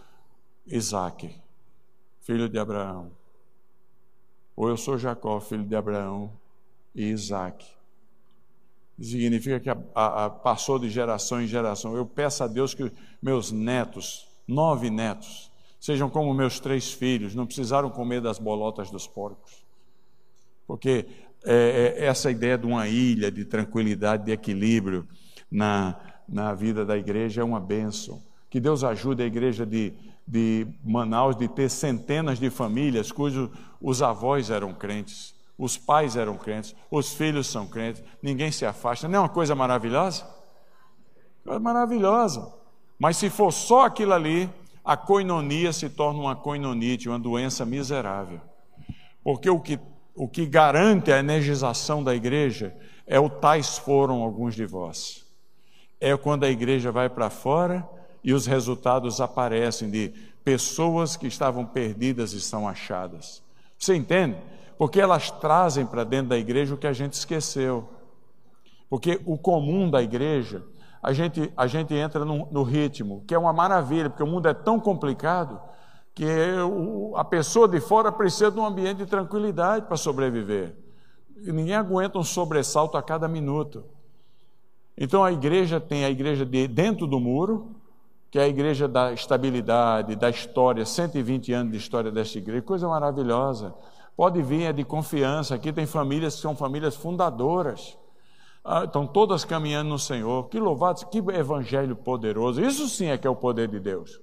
Isaac, 0.65 1.33
filho 2.21 2.49
de 2.49 2.57
Abraão. 2.57 3.11
Ou 4.55 4.69
eu 4.69 4.77
sou 4.77 4.97
Jacó, 4.97 5.39
filho 5.39 5.63
de 5.63 5.75
Abraão 5.75 6.31
e 6.93 7.05
Isaac. 7.05 7.65
Significa 8.99 9.59
que 9.59 9.69
a, 9.69 9.77
a, 9.95 10.25
a 10.25 10.29
passou 10.29 10.77
de 10.77 10.89
geração 10.89 11.41
em 11.41 11.47
geração. 11.47 11.95
Eu 11.95 12.05
peço 12.05 12.43
a 12.43 12.47
Deus 12.47 12.73
que 12.73 12.91
meus 13.21 13.51
netos, 13.51 14.27
nove 14.47 14.89
netos, 14.89 15.51
sejam 15.79 16.09
como 16.09 16.31
meus 16.33 16.59
três 16.59 16.91
filhos, 16.91 17.33
não 17.33 17.47
precisaram 17.47 17.89
comer 17.89 18.21
das 18.21 18.37
bolotas 18.37 18.91
dos 18.91 19.07
porcos. 19.07 19.65
Porque 20.67 21.07
é, 21.43 21.95
é, 21.97 22.05
essa 22.05 22.29
ideia 22.29 22.57
de 22.57 22.65
uma 22.65 22.87
ilha 22.87 23.31
de 23.31 23.45
tranquilidade, 23.45 24.25
de 24.25 24.31
equilíbrio 24.31 25.07
na, 25.51 25.95
na 26.27 26.53
vida 26.53 26.85
da 26.85 26.97
igreja 26.97 27.41
é 27.41 27.43
uma 27.43 27.59
bênção. 27.59 28.21
Que 28.49 28.59
Deus 28.59 28.83
ajude 28.83 29.23
a 29.23 29.25
igreja 29.25 29.65
de, 29.65 29.93
de 30.27 30.67
Manaus 30.83 31.35
de 31.35 31.47
ter 31.47 31.69
centenas 31.69 32.39
de 32.39 32.49
famílias 32.49 33.11
cujos 33.11 33.49
os 33.81 34.01
avós 34.01 34.51
eram 34.51 34.73
crentes, 34.73 35.33
os 35.57 35.77
pais 35.77 36.15
eram 36.15 36.37
crentes, 36.37 36.75
os 36.89 37.13
filhos 37.13 37.47
são 37.47 37.65
crentes, 37.65 38.03
ninguém 38.21 38.51
se 38.51 38.65
afasta. 38.65 39.07
Não 39.07 39.17
é 39.17 39.21
uma 39.21 39.29
coisa 39.29 39.55
maravilhosa? 39.55 40.23
Coisa 41.43 41.59
maravilhosa. 41.59 42.53
Mas 42.99 43.17
se 43.17 43.29
for 43.29 43.51
só 43.51 43.85
aquilo 43.85 44.13
ali, 44.13 44.47
a 44.85 44.95
coinonia 44.95 45.73
se 45.73 45.89
torna 45.89 46.19
uma 46.19 46.35
coinonite, 46.35 47.09
uma 47.09 47.17
doença 47.17 47.65
miserável. 47.65 48.39
Porque 49.23 49.49
o 49.49 49.59
que 49.59 49.79
o 50.15 50.27
que 50.27 50.45
garante 50.45 51.11
a 51.11 51.19
energização 51.19 52.03
da 52.03 52.13
igreja 52.13 52.75
é 53.07 53.19
o 53.19 53.29
tais 53.29 53.77
foram 53.77 54.21
alguns 54.21 54.55
de 54.55 54.65
vós. 54.65 55.25
É 55.99 56.15
quando 56.17 56.43
a 56.43 56.49
igreja 56.49 56.91
vai 56.91 57.09
para 57.09 57.29
fora 57.29 57.87
e 58.23 58.33
os 58.33 58.45
resultados 58.45 59.21
aparecem 59.21 59.89
de 59.89 60.13
pessoas 60.43 61.15
que 61.15 61.27
estavam 61.27 61.65
perdidas 61.65 62.33
e 62.33 62.41
são 62.41 62.67
achadas. 62.67 63.41
Você 63.77 63.95
entende? 63.95 64.37
Porque 64.77 64.99
elas 64.99 65.31
trazem 65.31 65.85
para 65.85 66.03
dentro 66.03 66.29
da 66.29 66.37
igreja 66.37 66.73
o 66.73 66.77
que 66.77 66.87
a 66.87 66.93
gente 66.93 67.13
esqueceu. 67.13 67.87
Porque 68.89 69.21
o 69.25 69.37
comum 69.37 69.89
da 69.89 70.01
igreja, 70.01 70.63
a 71.01 71.13
gente, 71.13 71.51
a 71.55 71.67
gente 71.67 71.93
entra 71.93 72.25
no, 72.25 72.47
no 72.51 72.63
ritmo, 72.63 73.23
que 73.27 73.33
é 73.33 73.37
uma 73.37 73.53
maravilha, 73.53 74.09
porque 74.09 74.23
o 74.23 74.27
mundo 74.27 74.47
é 74.47 74.53
tão 74.53 74.79
complicado 74.79 75.61
que 76.13 76.25
a 77.15 77.23
pessoa 77.23 77.67
de 77.67 77.79
fora 77.79 78.11
precisa 78.11 78.51
de 78.51 78.59
um 78.59 78.65
ambiente 78.65 78.97
de 78.97 79.05
tranquilidade 79.05 79.85
para 79.85 79.95
sobreviver. 79.97 80.75
E 81.37 81.51
ninguém 81.51 81.75
aguenta 81.75 82.19
um 82.19 82.23
sobressalto 82.23 82.97
a 82.97 83.01
cada 83.01 83.27
minuto. 83.27 83.83
Então 84.97 85.23
a 85.23 85.31
igreja 85.31 85.79
tem 85.79 86.03
a 86.05 86.09
igreja 86.09 86.45
de 86.45 86.67
dentro 86.67 87.07
do 87.07 87.19
muro, 87.19 87.75
que 88.29 88.37
é 88.37 88.43
a 88.43 88.47
igreja 88.47 88.87
da 88.87 89.11
estabilidade, 89.13 90.15
da 90.15 90.29
história, 90.29 90.85
120 90.85 91.53
anos 91.53 91.71
de 91.71 91.77
história 91.77 92.11
desta 92.11 92.37
igreja, 92.37 92.61
coisa 92.61 92.87
maravilhosa. 92.87 93.73
Pode 94.15 94.41
vir, 94.41 94.63
é 94.63 94.73
de 94.73 94.83
confiança. 94.83 95.55
Aqui 95.55 95.71
tem 95.71 95.85
famílias 95.85 96.35
que 96.35 96.41
são 96.41 96.55
famílias 96.55 96.95
fundadoras. 96.95 97.97
Ah, 98.63 98.83
estão 98.83 99.07
todas 99.07 99.43
caminhando 99.43 99.89
no 99.89 99.97
Senhor. 99.97 100.47
Que 100.49 100.59
louvado, 100.59 101.05
que 101.07 101.17
evangelho 101.17 101.95
poderoso. 101.95 102.61
Isso 102.61 102.87
sim 102.87 103.07
é 103.07 103.17
que 103.17 103.25
é 103.25 103.29
o 103.29 103.35
poder 103.35 103.67
de 103.69 103.79
Deus 103.79 104.19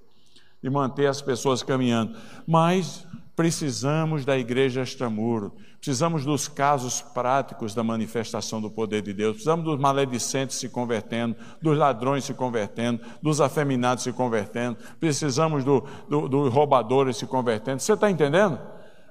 de 0.61 0.69
manter 0.69 1.07
as 1.07 1.21
pessoas 1.21 1.63
caminhando. 1.63 2.17
Mas 2.47 3.07
precisamos 3.35 4.25
da 4.25 4.37
igreja 4.37 4.81
extramuro, 4.81 5.53
precisamos 5.77 6.25
dos 6.25 6.49
casos 6.49 7.01
práticos 7.01 7.73
da 7.73 7.81
manifestação 7.81 8.59
do 8.59 8.69
poder 8.69 9.01
de 9.01 9.13
Deus, 9.13 9.35
precisamos 9.35 9.63
dos 9.63 9.79
maledicentes 9.79 10.57
se 10.57 10.67
convertendo, 10.67 11.37
dos 11.61 11.77
ladrões 11.77 12.25
se 12.25 12.33
convertendo, 12.33 13.01
dos 13.21 13.39
afeminados 13.39 14.03
se 14.03 14.11
convertendo, 14.11 14.77
precisamos 14.99 15.63
dos 15.63 15.81
do, 16.09 16.27
do 16.27 16.49
roubadores 16.49 17.15
se 17.15 17.25
convertendo. 17.25 17.79
Você 17.79 17.93
está 17.93 18.11
entendendo? 18.11 18.59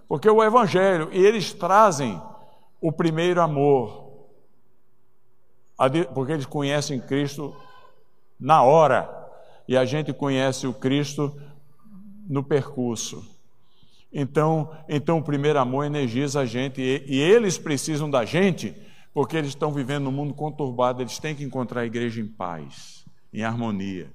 Porque 0.07 0.29
o 0.29 0.45
Evangelho, 0.45 1.09
e 1.11 1.25
eles 1.25 1.55
trazem 1.55 2.21
o 2.83 2.93
primeiro 2.93 3.41
amor, 3.41 4.09
porque 6.13 6.33
eles 6.33 6.47
conhecem 6.47 7.01
Cristo 7.01 7.57
na 8.39 8.63
hora 8.63 9.18
e 9.69 9.77
a 9.77 9.85
gente 9.85 10.13
conhece 10.15 10.67
o 10.67 10.73
Cristo 10.73 11.39
no 12.27 12.43
percurso. 12.43 13.23
Então, 14.11 14.75
então 14.89 15.19
o 15.19 15.23
primeiro 15.23 15.59
amor 15.59 15.85
energiza 15.85 16.41
a 16.41 16.47
gente 16.47 16.81
e, 16.81 17.05
e 17.07 17.21
eles 17.21 17.59
precisam 17.59 18.11
da 18.11 18.25
gente 18.25 18.75
porque 19.13 19.37
eles 19.37 19.51
estão 19.51 19.73
vivendo 19.73 20.05
num 20.05 20.13
mundo 20.13 20.33
conturbado, 20.33 21.03
eles 21.03 21.19
têm 21.19 21.35
que 21.35 21.45
encontrar 21.45 21.83
a 21.83 21.87
igreja 21.87 22.21
em 22.21 22.27
paz, 22.27 23.05
em 23.33 23.43
harmonia. 23.43 24.11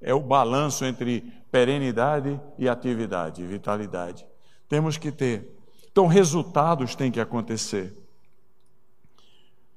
É 0.00 0.12
o 0.12 0.20
balanço 0.20 0.84
entre 0.84 1.22
perenidade 1.50 2.40
e 2.58 2.68
atividade, 2.68 3.44
vitalidade. 3.46 4.26
Temos 4.68 4.96
que 4.96 5.10
ter. 5.10 5.56
Então, 5.90 6.06
resultados 6.06 6.94
têm 6.94 7.10
que 7.10 7.20
acontecer. 7.20 7.96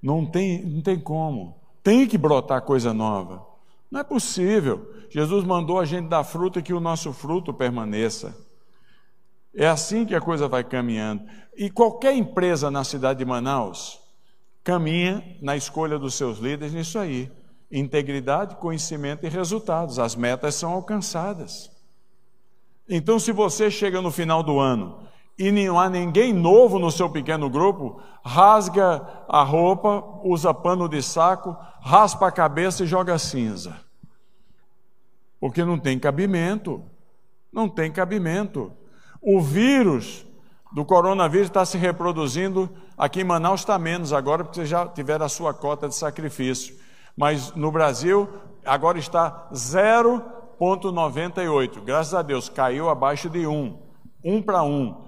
Não 0.01 0.25
tem, 0.25 0.63
não 0.65 0.81
tem 0.81 0.99
como. 0.99 1.57
Tem 1.83 2.07
que 2.07 2.17
brotar 2.17 2.61
coisa 2.61 2.93
nova. 2.93 3.54
Não 3.89 4.01
é 4.01 4.03
possível. 4.03 4.93
Jesus 5.09 5.43
mandou 5.43 5.79
a 5.79 5.85
gente 5.85 6.09
dar 6.09 6.23
fruto 6.23 6.59
e 6.59 6.63
que 6.63 6.73
o 6.73 6.79
nosso 6.79 7.13
fruto 7.13 7.53
permaneça. 7.53 8.35
É 9.53 9.67
assim 9.67 10.05
que 10.05 10.13
a 10.13 10.21
coisa 10.21 10.47
vai 10.47 10.63
caminhando. 10.63 11.23
E 11.55 11.69
qualquer 11.69 12.13
empresa 12.13 12.69
na 12.69 12.83
cidade 12.83 13.19
de 13.19 13.25
Manaus 13.25 13.99
caminha 14.63 15.23
na 15.41 15.55
escolha 15.55 15.97
dos 15.97 16.15
seus 16.15 16.39
líderes 16.39 16.73
nisso 16.73 16.99
aí: 16.99 17.31
integridade, 17.71 18.55
conhecimento 18.57 19.25
e 19.25 19.29
resultados. 19.29 19.97
As 19.97 20.15
metas 20.15 20.55
são 20.55 20.73
alcançadas. 20.73 21.71
Então, 22.87 23.17
se 23.17 23.31
você 23.31 23.71
chega 23.71 24.01
no 24.01 24.11
final 24.11 24.43
do 24.43 24.59
ano 24.59 25.07
e 25.37 25.51
não 25.51 25.77
há 25.79 25.89
ninguém 25.89 26.31
novo 26.31 26.79
no 26.79 26.89
seu 26.89 27.09
pequeno 27.09 27.49
grupo, 27.49 28.01
rasga 28.23 29.05
a 29.27 29.43
roupa, 29.43 30.01
usa 30.23 30.53
pano 30.53 30.87
de 30.87 31.01
saco, 31.01 31.57
raspa 31.81 32.27
a 32.27 32.31
cabeça 32.31 32.83
e 32.83 32.87
joga 32.87 33.19
cinza. 33.19 33.75
Porque 35.39 35.65
não 35.65 35.77
tem 35.77 35.99
cabimento. 35.99 36.81
Não 37.51 37.69
tem 37.69 37.91
cabimento. 37.91 38.71
O 39.21 39.41
vírus 39.41 40.25
do 40.73 40.83
coronavírus 40.83 41.45
está 41.47 41.63
se 41.65 41.77
reproduzindo. 41.77 42.67
Aqui 42.97 43.21
em 43.21 43.25
Manaus 43.25 43.59
está 43.61 43.77
menos 43.77 44.11
agora, 44.11 44.43
porque 44.43 44.65
já 44.65 44.87
tiveram 44.87 45.25
a 45.25 45.29
sua 45.29 45.53
cota 45.53 45.87
de 45.87 45.95
sacrifício. 45.95 46.75
Mas 47.15 47.53
no 47.55 47.71
Brasil, 47.71 48.27
agora 48.65 48.97
está 48.97 49.47
0,98. 49.53 51.81
Graças 51.83 52.13
a 52.13 52.21
Deus, 52.21 52.49
caiu 52.49 52.89
abaixo 52.89 53.29
de 53.29 53.45
1. 53.45 53.77
1 54.23 54.41
para 54.41 54.63
1. 54.63 55.04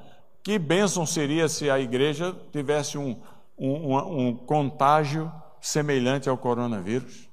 Que 0.47 0.57
bênção 0.57 1.05
seria 1.05 1.49
se 1.49 1.69
a 1.69 1.77
igreja 1.77 2.33
tivesse 2.53 2.97
um, 2.97 3.17
um, 3.59 3.97
um, 3.97 4.33
contágio 4.33 5.29
semelhante 5.59 6.29
ao 6.29 6.37
coronavírus? 6.37 7.27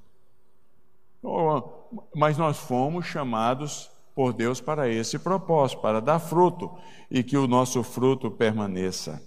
Mas 2.13 2.37
nós 2.37 2.57
fomos 2.57 3.05
chamados 3.05 3.89
por 4.13 4.33
Deus 4.33 4.59
para 4.59 4.89
esse 4.89 5.17
propósito, 5.17 5.81
para 5.81 6.01
dar 6.01 6.19
fruto 6.19 6.69
e 7.09 7.23
que 7.23 7.37
o 7.37 7.47
nosso 7.47 7.83
fruto 7.83 8.29
permaneça. 8.29 9.23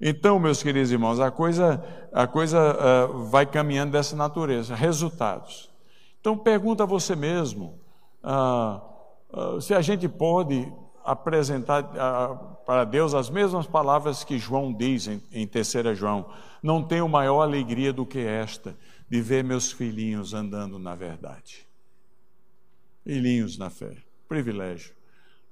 Então, 0.00 0.38
meus 0.38 0.62
queridos 0.62 0.92
irmãos, 0.92 1.18
a 1.18 1.32
coisa, 1.32 1.84
a 2.12 2.28
coisa 2.28 3.08
uh, 3.10 3.24
vai 3.24 3.44
caminhando 3.44 3.90
dessa 3.90 4.14
natureza. 4.14 4.76
Resultados. 4.76 5.68
Então, 6.20 6.38
pergunta 6.38 6.84
a 6.84 6.86
você 6.86 7.16
mesmo 7.16 7.74
uh, 8.22 9.56
uh, 9.56 9.60
se 9.60 9.74
a 9.74 9.80
gente 9.80 10.08
pode 10.08 10.72
apresentar 11.12 11.82
para 12.64 12.84
Deus 12.84 13.14
as 13.14 13.30
mesmas 13.30 13.66
palavras 13.66 14.24
que 14.24 14.38
João 14.38 14.72
diz 14.72 15.06
em, 15.06 15.22
em 15.32 15.46
3 15.46 15.96
João. 15.96 16.30
Não 16.62 16.82
tenho 16.82 17.08
maior 17.08 17.42
alegria 17.42 17.92
do 17.92 18.06
que 18.06 18.18
esta, 18.18 18.76
de 19.08 19.20
ver 19.20 19.42
meus 19.42 19.72
filhinhos 19.72 20.34
andando 20.34 20.78
na 20.78 20.94
verdade. 20.94 21.66
Filhinhos 23.04 23.58
na 23.58 23.70
fé. 23.70 23.96
Privilégio. 24.28 24.94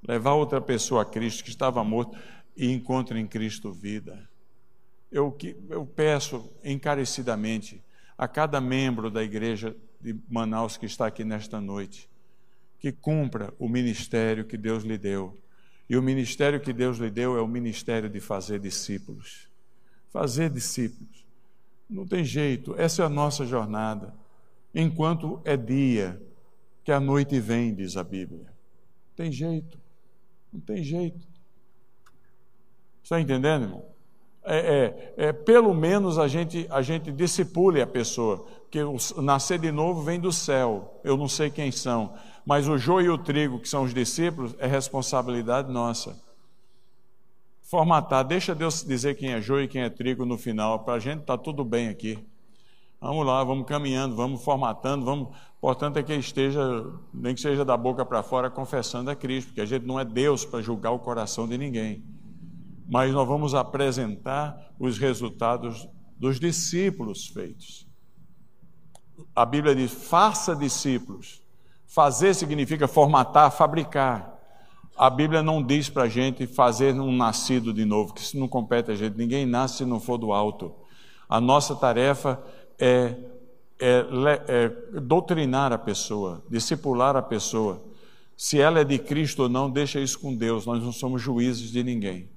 Levar 0.07 0.35
outra 0.35 0.61
pessoa 0.61 1.03
a 1.03 1.05
Cristo 1.05 1.43
que 1.43 1.51
estava 1.51 1.83
morto 1.83 2.17
e 2.57 2.71
encontra 2.73 3.19
em 3.19 3.27
Cristo 3.27 3.73
vida. 3.73 4.29
Eu, 5.11 5.37
eu 5.71 5.85
peço 5.87 6.53
encarecidamente 6.63 7.83
a 8.17 8.29
cada 8.29 8.61
membro 8.61 9.11
da 9.11 9.25
igreja 9.25 9.75
de 10.01 10.17
Manaus 10.29 10.77
que 10.77 10.87
está 10.87 11.07
aqui 11.07 11.25
nesta 11.25 11.61
noite 11.61 12.09
que 12.79 12.93
cumpra 12.93 13.53
o 13.59 13.69
ministério 13.69 14.45
que 14.45 14.57
Deus 14.57 14.85
lhe 14.85 14.97
deu. 14.97 15.37
E 15.89 15.97
o 15.97 16.03
ministério 16.03 16.61
que 16.61 16.73
Deus 16.73 16.99
lhe 16.99 17.11
deu 17.11 17.37
é 17.37 17.41
o 17.41 17.49
ministério 17.49 18.11
de 18.11 18.21
fazer 18.21 18.61
discípulos. 18.61 19.49
Fazer 20.11 20.51
discípulos. 20.51 21.25
Não 21.89 22.07
tem 22.07 22.23
jeito, 22.23 22.75
essa 22.77 23.03
é 23.03 23.07
a 23.07 23.09
nossa 23.09 23.47
jornada. 23.47 24.15
Enquanto 24.75 25.41
é 25.45 25.57
dia, 25.57 26.21
que 26.85 26.93
a 26.93 27.01
noite 27.01 27.41
vem, 27.41 27.75
diz 27.75 27.97
a 27.97 28.05
Bíblia. 28.05 28.53
Tem 29.17 29.33
jeito, 29.33 29.79
não 30.53 30.61
tem 30.61 30.83
jeito. 30.83 31.27
Está 33.03 33.21
entendendo, 33.21 33.65
irmão? 33.65 33.85
É, 34.45 34.57
é, 34.57 35.15
é, 35.29 35.33
pelo 35.33 35.75
menos 35.75 36.19
a 36.19 36.29
gente, 36.29 36.67
a 36.71 36.81
gente 36.81 37.11
discipule 37.11 37.83
a 37.83 37.87
pessoa, 37.87 38.47
que 38.71 38.83
o 38.83 38.97
nascer 39.21 39.59
de 39.59 39.73
novo 39.73 40.03
vem 40.03 40.21
do 40.21 40.33
céu, 40.33 41.01
eu 41.03 41.17
não 41.17 41.29
sei 41.29 41.51
quem 41.51 41.71
são, 41.71 42.15
mas 42.49 42.67
o 42.67 42.79
joio 42.79 43.07
e 43.07 43.11
o 43.11 43.19
trigo, 43.19 43.59
que 43.59 43.69
são 43.69 43.83
os 43.83 43.93
discípulos, 43.93 44.55
é 44.59 44.67
responsabilidade 44.67 45.71
nossa. 45.71 46.19
Formatar, 47.61 48.25
deixa 48.25 48.55
Deus 48.55 48.83
dizer 48.83 49.17
quem 49.17 49.35
é 49.35 49.41
joio 49.43 49.65
e 49.65 49.69
quem 49.69 49.83
é 49.83 49.91
trigo 49.91 50.25
no 50.25 50.39
final, 50.39 50.79
para 50.79 50.95
a 50.95 50.99
gente 50.99 51.21
está 51.21 51.37
tudo 51.37 51.63
bem 51.63 51.89
aqui. 51.89 52.19
Vamos 52.99 53.27
lá, 53.27 53.45
vamos 53.45 53.67
caminhando, 53.67 54.17
vamos 54.17 54.43
formatando, 54.43 55.05
vamos. 55.05 55.37
Importante 55.59 55.99
é 55.99 56.03
que 56.03 56.15
esteja, 56.15 56.91
nem 57.13 57.35
que 57.35 57.41
seja 57.43 57.67
da 57.67 57.77
boca 57.77 58.03
para 58.07 58.23
fora, 58.23 58.49
confessando 58.49 59.11
a 59.11 59.15
Cristo, 59.15 59.49
porque 59.49 59.61
a 59.61 59.67
gente 59.67 59.85
não 59.85 60.01
é 60.01 60.05
Deus 60.07 60.47
para 60.47 60.63
julgar 60.63 60.93
o 60.93 60.99
coração 60.99 61.47
de 61.47 61.59
ninguém. 61.59 62.03
Mas 62.89 63.13
nós 63.13 63.29
vamos 63.29 63.55
apresentar 63.55 64.73
os 64.79 64.97
resultados 64.97 65.87
dos 66.19 66.41
discípulos 66.41 67.27
feitos. 67.27 67.87
A 69.37 69.45
Bíblia 69.45 69.75
diz: 69.75 69.93
faça 69.93 70.57
discípulos. 70.57 71.47
Fazer 71.89 72.35
significa 72.35 72.87
formatar, 72.87 73.51
fabricar. 73.51 74.39
A 74.95 75.09
Bíblia 75.09 75.43
não 75.43 75.63
diz 75.63 75.89
para 75.89 76.03
a 76.03 76.09
gente 76.09 76.47
fazer 76.47 76.93
um 76.93 77.11
nascido 77.11 77.73
de 77.73 77.85
novo, 77.87 78.13
que 78.13 78.21
isso 78.21 78.39
não 78.39 78.47
compete 78.47 78.91
a 78.91 78.95
gente. 78.95 79.17
Ninguém 79.17 79.47
nasce 79.47 79.79
se 79.79 79.85
não 79.87 79.99
for 79.99 80.19
do 80.19 80.31
alto. 80.31 80.75
A 81.27 81.41
nossa 81.41 81.75
tarefa 81.75 82.43
é, 82.79 83.15
é, 83.81 84.05
é 84.47 85.01
doutrinar 85.01 85.73
a 85.73 85.79
pessoa, 85.79 86.43
discipular 86.51 87.17
a 87.17 87.23
pessoa. 87.23 87.83
Se 88.37 88.61
ela 88.61 88.81
é 88.81 88.85
de 88.85 88.99
Cristo 88.99 89.45
ou 89.45 89.49
não, 89.49 89.71
deixa 89.71 89.99
isso 89.99 90.19
com 90.19 90.35
Deus. 90.35 90.67
Nós 90.67 90.83
não 90.83 90.93
somos 90.93 91.23
juízes 91.23 91.73
de 91.73 91.83
ninguém. 91.83 92.29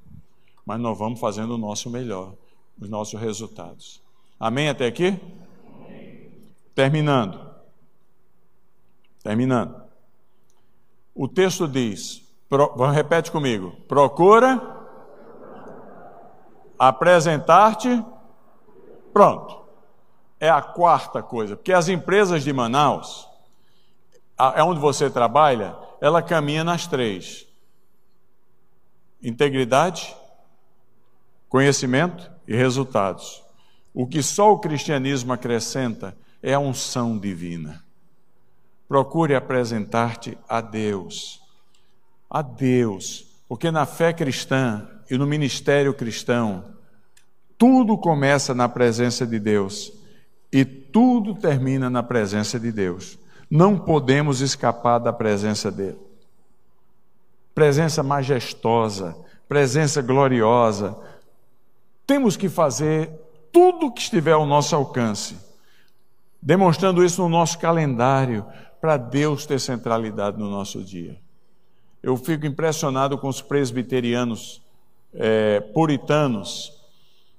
Mas 0.65 0.79
nós 0.79 0.97
vamos 0.97 1.19
fazendo 1.19 1.55
o 1.55 1.57
nosso 1.57 1.89
melhor, 1.89 2.33
os 2.79 2.89
nossos 2.89 3.19
resultados. 3.19 4.01
Amém 4.39 4.69
até 4.69 4.85
aqui? 4.85 5.19
Terminando. 6.73 7.50
Terminando. 9.23 9.81
O 11.13 11.27
texto 11.27 11.67
diz, 11.67 12.21
pro, 12.49 12.73
repete 12.91 13.31
comigo: 13.31 13.75
procura 13.87 14.59
apresentar-te. 16.77 18.03
Pronto. 19.13 19.61
É 20.39 20.49
a 20.49 20.61
quarta 20.61 21.21
coisa, 21.21 21.55
porque 21.55 21.71
as 21.71 21.87
empresas 21.87 22.43
de 22.43 22.51
Manaus, 22.51 23.27
é 24.55 24.63
onde 24.63 24.79
você 24.79 25.07
trabalha, 25.07 25.75
ela 25.99 26.23
caminha 26.23 26.63
nas 26.63 26.87
três: 26.87 27.45
integridade, 29.21 30.15
conhecimento 31.47 32.31
e 32.47 32.55
resultados. 32.55 33.43
O 33.93 34.07
que 34.07 34.23
só 34.23 34.51
o 34.51 34.57
cristianismo 34.57 35.31
acrescenta 35.31 36.17
é 36.41 36.55
a 36.55 36.59
unção 36.59 37.19
divina 37.19 37.83
procure 38.91 39.33
apresentar-te 39.35 40.37
a 40.49 40.59
Deus. 40.59 41.41
A 42.29 42.41
Deus. 42.41 43.25
Porque 43.47 43.71
na 43.71 43.85
fé 43.85 44.11
cristã 44.11 44.85
e 45.09 45.17
no 45.17 45.25
ministério 45.25 45.93
cristão, 45.93 46.65
tudo 47.57 47.97
começa 47.97 48.53
na 48.53 48.67
presença 48.67 49.25
de 49.25 49.39
Deus 49.39 49.93
e 50.51 50.65
tudo 50.65 51.33
termina 51.33 51.89
na 51.89 52.03
presença 52.03 52.59
de 52.59 52.69
Deus. 52.69 53.17
Não 53.49 53.79
podemos 53.79 54.41
escapar 54.41 54.99
da 54.99 55.13
presença 55.13 55.71
dele. 55.71 55.99
Presença 57.55 58.03
majestosa, 58.03 59.15
presença 59.47 60.01
gloriosa. 60.01 60.97
Temos 62.05 62.35
que 62.35 62.49
fazer 62.49 63.09
tudo 63.53 63.85
o 63.85 63.91
que 63.93 64.01
estiver 64.01 64.33
ao 64.33 64.45
nosso 64.45 64.75
alcance, 64.75 65.37
demonstrando 66.41 67.05
isso 67.05 67.21
no 67.21 67.29
nosso 67.29 67.57
calendário, 67.57 68.45
para 68.81 68.97
Deus 68.97 69.45
ter 69.45 69.59
centralidade 69.59 70.39
no 70.39 70.49
nosso 70.49 70.83
dia. 70.83 71.15
Eu 72.01 72.17
fico 72.17 72.47
impressionado 72.47 73.15
com 73.15 73.27
os 73.27 73.39
presbiterianos 73.41 74.59
é, 75.13 75.59
puritanos, 75.59 76.73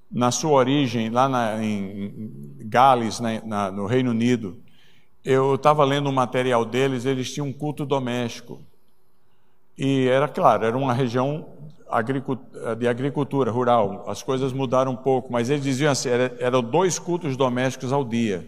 na 0.08 0.30
sua 0.30 0.52
origem, 0.52 1.08
lá 1.08 1.28
na, 1.28 1.64
em 1.64 2.54
Gales, 2.60 3.18
né, 3.18 3.42
na, 3.44 3.72
no 3.72 3.86
Reino 3.86 4.10
Unido. 4.10 4.58
Eu 5.24 5.54
estava 5.54 5.84
lendo 5.84 6.08
um 6.10 6.12
material 6.12 6.64
deles, 6.64 7.06
eles 7.06 7.32
tinham 7.32 7.46
um 7.46 7.52
culto 7.52 7.86
doméstico. 7.86 8.60
E 9.76 10.06
era 10.08 10.28
claro, 10.28 10.66
era 10.66 10.76
uma 10.76 10.92
região 10.92 11.48
de 12.78 12.86
agricultura 12.86 13.50
rural, 13.50 14.04
as 14.06 14.22
coisas 14.22 14.52
mudaram 14.52 14.92
um 14.92 14.96
pouco, 14.96 15.32
mas 15.32 15.50
eles 15.50 15.62
diziam 15.62 15.90
assim: 15.90 16.08
eram 16.38 16.62
dois 16.62 16.98
cultos 16.98 17.36
domésticos 17.36 17.92
ao 17.92 18.04
dia. 18.04 18.46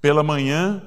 Pela 0.00 0.22
manhã 0.22 0.82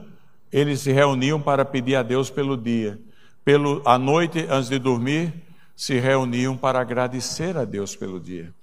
eles 0.52 0.82
se 0.82 0.92
reuniam 0.92 1.42
para 1.42 1.64
pedir 1.64 1.96
a 1.96 2.04
Deus 2.04 2.30
pelo 2.30 2.58
dia. 2.58 3.00
Pelo, 3.44 3.82
à 3.86 3.98
noite, 3.98 4.46
antes 4.50 4.70
de 4.70 4.80
dormir, 4.80 5.34
se 5.76 6.00
reuniam 6.00 6.58
para 6.58 6.80
agradecer 6.80 7.56
a 7.58 7.66
Deus 7.66 7.96
pelo 7.96 8.20
dia. 8.20 8.54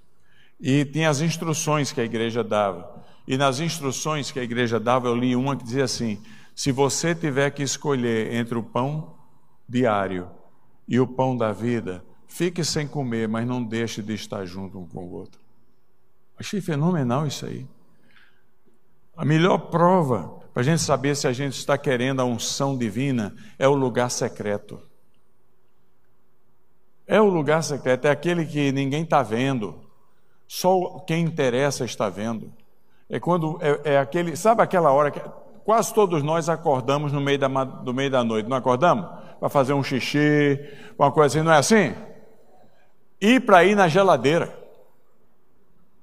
E 0.59 0.85
tinha 0.85 1.09
as 1.09 1.21
instruções 1.21 1.91
que 1.91 2.01
a 2.01 2.03
igreja 2.03 2.43
dava. 2.43 3.03
E 3.27 3.37
nas 3.37 3.59
instruções 3.59 4.31
que 4.31 4.39
a 4.39 4.43
igreja 4.43 4.79
dava, 4.79 5.07
eu 5.07 5.15
li 5.15 5.35
uma 5.35 5.55
que 5.55 5.63
dizia 5.63 5.83
assim: 5.83 6.21
se 6.55 6.71
você 6.71 7.13
tiver 7.13 7.51
que 7.51 7.63
escolher 7.63 8.33
entre 8.33 8.57
o 8.57 8.63
pão 8.63 9.15
diário 9.67 10.29
e 10.87 10.99
o 10.99 11.07
pão 11.07 11.35
da 11.35 11.51
vida, 11.51 12.03
fique 12.27 12.63
sem 12.63 12.87
comer, 12.87 13.27
mas 13.27 13.45
não 13.45 13.63
deixe 13.63 14.01
de 14.01 14.13
estar 14.13 14.45
junto 14.45 14.79
um 14.79 14.87
com 14.87 15.05
o 15.05 15.11
outro. 15.11 15.39
Achei 16.39 16.61
fenomenal 16.61 17.27
isso 17.27 17.45
aí. 17.45 17.67
A 19.15 19.25
melhor 19.25 19.57
prova 19.57 20.36
para 20.57 20.63
a 20.63 20.65
gente 20.65 20.81
saber 20.81 21.15
se 21.15 21.27
a 21.27 21.31
gente 21.31 21.53
está 21.53 21.77
querendo 21.77 22.19
a 22.19 22.25
unção 22.25 22.75
divina, 22.75 23.35
é 23.59 23.67
o 23.67 23.75
lugar 23.75 24.09
secreto. 24.09 24.81
É 27.05 27.21
o 27.21 27.25
lugar 27.25 27.61
secreto, 27.61 28.05
é 28.05 28.09
aquele 28.09 28.43
que 28.43 28.71
ninguém 28.71 29.03
está 29.03 29.21
vendo, 29.21 29.75
só 30.47 30.97
quem 31.05 31.23
interessa 31.23 31.85
está 31.85 32.09
vendo. 32.09 32.51
É 33.07 33.19
quando 33.19 33.59
é, 33.61 33.93
é, 33.93 33.97
aquele, 33.99 34.35
sabe 34.35 34.63
aquela 34.63 34.91
hora 34.91 35.11
que 35.11 35.21
quase 35.63 35.93
todos 35.93 36.23
nós 36.23 36.49
acordamos 36.49 37.11
no 37.11 37.21
meio 37.21 37.37
da, 37.37 37.47
do 37.63 37.93
meio 37.93 38.09
da 38.09 38.23
noite, 38.23 38.49
não 38.49 38.57
acordamos? 38.57 39.07
Para 39.39 39.49
fazer 39.49 39.73
um 39.73 39.83
xixi, 39.83 40.59
uma 40.97 41.11
coisa 41.11 41.37
assim, 41.37 41.45
não 41.45 41.53
é 41.53 41.57
assim? 41.59 41.93
Ir 43.21 43.41
para 43.41 43.63
ir 43.63 43.75
na 43.75 43.87
geladeira. 43.87 44.57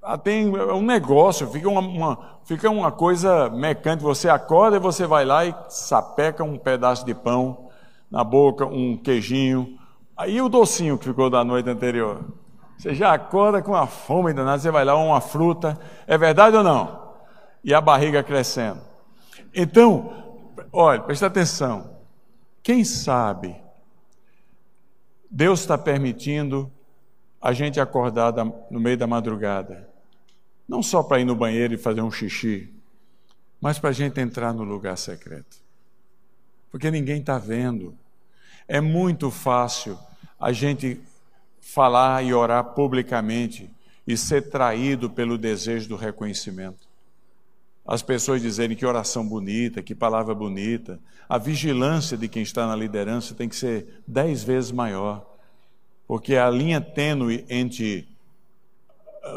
Ah, 0.06 0.18
tem 0.18 0.55
é 0.55 0.72
um 0.74 0.82
negócio, 0.82 1.47
fica 1.47 1.66
uma, 1.66 1.81
uma 1.81 2.18
fica 2.44 2.68
uma 2.68 2.93
coisa 2.93 3.48
mecânica. 3.48 4.06
Você 4.06 4.28
acorda 4.28 4.76
e 4.76 4.81
você 4.81 5.06
vai 5.06 5.24
lá 5.24 5.47
e 5.47 5.55
sapeca 5.70 6.44
um 6.44 6.59
pedaço 6.59 7.06
de 7.06 7.14
pão 7.14 7.70
na 8.10 8.22
boca, 8.22 8.66
um 8.66 8.98
queijinho. 8.98 9.78
Aí 10.14 10.43
o 10.43 10.48
docinho 10.51 10.98
que 10.98 11.06
ficou 11.06 11.31
da 11.31 11.43
noite 11.43 11.70
anterior. 11.70 12.22
Você 12.76 12.94
já 12.94 13.14
acorda 13.14 13.62
com 13.62 13.74
a 13.74 13.86
fome 13.86 14.35
danada, 14.35 14.59
você 14.59 14.70
vai 14.70 14.85
lá, 14.85 14.94
uma 14.94 15.22
fruta. 15.22 15.81
É 16.06 16.18
verdade 16.18 16.55
ou 16.55 16.62
não? 16.62 17.14
E 17.64 17.72
a 17.72 17.81
barriga 17.81 18.22
crescendo. 18.22 18.81
Então, 19.55 20.12
olha, 20.70 21.01
presta 21.01 21.28
atenção. 21.28 21.94
Quem 22.62 22.85
sabe 22.85 23.56
Deus 25.31 25.60
está 25.60 25.78
permitindo 25.78 26.70
a 27.40 27.55
gente 27.55 27.81
acordar 27.81 28.35
no 28.70 28.78
meio 28.78 28.98
da 28.98 29.06
madrugada 29.06 29.94
não 30.69 30.82
só 30.82 31.03
para 31.03 31.20
ir 31.20 31.24
no 31.24 31.36
banheiro 31.36 31.74
e 31.74 31.78
fazer 31.78 32.03
um 32.03 32.11
xixi, 32.11 32.73
mas 33.61 33.78
para 33.78 33.91
a 33.91 33.93
gente 33.93 34.20
entrar 34.20 34.53
no 34.53 34.65
lugar 34.65 34.97
secreto. 34.97 35.57
Porque 36.70 36.91
ninguém 36.91 37.20
está 37.20 37.39
vendo. 37.39 37.97
É 38.66 38.81
muito 38.81 39.31
fácil 39.31 39.99
a 40.39 40.53
gente 40.53 41.01
falar 41.61 42.24
e 42.24 42.35
orar 42.35 42.65
publicamente 42.74 43.70
e 44.07 44.16
ser 44.16 44.51
traído 44.51 45.09
pelo 45.09 45.39
desejo 45.39 45.89
do 45.89 45.97
reconhecimento. 45.97 46.86
as 47.86 48.03
pessoas 48.03 48.41
dizerem 48.41 48.77
que 48.77 48.86
oração 48.86 49.27
bonita, 49.27 49.82
que 49.82 49.95
palavra 49.95 50.35
bonita. 50.35 50.99
A 51.28 51.36
vigilância 51.36 52.16
de 52.16 52.28
quem 52.28 52.43
está 52.43 52.66
na 52.66 52.74
liderança 52.74 53.35
tem 53.35 53.49
que 53.49 53.57
ser 53.57 54.03
dez 54.07 54.43
vezes 54.43 54.73
maior, 54.73 55.31
porque 56.07 56.36
a 56.36 56.49
linha 56.49 56.81
tênue 56.81 57.45
entre 57.49 58.09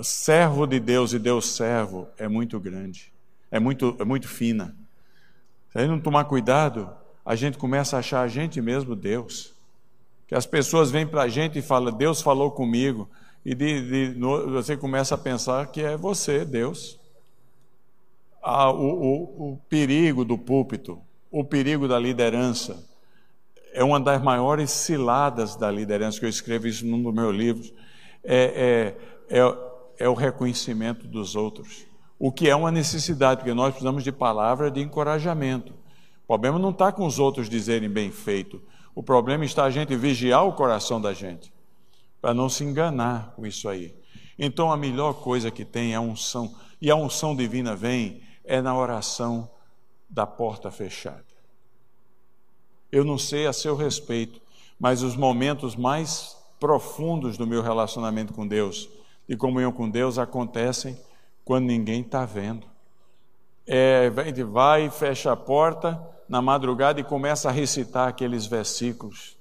servo 0.04 0.66
de 0.66 0.80
Deus 0.80 1.14
e 1.14 1.20
Deus 1.20 1.46
servo 1.56 2.08
é 2.18 2.28
muito 2.28 2.60
grande, 2.60 3.12
é 3.52 3.60
muito, 3.60 3.96
é 4.00 4.06
muito 4.06 4.28
fina. 4.28 4.76
Se 5.72 5.78
a 5.78 5.82
gente 5.82 5.92
não 5.92 6.00
tomar 6.00 6.26
cuidado, 6.26 6.90
a 7.26 7.36
gente 7.36 7.58
começa 7.58 7.96
a 7.96 8.00
achar 8.00 8.22
a 8.22 8.28
gente 8.28 8.62
mesmo 8.62 8.96
Deus. 8.96 9.54
Que 10.28 10.36
as 10.36 10.46
pessoas 10.46 10.92
vêm 10.92 11.08
para 11.08 11.24
a 11.24 11.28
gente 11.28 11.60
e 11.60 11.62
falam, 11.62 11.94
Deus 11.94 12.22
falou 12.22 12.52
comigo, 12.52 13.10
e 13.46 13.56
de, 13.56 14.10
de, 14.12 14.20
no, 14.20 14.52
você 14.52 14.76
começa 14.76 15.16
a 15.16 15.18
pensar 15.18 15.68
que 15.68 15.82
é 15.82 15.96
você, 15.96 16.44
Deus 16.44 17.00
a, 18.48 18.72
o, 18.72 18.78
o, 18.78 19.52
o 19.54 19.58
perigo 19.68 20.24
do 20.24 20.38
púlpito, 20.38 21.02
o 21.30 21.44
perigo 21.44 21.86
da 21.86 22.00
liderança, 22.00 22.82
é 23.74 23.84
uma 23.84 24.00
das 24.00 24.24
maiores 24.24 24.72
ciladas 24.72 25.58
da 25.58 25.70
liderança, 25.70 26.18
que 26.18 26.26
eu 26.26 26.30
escrevo 26.30 26.66
isso 26.66 26.86
num 26.86 27.04
dos 27.04 27.14
meus 27.14 27.36
livros, 27.36 27.74
é, 28.24 28.96
é, 29.30 29.38
é, 29.38 29.58
é 29.98 30.08
o 30.08 30.14
reconhecimento 30.14 31.08
dos 31.08 31.36
outros. 31.36 31.86
O 32.20 32.32
que 32.32 32.50
é 32.50 32.56
uma 32.56 32.72
necessidade, 32.72 33.42
porque 33.42 33.54
nós 33.54 33.70
precisamos 33.70 34.04
de 34.04 34.12
palavra 34.12 34.72
de 34.72 34.82
encorajamento. 34.82 35.74
O 36.24 36.28
problema 36.28 36.60
não 36.60 36.72
está 36.72 36.92
com 36.92 37.06
os 37.06 37.20
outros 37.20 37.50
dizerem 37.50 37.90
bem 37.90 38.12
feito. 38.12 38.62
O 38.96 39.04
problema 39.04 39.46
está 39.46 39.64
a 39.64 39.70
gente 39.70 39.96
vigiar 39.96 40.46
o 40.46 40.54
coração 40.54 41.00
da 41.00 41.14
gente, 41.14 41.54
para 42.20 42.34
não 42.34 42.50
se 42.50 42.64
enganar 42.64 43.34
com 43.36 43.46
isso 43.46 43.70
aí. 43.70 43.96
Então 44.38 44.72
a 44.72 44.78
melhor 44.78 45.14
coisa 45.14 45.52
que 45.52 45.64
tem 45.64 45.94
é 45.94 45.96
a 45.96 46.02
unção. 46.02 46.54
E 46.82 46.90
a 46.92 46.96
unção 46.96 47.36
divina 47.36 47.76
vem 47.76 48.22
é 48.44 48.62
na 48.62 48.76
oração 48.76 49.50
da 50.10 50.26
porta 50.26 50.72
fechada. 50.72 51.26
Eu 52.92 53.04
não 53.04 53.18
sei 53.18 53.46
a 53.48 53.54
seu 53.54 53.76
respeito, 53.76 54.40
mas 54.80 55.04
os 55.04 55.16
momentos 55.16 55.76
mais 55.76 56.38
profundos 56.60 57.38
do 57.38 57.46
meu 57.46 57.62
relacionamento 57.62 58.34
com 58.34 58.48
Deus, 58.48 58.90
de 59.28 59.36
comunhão 59.36 59.72
com 59.72 59.90
Deus, 59.90 60.18
acontecem 60.18 60.98
quando 61.44 61.66
ninguém 61.66 62.02
está 62.02 62.26
vendo. 62.26 62.66
É, 63.66 64.12
a 64.16 64.24
gente 64.24 64.44
vai, 64.44 64.90
fecha 64.90 65.32
a 65.32 65.36
porta 65.36 66.02
na 66.28 66.42
madrugada 66.42 67.00
e 67.00 67.04
começa 67.04 67.50
a 67.50 67.52
recitar 67.52 68.08
aqueles 68.08 68.46
versículos 68.46 69.36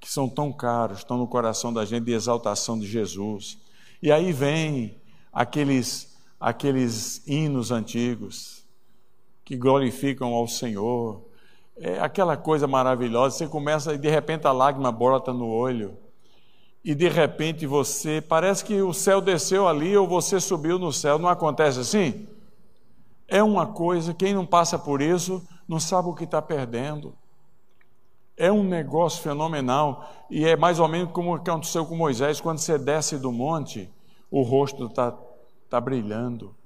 que 0.00 0.10
são 0.10 0.28
tão 0.28 0.52
caros, 0.52 0.98
estão 0.98 1.18
no 1.18 1.26
coração 1.26 1.72
da 1.72 1.84
gente 1.84 2.04
de 2.04 2.12
exaltação 2.12 2.78
de 2.78 2.86
Jesus. 2.86 3.58
E 4.02 4.12
aí 4.12 4.32
vem 4.32 4.96
aqueles 5.32 6.16
aqueles 6.40 7.26
hinos 7.26 7.72
antigos 7.72 8.64
que 9.44 9.56
glorificam 9.56 10.34
ao 10.34 10.46
Senhor. 10.46 11.24
É 11.76 11.98
aquela 12.00 12.36
coisa 12.36 12.66
maravilhosa. 12.66 13.36
Você 13.36 13.46
começa 13.46 13.94
e 13.94 13.98
de 13.98 14.08
repente 14.08 14.46
a 14.46 14.52
lágrima 14.52 14.92
brota 14.92 15.32
no 15.32 15.48
olho. 15.48 15.96
E 16.88 16.94
de 16.94 17.06
repente 17.06 17.66
você 17.66 18.18
parece 18.18 18.64
que 18.64 18.80
o 18.80 18.94
céu 18.94 19.20
desceu 19.20 19.68
ali 19.68 19.94
ou 19.94 20.08
você 20.08 20.40
subiu 20.40 20.78
no 20.78 20.90
céu. 20.90 21.18
Não 21.18 21.28
acontece 21.28 21.78
assim? 21.78 22.26
É 23.28 23.42
uma 23.42 23.66
coisa, 23.66 24.14
quem 24.14 24.32
não 24.32 24.46
passa 24.46 24.78
por 24.78 25.02
isso 25.02 25.46
não 25.68 25.78
sabe 25.78 26.08
o 26.08 26.14
que 26.14 26.24
está 26.24 26.40
perdendo. 26.40 27.14
É 28.38 28.50
um 28.50 28.64
negócio 28.64 29.22
fenomenal 29.22 30.10
e 30.30 30.46
é 30.46 30.56
mais 30.56 30.80
ou 30.80 30.88
menos 30.88 31.12
como 31.12 31.34
aconteceu 31.34 31.84
com 31.84 31.94
Moisés, 31.94 32.40
quando 32.40 32.56
você 32.56 32.78
desce 32.78 33.18
do 33.18 33.30
monte, 33.30 33.90
o 34.30 34.40
rosto 34.40 34.86
está 34.86 35.14
está 35.66 35.78
brilhando. 35.78 36.56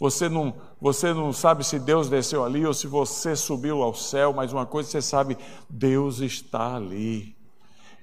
Você 0.00 0.26
não, 0.26 0.54
você 0.80 1.12
não 1.12 1.34
sabe 1.34 1.62
se 1.62 1.78
Deus 1.78 2.08
desceu 2.08 2.42
ali 2.46 2.64
ou 2.64 2.72
se 2.72 2.86
você 2.86 3.36
subiu 3.36 3.82
ao 3.82 3.92
céu, 3.92 4.32
mas 4.32 4.54
uma 4.54 4.64
coisa 4.64 4.88
você 4.88 5.02
sabe: 5.02 5.36
Deus 5.68 6.20
está 6.20 6.76
ali. 6.76 7.36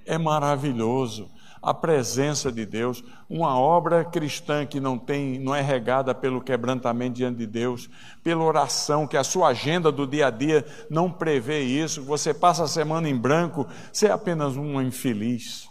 É 0.06 0.16
maravilhoso 0.16 1.28
a 1.64 1.74
presença 1.74 2.52
de 2.52 2.66
Deus, 2.66 3.02
uma 3.28 3.58
obra 3.58 4.04
cristã 4.04 4.66
que 4.66 4.78
não 4.78 4.98
tem, 4.98 5.38
não 5.38 5.54
é 5.54 5.60
regada 5.60 6.14
pelo 6.14 6.40
quebrantamento 6.40 7.16
diante 7.16 7.38
de 7.38 7.46
Deus, 7.46 7.88
pela 8.22 8.44
oração, 8.44 9.06
que 9.06 9.16
a 9.16 9.24
sua 9.24 9.48
agenda 9.48 9.90
do 9.90 10.06
dia 10.06 10.26
a 10.26 10.30
dia 10.30 10.64
não 10.90 11.10
prevê 11.10 11.62
isso, 11.62 12.02
você 12.02 12.34
passa 12.34 12.64
a 12.64 12.68
semana 12.68 13.08
em 13.08 13.16
branco, 13.16 13.66
você 13.92 14.06
é 14.06 14.12
apenas 14.12 14.56
um 14.56 14.80
infeliz, 14.80 15.68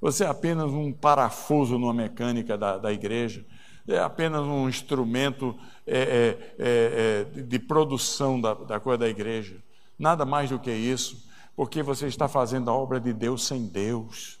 você 0.00 0.24
é 0.24 0.28
apenas 0.28 0.70
um 0.70 0.92
parafuso 0.92 1.78
numa 1.78 1.92
mecânica 1.92 2.56
da, 2.56 2.78
da 2.78 2.92
igreja 2.92 3.44
é 3.88 3.98
apenas 3.98 4.42
um 4.42 4.68
instrumento 4.68 5.56
é, 5.86 5.98
é, 5.98 6.54
é, 6.58 7.36
é, 7.36 7.42
de 7.42 7.58
produção 7.58 8.40
da, 8.40 8.54
da 8.54 8.80
coisa 8.80 8.98
da 8.98 9.08
igreja. 9.08 9.56
Nada 9.98 10.24
mais 10.24 10.50
do 10.50 10.58
que 10.58 10.70
isso, 10.70 11.28
porque 11.56 11.82
você 11.82 12.06
está 12.06 12.28
fazendo 12.28 12.70
a 12.70 12.74
obra 12.74 13.00
de 13.00 13.12
Deus 13.12 13.44
sem 13.46 13.66
Deus. 13.66 14.38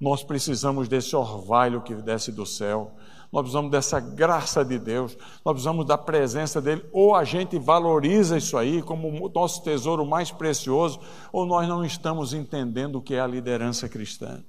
Nós 0.00 0.22
precisamos 0.22 0.88
desse 0.88 1.16
orvalho 1.16 1.80
que 1.80 1.94
desce 1.94 2.30
do 2.30 2.44
céu, 2.44 2.92
nós 3.32 3.42
precisamos 3.42 3.70
dessa 3.70 3.98
graça 3.98 4.64
de 4.64 4.78
Deus, 4.78 5.16
nós 5.44 5.52
precisamos 5.54 5.84
da 5.84 5.98
presença 5.98 6.60
dEle. 6.60 6.84
Ou 6.92 7.14
a 7.14 7.24
gente 7.24 7.58
valoriza 7.58 8.36
isso 8.36 8.56
aí 8.56 8.82
como 8.82 9.28
nosso 9.30 9.62
tesouro 9.62 10.06
mais 10.06 10.30
precioso, 10.30 11.00
ou 11.32 11.44
nós 11.44 11.68
não 11.68 11.84
estamos 11.84 12.32
entendendo 12.32 12.96
o 12.96 13.02
que 13.02 13.14
é 13.14 13.20
a 13.20 13.26
liderança 13.26 13.88
cristã. 13.88 14.42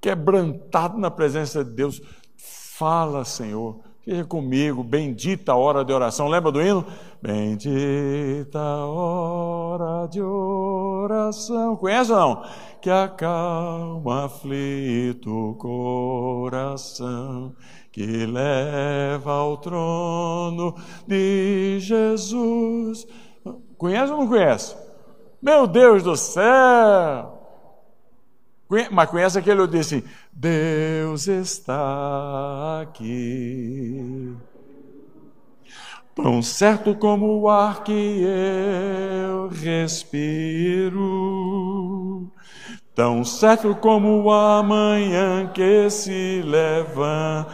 Quebrantado 0.00 0.98
na 0.98 1.10
presença 1.10 1.64
de 1.64 1.70
Deus, 1.70 2.00
Fala, 2.78 3.24
Senhor, 3.24 3.80
seja 4.04 4.24
comigo, 4.24 4.84
bendita 4.84 5.50
a 5.50 5.56
hora 5.56 5.84
de 5.84 5.92
oração. 5.92 6.28
Lembra 6.28 6.52
do 6.52 6.62
hino? 6.62 6.86
Bendita 7.20 8.60
hora 8.60 10.06
de 10.06 10.22
oração. 10.22 11.74
Conhece 11.76 12.12
ou 12.12 12.18
não? 12.18 12.44
Que 12.80 12.88
acalma 12.90 14.26
aflito 14.26 15.56
coração, 15.58 17.56
que 17.90 18.24
leva 18.24 19.32
ao 19.32 19.56
trono 19.56 20.76
de 21.06 21.80
Jesus. 21.80 23.04
Conhece 23.76 24.12
ou 24.12 24.18
não 24.18 24.28
conhece? 24.28 24.76
Meu 25.42 25.66
Deus 25.66 26.04
do 26.04 26.16
céu! 26.16 27.34
Mas 28.92 29.10
conhece 29.10 29.38
aquele 29.38 29.66
que 29.66 29.78
disse: 29.78 30.04
Deus 30.32 31.26
está 31.26 32.82
aqui. 32.82 34.36
Tão 36.20 36.42
certo 36.42 36.96
como 36.96 37.38
o 37.40 37.48
ar 37.48 37.84
que 37.84 38.20
eu 38.22 39.46
respiro, 39.46 40.98
tão 42.92 43.24
certo 43.24 43.72
como 43.76 44.24
o 44.24 44.32
amanhã 44.32 45.46
que 45.46 45.88
se 45.88 46.42
levanta, 46.44 47.48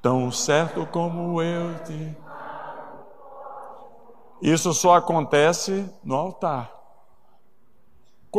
tão 0.00 0.32
certo 0.32 0.86
como 0.86 1.42
eu 1.42 1.74
te. 1.84 2.16
Isso 4.40 4.72
só 4.72 4.94
acontece 4.94 5.84
no 6.02 6.14
altar. 6.14 6.72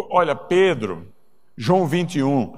Olha, 0.09 0.33
Pedro, 0.33 1.13
João 1.55 1.85
21, 1.85 2.57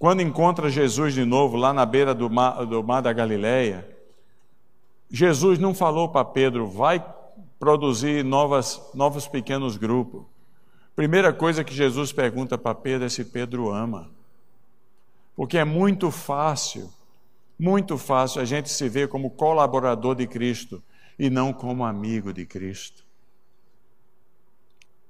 quando 0.00 0.20
encontra 0.20 0.68
Jesus 0.68 1.14
de 1.14 1.24
novo 1.24 1.56
lá 1.56 1.72
na 1.72 1.86
beira 1.86 2.12
do 2.12 2.28
mar, 2.28 2.66
do 2.66 2.82
mar 2.82 3.00
da 3.00 3.12
Galileia, 3.12 3.91
Jesus 5.12 5.58
não 5.58 5.74
falou 5.74 6.08
para 6.08 6.24
Pedro, 6.24 6.66
vai 6.66 7.04
produzir 7.58 8.24
novas, 8.24 8.80
novos 8.94 9.28
pequenos 9.28 9.76
grupos. 9.76 10.24
Primeira 10.96 11.34
coisa 11.34 11.62
que 11.62 11.74
Jesus 11.74 12.12
pergunta 12.12 12.56
para 12.56 12.74
Pedro 12.74 13.04
é 13.04 13.10
se 13.10 13.26
Pedro 13.26 13.70
ama. 13.70 14.10
Porque 15.36 15.58
é 15.58 15.64
muito 15.64 16.10
fácil, 16.10 16.90
muito 17.58 17.98
fácil 17.98 18.40
a 18.40 18.46
gente 18.46 18.70
se 18.70 18.88
ver 18.88 19.08
como 19.08 19.30
colaborador 19.30 20.14
de 20.14 20.26
Cristo 20.26 20.82
e 21.18 21.28
não 21.28 21.52
como 21.52 21.84
amigo 21.84 22.32
de 22.32 22.46
Cristo. 22.46 23.04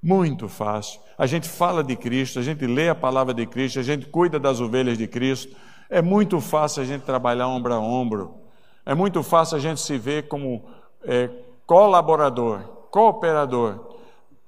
Muito 0.02 0.48
fácil. 0.48 1.00
A 1.16 1.26
gente 1.26 1.48
fala 1.48 1.82
de 1.84 1.94
Cristo, 1.94 2.40
a 2.40 2.42
gente 2.42 2.66
lê 2.66 2.88
a 2.88 2.94
palavra 2.94 3.32
de 3.32 3.46
Cristo, 3.46 3.78
a 3.78 3.84
gente 3.84 4.06
cuida 4.06 4.40
das 4.40 4.60
ovelhas 4.60 4.98
de 4.98 5.06
Cristo. 5.06 5.56
É 5.88 6.02
muito 6.02 6.40
fácil 6.40 6.82
a 6.82 6.84
gente 6.84 7.02
trabalhar 7.02 7.46
ombro 7.46 7.72
a 7.72 7.78
ombro. 7.78 8.41
É 8.84 8.94
muito 8.94 9.22
fácil 9.22 9.56
a 9.56 9.60
gente 9.60 9.80
se 9.80 9.96
ver 9.96 10.28
como 10.28 10.64
é, 11.02 11.30
colaborador, 11.66 12.62
cooperador. 12.90 13.98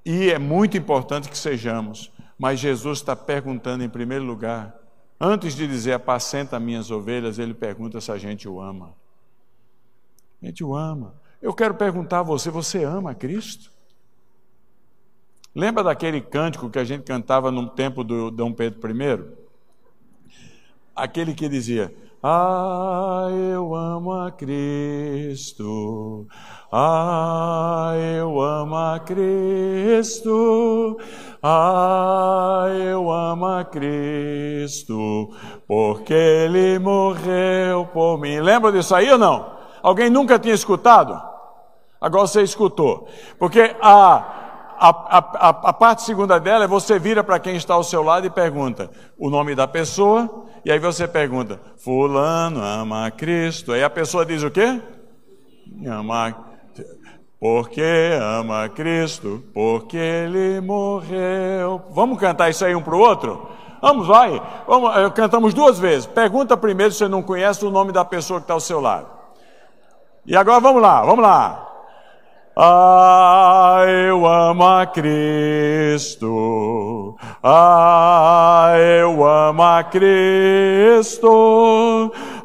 E 0.05 0.29
é 0.29 0.37
muito 0.37 0.77
importante 0.77 1.29
que 1.29 1.37
sejamos. 1.37 2.11
Mas 2.37 2.59
Jesus 2.59 2.99
está 2.99 3.15
perguntando 3.15 3.83
em 3.83 3.89
primeiro 3.89 4.25
lugar, 4.25 4.75
antes 5.19 5.55
de 5.55 5.65
dizer 5.67 5.93
apacenta 5.93 6.59
minhas 6.59 6.91
ovelhas, 6.91 7.39
ele 7.39 7.53
pergunta 7.53 8.01
se 8.01 8.11
a 8.11 8.17
gente 8.17 8.47
o 8.47 8.61
ama. 8.61 8.93
A 10.41 10.45
gente 10.45 10.63
o 10.63 10.75
ama. 10.75 11.15
Eu 11.41 11.53
quero 11.53 11.75
perguntar 11.75 12.19
a 12.19 12.23
você: 12.23 12.51
você 12.51 12.83
ama 12.83 13.15
Cristo? 13.15 13.71
Lembra 15.55 15.85
daquele 15.85 16.19
cântico 16.19 16.69
que 16.69 16.77
a 16.77 16.83
gente 16.83 17.03
cantava 17.03 17.49
no 17.49 17.69
tempo 17.69 18.03
do 18.03 18.29
Dom 18.29 18.51
Pedro 18.51 18.91
I? 18.91 19.25
Aquele 20.93 21.33
que 21.33 21.47
dizia: 21.47 21.95
Ah, 22.27 23.27
eu 23.29 23.75
amo 23.75 24.11
a 24.11 24.31
Cristo. 24.31 26.25
Ah, 26.71 27.93
eu 28.17 28.41
amo 28.41 28.75
a 28.75 28.99
Cristo. 28.99 30.97
Ah, 31.43 32.65
eu 32.83 33.11
amo 33.11 33.45
a 33.45 33.63
Cristo, 33.63 35.29
porque 35.67 36.15
Ele 36.15 36.79
morreu 36.79 37.85
por 37.93 38.17
mim. 38.17 38.39
Lembra 38.39 38.71
disso 38.71 38.95
aí 38.95 39.11
ou 39.11 39.19
não? 39.19 39.57
Alguém 39.83 40.09
nunca 40.09 40.39
tinha 40.39 40.55
escutado? 40.55 41.21
Agora 42.01 42.25
você 42.25 42.41
escutou. 42.41 43.07
Porque 43.37 43.75
a 43.79 44.44
a, 44.77 44.89
a, 44.89 45.49
a, 45.49 45.73
parte 45.73 46.03
segunda 46.03 46.39
dela 46.39 46.65
é 46.65 46.67
você 46.67 46.99
vira 46.99 47.23
para 47.23 47.39
quem 47.39 47.55
está 47.55 47.73
ao 47.73 47.83
seu 47.83 48.01
lado 48.01 48.25
e 48.25 48.29
pergunta 48.29 48.89
o 49.17 49.29
nome 49.29 49.55
da 49.55 49.67
pessoa, 49.67 50.45
e 50.63 50.71
aí 50.71 50.79
você 50.79 51.07
pergunta: 51.07 51.59
Fulano 51.77 52.61
ama 52.61 53.09
Cristo. 53.11 53.71
Aí 53.71 53.83
a 53.83 53.89
pessoa 53.89 54.25
diz 54.25 54.43
o 54.43 54.51
quê? 54.51 54.81
Ama, 55.85 56.35
porque 57.39 58.17
ama 58.21 58.69
Cristo, 58.69 59.43
porque 59.53 59.97
ele 59.97 60.61
morreu. 60.61 61.81
Vamos 61.91 62.19
cantar 62.19 62.49
isso 62.49 62.65
aí 62.65 62.75
um 62.75 62.81
para 62.81 62.95
o 62.95 62.99
outro? 62.99 63.49
Vamos, 63.81 64.07
vai. 64.07 64.41
Vamos, 64.67 65.13
cantamos 65.13 65.53
duas 65.53 65.77
vezes. 65.77 66.07
Pergunta 66.07 66.57
primeiro 66.57 66.91
se 66.91 66.99
você 66.99 67.07
não 67.07 67.21
conhece 67.21 67.63
o 67.65 67.69
nome 67.69 67.91
da 67.91 68.03
pessoa 68.03 68.39
que 68.39 68.45
está 68.45 68.53
ao 68.53 68.59
seu 68.59 68.81
lado. 68.81 69.07
E 70.25 70.35
agora 70.35 70.59
vamos 70.59 70.81
lá, 70.81 71.01
vamos 71.01 71.23
lá. 71.23 71.74
Ah, 72.57 73.83
eu 73.85 74.25
amo 74.25 74.63
a 74.65 74.85
Cristo. 74.85 76.27
Ah, 77.43 78.75
eu 78.77 79.25
amo 79.25 79.61
a 79.61 79.83
Cristo. 79.83 81.25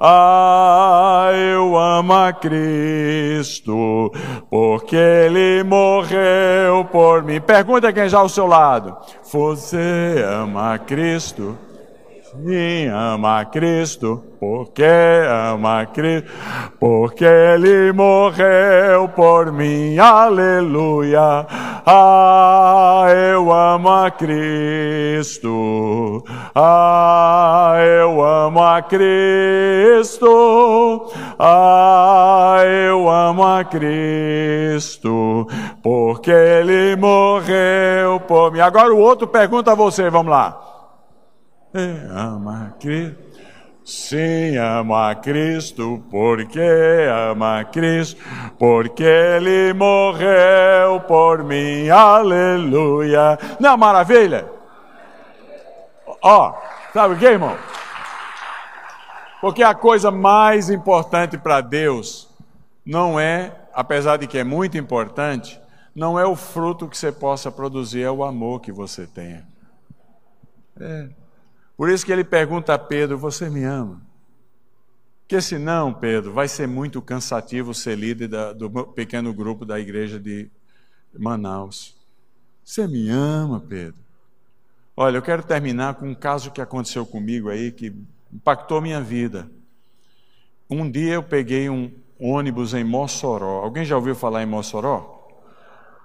Ah, 0.00 1.30
eu 1.32 1.78
amo 1.78 2.12
a 2.12 2.32
Cristo, 2.32 4.10
porque 4.50 4.96
Ele 4.96 5.62
morreu 5.62 6.84
por 6.90 7.22
mim. 7.22 7.40
Pergunta 7.40 7.92
quem 7.92 8.08
já 8.08 8.18
ao 8.18 8.28
seu 8.28 8.48
lado. 8.48 8.96
Você 9.30 10.24
ama 10.26 10.74
a 10.74 10.78
Cristo? 10.78 11.56
Sim, 12.30 12.86
ama 12.86 13.44
Cristo, 13.44 14.22
porque 14.38 14.84
ama 15.28 15.84
Cristo, 15.86 16.30
porque 16.78 17.24
Ele 17.24 17.92
morreu 17.92 19.08
por 19.08 19.50
mim, 19.50 19.98
aleluia. 19.98 21.44
Ah, 21.84 23.06
eu 23.34 23.52
amo 23.52 23.88
a 23.88 24.12
Cristo, 24.12 25.42
ah, 26.54 27.74
eu 27.80 28.24
amo 28.24 28.62
a 28.62 28.80
Cristo, 28.80 30.30
ah, 31.36 32.58
eu 32.64 33.10
amo 33.10 33.44
a 33.44 33.64
Cristo, 33.64 35.48
porque 35.82 36.30
Ele 36.30 36.94
morreu 36.94 38.20
por 38.20 38.52
mim. 38.52 38.60
Agora 38.60 38.94
o 38.94 38.98
outro 38.98 39.26
pergunta 39.26 39.72
a 39.72 39.74
você, 39.74 40.08
vamos 40.08 40.30
lá 40.30 40.70
ama 42.10 42.74
Cristo. 42.80 43.30
Sim, 43.84 44.56
ama 44.56 45.14
Cristo, 45.16 46.02
porque 46.10 46.60
ama 47.10 47.64
Cristo, 47.64 48.22
porque 48.58 49.02
Ele 49.02 49.72
morreu 49.72 51.00
por 51.08 51.42
mim, 51.42 51.88
aleluia. 51.88 53.38
Não, 53.58 53.76
maravilha? 53.76 54.48
Ó, 56.22 56.50
oh, 56.50 56.92
sabe 56.92 57.14
o 57.14 57.18
que, 57.18 57.24
irmão? 57.24 57.56
Porque 59.40 59.62
a 59.62 59.74
coisa 59.74 60.10
mais 60.10 60.68
importante 60.68 61.38
para 61.38 61.60
Deus 61.60 62.28
não 62.84 63.18
é, 63.18 63.56
apesar 63.72 64.18
de 64.18 64.26
que 64.26 64.38
é 64.38 64.44
muito 64.44 64.76
importante, 64.76 65.60
não 65.94 66.18
é 66.18 66.26
o 66.26 66.36
fruto 66.36 66.86
que 66.86 66.96
você 66.96 67.10
possa 67.10 67.50
produzir, 67.50 68.02
é 68.02 68.10
o 68.10 68.22
amor 68.22 68.60
que 68.60 68.70
você 68.70 69.06
tenha. 69.06 69.44
É. 70.78 71.19
Por 71.80 71.88
isso 71.88 72.04
que 72.04 72.12
ele 72.12 72.24
pergunta 72.24 72.74
a 72.74 72.78
Pedro: 72.78 73.16
Você 73.16 73.48
me 73.48 73.64
ama? 73.64 74.02
Porque 75.22 75.40
senão, 75.40 75.94
Pedro, 75.94 76.30
vai 76.30 76.46
ser 76.46 76.68
muito 76.68 77.00
cansativo 77.00 77.72
ser 77.72 77.96
líder 77.96 78.28
da, 78.28 78.52
do 78.52 78.68
pequeno 78.88 79.32
grupo 79.32 79.64
da 79.64 79.80
igreja 79.80 80.20
de 80.20 80.50
Manaus. 81.18 81.96
Você 82.62 82.86
me 82.86 83.08
ama, 83.08 83.60
Pedro? 83.60 83.98
Olha, 84.94 85.16
eu 85.16 85.22
quero 85.22 85.42
terminar 85.42 85.94
com 85.94 86.06
um 86.06 86.14
caso 86.14 86.50
que 86.50 86.60
aconteceu 86.60 87.06
comigo 87.06 87.48
aí 87.48 87.72
que 87.72 87.96
impactou 88.30 88.82
minha 88.82 89.00
vida. 89.00 89.50
Um 90.68 90.90
dia 90.90 91.14
eu 91.14 91.22
peguei 91.22 91.70
um 91.70 91.90
ônibus 92.18 92.74
em 92.74 92.84
Mossoró. 92.84 93.62
Alguém 93.62 93.86
já 93.86 93.96
ouviu 93.96 94.14
falar 94.14 94.42
em 94.42 94.46
Mossoró? 94.46 95.30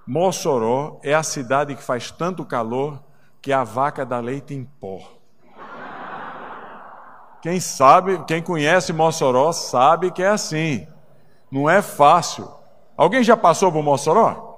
Mossoró 0.08 1.02
é 1.04 1.14
a 1.14 1.22
cidade 1.22 1.76
que 1.76 1.84
faz 1.84 2.12
tanto 2.12 2.46
calor 2.46 3.04
que 3.42 3.52
a 3.52 3.66
vaca 3.66 4.06
dá 4.06 4.22
leite 4.22 4.54
em 4.54 4.64
pó. 4.64 5.15
Quem 7.46 7.60
sabe, 7.60 8.24
quem 8.26 8.42
conhece 8.42 8.92
Mossoró 8.92 9.52
sabe 9.52 10.10
que 10.10 10.24
é 10.24 10.30
assim. 10.30 10.88
Não 11.52 11.70
é 11.70 11.80
fácil. 11.80 12.50
Alguém 12.98 13.24
já 13.24 13.38
passou 13.38 13.72
por 13.72 13.84
Mossoró? 13.84 14.58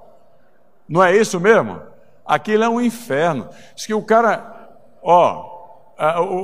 Não 0.88 1.04
é 1.04 1.14
isso 1.14 1.38
mesmo? 1.38 1.82
Aquilo 2.24 2.64
é 2.64 2.68
um 2.70 2.80
inferno. 2.80 3.46
Diz 3.74 3.84
que 3.84 3.92
o 3.92 4.02
cara, 4.02 4.70
ó, 5.02 5.84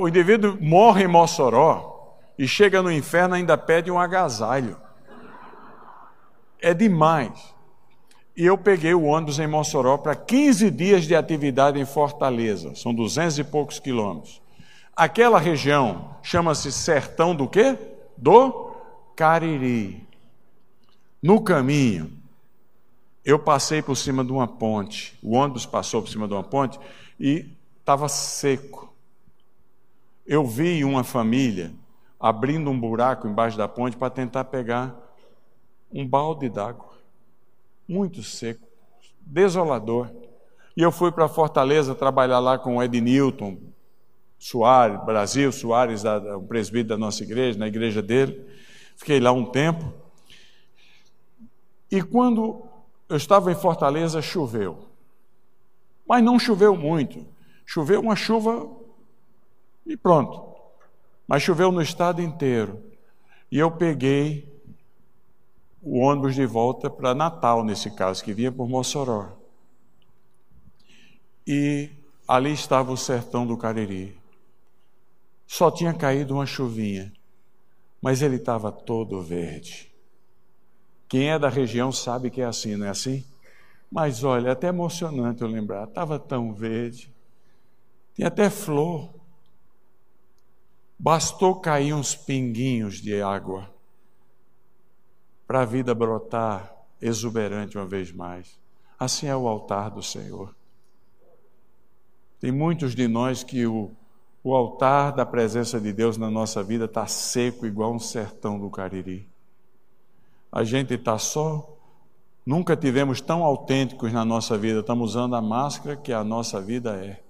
o 0.03 0.07
indivíduo 0.07 0.55
morre 0.61 1.05
em 1.05 1.07
Mossoró 1.07 2.13
e 2.37 2.47
chega 2.47 2.79
no 2.79 2.91
inferno 2.91 3.33
ainda 3.33 3.57
pede 3.57 3.89
um 3.89 3.99
agasalho. 3.99 4.77
É 6.61 6.75
demais. 6.75 7.55
E 8.37 8.45
eu 8.45 8.55
peguei 8.55 8.93
o 8.93 9.05
ônibus 9.05 9.39
em 9.39 9.47
Mossoró 9.47 9.97
para 9.97 10.13
15 10.13 10.69
dias 10.69 11.05
de 11.05 11.15
atividade 11.15 11.79
em 11.79 11.85
Fortaleza. 11.85 12.75
São 12.75 12.93
duzentos 12.93 13.39
e 13.39 13.43
poucos 13.43 13.79
quilômetros. 13.79 14.44
Aquela 14.95 15.39
região 15.39 16.15
chama-se 16.23 16.71
sertão 16.71 17.35
do 17.35 17.49
quê? 17.49 17.77
Do 18.15 18.71
Cariri. 19.15 20.07
No 21.21 21.41
caminho, 21.41 22.13
eu 23.25 23.37
passei 23.37 23.81
por 23.81 23.97
cima 23.97 24.23
de 24.23 24.31
uma 24.31 24.47
ponte. 24.47 25.17
O 25.21 25.35
ônibus 25.35 25.65
passou 25.65 26.01
por 26.01 26.09
cima 26.09 26.27
de 26.27 26.33
uma 26.33 26.43
ponte 26.43 26.79
e 27.19 27.49
estava 27.79 28.07
seco. 28.07 28.93
Eu 30.25 30.45
vi 30.45 30.85
uma 30.85 31.03
família 31.03 31.73
abrindo 32.19 32.69
um 32.69 32.79
buraco 32.79 33.27
embaixo 33.27 33.57
da 33.57 33.67
ponte 33.67 33.97
para 33.97 34.09
tentar 34.09 34.45
pegar 34.45 34.95
um 35.91 36.07
balde 36.07 36.47
d'água. 36.47 36.93
Muito 37.87 38.23
seco, 38.23 38.65
desolador. 39.21 40.09
E 40.75 40.81
eu 40.81 40.91
fui 40.91 41.11
para 41.11 41.27
Fortaleza 41.27 41.93
trabalhar 41.93 42.39
lá 42.39 42.57
com 42.57 42.77
o 42.77 42.83
Ed 42.83 42.99
Newton, 43.01 43.57
Soares, 44.37 45.03
Brasil, 45.05 45.51
Soares, 45.51 46.03
o 46.03 46.41
presbítero 46.41 46.89
da 46.89 46.97
nossa 46.97 47.23
igreja, 47.23 47.57
na 47.57 47.67
igreja 47.67 48.01
dele. 48.01 48.45
Fiquei 48.95 49.19
lá 49.19 49.31
um 49.31 49.45
tempo. 49.45 49.93
E 51.91 52.01
quando 52.01 52.63
eu 53.07 53.17
estava 53.17 53.51
em 53.51 53.55
Fortaleza, 53.55 54.21
choveu. 54.21 54.87
Mas 56.07 56.23
não 56.23 56.37
choveu 56.37 56.75
muito. 56.75 57.25
Choveu 57.65 57.99
uma 57.99 58.15
chuva 58.15 58.69
e 59.85 59.97
pronto. 59.97 60.55
Mas 61.27 61.43
choveu 61.43 61.71
no 61.71 61.81
estado 61.81 62.21
inteiro. 62.21 62.83
E 63.51 63.57
eu 63.57 63.71
peguei 63.71 64.53
o 65.81 65.99
ônibus 65.99 66.35
de 66.35 66.45
volta 66.45 66.89
para 66.89 67.13
Natal, 67.13 67.63
nesse 67.63 67.91
caso, 67.91 68.23
que 68.23 68.33
vinha 68.33 68.51
por 68.51 68.67
Mossoró. 68.67 69.29
E 71.45 71.89
ali 72.27 72.51
estava 72.51 72.91
o 72.91 72.97
sertão 72.97 73.45
do 73.45 73.55
Cariri. 73.55 74.17
Só 75.47 75.69
tinha 75.69 75.93
caído 75.93 76.33
uma 76.33 76.45
chuvinha, 76.45 77.13
mas 78.01 78.21
ele 78.21 78.35
estava 78.37 78.71
todo 78.71 79.21
verde. 79.21 79.93
Quem 81.07 81.29
é 81.29 81.39
da 81.39 81.49
região 81.49 81.91
sabe 81.91 82.29
que 82.29 82.41
é 82.41 82.45
assim, 82.45 82.75
não 82.75 82.87
é 82.87 82.89
assim? 82.89 83.23
Mas 83.91 84.23
olha, 84.23 84.49
é 84.49 84.51
até 84.51 84.67
emocionante 84.67 85.41
eu 85.41 85.47
lembrar, 85.47 85.87
estava 85.87 86.17
tão 86.17 86.53
verde, 86.53 87.13
tinha 88.13 88.27
até 88.27 88.49
flor. 88.49 89.13
Bastou 90.97 91.59
cair 91.59 91.93
uns 91.93 92.15
pinguinhos 92.15 92.95
de 92.95 93.21
água 93.21 93.69
para 95.45 95.61
a 95.61 95.65
vida 95.65 95.93
brotar 95.93 96.73
exuberante 97.01 97.77
uma 97.77 97.85
vez 97.85 98.11
mais. 98.11 98.57
Assim 98.97 99.27
é 99.27 99.35
o 99.35 99.47
altar 99.47 99.91
do 99.91 100.01
Senhor. 100.01 100.55
Tem 102.39 102.51
muitos 102.51 102.95
de 102.95 103.07
nós 103.07 103.43
que 103.43 103.67
o 103.67 103.91
o 104.45 104.53
altar 104.53 105.11
da 105.11 105.25
presença 105.25 105.81
de 105.81 105.91
Deus 105.91 106.17
na 106.17 106.29
nossa 106.29 106.61
vida 106.61 106.85
está 106.85 107.07
seco, 107.07 107.65
igual 107.65 107.91
um 107.91 107.97
sertão 107.97 108.59
do 108.59 108.69
Cariri. 108.69 109.27
A 110.51 110.63
gente 110.63 110.93
está 110.93 111.17
só. 111.17 111.67
Nunca 112.45 112.77
tivemos 112.77 113.19
tão 113.19 113.43
autênticos 113.43 114.13
na 114.13 114.23
nossa 114.23 114.55
vida. 114.55 114.81
Estamos 114.81 115.15
usando 115.15 115.35
a 115.35 115.41
máscara 115.41 115.95
que 115.95 116.13
a 116.13 116.23
nossa 116.23 116.61
vida 116.61 116.95
é. 116.95 117.23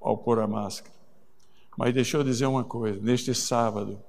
Ao 0.00 0.16
pôr 0.16 0.40
a 0.40 0.46
máscara. 0.46 0.94
Mas 1.76 1.92
deixa 1.92 2.16
eu 2.16 2.24
dizer 2.24 2.46
uma 2.46 2.64
coisa: 2.64 2.98
neste 3.02 3.34
sábado, 3.34 4.00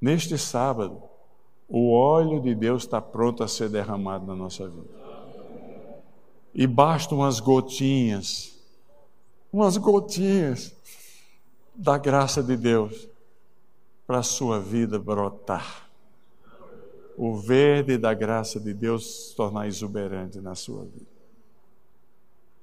neste 0.00 0.38
sábado, 0.38 1.02
o 1.68 1.92
óleo 1.92 2.40
de 2.40 2.54
Deus 2.54 2.84
está 2.84 3.00
pronto 3.00 3.42
a 3.42 3.48
ser 3.48 3.68
derramado 3.68 4.24
na 4.24 4.36
nossa 4.36 4.68
vida. 4.68 5.00
E 6.54 6.68
basta 6.68 7.16
umas 7.16 7.40
gotinhas, 7.40 8.49
umas 9.52 9.76
gotinhas 9.76 10.74
da 11.74 11.98
graça 11.98 12.42
de 12.42 12.56
Deus 12.56 13.08
para 14.06 14.18
a 14.18 14.22
sua 14.22 14.60
vida 14.60 14.98
brotar. 14.98 15.88
O 17.16 17.36
verde 17.36 17.98
da 17.98 18.14
graça 18.14 18.58
de 18.58 18.72
Deus 18.72 19.28
se 19.28 19.36
tornar 19.36 19.66
exuberante 19.66 20.40
na 20.40 20.54
sua 20.54 20.84
vida. 20.84 21.10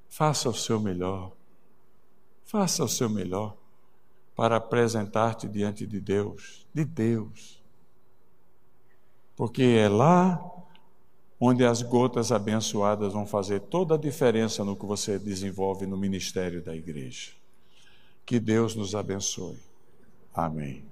Faça 0.10 0.50
o 0.50 0.54
seu 0.54 0.80
melhor. 0.80 1.32
Faça 2.46 2.84
o 2.84 2.90
seu 2.90 3.10
melhor 3.10 3.56
para 4.36 4.56
apresentar-te 4.56 5.48
diante 5.48 5.86
de 5.86 6.00
Deus, 6.00 6.68
de 6.74 6.86
Deus. 6.86 7.62
Porque 9.36 9.64
é 9.64 9.90
lá 9.90 10.57
onde 11.40 11.66
as 11.66 11.82
gotas 11.82 12.32
abençoadas 12.32 13.14
vão 13.14 13.26
fazer 13.26 13.60
toda 13.62 13.96
a 13.96 13.98
diferença 13.98 14.64
no 14.64 14.76
que 14.76 14.86
você 14.86 15.20
desenvolve 15.20 15.86
no 15.86 15.98
ministério 15.98 16.62
da 16.62 16.76
igreja. 16.76 17.32
Que 18.26 18.40
Deus 18.40 18.76
nos 18.76 18.96
abençoe. 18.96 19.58
Amém. 20.34 20.87